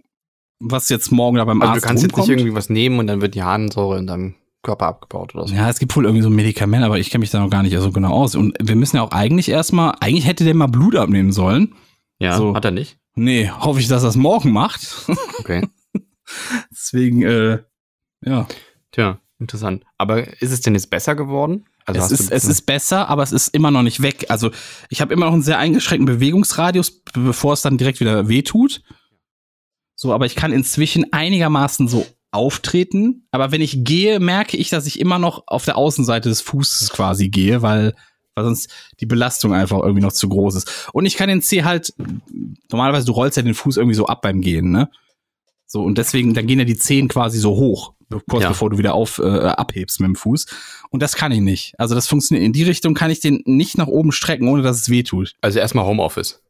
was 0.60 0.90
jetzt 0.90 1.12
morgen 1.12 1.38
da 1.38 1.46
beim 1.46 1.62
Also 1.62 1.72
du 1.72 1.76
Arzt 1.76 1.86
kannst 1.86 2.04
jetzt 2.04 2.12
nicht 2.12 2.20
rumkommt. 2.20 2.40
irgendwie 2.40 2.56
was 2.56 2.70
nehmen 2.70 3.00
und 3.00 3.08
dann 3.08 3.22
wird 3.22 3.34
die 3.34 3.42
Harnsäure 3.42 3.98
in 3.98 4.06
deinem 4.06 4.36
Körper 4.64 4.88
abgebaut 4.88 5.36
oder 5.36 5.48
so. 5.48 5.54
Ja, 5.54 5.70
es 5.70 5.78
gibt 5.80 5.96
wohl 5.96 6.06
irgendwie 6.06 6.24
so 6.24 6.30
ein 6.30 6.36
Medikament, 6.36 6.84
aber 6.84 6.98
ich 6.98 7.10
kenne 7.10 7.20
mich 7.22 7.30
da 7.30 7.40
noch 7.40 7.50
gar 7.50 7.62
nicht 7.64 7.78
so 7.78 7.92
genau 7.92 8.12
aus. 8.14 8.36
Und 8.36 8.56
wir 8.62 8.76
müssen 8.76 8.96
ja 8.96 9.04
auch 9.04 9.12
eigentlich 9.12 9.50
erstmal, 9.50 9.94
eigentlich 10.00 10.26
hätte 10.26 10.44
der 10.46 10.56
mal 10.56 10.68
Blut 10.68 10.96
abnehmen 10.96 11.32
sollen. 11.32 11.76
Ja, 12.20 12.38
So. 12.38 12.56
hat 12.56 12.66
er 12.66 12.72
nicht? 12.72 12.98
Nee, 13.16 13.50
hoffe 13.50 13.80
ich, 13.80 13.88
dass 13.88 14.04
er 14.04 14.10
es 14.10 14.16
morgen 14.16 14.52
macht. 14.52 15.06
Okay. 15.40 15.68
Deswegen, 16.72 17.22
äh, 17.24 17.60
ja. 18.22 18.48
Tja, 18.92 19.20
interessant. 19.40 19.84
Aber 19.98 20.26
ist 20.42 20.52
es 20.52 20.62
denn 20.62 20.74
jetzt 20.74 20.90
besser 20.90 21.16
geworden? 21.16 21.66
Also 21.86 22.00
es, 22.00 22.12
ist, 22.12 22.32
es 22.32 22.46
ist 22.46 22.62
besser, 22.66 23.10
aber 23.10 23.24
es 23.24 23.34
ist 23.34 23.50
immer 23.50 23.70
noch 23.70 23.84
nicht 23.84 24.02
weg. 24.02 24.28
Also 24.30 24.52
ich 24.90 25.02
habe 25.02 25.14
immer 25.14 25.26
noch 25.26 25.34
einen 25.34 25.42
sehr 25.42 25.60
eingeschränkten 25.60 26.06
Bewegungsradius, 26.06 27.02
be- 27.02 27.20
bevor 27.20 27.54
es 27.54 27.62
dann 27.62 27.78
direkt 27.78 28.00
wieder 28.00 28.30
wehtut. 28.30 28.82
So, 29.96 30.14
aber 30.14 30.26
ich 30.26 30.36
kann 30.36 30.54
inzwischen 30.54 31.12
einigermaßen 31.12 31.88
so 31.90 32.06
auftreten. 32.34 33.28
Aber 33.32 33.52
wenn 33.52 33.62
ich 33.62 33.84
gehe, 33.84 34.20
merke 34.20 34.58
ich, 34.58 34.70
dass 34.70 34.86
ich 34.88 35.00
immer 35.00 35.20
noch 35.20 35.44
auf 35.48 35.66
der 35.66 35.78
Außenseite 35.78 36.30
des 36.30 36.42
Fußes 36.42 36.90
quasi 36.90 37.30
gehe, 37.30 37.62
weil 37.62 37.94
weil 38.36 38.46
sonst 38.46 38.72
die 39.00 39.06
Belastung 39.06 39.54
einfach 39.54 39.80
irgendwie 39.80 40.02
noch 40.02 40.12
zu 40.12 40.28
groß 40.28 40.56
ist. 40.56 40.90
Und 40.92 41.06
ich 41.06 41.18
kann 41.18 41.30
den 41.30 41.44
Zeh 41.44 41.64
halt, 41.64 41.94
normalerweise 42.72 43.06
du 43.06 43.12
rollst 43.12 43.38
ja 43.38 43.44
den 43.44 43.54
Fuß 43.54 43.78
irgendwie 43.78 43.96
so 43.96 44.08
ab 44.08 44.24
beim 44.24 44.42
Gehen, 44.42 44.72
ne? 44.72 44.90
So, 45.68 45.82
und 45.84 45.98
deswegen, 46.00 46.34
dann 46.34 46.48
gehen 46.48 46.58
ja 46.60 46.66
die 46.66 46.78
Zehen 46.78 47.08
quasi 47.08 47.38
so 47.40 47.52
hoch, 47.52 47.94
kurz 48.28 48.44
Ja. 48.44 48.50
bevor 48.50 48.72
du 48.72 48.78
wieder 48.80 48.96
auf, 48.96 49.20
äh, 49.20 49.24
abhebst 49.24 50.00
mit 50.00 50.08
dem 50.08 50.16
Fuß. 50.16 50.48
Und 50.90 51.02
das 51.04 51.16
kann 51.16 51.32
ich 51.32 51.42
nicht. 51.42 51.74
Also 51.80 51.96
das 51.96 52.08
funktioniert, 52.08 52.46
in 52.46 52.54
die 52.54 52.64
Richtung 52.64 52.96
kann 52.96 53.12
ich 53.12 53.20
den 53.20 53.44
nicht 53.46 53.78
nach 53.78 53.88
oben 53.88 54.12
strecken, 54.12 54.48
ohne 54.48 54.64
dass 54.64 54.82
es 54.82 54.90
weh 54.90 55.04
tut. 55.04 55.36
Also 55.42 55.60
erstmal 55.60 55.86
Homeoffice. 55.86 56.43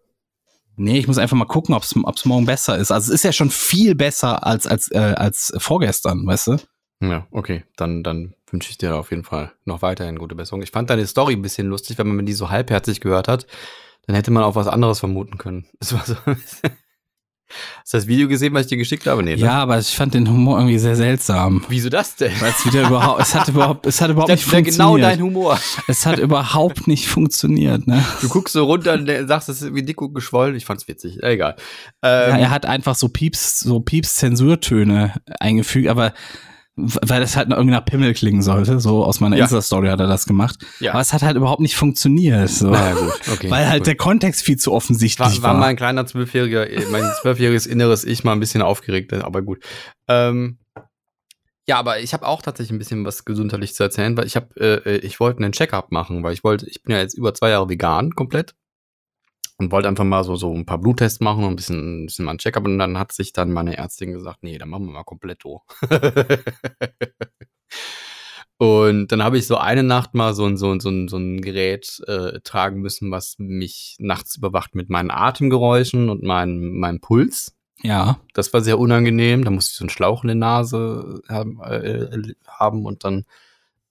Nee, 0.76 0.98
ich 0.98 1.08
muss 1.08 1.18
einfach 1.18 1.38
mal 1.38 1.46
gucken, 1.46 1.76
ob 1.76 1.84
es 1.84 2.26
morgen 2.26 2.46
besser 2.46 2.78
ist. 2.78 2.92
Also 2.92 3.12
es 3.12 3.20
ist 3.20 3.24
ja 3.24 3.32
schon 3.32 3.50
viel 3.50 3.96
besser 3.96 4.46
als, 4.46 4.66
als, 4.66 4.92
äh, 4.92 4.98
als 4.98 5.54
vorgestern, 5.58 6.26
weißt 6.26 6.48
du? 6.48 6.58
Ja, 7.02 7.28
okay. 7.32 7.64
Dann, 7.76 8.04
dann 8.04 8.34
wünsche 8.50 8.70
ich 8.70 8.78
dir 8.78 8.96
auf 8.96 9.12
jeden 9.12 9.24
Fall 9.24 9.52
noch 9.66 9.82
weiterhin 9.82 10.18
gute 10.18 10.36
Besserung. 10.36 10.62
Ich 10.62 10.72
fand 10.72 10.90
deine 10.90 11.06
Story 11.06 11.34
ein 11.34 11.42
bisschen 11.42 11.68
lustig, 11.68 11.98
wenn 11.98 12.16
man 12.16 12.26
die 12.26 12.34
so 12.34 12.50
halbherzig 12.50 13.02
gehört 13.02 13.28
hat. 13.28 13.46
Dann 14.08 14.16
hätte 14.16 14.32
man 14.32 14.44
auch 14.44 14.56
was 14.56 14.68
anderes 14.68 15.00
vermuten 15.00 15.38
können. 15.38 15.66
Es 15.80 15.94
war 15.94 16.06
so. 16.06 16.16
Hast 17.82 17.94
du 17.94 17.98
das 17.98 18.08
Video 18.08 18.28
gesehen, 18.28 18.54
was 18.54 18.62
ich 18.62 18.68
dir 18.68 18.78
geschickt 18.78 19.06
habe? 19.06 19.22
Nee, 19.22 19.36
ne? 19.36 19.42
Ja, 19.42 19.62
aber 19.62 19.78
ich 19.78 19.90
fand 19.96 20.14
den 20.16 20.28
Humor 20.28 20.58
irgendwie 20.58 20.80
sehr 20.80 20.96
seltsam. 20.96 21.64
Wieso 21.70 21.90
das 21.90 22.16
denn? 22.16 22.32
Weil 22.42 22.50
es 22.50 22.66
wieder 22.66 22.88
überhaupt, 22.88 23.22
es 23.22 23.36
hat 23.36 23.48
überhaupt, 23.48 23.86
es 23.86 24.02
hat 24.02 24.10
überhaupt 24.12 24.30
Das 24.32 24.40
nicht 24.40 24.48
ist 24.48 24.54
ja 24.54 24.62
genau 24.62 24.90
funktioniert. 24.92 25.12
dein 25.12 25.22
Humor. 25.22 25.60
es 25.88 26.06
hat 26.08 26.18
überhaupt 26.20 26.88
nicht 26.88 27.08
funktioniert, 27.08 27.86
ne? 27.86 28.04
Du 28.22 28.30
guckst 28.30 28.54
so 28.54 28.64
runter 28.66 28.94
und 28.94 29.08
sagst, 29.28 29.50
es 29.50 29.62
ist 29.62 29.76
wie 29.76 29.84
dick 29.84 30.02
und 30.02 30.16
geschwollen. 30.16 30.56
Ich 30.56 30.66
fand's 30.66 30.88
witzig. 30.88 31.22
Egal. 31.22 31.56
Ja, 32.04 32.30
Ähm, 32.30 32.40
er 32.40 32.50
hat 32.50 32.66
einfach 32.66 32.96
so 32.96 33.10
Pieps, 33.10 33.60
so 33.60 33.80
Pieps-Zensurtöne 33.82 35.14
eingefügt, 35.40 35.90
aber 35.90 36.14
weil 36.76 37.22
das 37.22 37.36
halt 37.36 37.50
irgendwie 37.50 37.72
nach 37.72 37.86
Pimmel 37.86 38.14
klingen 38.14 38.42
sollte, 38.42 38.80
so 38.80 39.04
aus 39.06 39.20
meiner 39.20 39.38
Ja. 39.38 39.44
Insta-Story 39.44 39.90
hat 39.90 40.00
er 40.00 40.08
das 40.08 40.26
gemacht. 40.26 40.58
Ja. 40.80 40.94
Aber 40.94 41.02
es 41.02 41.14
hat 41.14 41.22
halt 41.22 41.38
überhaupt 41.38 41.62
nicht 41.62 41.76
funktioniert, 41.76 42.50
so. 42.50 42.70
Naja, 42.72 42.96
gut, 42.96 43.14
okay. 43.32 43.52
weil 43.52 43.68
halt 43.68 43.82
gut. 43.82 43.88
der 43.88 43.96
Kontext 43.96 44.42
viel 44.42 44.58
zu 44.58 44.72
offensichtlich 44.72 45.42
war, 45.42 45.50
war. 45.50 45.54
war 45.54 45.60
mein 45.60 45.76
kleiner 45.76 46.06
zwölfjähriger, 46.06 46.70
äh, 46.70 46.86
mein 46.92 47.04
zwölfjähriges 47.22 47.68
inneres 47.68 48.04
Ich 48.04 48.24
mal 48.24 48.32
ein 48.32 48.40
bisschen 48.40 48.64
aufgeregt, 48.64 49.14
aber 49.14 49.44
gut. 49.44 49.64
Ähm, 50.08 50.58
ja, 51.68 51.78
aber 51.78 52.00
ich 52.00 52.14
habe 52.14 52.28
auch 52.28 52.42
tatsächlich 52.42 52.74
ein 52.74 52.80
bisschen 52.80 53.06
was 53.06 53.24
gesundheitlich 53.24 53.74
zu 53.74 53.84
erzählen, 53.84 54.18
weil 54.18 54.26
ich 54.26 54.36
habe, 54.36 54.82
äh, 54.86 54.98
ich 54.98 55.20
wollte 55.20 55.44
einen 55.44 55.54
Check-up 55.54 55.92
machen, 55.92 56.24
weil 56.24 56.34
ich 56.34 56.44
wollte, 56.44 56.68
ich 56.70 56.82
bin 56.84 56.96
ja 56.96 57.02
jetzt 57.02 57.14
über 57.14 57.34
zwei 57.34 57.52
Jahre 57.52 57.70
vegan 57.70 58.12
komplett 58.12 58.56
und 59.64 59.72
wollte 59.72 59.88
einfach 59.88 60.04
mal 60.04 60.24
so 60.24 60.36
so 60.36 60.54
ein 60.54 60.66
paar 60.66 60.78
Bluttests 60.78 61.20
machen 61.20 61.44
und 61.44 61.52
ein 61.52 61.56
bisschen, 61.56 62.04
ein 62.04 62.06
bisschen 62.06 62.26
mal 62.26 62.32
ein 62.32 62.38
Check-up 62.38 62.66
und 62.66 62.78
dann 62.80 62.98
hat 62.98 63.12
sich 63.12 63.34
dann 63.34 63.52
meine 63.52 63.78
Ärztin 63.78 64.14
gesagt, 64.14 64.44
nee, 64.44 64.58
dann 64.58 64.70
machen 64.70 64.86
wir 64.86 64.94
mal 64.94 65.04
kompletto. 65.04 65.62
Und 68.58 69.12
dann 69.12 69.24
habe 69.24 69.38
ich 69.38 69.46
so 69.48 69.58
eine 69.58 69.84
Nacht 69.84 70.14
mal 70.14 70.34
so 70.34 70.46
ein, 70.46 70.56
so 70.56 70.72
ein, 70.72 70.80
so 70.80 70.90
ein, 70.90 71.10
so 71.10 71.18
ein 71.18 71.42
Gerät 71.42 72.02
äh, 72.08 72.40
tragen 72.42 72.80
müssen, 72.80 73.12
was 73.12 73.36
mich 73.38 73.98
nachts 74.00 74.38
überwacht 74.38 74.74
mit 74.74 74.90
meinen 74.90 75.12
Atemgeräuschen 75.12 76.10
und 76.10 76.24
meinem, 76.24 76.80
meinem 76.80 77.02
Puls. 77.02 77.56
ja. 77.82 78.20
Das 78.34 78.54
war 78.54 78.62
sehr 78.62 78.80
unangenehm. 78.80 79.44
Da 79.44 79.52
musste 79.52 79.72
ich 79.72 79.78
so 79.78 79.84
einen 79.84 79.90
Schlauch 79.90 80.24
in 80.24 80.30
der 80.30 80.36
Nase 80.36 81.22
haben, 81.28 81.60
äh, 81.62 82.36
haben 82.48 82.86
und 82.86 83.04
dann, 83.04 83.26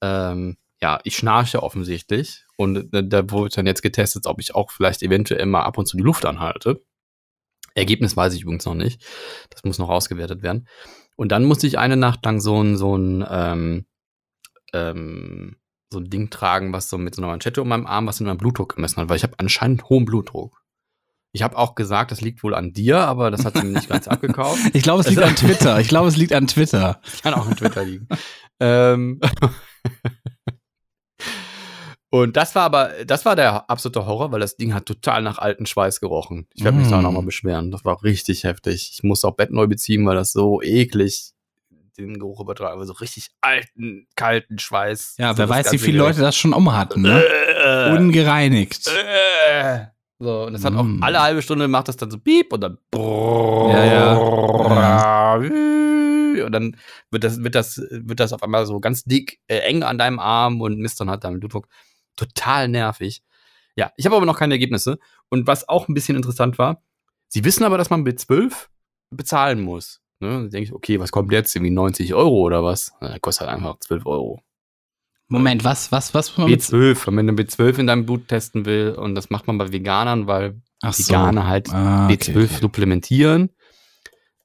ähm, 0.01 0.57
ja, 0.82 0.98
ich 1.04 1.16
schnarche 1.16 1.62
offensichtlich. 1.62 2.44
Und 2.56 2.88
da 2.92 3.30
wurde 3.30 3.54
dann 3.54 3.66
jetzt 3.66 3.82
getestet, 3.82 4.26
ob 4.26 4.40
ich 4.40 4.54
auch 4.54 4.70
vielleicht 4.70 5.02
eventuell 5.02 5.46
mal 5.46 5.62
ab 5.62 5.78
und 5.78 5.86
zu 5.86 5.96
die 5.96 6.02
Luft 6.02 6.26
anhalte. 6.26 6.84
Ergebnis 7.74 8.16
weiß 8.16 8.34
ich 8.34 8.42
übrigens 8.42 8.66
noch 8.66 8.74
nicht. 8.74 9.00
Das 9.50 9.64
muss 9.64 9.78
noch 9.78 9.88
ausgewertet 9.88 10.42
werden. 10.42 10.68
Und 11.16 11.30
dann 11.30 11.44
musste 11.44 11.66
ich 11.66 11.78
eine 11.78 11.96
Nacht 11.96 12.24
lang 12.24 12.40
so 12.40 12.60
ein, 12.60 12.76
so 12.76 12.96
ein, 12.96 13.24
ähm, 13.30 13.86
ähm, 14.72 15.56
so 15.90 16.00
ein 16.00 16.10
Ding 16.10 16.30
tragen, 16.30 16.72
was 16.72 16.90
so 16.90 16.98
mit 16.98 17.14
so 17.14 17.22
einer 17.22 17.30
Manschette 17.30 17.62
um 17.62 17.68
meinem 17.68 17.86
Arm, 17.86 18.06
was 18.06 18.20
in 18.20 18.26
meinem 18.26 18.38
Blutdruck 18.38 18.74
gemessen 18.74 18.96
hat, 18.96 19.09
weil 19.09 19.16
ich 19.16 19.22
habe 19.22 19.38
anscheinend 19.38 19.88
hohen 19.88 20.04
Blutdruck. 20.04 20.62
Ich 21.34 21.42
habe 21.42 21.56
auch 21.56 21.74
gesagt, 21.74 22.10
das 22.10 22.20
liegt 22.20 22.42
wohl 22.42 22.54
an 22.54 22.72
dir, 22.72 22.98
aber 22.98 23.30
das 23.30 23.44
hat 23.44 23.56
sie 23.56 23.64
mir 23.64 23.72
nicht 23.72 23.88
ganz 23.88 24.09
abgekauft. 24.09 24.60
Ich 24.74 24.82
glaube, 24.82 25.02
es 25.02 25.09
liegt 25.09 25.22
an 25.22 25.36
Twitter. 25.36 25.80
Ich 25.80 25.88
glaube, 25.88 26.09
es 26.09 26.16
liegt 26.16 26.32
an 26.32 26.46
Twitter. 26.46 27.00
Kann 27.22 27.34
auch 27.34 27.46
an 27.46 27.56
Twitter 27.56 27.84
liegen. 27.84 28.09
ähm, 28.60 29.20
und 32.12 32.36
das 32.36 32.55
war 32.55 32.62
aber, 32.64 32.90
das 33.06 33.24
war 33.24 33.34
der 33.34 33.68
absolute 33.70 34.05
Horror, 34.06 34.30
weil 34.30 34.40
das 34.40 34.56
Ding 34.56 34.74
hat 34.74 34.86
total 34.86 35.22
nach 35.22 35.39
alten 35.39 35.64
Schweiß 35.66 35.98
gerochen. 36.01 36.47
Ich 36.55 36.62
werde 36.62 36.76
mich 36.78 36.86
da 36.89 36.98
Mm. 37.01 37.02
nochmal 37.02 37.22
beschweren. 37.24 37.70
Das 37.70 37.84
war 37.84 38.02
richtig 38.05 38.44
heftig. 38.44 38.90
Ich 38.93 39.02
musste 39.02 39.26
auch 39.28 39.34
Bett 39.34 39.51
neu 39.51 39.66
beziehen, 39.66 40.06
weil 40.06 40.14
das 40.14 40.32
so 40.32 40.60
eklig 40.62 41.32
den 41.98 42.18
Geruch 42.18 42.40
übertragen, 42.40 42.74
aber 42.74 42.86
so 42.86 42.93
richtig 42.94 43.28
alten, 43.43 44.06
kalten 44.16 44.59
Schweiß. 44.59 45.16
Ja, 45.18 45.32
so 45.32 45.39
wer 45.39 45.48
weiß, 45.48 45.72
wie 45.72 45.78
viele. 45.78 45.98
Leute 45.98 46.20
das 46.20 46.36
schon 46.36 46.52
um 46.55 46.72
hatten, 46.74 47.02
ne? 47.02 47.22
Äh, 47.22 47.97
Ungereinigt. 47.97 48.89
äh. 48.89 49.86
So, 50.18 50.44
und 50.44 50.52
das 50.52 50.64
hat 50.64 50.74
auch 50.74 50.84
Mm. 50.84 51.02
alle 51.02 51.20
halbe 51.20 51.43
Stunde 51.43 51.66
macht 51.68 51.89
das 51.89 51.97
dann 51.97 52.10
so 52.10 52.18
piep 52.18 52.52
und 52.52 52.60
dann 52.60 52.78
Ja, 52.94 54.14
und 56.47 56.52
dann 56.52 56.76
wird 57.10 57.24
das, 57.24 57.43
wird 57.43 57.55
das, 57.55 57.76
wird 57.90 58.20
das 58.20 58.32
auf 58.32 58.43
einmal 58.43 58.64
so 58.66 58.80
ganz 58.80 59.05
dick, 59.05 59.40
äh, 59.48 59.59
eng 59.59 59.82
an 59.82 59.98
deinem 59.98 60.18
Arm 60.18 60.60
und 60.60 60.78
misst 60.78 61.01
dann 61.01 61.10
halt 61.10 61.24
deinen 61.24 61.40
Blutdruck. 61.40 61.68
Total 62.16 62.68
nervig. 62.68 63.22
Ja, 63.76 63.90
ich 63.97 64.05
habe 64.06 64.16
aber 64.16 64.26
noch 64.26 64.39
keine 64.39 64.55
Ergebnisse. 64.55 64.98
Und 65.28 65.47
was 65.47 65.68
auch 65.68 65.89
ein 65.89 65.94
bisschen 65.94 66.16
interessant 66.16 66.59
war, 66.59 66.82
sie 67.28 67.44
wissen 67.44 67.64
aber, 67.64 67.78
dass 67.78 67.90
man 67.90 68.05
B12 68.06 68.52
bezahlen 69.10 69.60
muss. 69.62 70.01
Ne? 70.20 70.28
Dann 70.28 70.51
denke 70.51 70.64
ich, 70.68 70.72
okay, 70.72 71.01
was 71.01 71.10
kommt 71.10 71.32
jetzt? 71.32 71.55
Irgendwie 71.56 71.70
90 71.72 72.14
Euro 72.14 72.36
oder 72.43 72.62
was? 72.62 72.93
Na, 73.01 73.18
kostet 73.18 73.48
halt 73.48 73.56
einfach 73.56 73.78
12 73.80 74.06
Euro. 74.06 74.43
Moment, 75.28 75.64
was, 75.64 75.90
was, 75.90 76.12
was? 76.12 76.28
muss 76.30 76.39
man 76.39 76.51
mit- 76.51 76.60
B12, 76.60 77.06
wenn 77.06 77.14
man 77.14 77.28
eine 77.30 77.39
B12 77.43 77.78
in 77.78 77.86
deinem 77.86 78.05
Blut 78.05 78.28
testen 78.28 78.66
will 78.66 78.90
und 78.90 79.14
das 79.14 79.30
macht 79.30 79.47
man 79.47 79.56
bei 79.56 79.72
Veganern, 79.72 80.26
weil 80.26 80.60
Ach 80.82 80.93
so. 80.93 81.09
Veganer 81.09 81.47
halt 81.47 81.70
Ah, 81.72 82.05
okay, 82.06 82.14
B12 82.16 82.44
okay. 82.44 82.60
supplementieren. 82.60 83.51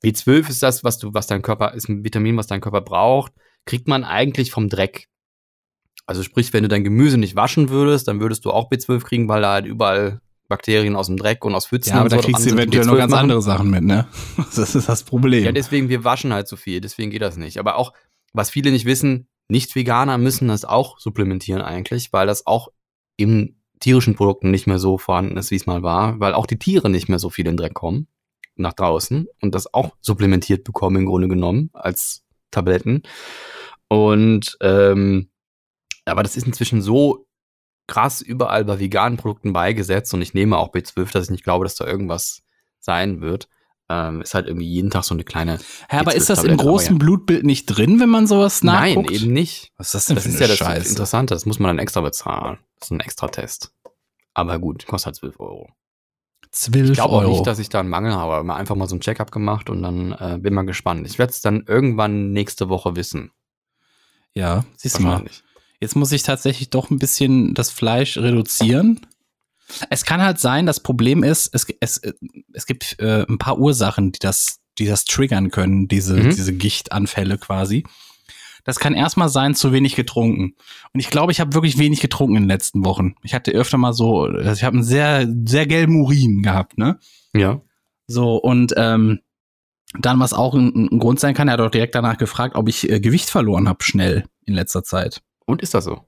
B12 0.03 0.49
ist 0.49 0.63
das, 0.63 0.83
was 0.83 0.97
du, 0.99 1.13
was 1.13 1.27
dein 1.27 1.41
Körper, 1.41 1.73
ist 1.73 1.89
ein 1.89 2.03
Vitamin, 2.05 2.37
was 2.37 2.47
dein 2.47 2.61
Körper 2.61 2.81
braucht, 2.81 3.33
kriegt 3.65 3.87
man 3.87 4.03
eigentlich 4.05 4.51
vom 4.51 4.69
Dreck. 4.69 5.09
Also 6.07 6.23
sprich, 6.23 6.53
wenn 6.53 6.63
du 6.63 6.69
dein 6.69 6.83
Gemüse 6.83 7.17
nicht 7.17 7.35
waschen 7.35 7.69
würdest, 7.69 8.07
dann 8.07 8.19
würdest 8.21 8.45
du 8.45 8.51
auch 8.51 8.71
B12 8.71 9.03
kriegen, 9.03 9.27
weil 9.27 9.41
da 9.41 9.53
halt 9.53 9.65
überall 9.65 10.21
Bakterien 10.47 10.95
aus 10.95 11.07
dem 11.07 11.17
Dreck 11.17 11.43
und 11.43 11.53
aus 11.53 11.67
Pfützen 11.67 11.89
Ja, 11.89 11.95
aber 11.95 12.05
und 12.05 12.11
da 12.13 12.17
so 12.17 12.23
kriegst 12.23 12.45
du 12.45 12.53
eventuell 12.53 12.85
noch 12.85 12.93
B12 12.93 12.97
ganz 12.97 13.11
machen. 13.11 13.21
andere 13.21 13.41
Sachen 13.41 13.69
mit, 13.69 13.83
ne? 13.83 14.07
Das 14.55 14.73
ist 14.75 14.87
das 14.87 15.03
Problem. 15.03 15.43
Ja, 15.43 15.51
deswegen, 15.51 15.89
wir 15.89 16.03
waschen 16.03 16.33
halt 16.33 16.47
so 16.47 16.55
viel, 16.55 16.79
deswegen 16.81 17.11
geht 17.11 17.21
das 17.21 17.37
nicht. 17.37 17.59
Aber 17.59 17.75
auch, 17.75 17.93
was 18.33 18.49
viele 18.49 18.71
nicht 18.71 18.85
wissen, 18.85 19.27
Nicht-Veganer 19.49 20.17
müssen 20.17 20.47
das 20.47 20.63
auch 20.63 20.99
supplementieren 20.99 21.61
eigentlich, 21.61 22.13
weil 22.13 22.27
das 22.27 22.47
auch 22.47 22.69
in 23.17 23.57
tierischen 23.79 24.15
Produkten 24.15 24.49
nicht 24.49 24.67
mehr 24.67 24.79
so 24.79 24.97
vorhanden 24.97 25.37
ist, 25.37 25.51
wie 25.51 25.55
es 25.55 25.65
mal 25.65 25.83
war, 25.83 26.19
weil 26.19 26.33
auch 26.33 26.45
die 26.45 26.57
Tiere 26.57 26.89
nicht 26.89 27.09
mehr 27.09 27.19
so 27.19 27.29
viel 27.29 27.45
in 27.45 27.51
den 27.51 27.57
Dreck 27.57 27.73
kommen 27.73 28.07
nach 28.55 28.73
draußen 28.73 29.27
und 29.41 29.53
das 29.53 29.73
auch 29.73 29.95
supplementiert 30.01 30.63
bekommen 30.63 30.95
im 30.97 31.05
Grunde 31.05 31.27
genommen 31.27 31.69
als 31.73 32.23
Tabletten. 32.51 33.03
Und 33.87 34.57
ähm, 34.61 35.29
aber 36.07 36.23
das 36.23 36.35
ist 36.35 36.47
inzwischen 36.47 36.81
so 36.81 37.27
krass 37.87 38.21
überall 38.21 38.65
bei 38.65 38.79
veganen 38.79 39.17
Produkten 39.17 39.53
beigesetzt 39.53 40.13
und 40.13 40.21
ich 40.21 40.33
nehme 40.33 40.57
auch 40.57 40.73
B12, 40.73 41.11
dass 41.11 41.25
ich 41.25 41.31
nicht 41.31 41.43
glaube, 41.43 41.65
dass 41.65 41.75
da 41.75 41.85
irgendwas 41.85 42.43
sein 42.79 43.21
wird. 43.21 43.47
Ähm, 43.89 44.21
ist 44.21 44.33
halt 44.33 44.47
irgendwie 44.47 44.67
jeden 44.67 44.89
Tag 44.89 45.05
so 45.05 45.13
eine 45.13 45.23
kleine. 45.23 45.59
Hä, 45.87 45.97
aber 45.99 46.13
ist 46.13 46.29
das 46.29 46.39
im 46.39 46.51
B12-Tablette, 46.51 46.61
aber 46.61 46.71
großen 46.71 46.95
ja. 46.95 46.99
Blutbild 46.99 47.45
nicht 47.45 47.65
drin, 47.67 48.01
wenn 48.01 48.09
man 48.09 48.27
sowas 48.27 48.61
nachguckt? 48.61 49.09
Nein, 49.11 49.15
eben 49.15 49.31
nicht. 49.31 49.71
Was 49.77 49.87
ist 49.87 49.93
das 49.93 50.05
denn 50.07 50.15
Das 50.15 50.23
für 50.25 50.29
ist 50.29 50.35
eine 50.35 50.41
ja 50.41 50.47
das 50.49 50.57
Scheiße? 50.57 50.89
Interessante. 50.89 51.33
Das 51.33 51.45
muss 51.45 51.59
man 51.59 51.69
dann 51.69 51.79
extra 51.79 52.01
bezahlen. 52.01 52.57
Das 52.79 52.87
ist 52.87 52.91
ein 52.91 52.99
extra 52.99 53.29
Test. 53.29 53.73
Aber 54.33 54.59
gut, 54.59 54.85
kostet 54.85 55.05
halt 55.05 55.15
12 55.15 55.39
Euro. 55.39 55.69
12 56.51 56.89
Ich 56.89 56.93
glaube 56.95 57.15
auch 57.15 57.23
nicht, 57.23 57.47
dass 57.47 57.59
ich 57.59 57.69
da 57.69 57.79
einen 57.79 57.89
Mangel 57.89 58.13
habe, 58.13 58.33
aber 58.33 58.43
mal 58.43 58.55
einfach 58.55 58.75
mal 58.75 58.89
so 58.89 58.95
ein 58.95 58.99
Check-up 58.99 59.31
gemacht 59.31 59.69
und 59.69 59.81
dann 59.81 60.11
äh, 60.11 60.37
bin 60.37 60.53
mal 60.53 60.63
gespannt. 60.63 61.07
Ich 61.07 61.17
werde 61.17 61.31
es 61.31 61.39
dann 61.41 61.63
irgendwann 61.65 62.33
nächste 62.33 62.67
Woche 62.67 62.97
wissen. 62.97 63.31
ja, 64.33 64.65
siehst 64.75 64.99
du 64.99 65.03
mal. 65.03 65.23
Jetzt 65.79 65.95
muss 65.95 66.11
ich 66.11 66.23
tatsächlich 66.23 66.69
doch 66.69 66.89
ein 66.89 66.99
bisschen 66.99 67.53
das 67.53 67.69
Fleisch 67.71 68.17
reduzieren. 68.17 69.05
Es 69.89 70.05
kann 70.05 70.21
halt 70.21 70.39
sein, 70.39 70.65
das 70.65 70.79
Problem 70.79 71.23
ist, 71.23 71.53
es, 71.53 71.67
es, 71.81 72.01
es 72.53 72.65
gibt 72.65 72.99
äh, 72.99 73.25
ein 73.27 73.37
paar 73.37 73.59
Ursachen, 73.59 74.11
die 74.11 74.19
das, 74.19 74.59
die 74.77 74.85
das 74.85 75.05
triggern 75.05 75.51
können, 75.51 75.87
diese, 75.87 76.15
Mhm. 76.15 76.29
diese 76.29 76.53
Gichtanfälle 76.53 77.37
quasi. 77.37 77.83
Das 78.63 78.79
kann 78.79 78.93
erstmal 78.93 79.29
sein, 79.29 79.55
zu 79.55 79.71
wenig 79.71 79.95
getrunken. 79.95 80.55
Und 80.93 80.99
ich 80.99 81.09
glaube, 81.09 81.31
ich 81.31 81.39
habe 81.39 81.53
wirklich 81.53 81.77
wenig 81.77 82.01
getrunken 82.01 82.35
in 82.37 82.43
den 82.43 82.49
letzten 82.49 82.83
Wochen. 82.83 83.15
Ich 83.23 83.33
hatte 83.33 83.51
öfter 83.51 83.77
mal 83.77 83.93
so, 83.93 84.23
also 84.23 84.51
ich 84.51 84.63
habe 84.63 84.75
einen 84.75 84.83
sehr, 84.83 85.27
sehr 85.45 85.67
gelben 85.67 86.01
Urin 86.01 86.41
gehabt, 86.41 86.77
ne? 86.77 86.99
Ja. 87.33 87.61
So, 88.07 88.35
und 88.35 88.73
ähm, 88.77 89.19
dann, 89.99 90.19
was 90.19 90.33
auch 90.33 90.53
ein, 90.53 90.89
ein 90.91 90.99
Grund 90.99 91.19
sein 91.19 91.33
kann, 91.33 91.47
er 91.47 91.53
hat 91.53 91.61
auch 91.61 91.71
direkt 91.71 91.95
danach 91.95 92.17
gefragt, 92.17 92.55
ob 92.55 92.67
ich 92.67 92.89
äh, 92.89 92.99
Gewicht 92.99 93.29
verloren 93.29 93.69
habe, 93.69 93.83
schnell 93.83 94.25
in 94.45 94.53
letzter 94.53 94.83
Zeit. 94.83 95.21
Und 95.47 95.63
ist 95.63 95.73
das 95.73 95.85
so? 95.85 96.01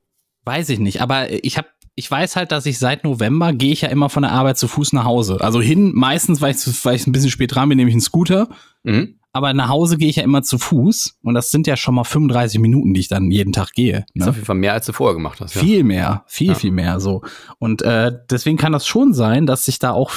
Weiß 0.46 0.70
ich 0.70 0.78
nicht, 0.80 1.02
aber 1.02 1.32
ich 1.44 1.58
habe 1.58 1.68
ich 1.96 2.10
weiß 2.10 2.38
halt, 2.38 2.54
dass 2.54 2.66
ich 2.66 2.80
seit 2.80 3.04
November 3.04 3.52
gehe 3.52 3.74
ich 3.74 3.82
ja 3.82 3.90
immer 3.90 4.10
von 4.10 4.24
der 4.24 4.32
Arbeit 4.32 4.58
zu 4.58 4.70
Fuß 4.70 4.94
nach 4.94 5.04
Hause. 5.04 5.40
Also 5.42 5.60
hin, 5.60 5.92
meistens, 5.94 6.40
weil 6.40 6.52
ich, 6.56 6.86
weil 6.86 6.96
ich 6.96 7.06
ein 7.06 7.12
bisschen 7.12 7.30
spät 7.30 7.54
dran 7.54 7.68
bin, 7.68 7.76
nehme 7.78 7.90
ich 7.90 7.94
einen 7.96 8.00
Scooter. 8.02 8.48
Mhm. 8.84 9.16
aber 9.34 9.54
nach 9.54 9.68
Hause 9.68 9.98
gehe 9.98 10.08
ich 10.10 10.16
ja 10.16 10.24
immer 10.24 10.42
zu 10.44 10.58
Fuß 10.58 11.20
und 11.24 11.34
das 11.34 11.52
sind 11.52 11.68
ja 11.68 11.76
schon 11.76 11.96
mal 11.96 12.06
35 12.06 12.60
Minuten, 12.62 12.94
die 12.94 13.02
ich 13.02 13.10
dann 13.10 13.30
jeden 13.32 13.52
Tag 13.52 13.74
gehe. 13.74 14.06
Ist 14.14 14.24
Ne? 14.24 14.30
auf 14.30 14.36
jeden 14.36 14.46
Fall 14.46 14.56
mehr, 14.56 14.72
als 14.74 14.86
du 14.86 14.94
vorher 14.94 15.14
gemacht 15.16 15.42
hast. 15.42 15.56
Ja. 15.56 15.62
Viel 15.62 15.84
mehr, 15.84 16.24
viel, 16.28 16.48
Ja. 16.48 16.54
viel 16.56 16.72
mehr 16.72 17.00
so. 17.02 17.22
Und 17.60 17.82
äh, 17.82 18.12
deswegen 18.30 18.58
kann 18.58 18.72
das 18.72 18.88
schon 18.88 19.14
sein, 19.14 19.46
dass 19.46 19.68
ich 19.68 19.78
da 19.80 19.92
auch 19.92 20.12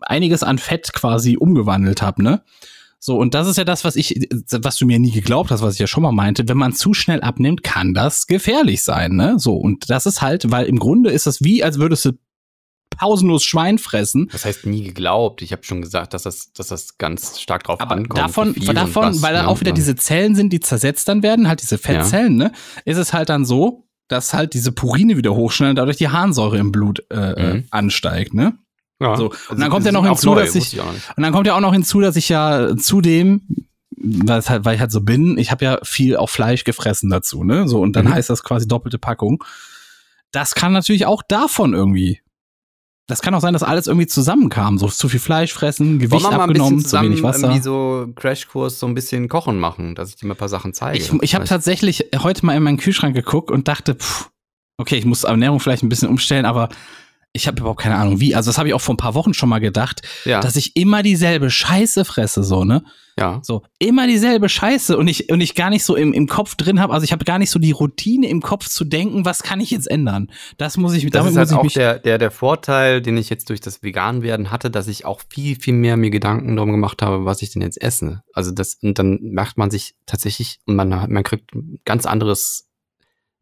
einiges 0.00 0.42
an 0.42 0.56
Fett 0.58 0.92
quasi 0.94 1.36
umgewandelt 1.36 2.00
habe, 2.00 2.22
ne? 2.22 2.42
So, 3.00 3.16
und 3.16 3.34
das 3.34 3.46
ist 3.46 3.56
ja 3.56 3.64
das, 3.64 3.84
was 3.84 3.94
ich, 3.96 4.28
was 4.50 4.76
du 4.76 4.84
mir 4.86 4.98
nie 4.98 5.12
geglaubt 5.12 5.50
hast, 5.50 5.62
was 5.62 5.74
ich 5.74 5.80
ja 5.80 5.86
schon 5.86 6.02
mal 6.02 6.12
meinte. 6.12 6.48
Wenn 6.48 6.56
man 6.56 6.72
zu 6.72 6.94
schnell 6.94 7.20
abnimmt, 7.20 7.62
kann 7.62 7.94
das 7.94 8.26
gefährlich 8.26 8.82
sein, 8.82 9.14
ne? 9.14 9.38
So, 9.38 9.54
und 9.56 9.88
das 9.88 10.04
ist 10.06 10.20
halt, 10.20 10.50
weil 10.50 10.66
im 10.66 10.78
Grunde 10.78 11.10
ist 11.10 11.26
das 11.26 11.42
wie, 11.42 11.62
als 11.62 11.78
würdest 11.78 12.04
du 12.04 12.12
pausenlos 12.96 13.44
Schwein 13.44 13.78
fressen. 13.78 14.28
Das 14.32 14.44
heißt 14.44 14.66
nie 14.66 14.82
geglaubt. 14.82 15.42
Ich 15.42 15.52
habe 15.52 15.62
schon 15.62 15.80
gesagt, 15.80 16.14
dass 16.14 16.24
das, 16.24 16.52
dass 16.52 16.68
das 16.68 16.98
ganz 16.98 17.38
stark 17.40 17.62
drauf 17.62 17.80
Aber 17.80 17.92
ankommt. 17.94 18.18
davon, 18.18 18.54
davon 18.54 19.04
was, 19.04 19.22
weil 19.22 19.34
da 19.34 19.42
ne? 19.42 19.48
auch 19.48 19.60
wieder 19.60 19.70
diese 19.70 19.94
Zellen 19.94 20.34
sind, 20.34 20.52
die 20.52 20.58
zersetzt 20.58 21.06
dann 21.08 21.22
werden, 21.22 21.46
halt 21.46 21.62
diese 21.62 21.78
Fettzellen, 21.78 22.36
ne? 22.36 22.50
Ist 22.84 22.96
es 22.96 23.12
halt 23.12 23.28
dann 23.28 23.44
so, 23.44 23.84
dass 24.08 24.34
halt 24.34 24.54
diese 24.54 24.72
Purine 24.72 25.16
wieder 25.16 25.34
hochschnellen, 25.36 25.76
dadurch 25.76 25.98
die 25.98 26.08
Harnsäure 26.08 26.58
im 26.58 26.72
Blut 26.72 27.04
äh, 27.10 27.14
äh, 27.32 27.54
Mhm. 27.54 27.64
ansteigt, 27.70 28.34
ne? 28.34 28.58
Ja. 29.00 29.16
So, 29.16 29.30
Also 29.30 29.36
und 29.50 29.60
dann 29.60 29.70
kommt 29.70 29.86
das 29.86 29.92
ja 29.94 30.00
noch 30.00 30.06
hinzu, 30.06 30.30
neu, 30.34 30.40
dass 30.44 30.54
ich- 30.54 30.74
ich. 30.76 30.80
Und 30.80 31.22
dann 31.22 31.32
kommt 31.32 31.46
ja 31.46 31.54
auch 31.54 31.60
noch 31.60 31.72
hinzu, 31.72 32.00
dass 32.00 32.16
ich 32.16 32.28
ja 32.28 32.76
zudem, 32.76 33.42
weil, 33.96 34.42
halt, 34.42 34.64
weil 34.64 34.74
ich 34.74 34.80
halt 34.80 34.90
so 34.92 35.00
bin, 35.00 35.38
ich 35.38 35.50
habe 35.50 35.64
ja 35.64 35.78
viel 35.84 36.16
auch 36.16 36.30
Fleisch 36.30 36.64
gefressen 36.64 37.10
dazu, 37.10 37.44
ne? 37.44 37.68
So, 37.68 37.80
und 37.80 37.94
dann 37.94 38.06
Mhm. 38.06 38.14
heißt 38.14 38.28
das 38.30 38.42
quasi 38.42 38.66
doppelte 38.66 38.98
Packung. 38.98 39.42
Das 40.32 40.54
kann 40.54 40.72
natürlich 40.72 41.06
auch 41.06 41.22
davon 41.22 41.74
irgendwie. 41.74 42.20
Das 43.06 43.22
kann 43.22 43.32
auch 43.34 43.40
sein, 43.40 43.54
dass 43.54 43.62
alles 43.62 43.86
irgendwie 43.86 44.06
zusammenkam. 44.06 44.76
So 44.76 44.88
zu 44.88 45.08
viel 45.08 45.18
Fleisch 45.20 45.54
fressen, 45.54 45.98
Gewicht 45.98 46.26
abgenommen, 46.26 46.84
zu 46.84 47.00
wenig 47.00 47.22
Wasser. 47.22 47.44
irgendwie 47.46 47.62
so 47.62 48.06
Crashkurs 48.14 48.78
so 48.78 48.86
ein 48.86 48.94
bisschen 48.94 49.28
kochen 49.28 49.58
machen, 49.58 49.94
dass 49.94 50.10
ich 50.10 50.16
dir 50.16 50.26
mal 50.26 50.34
ein 50.34 50.36
paar 50.38 50.50
Sachen 50.50 50.74
zeige. 50.74 50.98
Ich, 50.98 51.10
ich 51.22 51.34
habe 51.34 51.46
tatsächlich 51.46 52.04
heute 52.18 52.44
mal 52.44 52.54
in 52.54 52.62
meinen 52.62 52.76
Kühlschrank 52.76 53.14
geguckt 53.16 53.50
und 53.50 53.66
dachte, 53.66 53.94
pff, 53.94 54.28
okay, 54.76 54.96
ich 54.96 55.06
muss 55.06 55.24
Ernährung 55.24 55.58
vielleicht 55.58 55.82
ein 55.84 55.88
bisschen 55.88 56.08
umstellen, 56.08 56.44
aber 56.44 56.68
ich 57.32 57.46
habe 57.46 57.60
überhaupt 57.60 57.80
keine 57.80 57.96
Ahnung 57.96 58.20
wie. 58.20 58.34
Also 58.34 58.48
das 58.50 58.58
habe 58.58 58.68
ich 58.68 58.74
auch 58.74 58.80
vor 58.80 58.94
ein 58.94 58.98
paar 58.98 59.14
Wochen 59.14 59.34
schon 59.34 59.48
mal 59.48 59.60
gedacht, 59.60 60.02
ja, 60.24 60.40
dass 60.40 60.56
ich 60.56 60.76
immer 60.76 61.02
dieselbe 61.02 61.50
Scheiße 61.50 62.04
fresse, 62.04 62.42
so, 62.42 62.64
ne? 62.64 62.82
ja. 63.18 63.40
So, 63.42 63.62
immer 63.78 64.06
dieselbe 64.06 64.48
Scheiße 64.48 64.96
und 64.96 65.08
ich, 65.08 65.30
und 65.30 65.40
ich 65.40 65.54
gar 65.54 65.70
nicht 65.70 65.84
so 65.84 65.96
im, 65.96 66.12
im 66.12 66.28
Kopf 66.28 66.54
drin 66.54 66.80
habe, 66.80 66.92
also 66.92 67.04
ich 67.04 67.12
habe 67.12 67.24
gar 67.24 67.38
nicht 67.38 67.50
so 67.50 67.58
die 67.58 67.72
Routine 67.72 68.28
im 68.28 68.40
Kopf 68.40 68.68
zu 68.68 68.84
denken, 68.84 69.24
was 69.24 69.42
kann 69.42 69.60
ich 69.60 69.70
jetzt 69.70 69.90
ändern? 69.90 70.30
Das 70.56 70.76
muss 70.76 70.94
ich, 70.94 71.08
Das 71.10 71.26
ist 71.26 71.36
halt 71.36 71.52
auch 71.52 71.66
der, 71.66 71.98
der, 71.98 72.18
der 72.18 72.30
Vorteil, 72.30 73.02
den 73.02 73.16
ich 73.16 73.28
jetzt 73.28 73.50
durch 73.50 73.60
das 73.60 73.82
Veganwerden 73.82 74.50
hatte, 74.50 74.70
dass 74.70 74.86
ich 74.86 75.04
auch 75.04 75.20
viel, 75.28 75.60
viel 75.60 75.74
mehr 75.74 75.96
mir 75.96 76.10
Gedanken 76.10 76.56
darum 76.56 76.70
gemacht 76.70 77.02
habe, 77.02 77.24
was 77.24 77.42
ich 77.42 77.50
denn 77.50 77.62
jetzt 77.62 77.82
esse. 77.82 78.22
Also 78.32 78.52
das, 78.52 78.78
und 78.82 78.98
dann 78.98 79.18
macht 79.32 79.58
man 79.58 79.70
sich 79.70 79.96
tatsächlich, 80.06 80.60
und 80.66 80.76
man, 80.76 80.88
man 80.88 81.22
kriegt 81.24 81.54
ein 81.54 81.80
ganz 81.84 82.06
anderes 82.06 82.68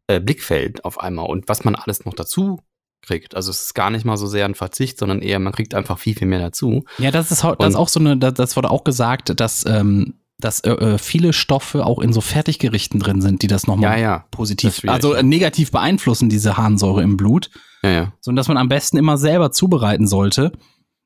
äh, 0.07 0.19
Blickfeld 0.19 0.83
auf 0.85 0.99
einmal 0.99 1.27
und 1.27 1.47
was 1.47 1.63
man 1.63 1.75
alles 1.75 2.03
noch 2.05 2.15
dazu 2.15 2.59
kriegt. 3.07 3.35
Also 3.35 3.49
es 3.49 3.61
ist 3.63 3.73
gar 3.73 3.89
nicht 3.89 4.05
mal 4.05 4.17
so 4.17 4.27
sehr 4.27 4.45
ein 4.45 4.53
Verzicht, 4.55 4.99
sondern 4.99 5.21
eher, 5.21 5.39
man 5.39 5.53
kriegt 5.53 5.73
einfach 5.73 5.97
viel, 5.97 6.15
viel 6.15 6.27
mehr 6.27 6.39
dazu. 6.39 6.83
ja, 6.99 7.09
das 7.11 7.31
ist, 7.31 7.43
das 7.43 7.69
ist 7.69 7.75
auch 7.75 7.89
so 7.89 7.99
eine, 7.99 8.17
das, 8.17 8.33
das 8.35 8.55
wurde 8.55 8.69
auch 8.69 8.83
gesagt, 8.83 9.39
dass, 9.39 9.65
ähm, 9.65 10.15
dass 10.39 10.59
äh, 10.59 10.69
äh, 10.71 10.97
viele 10.99 11.33
Stoffe 11.33 11.83
auch 11.85 11.97
in 11.99 12.13
so 12.13 12.21
Fertiggerichten 12.21 12.99
drin 12.99 13.21
sind, 13.21 13.41
die 13.41 13.47
das 13.47 13.65
nochmal 13.65 13.97
Ja, 13.97 14.03
ja. 14.03 14.17
Das 14.19 14.25
positiv, 14.31 14.75
schwierig, 14.75 14.93
also 14.93 15.13
äh, 15.13 15.23
negativ 15.23 15.71
beeinflussen, 15.71 16.29
diese 16.29 16.57
Harnsäure 16.57 17.01
im 17.01 17.17
Blut, 17.17 17.49
Ja, 17.81 17.89
ja. 17.89 18.13
so 18.21 18.31
dass 18.33 18.47
man 18.47 18.57
am 18.57 18.69
besten 18.69 18.97
immer 18.97 19.17
selber 19.17 19.51
zubereiten 19.51 20.05
sollte. 20.07 20.51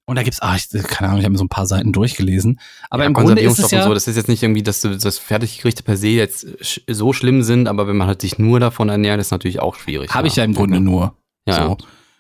Und 0.08 0.16
da 0.18 0.24
gibt's, 0.24 0.42
ah, 0.42 0.56
ich, 0.58 0.68
keine 0.84 1.10
Ahnung, 1.10 1.20
ich 1.20 1.24
habe 1.26 1.32
mir 1.32 1.38
so 1.38 1.46
ein 1.46 1.50
paar 1.50 1.68
Seiten 1.68 1.94
durchgelesen. 1.94 2.60
Aber 2.90 3.04
ja, 3.04 3.08
im 3.08 3.14
Grunde 3.14 3.40
ist 3.40 3.60
es 3.60 3.72
ja, 3.72 3.84
so, 3.84 3.94
das 3.94 4.08
ist 4.08 4.18
jetzt 4.18 4.28
nicht 4.28 4.44
irgendwie, 4.44 4.64
dass 4.64 4.82
du- 4.82 4.98
das 4.98 5.18
Fertiggerichte 5.20 5.84
per 5.84 5.96
se 5.96 6.08
jetzt 6.08 6.46
so 6.90 7.14
schlimm 7.14 7.44
sind, 7.44 7.68
aber 7.70 7.88
wenn 7.88 7.96
man 7.96 8.08
halt 8.08 8.20
sich 8.20 8.38
nur 8.38 8.60
davon 8.60 8.90
ernährt, 8.90 9.22
ist 9.22 9.32
natürlich 9.32 9.62
auch 9.62 9.76
schwierig. 9.76 10.14
habe 10.14 10.28
ich 10.28 10.36
ja 10.36 10.44
im 10.44 10.54
Grunde 10.54 10.82
nur. 10.82 11.16
Ja, 11.48 11.56
so, 11.68 11.78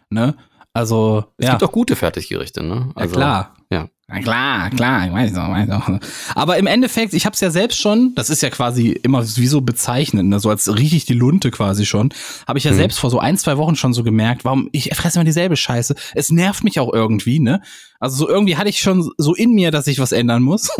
ne? 0.09 0.35
Also, 0.73 1.25
Es 1.37 1.45
ja. 1.47 1.51
gibt 1.51 1.63
auch 1.63 1.71
gute 1.71 1.95
Fertiggerichte, 1.95 2.63
ne? 2.63 2.91
Ja, 2.97 3.07
klar. 3.07 3.55
Ja. 3.71 3.87
Na 4.07 4.19
klar, 4.19 4.69
klar, 4.71 5.05
ich 5.07 5.13
weiß 5.13 5.35
auch, 5.37 5.49
weiß 5.49 5.69
auch. 5.69 5.89
Aber 6.35 6.57
im 6.57 6.67
Endeffekt, 6.67 7.13
ich 7.13 7.25
habe 7.25 7.33
es 7.33 7.39
ja 7.39 7.49
selbst 7.49 7.79
schon, 7.79 8.13
das 8.15 8.29
ist 8.29 8.41
ja 8.41 8.49
quasi 8.49 8.89
immer 8.89 9.23
wie 9.25 9.47
so 9.47 9.61
bezeichnend, 9.61 10.27
ne? 10.29 10.39
so 10.41 10.49
als 10.49 10.67
rieche 10.75 10.97
ich 10.97 11.05
die 11.05 11.13
Lunte 11.13 11.49
quasi 11.49 11.85
schon, 11.85 12.13
habe 12.45 12.59
ich 12.59 12.65
ja 12.65 12.71
Mhm. 12.71 12.75
selbst 12.75 12.99
vor 12.99 13.09
so 13.09 13.19
ein, 13.19 13.37
zwei 13.37 13.57
Wochen 13.57 13.77
schon 13.77 13.93
so 13.93 14.03
gemerkt, 14.03 14.43
warum 14.43 14.67
ich 14.73 14.93
fresse 14.95 15.19
immer 15.19 15.23
dieselbe 15.25 15.55
Scheiße. 15.55 15.95
Es 16.13 16.29
nervt 16.29 16.65
mich 16.65 16.77
auch 16.81 16.91
irgendwie, 16.93 17.39
ne? 17.39 17.61
Also 18.01 18.25
so 18.25 18.27
irgendwie 18.27 18.57
hatte 18.57 18.67
ich 18.67 18.79
schon 18.79 19.11
so 19.17 19.35
in 19.35 19.53
mir, 19.53 19.69
dass 19.69 19.85
ich 19.85 19.99
was 19.99 20.11
ändern 20.11 20.41
muss. 20.41 20.71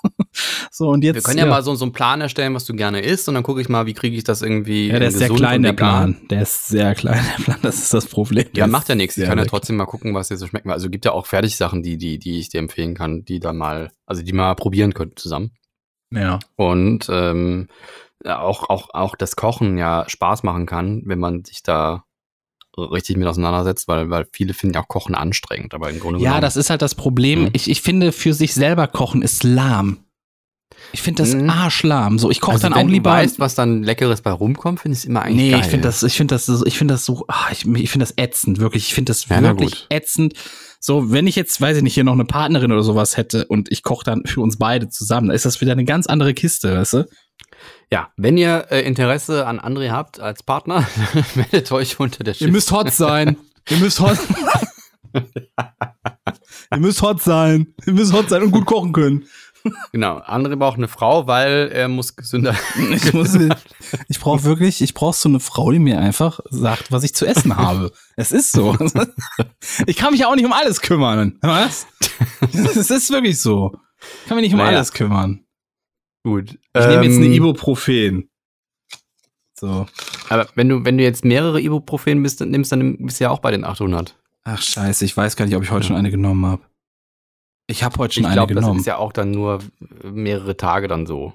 so 0.70 0.88
und 0.88 1.04
jetzt 1.04 1.16
Wir 1.16 1.22
können 1.22 1.38
ja, 1.38 1.44
mal 1.44 1.62
so, 1.62 1.74
so 1.74 1.84
einen 1.84 1.92
Plan 1.92 2.22
erstellen, 2.22 2.54
was 2.54 2.64
du 2.64 2.74
gerne 2.74 3.00
isst, 3.00 3.28
und 3.28 3.34
dann 3.34 3.42
gucke 3.42 3.60
ich 3.60 3.68
mal, 3.68 3.84
wie 3.84 3.92
kriege 3.92 4.16
ich 4.16 4.24
das 4.24 4.40
irgendwie. 4.40 4.88
ja, 4.88 4.98
der 4.98 5.08
ist 5.08 5.18
sehr 5.18 5.28
klein 5.28 5.62
der. 5.62 5.74
Plan, 5.74 6.16
der 6.30 6.40
ist 6.40 6.68
sehr 6.68 6.94
klein 6.94 7.22
der 7.38 7.44
Plan, 7.44 7.58
das 7.60 7.76
ist 7.76 7.92
das 7.92 8.06
Problem. 8.06 8.46
Ja, 8.46 8.64
Der 8.64 8.66
macht 8.68 8.88
ja 8.88 8.94
nichts. 8.94 9.18
Ich 9.18 9.26
kann 9.26 9.36
ja 9.36 9.44
trotzdem 9.44 9.76
mal 9.76 9.84
gucken, 9.84 10.14
was 10.14 10.28
dir 10.28 10.38
so 10.38 10.46
schmeckt. 10.46 10.66
Also 10.66 10.88
gibt 10.88 11.04
ja 11.04 11.12
auch 11.12 11.26
Fertigsachen, 11.26 11.82
die, 11.82 11.98
die, 11.98 12.18
die 12.18 12.38
ich 12.38 12.48
dir 12.48 12.60
empfehlen 12.60 12.94
kann, 12.94 13.26
die 13.26 13.40
da 13.40 13.52
mal, 13.52 13.92
also 14.06 14.22
die 14.22 14.32
mal 14.32 14.54
probieren 14.54 14.94
könnt 14.94 15.18
zusammen. 15.18 15.50
Ja. 16.12 16.38
Und 16.56 17.08
ähm, 17.10 17.68
ja, 18.24 18.40
auch, 18.40 18.70
auch, 18.70 18.88
auch 18.94 19.16
das 19.16 19.36
Kochen 19.36 19.76
ja 19.76 20.04
Spaß 20.08 20.44
machen 20.44 20.64
kann, 20.64 21.02
wenn 21.04 21.18
man 21.18 21.44
sich 21.44 21.62
da 21.62 22.04
richtig 22.76 23.16
mit 23.16 23.26
auseinandersetzt, 23.28 23.88
weil, 23.88 24.10
weil 24.10 24.26
viele 24.32 24.54
finden 24.54 24.74
ja 24.74 24.82
auch 24.82 24.88
Kochen 24.88 25.14
anstrengend, 25.14 25.74
aber 25.74 25.90
im 25.90 26.00
Grunde 26.00 26.20
Ja, 26.20 26.30
genommen- 26.30 26.42
das 26.42 26.56
ist 26.56 26.70
halt 26.70 26.82
das 26.82 26.94
Problem. 26.94 27.42
Mhm. 27.42 27.50
Ich, 27.52 27.70
ich 27.70 27.80
finde, 27.82 28.12
für 28.12 28.34
sich 28.34 28.54
selber 28.54 28.86
kochen 28.86 29.22
ist 29.22 29.44
lahm. 29.44 29.98
Ich 30.92 31.02
finde 31.02 31.22
das 31.22 31.34
Mhm. 31.34 31.50
arschlahm. 31.50 32.18
So, 32.18 32.30
ich 32.30 32.40
koche 32.40 32.52
also 32.54 32.68
dann 32.68 32.74
wenn 32.78 32.86
auch 32.86 32.90
lieber. 32.90 33.10
du 33.10 33.16
weißt, 33.16 33.40
was 33.40 33.54
dann 33.54 33.82
Leckeres 33.82 34.20
bei 34.22 34.30
rumkommt, 34.30 34.80
finde 34.80 34.94
ich 34.94 35.00
es 35.00 35.04
immer 35.04 35.22
eigentlich 35.22 35.36
nee, 35.46 35.50
geil. 35.50 35.60
ich 35.60 35.66
finde 35.66 35.88
das, 35.88 36.02
ich 36.02 36.16
finde 36.16 36.34
das, 36.34 36.46
so- 36.46 36.64
ich 36.66 36.78
finde 36.78 36.94
das 36.94 37.04
so, 37.04 37.24
ah, 37.28 37.46
ich, 37.50 37.66
ich 37.66 37.90
finde 37.90 38.06
das 38.06 38.14
ätzend, 38.16 38.58
wirklich. 38.60 38.86
Ich 38.88 38.94
finde 38.94 39.10
das 39.10 39.26
Ja, 39.28 39.42
wirklich 39.42 39.86
ätzend. 39.90 40.34
So, 40.80 41.10
wenn 41.10 41.26
ich 41.26 41.34
jetzt, 41.34 41.60
weiß 41.60 41.78
ich 41.78 41.82
nicht, 41.82 41.94
hier 41.94 42.04
noch 42.04 42.12
eine 42.12 42.26
Partnerin 42.26 42.70
oder 42.70 42.82
sowas 42.82 43.16
hätte 43.16 43.46
und 43.46 43.72
ich 43.72 43.82
koche 43.82 44.04
dann 44.04 44.24
für 44.26 44.40
uns 44.42 44.58
beide 44.58 44.88
zusammen, 44.88 45.28
dann 45.28 45.34
ist 45.36 45.46
das 45.46 45.60
wieder 45.60 45.72
eine 45.72 45.84
ganz 45.84 46.06
andere 46.06 46.34
Kiste, 46.34 46.76
weißt 46.76 46.92
du? 46.92 47.04
Ja, 47.90 48.10
wenn 48.16 48.36
ihr 48.36 48.66
äh, 48.70 48.80
Interesse 48.82 49.46
an 49.46 49.60
André 49.60 49.90
habt 49.90 50.20
als 50.20 50.42
Partner, 50.42 50.86
meldet 51.34 51.70
euch 51.72 52.00
unter 52.00 52.24
der 52.24 52.40
Ihr 52.40 52.48
müsst 52.50 52.72
hot 52.72 52.90
sein. 52.92 53.36
Ihr 53.68 53.76
müsst 53.78 54.00
hot. 54.00 54.18
Ihr 56.72 56.78
müsst 56.78 57.02
hot 57.02 57.22
sein. 57.22 57.74
Ihr 57.86 57.92
müsst 57.92 58.12
hot 58.12 58.28
sein 58.28 58.42
und 58.42 58.50
gut 58.50 58.66
kochen 58.66 58.92
können. 58.92 59.24
Genau, 59.92 60.18
André 60.18 60.56
braucht 60.56 60.76
eine 60.76 60.88
Frau, 60.88 61.26
weil 61.26 61.70
er 61.72 61.88
muss 61.88 62.16
gesünder. 62.16 62.54
Ich 62.90 63.12
muss, 63.14 63.34
ich 64.08 64.20
brauche 64.20 64.44
wirklich, 64.44 64.82
ich 64.82 64.92
brauche 64.92 65.16
so 65.16 65.28
eine 65.28 65.40
Frau, 65.40 65.70
die 65.70 65.78
mir 65.78 65.98
einfach 65.98 66.40
sagt, 66.50 66.92
was 66.92 67.02
ich 67.04 67.14
zu 67.14 67.24
essen 67.26 67.56
habe. 67.56 67.90
Es 68.16 68.30
ist 68.32 68.52
so. 68.52 68.76
Ich 69.86 69.96
kann 69.96 70.10
mich 70.10 70.20
ja 70.20 70.28
auch 70.28 70.34
nicht 70.34 70.44
um 70.44 70.52
alles 70.52 70.82
kümmern. 70.82 71.38
Was? 71.40 71.86
Es 72.52 72.90
ist 72.90 73.10
wirklich 73.10 73.40
so. 73.40 73.72
Ich 74.22 74.28
kann 74.28 74.36
mich 74.36 74.44
nicht 74.44 74.52
um 74.52 74.58
Naja. 74.58 74.76
alles 74.76 74.92
kümmern. 74.92 75.43
Gut. 76.24 76.58
Ich 76.74 76.86
nehme 76.86 77.04
jetzt 77.04 77.16
eine 77.16 77.26
Ähm, 77.26 77.32
Ibuprofen. 77.34 78.30
So. 79.58 79.86
Aber 80.28 80.48
wenn 80.54 80.68
du, 80.68 80.84
wenn 80.84 80.98
du 80.98 81.04
jetzt 81.04 81.24
mehrere 81.24 81.60
Ibuprofen 81.60 82.22
bist, 82.22 82.40
dann 82.40 82.50
nimmst, 82.50 82.72
dann 82.72 82.96
bist 82.98 83.20
du 83.20 83.24
ja 83.24 83.30
auch 83.30 83.38
bei 83.38 83.50
den 83.50 83.64
800. 83.64 84.16
Ach 84.44 84.60
scheiße, 84.60 85.04
ich 85.04 85.16
weiß 85.16 85.36
gar 85.36 85.46
nicht, 85.46 85.54
ob 85.56 85.62
ich 85.62 85.70
heute 85.70 85.86
schon 85.86 85.96
eine 85.96 86.10
genommen 86.10 86.44
habe. 86.46 86.62
Ich 87.66 87.82
habe 87.82 87.96
heute 87.98 88.14
schon 88.14 88.22
ich 88.24 88.26
eine 88.26 88.34
glaube, 88.36 88.54
das 88.54 88.62
genommen. 88.62 88.80
ist 88.80 88.86
ja 88.86 88.96
auch 88.98 89.12
dann 89.12 89.30
nur 89.30 89.60
mehrere 90.02 90.56
Tage 90.56 90.88
dann 90.88 91.06
so. 91.06 91.34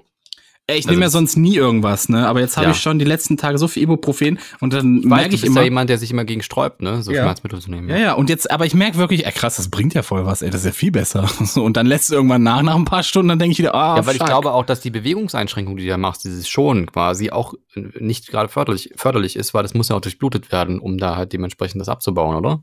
Ey, 0.70 0.78
ich 0.78 0.84
also 0.86 0.90
nehme 0.90 1.02
ja 1.04 1.10
sonst 1.10 1.36
nie 1.36 1.56
irgendwas, 1.56 2.08
ne? 2.08 2.26
Aber 2.26 2.40
jetzt 2.40 2.56
habe 2.56 2.66
Ja. 2.66 2.72
ich 2.72 2.80
schon 2.80 2.98
die 2.98 3.04
letzten 3.04 3.36
Tage 3.36 3.58
so 3.58 3.66
viel 3.68 3.82
Ibuprofen 3.82 4.38
und 4.60 4.72
dann 4.72 4.98
Ich 4.98 5.04
weiß, 5.04 5.10
merke 5.20 5.34
ich 5.34 5.44
immer. 5.44 5.60
ja 5.60 5.64
jemand, 5.64 5.90
der 5.90 5.98
sich 5.98 6.10
immer 6.10 6.24
gegen 6.24 6.42
sträubt, 6.42 6.80
ne? 6.82 7.02
So 7.02 7.12
Ja. 7.12 7.22
Schmerzmittel 7.22 7.60
zu 7.60 7.70
nehmen. 7.70 7.88
Ja, 7.88 7.96
ja, 7.98 8.12
und 8.14 8.30
jetzt, 8.30 8.50
aber 8.50 8.66
ich 8.66 8.74
merke 8.74 8.96
wirklich, 8.98 9.26
ey, 9.26 9.32
krass, 9.32 9.56
das 9.56 9.68
bringt 9.68 9.94
ja 9.94 10.02
voll 10.02 10.24
was, 10.26 10.42
ey, 10.42 10.50
das 10.50 10.60
ist 10.60 10.66
ja 10.66 10.72
viel 10.72 10.92
besser. 10.92 11.28
Und 11.56 11.76
dann 11.76 11.86
lässt 11.86 12.04
es 12.04 12.10
irgendwann 12.10 12.42
nach, 12.42 12.62
nach 12.62 12.76
ein 12.76 12.84
paar 12.84 13.02
Stunden, 13.02 13.28
dann 13.28 13.38
denke 13.38 13.52
ich 13.52 13.58
wieder, 13.58 13.74
ah, 13.74 13.96
Ja, 13.96 14.06
weil 14.06 14.14
fuck. 14.14 14.22
ich 14.22 14.28
glaube 14.28 14.52
auch, 14.52 14.64
dass 14.64 14.80
die 14.80 14.90
Bewegungseinschränkung, 14.90 15.76
die 15.76 15.84
du 15.84 15.88
da 15.90 15.96
machst, 15.98 16.24
dieses 16.24 16.48
Schonen 16.48 16.86
quasi 16.86 17.30
auch 17.30 17.54
äh, 17.74 17.80
nicht 17.98 18.28
gerade 18.28 18.48
förderlich, 18.48 18.92
förderlich 18.96 19.36
ist, 19.36 19.52
weil 19.54 19.62
das 19.62 19.74
muss 19.74 19.88
ja 19.88 19.96
auch 19.96 20.00
durchblutet 20.00 20.52
werden, 20.52 20.78
um 20.78 20.98
da 20.98 21.16
halt 21.16 21.32
dementsprechend 21.32 21.80
das 21.80 21.88
abzubauen, 21.88 22.36
oder? 22.36 22.62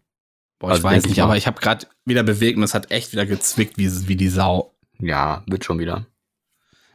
Boah, 0.60 0.70
ich 0.70 0.72
also 0.76 0.84
weiß 0.84 1.04
ich 1.04 1.10
nicht, 1.10 1.18
mal. 1.18 1.26
aber 1.26 1.38
ich 1.38 1.46
habe 1.46 1.60
gerade 1.62 1.86
wieder 2.06 2.24
bewegt 2.24 2.58
und 2.58 2.64
es 2.64 2.74
hat 2.74 2.90
echt 2.90 3.12
wieder 3.12 3.26
gezwickt 3.26 3.78
wie, 3.78 4.08
wie 4.08 4.16
die 4.16 4.30
Sau. 4.30 4.74
Ja, 5.00 5.44
wird 5.48 5.64
schon 5.66 5.78
wieder. 5.78 6.08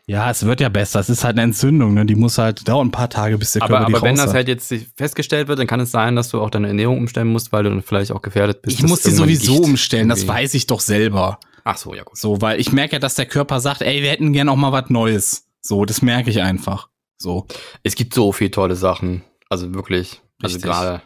Ja, 0.07 0.31
es 0.31 0.45
wird 0.45 0.61
ja 0.61 0.69
besser. 0.69 0.99
Es 1.01 1.09
ist 1.09 1.23
halt 1.23 1.35
eine 1.37 1.43
Entzündung, 1.43 1.95
ne? 1.95 2.05
Die 2.05 2.17
muss 2.17 2.37
halt 2.39 2.67
dauern 2.69 2.89
ein 2.89 2.91
paar 2.91 3.09
Tage, 3.09 3.39
bis 3.39 3.53
der 3.53 3.61
Körper 3.61 3.77
Aber, 3.77 3.87
die 3.87 3.95
aber 3.95 4.03
wenn 4.05 4.17
das 4.17 4.29
hat. 4.29 4.35
halt 4.35 4.49
jetzt 4.49 4.75
festgestellt 4.97 5.47
wird, 5.49 5.59
dann 5.61 5.69
kann 5.69 5.79
es 5.81 5.93
sein, 5.93 6.17
dass 6.17 6.29
du 6.29 6.41
auch 6.41 6.51
deine 6.51 6.69
Ernährung 6.69 6.99
umstellen 6.99 7.29
musst, 7.29 7.53
weil 7.53 7.63
du 7.63 7.71
dann 7.71 7.83
vielleicht 7.83 8.11
auch 8.11 8.21
gefährdet 8.21 8.63
bist. 8.63 8.79
ich 8.79 8.83
muss 8.87 9.03
die 9.03 9.09
irgendwann 9.11 9.29
sowieso 9.29 9.53
Gicht 9.59 9.65
umstellen, 9.65 10.09
das 10.09 10.21
irgendwie- 10.21 10.35
weiß 10.35 10.55
ich 10.55 10.67
doch 10.67 10.81
selber. 10.81 11.39
Ach 11.65 11.77
so, 11.77 11.95
ja 11.95 12.03
gut. 12.03 12.19
So, 12.19 12.41
weil 12.41 12.61
ich 12.61 12.73
merke 12.73 12.95
ja, 12.95 12.99
dass 12.99 13.15
der 13.15 13.27
Körper 13.27 13.61
sagt, 13.61 13.83
ey, 13.83 14.03
wir 14.03 14.11
hätten 14.11 14.33
gern 14.33 14.49
auch 14.49 14.57
mal 14.57 14.73
was 14.73 14.91
Neues. 14.91 15.47
So, 15.61 15.85
das 15.85 16.03
merke 16.03 16.31
ich 16.31 16.43
einfach. 16.43 16.89
So. 17.17 17.47
Es 17.85 17.95
gibt 17.95 18.13
so 18.15 18.33
viele 18.33 18.51
tolle 18.51 18.75
Sachen. 18.75 19.23
Also 19.49 19.73
wirklich. 19.73 20.21
Also 20.43 20.57
Richtig. 20.57 20.63
gerade. 20.63 21.03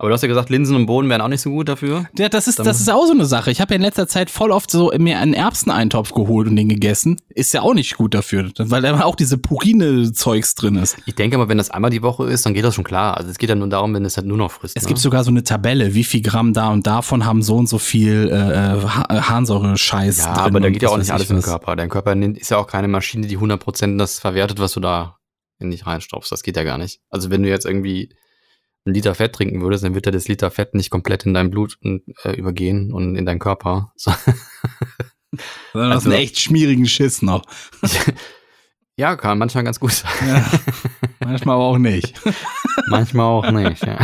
Aber 0.00 0.10
du 0.10 0.14
hast 0.14 0.22
ja 0.22 0.28
gesagt, 0.28 0.48
Linsen 0.48 0.76
und 0.76 0.86
Bohnen 0.86 1.10
wären 1.10 1.20
auch 1.20 1.28
nicht 1.28 1.40
so 1.40 1.50
gut 1.50 1.68
dafür. 1.68 2.06
Ja, 2.16 2.28
das 2.28 2.46
ist, 2.46 2.60
Dann- 2.60 2.66
das 2.66 2.78
ist 2.78 2.88
auch 2.88 3.04
so 3.06 3.12
eine 3.12 3.24
Sache. 3.26 3.50
Ich 3.50 3.60
habe 3.60 3.74
ja 3.74 3.76
in 3.76 3.82
letzter 3.82 4.06
Zeit 4.06 4.30
voll 4.30 4.52
oft 4.52 4.70
so 4.70 4.92
mir 4.96 5.18
einen 5.18 5.34
Erbseneintopf 5.34 6.12
geholt 6.12 6.46
und 6.46 6.54
den 6.54 6.68
gegessen. 6.68 7.16
Ist 7.30 7.52
ja 7.52 7.62
auch 7.62 7.74
nicht 7.74 7.96
gut 7.96 8.14
dafür, 8.14 8.48
weil 8.58 8.80
da 8.82 9.00
auch 9.02 9.16
diese 9.16 9.38
Purine-Zeugs 9.38 10.54
drin 10.54 10.76
ist. 10.76 10.96
Ich 11.06 11.16
denke 11.16 11.36
aber, 11.36 11.48
wenn 11.48 11.58
das 11.58 11.70
einmal 11.70 11.90
die 11.90 12.02
Woche 12.02 12.26
ist, 12.30 12.46
dann 12.46 12.54
geht 12.54 12.64
das 12.64 12.76
schon 12.76 12.84
klar. 12.84 13.16
Also 13.16 13.30
es 13.30 13.38
geht 13.38 13.48
ja 13.48 13.56
nur 13.56 13.68
darum, 13.68 13.92
wenn 13.92 14.04
es 14.04 14.16
halt 14.16 14.26
nur 14.28 14.36
noch 14.36 14.52
frisst. 14.52 14.76
Es 14.76 14.84
ne? 14.84 14.88
gibt 14.88 15.00
sogar 15.00 15.24
so 15.24 15.30
eine 15.30 15.42
Tabelle, 15.42 15.94
wie 15.94 16.04
viel 16.04 16.22
Gramm 16.22 16.52
da 16.52 16.68
und 16.68 16.86
davon 16.86 17.24
haben 17.24 17.42
so 17.42 17.56
und 17.56 17.68
so 17.68 17.78
viel 17.78 18.28
äh, 18.30 18.34
äh, 18.34 18.82
Ha- 18.82 19.28
Harnsäure-Scheiß 19.28 20.18
Ja, 20.18 20.34
drin. 20.34 20.44
aber 20.44 20.60
da 20.60 20.70
geht 20.70 20.82
ja 20.82 20.90
auch 20.90 20.98
nicht 20.98 21.10
alles 21.10 21.28
im. 21.30 21.42
Körper. 21.42 21.74
Dein 21.76 21.88
Körper 21.88 22.14
ist 22.14 22.50
ja 22.50 22.58
auch 22.58 22.66
keine 22.66 22.86
Maschine, 22.88 23.26
die 23.26 23.38
100% 23.38 23.98
das 23.98 24.18
verwertet, 24.20 24.60
was 24.60 24.72
du 24.72 24.80
da 24.80 25.16
in 25.58 25.70
dich 25.70 25.86
reinstopfst. 25.86 26.30
Das 26.30 26.42
geht 26.42 26.56
ja 26.56 26.62
gar 26.62 26.78
nicht. 26.78 27.00
Also 27.10 27.30
wenn 27.30 27.42
du 27.42 27.48
jetzt 27.48 27.66
irgendwie 27.66 28.14
einen 28.88 28.94
Liter 28.94 29.14
Fett 29.14 29.34
trinken 29.34 29.60
würdest, 29.60 29.84
dann 29.84 29.94
wird 29.94 30.06
ja 30.06 30.12
das 30.12 30.28
Liter 30.28 30.50
Fett 30.50 30.74
nicht 30.74 30.90
komplett 30.90 31.24
in 31.26 31.34
dein 31.34 31.50
Blut 31.50 31.78
äh, 31.82 32.32
übergehen 32.36 32.92
und 32.92 33.16
in 33.16 33.24
deinen 33.26 33.38
Körper. 33.38 33.92
So. 33.96 34.12
Sondern 35.74 35.90
das 35.90 36.04
Also- 36.04 36.10
einen 36.10 36.22
echt 36.22 36.40
schmierigen 36.40 36.86
Schiss 36.86 37.20
noch. 37.20 37.42
ja, 38.96 39.14
kann 39.16 39.36
manchmal 39.38 39.62
ganz 39.64 39.78
gut 39.78 39.92
sein. 39.92 40.10
Ja. 40.26 40.50
Manchmal 41.20 41.56
aber 41.56 41.64
auch 41.64 41.78
nicht. 41.78 42.14
manchmal 42.88 43.26
auch 43.26 43.50
nicht. 43.50 43.84
Ja. 43.84 43.98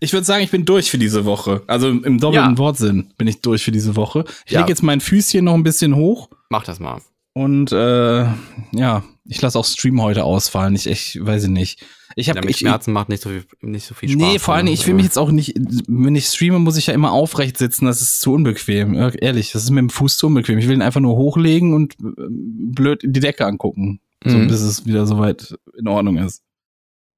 Ich 0.00 0.12
würde 0.12 0.24
sagen, 0.24 0.42
ich 0.42 0.50
bin 0.50 0.64
durch 0.64 0.90
für 0.90 0.98
diese 0.98 1.24
Woche. 1.24 1.62
Also 1.68 1.88
im 1.88 2.18
doppelten 2.18 2.52
Ja. 2.54 2.58
Wortsinn 2.58 3.14
bin 3.16 3.28
ich 3.28 3.40
durch 3.42 3.62
für 3.64 3.70
diese 3.72 3.94
Woche. 3.96 4.24
Ich 4.44 4.52
Ja. 4.52 4.60
lege 4.60 4.70
jetzt 4.70 4.82
mein 4.82 5.00
Füßchen 5.00 5.44
noch 5.44 5.54
ein 5.54 5.62
bisschen 5.62 5.94
hoch 5.94 6.28
Mach 6.50 6.64
das 6.64 6.80
mal. 6.80 7.00
Und 7.34 7.70
äh, 7.72 8.24
ja, 8.72 9.04
ich 9.26 9.40
lasse 9.42 9.58
auch 9.58 9.64
Stream 9.64 10.00
heute 10.00 10.24
ausfallen. 10.24 10.74
Ich, 10.74 10.86
ich 10.86 11.18
weiß 11.20 11.44
ich 11.44 11.50
nicht. 11.50 11.84
Ich 12.16 12.28
Ja, 12.28 12.34
habe 12.36 12.46
mit 12.46 12.50
ich, 12.54 12.58
Schmerzen 12.60 12.92
macht 12.92 13.08
nicht 13.08 13.22
so 13.22 13.30
viel, 13.30 13.44
nicht 13.60 13.86
so 13.86 13.94
viel 13.94 14.08
Spaß. 14.08 14.20
Nee, 14.20 14.38
vor 14.38 14.54
allem, 14.54 14.68
ich 14.68 14.86
will 14.86 14.94
mich 14.94 15.04
jetzt 15.04 15.18
auch 15.18 15.30
nicht, 15.30 15.54
wenn 15.88 16.14
ich 16.14 16.26
streame, 16.26 16.58
muss 16.60 16.76
ich 16.76 16.86
ja 16.86 16.94
immer 16.94 17.10
aufrecht 17.12 17.58
sitzen, 17.58 17.86
das 17.86 18.00
ist 18.02 18.20
zu 18.20 18.32
unbequem. 18.34 18.94
Ja, 18.94 19.08
Ehrlich, 19.10 19.52
das 19.52 19.64
ist 19.64 19.70
mit 19.70 19.80
dem 19.82 19.90
Fuß 19.90 20.16
zu 20.16 20.28
unbequem. 20.28 20.58
Ich 20.58 20.68
will 20.68 20.74
ihn 20.76 20.82
einfach 20.82 21.00
nur 21.00 21.16
hochlegen 21.16 21.74
und 21.74 21.94
äh, 21.94 22.26
blöd 22.28 23.00
die 23.02 23.20
Decke 23.20 23.46
angucken, 23.46 24.00
so 24.24 24.38
Mhm. 24.38 24.46
bis 24.48 24.60
es 24.60 24.86
wieder 24.86 25.06
soweit 25.06 25.58
in 25.76 25.88
Ordnung 25.88 26.18
ist. 26.18 26.42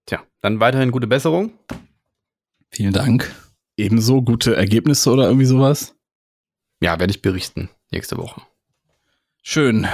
Tja, 0.07 0.23
dann 0.41 0.61
weiterhin 0.61 0.93
gute 0.93 1.07
Besserung. 1.09 1.53
Vielen 2.71 2.93
Dank. 2.93 3.35
Ebenso 3.77 4.23
gute 4.23 4.57
Ergebnisse 4.57 5.11
oder 5.11 5.25
irgendwie 5.27 5.47
sowas. 5.47 5.95
Ja, 6.81 6.99
werde 6.99 7.11
ich 7.11 7.21
berichten 7.21 7.69
nächste 7.91 8.17
Woche. 8.17 8.41
Schön. 9.49 9.87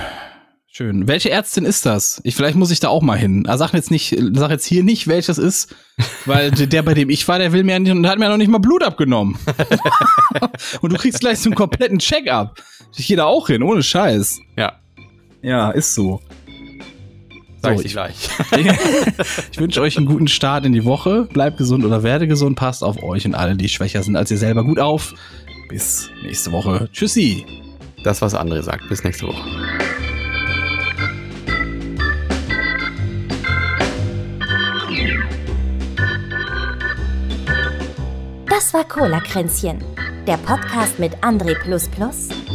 Schön. 0.67 1.07
Welche 1.07 1.29
Ärztin 1.29 1.67
ist 1.67 1.85
das? 1.85 2.23
Ich, 2.25 2.35
vielleicht 2.35 2.57
muss 2.57 2.71
ich 2.71 2.81
da 2.81 2.89
auch 2.89 3.03
mal 3.03 3.19
hin. 3.19 3.45
Ah, 3.47 3.59
Sag 3.59 3.75
jetzt 3.75 3.91
nicht, 3.91 4.17
sag 4.33 4.51
jetzt 4.51 4.65
hier 4.65 4.83
nicht, 4.83 5.09
welches 5.09 5.37
ist, 5.37 5.77
weil 6.25 6.51
der, 6.53 6.81
bei 6.81 6.95
dem 6.95 7.11
ich 7.11 7.29
war, 7.29 7.39
der 7.39 7.53
will 7.53 7.63
mir 7.63 7.73
ja 7.73 7.79
nicht, 7.79 7.93
und 7.93 8.09
hat 8.09 8.19
mir 8.19 8.25
ja 8.25 8.31
noch 8.31 8.39
nicht 8.39 8.49
mal 8.49 8.57
Blut 8.61 8.83
abgenommen. 8.83 9.37
und 10.81 10.91
du 10.91 10.97
kriegst 10.97 11.21
gleich 11.21 11.39
so 11.41 11.51
einen 11.51 11.55
kompletten 11.55 11.99
Check-up. 11.99 12.63
Ich 12.97 13.07
gehe 13.07 13.19
da 13.19 13.27
auch 13.27 13.49
hin, 13.49 13.63
ohne 13.63 13.83
Scheiß. 13.83 14.41
Ja, 14.57 14.81
Ja, 15.43 15.71
ist 15.73 15.95
so. 15.95 16.23
sag 17.61 17.77
So, 17.77 17.85
ich 17.85 17.93
gleich. 17.93 18.31
Ich 19.53 19.61
wünsche 19.61 19.83
euch 19.83 19.99
einen 19.99 20.07
guten 20.07 20.29
Start 20.29 20.65
in 20.65 20.73
die 20.73 20.87
Woche. 20.87 21.29
Bleibt 21.31 21.59
gesund 21.59 21.85
oder 21.85 22.03
werde 22.03 22.27
gesund. 22.27 22.57
Passt 22.57 22.83
auf 22.83 23.03
euch 23.03 23.27
und 23.27 23.35
alle, 23.35 23.55
die 23.55 23.69
schwächer 23.69 24.03
sind 24.03 24.17
als 24.17 24.31
ihr 24.31 24.39
selber, 24.39 24.65
gut 24.65 24.81
auf. 24.81 25.13
Bis 25.69 26.09
nächste 26.23 26.53
Woche. 26.53 26.89
Tschüssi. 26.91 27.45
Das, 28.05 28.21
was 28.21 28.35
André 28.35 28.63
sagt. 28.63 28.89
Bis 28.89 29.05
nächste 29.05 29.27
Woche. 29.27 29.43
Das 38.49 38.75
war 38.75 38.85
Cola 38.85 39.21
Kränzchen, 39.21 39.79
der 40.27 40.37
Podcast 40.39 40.99
mit 40.99 41.15
André 41.23 41.57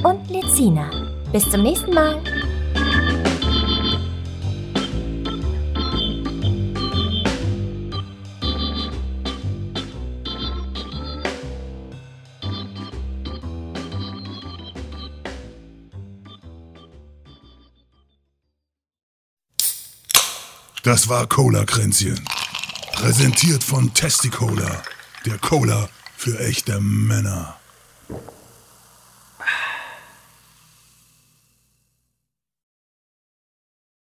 und 0.03 0.29
Lezina. 0.29 0.89
Bis 1.31 1.49
zum 1.49 1.63
nächsten 1.63 1.93
Mal. 1.93 2.21
Das 20.87 21.09
war 21.09 21.27
Cola-Kränzchen. 21.27 22.17
Präsentiert 22.93 23.61
von 23.61 23.93
Testicola, 23.93 24.83
der 25.25 25.37
Cola 25.37 25.89
für 26.15 26.39
echte 26.39 26.79
Männer. 26.79 27.56